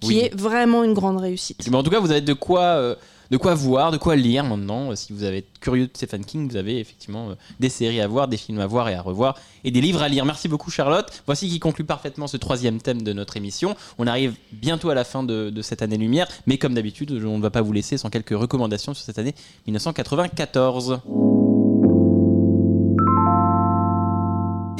qui 0.00 0.08
Oui. 0.08 0.18
est 0.20 0.34
vraiment 0.34 0.84
une 0.84 0.94
grande 0.94 1.18
réussite. 1.20 1.66
Mais 1.68 1.76
en 1.76 1.82
tout 1.82 1.90
cas, 1.90 1.98
vous 1.98 2.12
avez 2.12 2.20
de 2.20 2.32
quoi, 2.32 2.96
de 3.30 3.36
quoi 3.36 3.54
voir, 3.54 3.92
de 3.92 3.96
quoi 3.96 4.16
lire 4.16 4.44
maintenant. 4.44 4.90
Euh, 4.90 4.96
Si 4.96 5.12
vous 5.12 5.24
avez 5.24 5.44
curieux 5.60 5.86
de 5.86 5.92
Stephen 5.94 6.24
King, 6.24 6.48
vous 6.48 6.56
avez 6.56 6.78
effectivement 6.78 7.30
euh, 7.30 7.34
des 7.60 7.68
séries 7.68 8.00
à 8.00 8.06
voir, 8.06 8.28
des 8.28 8.36
films 8.36 8.60
à 8.60 8.66
voir 8.66 8.88
et 8.88 8.94
à 8.94 9.02
revoir, 9.02 9.36
et 9.64 9.70
des 9.70 9.80
livres 9.80 10.02
à 10.02 10.08
lire. 10.08 10.24
Merci 10.24 10.48
beaucoup, 10.48 10.70
Charlotte. 10.70 11.22
Voici 11.26 11.48
qui 11.48 11.58
conclut 11.60 11.84
parfaitement 11.84 12.26
ce 12.26 12.36
troisième 12.36 12.80
thème 12.80 13.02
de 13.02 13.12
notre 13.12 13.36
émission. 13.36 13.76
On 13.98 14.06
arrive 14.06 14.34
bientôt 14.52 14.90
à 14.90 14.94
la 14.94 15.04
fin 15.04 15.22
de, 15.22 15.50
de 15.50 15.62
cette 15.62 15.82
année 15.82 15.98
lumière, 15.98 16.28
mais 16.46 16.58
comme 16.58 16.74
d'habitude, 16.74 17.12
on 17.24 17.38
ne 17.38 17.42
va 17.42 17.50
pas 17.50 17.62
vous 17.62 17.72
laisser 17.72 17.98
sans 17.98 18.10
quelques 18.10 18.30
recommandations 18.30 18.94
sur 18.94 19.04
cette 19.04 19.18
année 19.18 19.34
1994. 19.66 21.00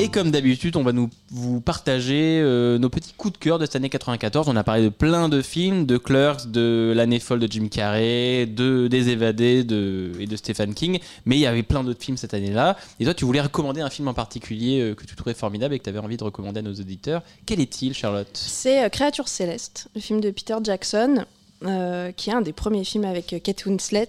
Et 0.01 0.09
comme 0.09 0.31
d'habitude, 0.31 0.77
on 0.77 0.83
va 0.83 0.93
nous 0.93 1.11
vous 1.31 1.61
partager 1.61 2.41
euh, 2.43 2.79
nos 2.79 2.89
petits 2.89 3.13
coups 3.13 3.35
de 3.35 3.39
cœur 3.39 3.59
de 3.59 3.67
cette 3.67 3.77
année 3.77 3.91
94. 3.91 4.49
On 4.49 4.57
a 4.57 4.65
parlé 4.65 4.85
de 4.85 4.89
plein 4.89 5.29
de 5.29 5.43
films, 5.43 5.85
de 5.85 5.99
Clerks, 5.99 6.51
de 6.51 6.95
L'année 6.97 7.21
folle 7.21 7.39
de 7.39 7.53
Jim 7.53 7.69
Carrey, 7.69 8.47
de 8.47 8.89
Des 8.89 9.11
évadés 9.11 9.59
et 9.61 10.27
de 10.27 10.37
Stephen 10.37 10.73
King. 10.73 11.01
Mais 11.27 11.37
il 11.37 11.41
y 11.41 11.47
avait 11.47 11.63
plein 11.63 11.85
d'autres 11.85 12.03
films 12.03 12.17
cette 12.17 12.33
année-là. 12.33 12.79
Et 12.99 13.05
toi, 13.05 13.13
tu 13.13 13.27
voulais 13.27 13.43
recommander 13.43 13.83
un 13.83 13.91
film 13.91 14.09
en 14.09 14.15
particulier 14.15 14.81
euh, 14.81 14.95
que 14.95 15.05
tu 15.05 15.15
trouvais 15.17 15.35
formidable 15.35 15.75
et 15.75 15.79
que 15.79 15.85
tu 15.85 15.91
avais 15.91 15.99
envie 15.99 16.17
de 16.17 16.25
recommander 16.25 16.61
à 16.61 16.63
nos 16.63 16.73
auditeurs. 16.73 17.23
Quel 17.45 17.61
est-il, 17.61 17.93
Charlotte? 17.93 18.31
C'est 18.33 18.83
euh, 18.83 18.89
Créature 18.89 19.29
céleste, 19.29 19.89
le 19.95 20.01
film 20.01 20.23
de 20.23 20.31
Peter 20.31 20.57
Jackson, 20.65 21.27
euh, 21.65 22.13
qui 22.13 22.31
est 22.31 22.33
un 22.33 22.41
des 22.41 22.53
premiers 22.53 22.85
films 22.85 23.05
avec 23.05 23.33
euh, 23.33 23.39
Kate 23.39 23.67
Winslet 23.67 24.09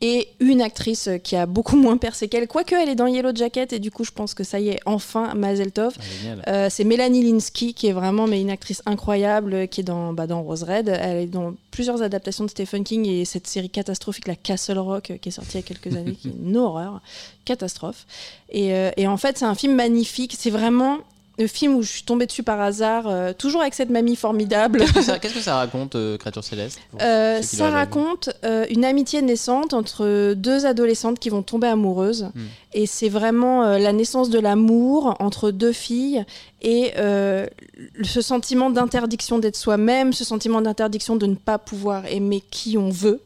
et 0.00 0.28
une 0.40 0.62
actrice 0.62 1.08
euh, 1.08 1.18
qui 1.18 1.36
a 1.36 1.46
beaucoup 1.46 1.76
moins 1.80 1.96
percé 1.96 2.28
qu'elle, 2.28 2.46
quoique 2.46 2.74
elle 2.74 2.88
est 2.88 2.94
dans 2.94 3.06
Yellow 3.06 3.34
Jacket 3.34 3.72
et 3.72 3.78
du 3.78 3.90
coup 3.90 4.04
je 4.04 4.10
pense 4.10 4.34
que 4.34 4.44
ça 4.44 4.60
y 4.60 4.70
est, 4.70 4.80
enfin 4.86 5.34
Mazel 5.34 5.72
Tov. 5.72 5.94
Ah. 5.98 6.50
Euh, 6.50 6.68
c'est 6.70 6.84
Mélanie 6.84 7.30
Linsky 7.30 7.74
qui 7.74 7.88
est 7.88 7.92
vraiment 7.92 8.26
mais 8.26 8.40
une 8.40 8.50
actrice 8.50 8.82
incroyable 8.86 9.68
qui 9.68 9.80
est 9.80 9.84
dans, 9.84 10.12
bah, 10.12 10.26
dans 10.26 10.42
Rose 10.42 10.62
Red. 10.62 10.88
Elle 10.88 11.16
est 11.16 11.26
dans 11.26 11.54
plusieurs 11.70 12.02
adaptations 12.02 12.44
de 12.44 12.50
Stephen 12.50 12.84
King 12.84 13.06
et 13.06 13.24
cette 13.24 13.46
série 13.46 13.70
catastrophique, 13.70 14.26
la 14.26 14.36
Castle 14.36 14.78
Rock, 14.78 15.12
qui 15.20 15.28
est 15.28 15.32
sortie 15.32 15.58
il 15.58 15.60
y 15.60 15.64
a 15.64 15.66
quelques 15.66 15.96
années, 15.96 16.14
qui 16.14 16.28
est 16.28 16.32
une 16.32 16.56
horreur, 16.56 17.00
catastrophe. 17.44 18.06
Et, 18.50 18.72
euh, 18.72 18.90
et 18.96 19.06
en 19.06 19.16
fait, 19.16 19.38
c'est 19.38 19.44
un 19.44 19.54
film 19.54 19.74
magnifique. 19.74 20.34
C'est 20.38 20.50
vraiment 20.50 20.98
le 21.38 21.46
film 21.46 21.76
où 21.76 21.82
je 21.82 21.88
suis 21.88 22.02
tombée 22.02 22.26
dessus 22.26 22.42
par 22.42 22.60
hasard, 22.60 23.04
euh, 23.06 23.32
toujours 23.32 23.60
avec 23.60 23.72
cette 23.72 23.90
mamie 23.90 24.16
formidable. 24.16 24.80
Qu'est-ce 24.80 24.92
que 24.92 25.02
ça, 25.02 25.18
qu'est-ce 25.18 25.34
que 25.34 25.40
ça 25.40 25.54
raconte, 25.56 25.94
euh, 25.94 26.18
Créature 26.18 26.42
Céleste 26.42 26.80
Euh, 27.00 27.40
ça 27.42 27.70
raconte 27.70 28.30
une 28.70 28.84
amitié 28.84 29.22
naissante 29.22 29.72
entre 29.72 30.34
deux 30.34 30.66
adolescentes 30.66 31.18
qui 31.18 31.30
vont 31.30 31.42
tomber 31.42 31.68
amoureuses. 31.68 32.30
Hmm. 32.34 32.46
Et 32.74 32.86
c'est 32.86 33.08
vraiment 33.08 33.62
la 33.78 33.92
naissance 33.92 34.30
de 34.30 34.38
l'amour 34.38 35.16
entre 35.20 35.50
deux 35.50 35.72
filles 35.72 36.24
et 36.60 36.92
ce 36.96 38.20
sentiment 38.20 38.70
d'interdiction 38.70 39.38
d'être 39.38 39.56
soi-même, 39.56 40.12
ce 40.12 40.24
sentiment 40.24 40.60
d'interdiction 40.60 41.16
de 41.16 41.26
ne 41.26 41.34
pas 41.34 41.58
pouvoir 41.58 42.04
aimer 42.06 42.42
qui 42.50 42.76
on 42.76 42.90
veut. 42.90 43.20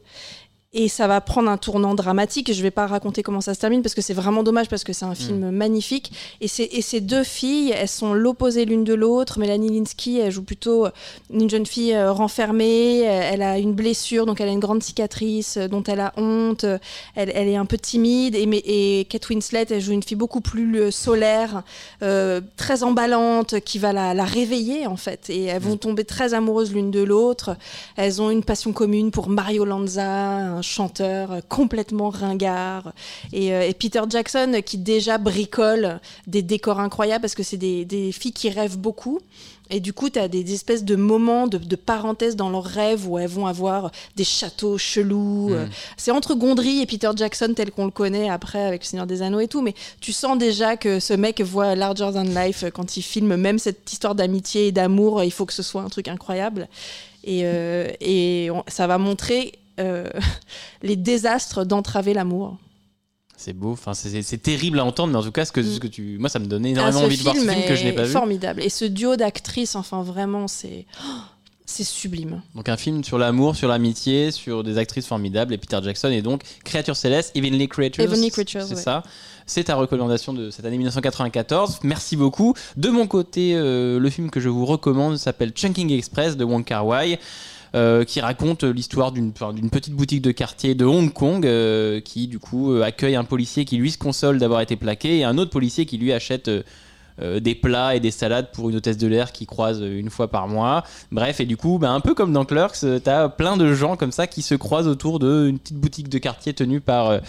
Et 0.75 0.87
ça 0.87 1.07
va 1.07 1.21
prendre 1.21 1.49
un 1.51 1.57
tournant 1.57 1.93
dramatique. 1.93 2.51
Je 2.51 2.57
ne 2.57 2.63
vais 2.63 2.71
pas 2.71 2.87
raconter 2.87 3.21
comment 3.21 3.41
ça 3.41 3.53
se 3.53 3.59
termine 3.59 3.83
parce 3.83 3.93
que 3.93 4.01
c'est 4.01 4.15
vraiment 4.15 4.41
dommage 4.41 4.69
parce 4.69 4.83
que 4.83 4.91
c'est 4.91 5.05
un 5.05 5.13
film 5.13 5.51
magnifique. 5.51 6.11
Et, 6.41 6.47
ces 6.47 6.99
deux 6.99 7.23
filles, 7.23 7.71
elles 7.77 7.87
sont 7.87 8.15
l'opposé 8.15 8.65
l'une 8.65 8.83
de 8.83 8.95
l'autre. 8.95 9.37
Mélanie 9.37 9.69
Linsky, 9.79 10.17
elle 10.17 10.31
joue 10.31 10.41
plutôt 10.41 10.87
une 11.31 11.47
jeune 11.47 11.67
fille 11.67 11.93
euh, 11.93 12.11
renfermée. 12.11 13.01
Elle 13.01 13.43
a 13.43 13.59
une 13.59 13.73
blessure, 13.73 14.25
donc 14.25 14.41
elle 14.41 14.49
a 14.49 14.51
une 14.51 14.59
grande 14.59 14.81
cicatrice 14.81 15.57
euh, 15.57 15.67
dont 15.67 15.83
elle 15.83 15.99
a 15.99 16.11
honte. 16.17 16.65
Elle, 17.15 17.31
elle 17.35 17.47
est 17.49 17.55
un 17.55 17.65
peu 17.65 17.77
timide. 17.77 18.33
Et, 18.33 18.47
mais- 18.47 18.63
et 18.65 19.05
Kate 19.09 19.29
Winslet, 19.29 19.67
elle 19.69 19.79
joue 19.81 19.91
une 19.91 20.01
fille 20.01 20.17
beaucoup 20.17 20.41
plus 20.41 20.79
euh, 20.81 20.89
solaire, 20.91 21.61
euh, 22.01 22.41
très 22.57 22.81
emballante, 22.81 23.59
qui 23.59 23.77
va 23.77 23.93
la, 23.93 24.15
la 24.15 24.25
réveiller 24.25 24.87
en 24.87 24.97
fait. 24.97 25.29
Et 25.29 25.43
elles 25.43 25.61
vont 25.61 25.77
tomber 25.77 26.03
très 26.03 26.33
amoureuses 26.33 26.73
l'une 26.73 26.89
de 26.89 27.03
l'autre. 27.03 27.57
Elles 27.95 28.23
ont 28.23 28.31
une 28.31 28.43
passion 28.43 28.73
commune 28.73 29.11
pour 29.11 29.29
Mario 29.29 29.65
Lanza, 29.65 30.07
un 30.07 30.62
chanteur 30.63 31.31
euh, 31.31 31.39
complètement 31.47 32.09
ringard. 32.09 32.93
Et, 33.31 33.53
euh, 33.53 33.67
et 33.67 33.73
Peter 33.73 34.01
Jackson 34.09 34.51
euh, 34.55 34.61
qui 34.61 34.77
déjà 34.77 35.17
bricole 35.19 35.99
des 36.25 36.41
décors 36.41 36.79
incroyables 36.79 37.21
parce 37.21 37.35
que 37.35 37.43
c'est 37.43 37.57
des, 37.57 37.85
des 37.85 38.11
filles 38.11 38.33
qui 38.33 38.49
rêvent 38.49 38.77
beaucoup. 38.79 39.19
Et 39.69 39.79
du 39.79 39.93
coup, 39.93 40.09
tu 40.09 40.19
as 40.19 40.27
des, 40.27 40.53
espèces 40.53 40.83
de 40.83 40.95
moments 40.95 41.47
de, 41.47 41.57
de 41.57 41.75
parenthèses 41.75 42.35
dans 42.35 42.49
leurs 42.49 42.65
rêves 42.65 43.07
où 43.09 43.17
elles 43.17 43.29
vont 43.29 43.47
avoir 43.47 43.91
des 44.15 44.25
châteaux 44.25 44.77
chelous. 44.77 45.49
euh, 45.51 45.65
C'est 45.97 46.11
entre 46.11 46.35
Gondry 46.35 46.81
et 46.81 46.85
Peter 46.85 47.09
Jackson 47.15 47.53
tel 47.55 47.71
qu'on 47.71 47.85
le 47.85 47.91
connaît 47.91 48.29
après 48.29 48.63
avec 48.63 48.81
le 48.83 48.85
Seigneur 48.87 49.07
des 49.07 49.21
Anneaux 49.21 49.39
et 49.39 49.47
tout. 49.47 49.61
Mais 49.61 49.73
tu 50.01 50.11
sens 50.11 50.37
déjà 50.37 50.75
que 50.77 50.99
ce 50.99 51.13
mec 51.13 51.41
voit 51.41 51.75
larger 51.75 52.09
than 52.13 52.23
life 52.23 52.65
quand 52.73 52.97
il 52.97 53.01
filme 53.01 53.35
même 53.37 53.57
cette 53.57 53.91
histoire 53.91 54.15
d'amitié 54.15 54.67
et 54.67 54.71
d'amour. 54.73 55.23
Il 55.23 55.31
faut 55.31 55.45
que 55.45 55.53
ce 55.53 55.63
soit 55.63 55.81
un 55.81 55.89
truc 55.89 56.07
incroyable. 56.09 56.67
Et, 57.23 57.41
euh, 57.45 57.87
et 58.01 58.49
on- 58.51 58.65
ça 58.67 58.85
va 58.85 58.97
montrer 58.97 59.53
euh, 59.79 60.09
les 60.81 60.95
désastres 60.95 61.65
d'entraver 61.65 62.13
l'amour. 62.13 62.57
C'est 63.35 63.53
beau, 63.53 63.71
enfin, 63.71 63.93
c'est- 63.93 64.41
terrible 64.41 64.79
à 64.79 64.85
entendre, 64.85 65.11
mais 65.11 65.19
en 65.19 65.23
tout 65.23 65.31
cas, 65.31 65.43
ce 65.43 65.51
que, 65.51 65.63
ce 65.63 65.79
que 65.79 65.87
tu, 65.87 66.17
moi, 66.17 66.29
ça 66.29 66.39
me 66.39 66.45
donnait 66.45 66.71
énormément 66.71 67.01
envie 67.01 67.17
de 67.17 67.23
voir 67.23 67.35
ce 67.35 67.41
film 67.41 67.65
que 67.67 67.75
je 67.75 67.83
n'ai 67.83 67.91
pas 67.91 68.03
vu. 68.03 68.11
Formidable. 68.11 68.61
Et 68.61 68.69
ce 68.69 68.85
duo 68.85 69.15
d'actrices, 69.15 69.75
enfin 69.75 70.01
vraiment, 70.03 70.47
c'est 70.47 70.85
oh, 71.03 71.07
c'est 71.65 71.83
sublime. 71.83 72.41
Donc 72.55 72.69
un 72.69 72.77
film 72.77 73.03
sur 73.03 73.17
l'amour, 73.17 73.55
sur 73.55 73.67
l'amitié, 73.67 74.31
sur 74.31 74.63
des 74.63 74.77
actrices 74.77 75.07
formidables 75.07 75.53
et 75.53 75.57
Peter 75.57 75.79
Jackson 75.83 76.09
et 76.09 76.21
donc 76.21 76.43
Créatures 76.63 76.95
Célestes, 76.95 77.35
Heavenly 77.35 77.67
Creatures. 77.67 78.03
Heavenly 78.03 78.29
Creatures, 78.29 78.63
c'est 78.63 78.75
ouais. 78.75 78.81
ça. 78.81 79.03
C'est 79.45 79.65
ta 79.65 79.75
recommandation 79.75 80.31
de 80.33 80.49
cette 80.49 80.65
année 80.65 80.77
1994. 80.77 81.79
Merci 81.83 82.15
beaucoup. 82.15 82.53
De 82.77 82.89
mon 82.89 83.07
côté, 83.07 83.55
euh, 83.55 83.99
le 83.99 84.09
film 84.09 84.29
que 84.29 84.39
je 84.39 84.49
vous 84.49 84.65
recommande 84.65 85.17
s'appelle 85.17 85.51
Chunking 85.51 85.91
Express 85.91 86.37
de 86.37 86.43
Wong 86.45 86.63
Kar 86.63 86.85
Wai. 86.85 87.19
Euh, 87.75 88.03
qui 88.03 88.21
raconte 88.21 88.63
l'histoire 88.63 89.11
d'une 89.11 89.33
petite 89.33 89.95
boutique 89.95 90.21
de 90.21 90.29
quartier 90.29 90.75
de 90.75 90.85
Hong 90.85 91.11
Kong 91.11 91.43
euh, 91.43 92.01
qui 92.01 92.27
du 92.27 92.37
coup 92.37 92.71
euh, 92.71 92.83
accueille 92.83 93.15
un 93.15 93.23
policier 93.23 93.65
qui 93.65 93.77
lui 93.77 93.89
se 93.89 93.97
console 93.97 94.37
d'avoir 94.37 94.61
été 94.61 94.75
plaqué 94.75 95.17
et 95.17 95.23
un 95.23 95.39
autre 95.39 95.49
policier 95.49 95.87
qui 95.87 95.97
lui 95.97 96.13
achète 96.13 96.51
des 97.19 97.53
plats 97.53 97.95
et 97.95 97.99
des 97.99 98.09
salades 98.09 98.51
pour 98.51 98.69
une 98.69 98.75
hôtesse 98.75 98.97
de 98.97 99.07
l'air 99.07 99.31
qui 99.31 99.45
croise 99.45 99.81
une 99.81 100.09
fois 100.09 100.29
par 100.29 100.47
mois. 100.47 100.83
Bref, 101.11 101.39
et 101.39 101.45
du 101.45 101.57
coup, 101.57 101.77
bah, 101.77 101.91
un 101.91 101.99
peu 101.99 102.15
comme 102.15 102.33
dans 102.33 102.43
Clerks, 102.43 102.85
t'as 103.03 103.29
plein 103.29 103.55
de 103.55 103.71
gens 103.73 103.95
comme 103.97 104.11
ça 104.11 104.25
qui 104.25 104.41
se 104.41 104.55
croisent 104.55 104.87
autour 104.87 105.19
d'une 105.19 105.59
petite 105.59 105.77
boutique 105.77 106.09
de 106.09 106.17
quartier 106.17 106.55
tenue 106.55 106.81
par, 106.81 107.19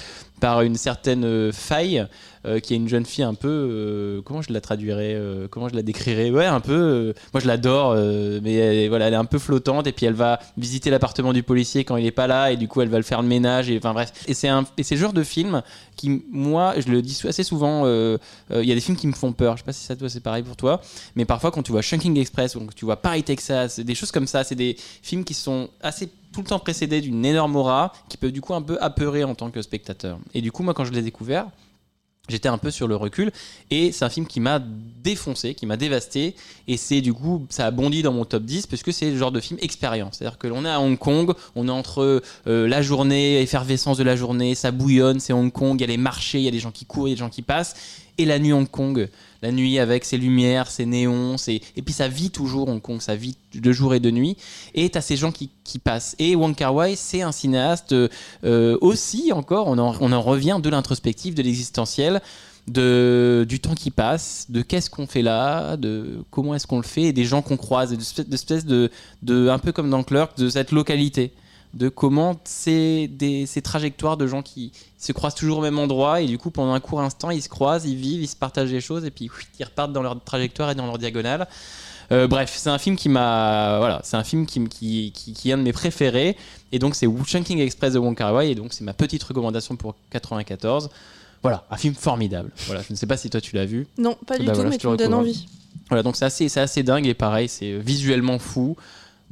par 0.40 0.62
une 0.62 0.76
certaine 0.76 1.52
faille, 1.52 2.06
euh, 2.46 2.60
qui 2.60 2.74
est 2.74 2.76
une 2.76 2.88
jeune 2.88 3.06
fille 3.06 3.24
un 3.24 3.34
peu. 3.34 3.48
euh, 3.48 4.22
comment 4.22 4.42
je 4.42 4.52
la 4.52 4.60
traduirais 4.60 5.14
euh, 5.14 5.48
Comment 5.50 5.68
je 5.68 5.74
la 5.74 5.82
décrirais? 5.82 6.30
Ouais, 6.30 6.46
un 6.46 6.60
peu. 6.60 7.14
moi, 7.32 7.40
je 7.40 7.46
l'adore, 7.46 7.94
mais 8.42 8.54
elle, 8.54 8.88
voilà, 8.88 9.06
elle 9.08 9.14
est 9.14 9.16
un 9.16 9.24
peu 9.24 9.38
flottante, 9.38 9.86
et 9.86 9.92
puis 9.92 10.06
elle 10.06 10.14
va 10.14 10.38
visiter 10.56 10.90
l'appartement 10.90 11.32
du 11.32 11.42
policier 11.42 11.84
quand 11.84 11.96
il 11.96 12.06
est 12.06 12.10
pas 12.10 12.26
là, 12.26 12.52
et 12.52 12.56
du 12.56 12.68
coup, 12.68 12.80
elle 12.80 12.88
va 12.88 12.98
le 12.98 13.04
faire 13.04 13.22
le 13.22 13.28
ménage, 13.28 13.70
et 13.70 13.76
enfin 13.78 13.92
bref. 13.92 14.12
Et 14.26 14.34
c'est 14.34 14.48
un- 14.48 14.64
et 14.76 14.82
c'est 14.82 14.96
genre 14.96 15.12
de 15.12 15.22
film 15.22 15.62
qui, 15.96 16.22
moi, 16.30 16.74
je 16.78 16.90
le 16.90 17.02
dis 17.02 17.20
assez 17.28 17.42
souvent, 17.44 17.86
il 17.86 18.64
y 18.64 18.72
a 18.72 18.74
des 18.74 18.80
films 18.80 18.96
qui 18.96 19.06
me 19.06 19.12
font 19.12 19.32
peur. 19.32 19.56
Je 19.56 19.62
sais 19.62 19.66
pas 19.66 19.72
si 19.72 19.84
ça 19.84 19.96
toi 19.96 20.08
c'est 20.08 20.20
pareil 20.20 20.42
pour 20.42 20.56
toi, 20.56 20.80
mais 21.16 21.24
parfois 21.24 21.50
quand 21.50 21.62
tu 21.62 21.72
vois 21.72 21.82
Shunking 21.82 22.18
Express 22.18 22.56
ou 22.56 22.60
que 22.66 22.74
tu 22.74 22.84
vois 22.84 22.96
Paris 22.96 23.22
Texas, 23.22 23.78
des 23.80 23.94
choses 23.94 24.10
comme 24.12 24.26
ça, 24.26 24.44
c'est 24.44 24.54
des 24.54 24.76
films 25.02 25.24
qui 25.24 25.34
sont 25.34 25.68
assez 25.82 26.08
tout 26.32 26.40
le 26.40 26.46
temps 26.46 26.58
précédés 26.58 27.00
d'une 27.00 27.24
énorme 27.24 27.54
aura 27.54 27.92
qui 28.08 28.16
peuvent 28.16 28.32
du 28.32 28.40
coup 28.40 28.54
un 28.54 28.62
peu 28.62 28.76
apeurer 28.80 29.22
en 29.22 29.34
tant 29.36 29.50
que 29.50 29.62
spectateur. 29.62 30.18
Et 30.34 30.40
du 30.40 30.50
coup, 30.50 30.62
moi 30.64 30.74
quand 30.74 30.84
je 30.84 30.92
l'ai 30.92 31.02
découvert, 31.02 31.46
J'étais 32.28 32.48
un 32.48 32.56
peu 32.56 32.70
sur 32.70 32.88
le 32.88 32.96
recul 32.96 33.32
et 33.70 33.92
c'est 33.92 34.02
un 34.02 34.08
film 34.08 34.26
qui 34.26 34.40
m'a 34.40 34.58
défoncé, 34.58 35.54
qui 35.54 35.66
m'a 35.66 35.76
dévasté 35.76 36.34
et 36.66 36.78
c'est 36.78 37.02
du 37.02 37.12
coup 37.12 37.46
ça 37.50 37.66
a 37.66 37.70
bondi 37.70 38.00
dans 38.00 38.14
mon 38.14 38.24
top 38.24 38.44
10 38.44 38.66
parce 38.66 38.82
que 38.82 38.92
c'est 38.92 39.10
le 39.10 39.18
genre 39.18 39.30
de 39.30 39.40
film 39.40 39.58
expérience. 39.60 40.16
C'est-à-dire 40.16 40.38
que 40.38 40.46
l'on 40.46 40.64
est 40.64 40.70
à 40.70 40.80
Hong 40.80 40.98
Kong, 40.98 41.34
on 41.54 41.68
est 41.68 41.70
entre 41.70 42.22
euh, 42.46 42.66
la 42.66 42.80
journée, 42.80 43.42
effervescence 43.42 43.98
de 43.98 44.04
la 44.04 44.16
journée, 44.16 44.54
ça 44.54 44.70
bouillonne, 44.70 45.20
c'est 45.20 45.34
Hong 45.34 45.52
Kong, 45.52 45.78
il 45.78 45.82
y 45.82 45.84
a 45.84 45.88
les 45.88 45.98
marchés, 45.98 46.38
il 46.38 46.44
y 46.44 46.48
a 46.48 46.50
des 46.50 46.60
gens 46.60 46.70
qui 46.70 46.86
courent, 46.86 47.08
il 47.08 47.10
y 47.10 47.12
a 47.12 47.16
des 47.16 47.20
gens 47.20 47.28
qui 47.28 47.42
passent 47.42 47.76
et 48.18 48.24
la 48.24 48.38
nuit 48.38 48.52
Hong 48.52 48.68
Kong. 48.68 49.08
La 49.42 49.52
nuit 49.52 49.78
avec 49.78 50.06
ses 50.06 50.16
lumières, 50.16 50.70
ses 50.70 50.86
néons, 50.86 51.36
et 51.48 51.82
puis 51.84 51.92
ça 51.92 52.08
vit 52.08 52.30
toujours 52.30 52.68
Hong 52.68 52.80
Kong, 52.80 53.00
ça 53.00 53.14
vit 53.14 53.36
de 53.52 53.72
jour 53.72 53.94
et 53.94 54.00
de 54.00 54.10
nuit. 54.10 54.38
Et 54.74 54.88
t'as 54.88 55.02
ces 55.02 55.16
gens 55.16 55.32
qui, 55.32 55.50
qui 55.64 55.78
passent. 55.78 56.16
Et 56.18 56.34
Wong 56.34 56.54
Kar 56.54 56.74
Wai, 56.74 56.96
c'est 56.96 57.20
un 57.20 57.32
cinéaste 57.32 57.92
euh, 57.92 58.78
aussi 58.80 59.32
encore, 59.32 59.66
on 59.68 59.76
en, 59.76 59.94
on 60.00 60.12
en 60.12 60.22
revient 60.22 60.58
de 60.62 60.70
l'introspectif, 60.70 61.34
de 61.34 61.42
l'existentiel 61.42 62.22
de, 62.68 63.44
du 63.48 63.60
temps 63.60 63.74
qui 63.74 63.90
passe, 63.90 64.46
de 64.48 64.62
qu'est-ce 64.62 64.88
qu'on 64.90 65.06
fait 65.06 65.22
là, 65.22 65.76
de 65.76 66.24
comment 66.30 66.54
est-ce 66.54 66.66
qu'on 66.66 66.78
le 66.78 66.84
fait, 66.84 67.02
et 67.02 67.12
des 67.12 67.24
gens 67.24 67.42
qu'on 67.42 67.56
croise, 67.56 67.92
et 67.92 67.96
d'espèce 68.24 68.64
de, 68.64 68.90
de, 69.22 69.48
un 69.48 69.58
peu 69.58 69.72
comme 69.72 69.90
dans 69.90 70.02
Clerk, 70.02 70.36
de 70.38 70.48
cette 70.48 70.72
localité, 70.72 71.32
de 71.74 71.88
comment 71.88 72.36
c'est 72.44 73.08
des, 73.08 73.46
ces 73.46 73.62
trajectoires 73.62 74.16
de 74.16 74.26
gens 74.26 74.42
qui 74.42 74.72
se 74.98 75.12
croisent 75.12 75.34
toujours 75.34 75.58
au 75.58 75.62
même 75.62 75.78
endroit, 75.78 76.20
et 76.20 76.26
du 76.26 76.38
coup 76.38 76.50
pendant 76.50 76.72
un 76.72 76.80
court 76.80 77.00
instant 77.00 77.30
ils 77.30 77.42
se 77.42 77.48
croisent, 77.48 77.86
ils 77.86 77.96
vivent, 77.96 78.22
ils 78.22 78.28
se 78.28 78.36
partagent 78.36 78.70
des 78.70 78.80
choses, 78.80 79.04
et 79.04 79.10
puis 79.10 79.30
ils 79.58 79.64
repartent 79.64 79.92
dans 79.92 80.02
leur 80.02 80.22
trajectoire 80.22 80.70
et 80.70 80.74
dans 80.74 80.86
leur 80.86 80.98
diagonale. 80.98 81.46
Euh, 82.12 82.26
bref, 82.26 82.52
c'est 82.54 82.70
un 82.70 82.78
film 82.78 82.96
qui 82.96 83.08
m'a, 83.08 83.78
voilà, 83.78 84.00
c'est 84.04 84.16
un 84.16 84.24
film 84.24 84.46
qui, 84.46 84.62
qui, 84.68 85.12
qui, 85.12 85.32
qui, 85.32 85.50
est 85.50 85.52
un 85.54 85.58
de 85.58 85.62
mes 85.62 85.72
préférés, 85.72 86.36
et 86.70 86.78
donc 86.78 86.94
c'est 86.94 87.08
Chunking 87.24 87.58
Express 87.60 87.94
de 87.94 87.98
Wong 87.98 88.16
Kar 88.16 88.34
Wai, 88.34 88.50
et 88.50 88.54
donc 88.54 88.72
c'est 88.72 88.84
ma 88.84 88.94
petite 88.94 89.22
recommandation 89.22 89.76
pour 89.76 89.94
94. 90.10 90.90
Voilà, 91.42 91.66
un 91.70 91.76
film 91.76 91.94
formidable. 91.94 92.50
Voilà, 92.66 92.82
je 92.82 92.92
ne 92.92 92.96
sais 92.96 93.06
pas 93.06 93.16
si 93.18 93.28
toi 93.28 93.40
tu 93.40 93.54
l'as 93.54 93.66
vu. 93.66 93.86
Non, 93.98 94.16
pas 94.26 94.38
du 94.38 94.46
Bah 94.46 94.52
tout, 94.52 94.56
voilà, 94.56 94.70
mais 94.70 94.78
tu 94.78 94.86
me 94.86 94.96
donnes 94.96 95.12
envie. 95.12 95.46
Voilà, 95.88 96.02
donc 96.02 96.16
c'est 96.16 96.24
assez, 96.24 96.48
c'est 96.48 96.60
assez 96.60 96.82
dingue 96.82 97.06
et 97.06 97.14
pareil, 97.14 97.48
c'est 97.48 97.72
visuellement 97.78 98.38
fou. 98.38 98.76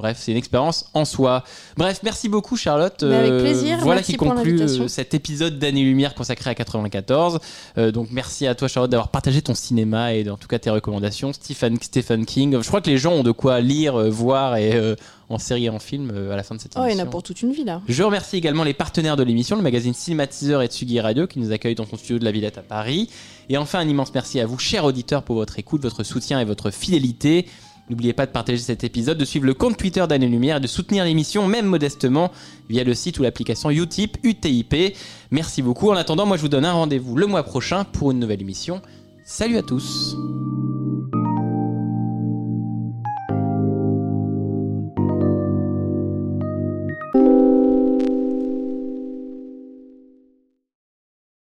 Bref, 0.03 0.19
c'est 0.21 0.33
une 0.33 0.37
expérience 0.37 0.87
en 0.95 1.05
soi. 1.05 1.45
Bref, 1.77 2.01
merci 2.03 2.29
beaucoup 2.29 2.57
Charlotte. 2.57 3.05
Mais 3.05 3.15
avec 3.15 3.31
Euh, 3.31 3.41
plaisir, 3.41 3.79
voilà 3.83 4.01
merci 4.01 4.13
qui 4.13 4.19
conclut 4.19 4.61
euh, 4.61 4.89
cet 4.89 5.15
épisode 5.15 5.61
d'Année 5.61 5.85
Lumière 5.85 6.17
consacré 6.17 6.51
à 6.51 6.57
94. 6.57 7.39
Euh, 7.79 7.93
donc 7.93 8.09
merci 8.11 8.49
à 8.49 8.57
toi 8.57 8.67
Charlotte 8.67 8.91
d'avoir 8.91 9.11
partagé 9.11 9.43
ton 9.43 9.55
cinéma 9.55 10.13
et 10.13 10.29
en 10.29 10.37
tout 10.37 10.49
cas 10.49 10.59
tes 10.59 10.71
recommandations. 10.71 11.33
Stephen, 11.33 11.77
Stephen 11.81 12.27
King. 12.27 12.59
Je 12.61 12.67
crois 12.67 12.81
que 12.81 12.91
les 12.91 12.99
gens 12.99 13.13
ont 13.13 13.23
de 13.23 13.31
quoi 13.31 13.61
lire, 13.61 13.95
euh, 13.95 14.11
voir 14.11 14.57
et 14.57 14.75
euh, 14.75 14.97
en 15.29 15.39
série 15.39 15.67
et 15.67 15.71
en 15.71 15.79
film 15.79 16.11
euh, 16.13 16.33
à 16.33 16.37
la 16.37 16.43
fin 16.43 16.57
de 16.57 16.61
cette 16.61 16.73
Oh, 16.75 16.81
il 16.81 16.83
y 16.83 16.85
en 16.85 16.87
émission. 16.89 17.07
a 17.07 17.11
pour 17.11 17.23
toute 17.23 17.41
une 17.41 17.53
vie 17.53 17.63
là. 17.65 17.81
Je 17.87 18.03
remercie 18.03 18.37
également 18.37 18.65
les 18.65 18.75
partenaires 18.75 19.17
de 19.17 19.23
l'émission, 19.23 19.55
le 19.55 19.63
magazine 19.63 19.95
Cinématiseur 19.95 20.63
et 20.63 20.67
Tsugi 20.67 20.99
Radio 21.01 21.29
qui 21.29 21.39
nous 21.39 21.53
accueillent 21.53 21.77
dans 21.77 21.87
son 21.87 21.97
studio 21.97 22.19
de 22.19 22.25
la 22.25 22.33
Villette 22.33 22.59
à 22.59 22.63
Paris. 22.63 23.09
Et 23.49 23.57
enfin, 23.57 23.79
un 23.79 23.89
immense 23.89 24.13
merci 24.13 24.41
à 24.41 24.47
vous, 24.47 24.59
chers 24.59 24.85
auditeurs, 24.85 25.23
pour 25.23 25.37
votre 25.37 25.59
écoute, 25.61 25.83
votre 25.83 26.03
soutien 26.03 26.41
et 26.41 26.45
votre 26.45 26.71
fidélité. 26.71 27.47
N'oubliez 27.93 28.15
pas 28.15 28.25
de 28.25 28.31
partager 28.31 28.57
cet 28.57 28.85
épisode, 28.85 29.19
de 29.19 29.25
suivre 29.27 29.45
le 29.45 29.53
compte 29.53 29.77
Twitter 29.77 30.03
d'Année 30.09 30.27
Lumière 30.27 30.57
et 30.57 30.61
de 30.61 30.67
soutenir 30.67 31.05
l'émission, 31.05 31.47
même 31.47 31.67
modestement, 31.67 32.33
via 32.71 32.85
le 32.85 32.95
site 32.95 33.19
ou 33.19 33.23
l'application 33.23 33.69
Utip, 33.69 34.17
UTIP. 34.23 34.97
Merci 35.31 35.61
beaucoup. 35.61 35.91
En 35.91 35.97
attendant, 35.97 36.25
moi 36.25 36.39
je 36.39 36.43
vous 36.43 36.49
donne 36.49 36.65
un 36.65 36.73
rendez-vous 36.73 37.19
le 37.19 37.27
mois 37.27 37.43
prochain 37.43 37.85
pour 37.85 38.11
une 38.11 38.19
nouvelle 38.19 38.41
émission. 38.41 38.81
Salut 39.27 39.59
à 39.59 39.63
tous 39.63 40.17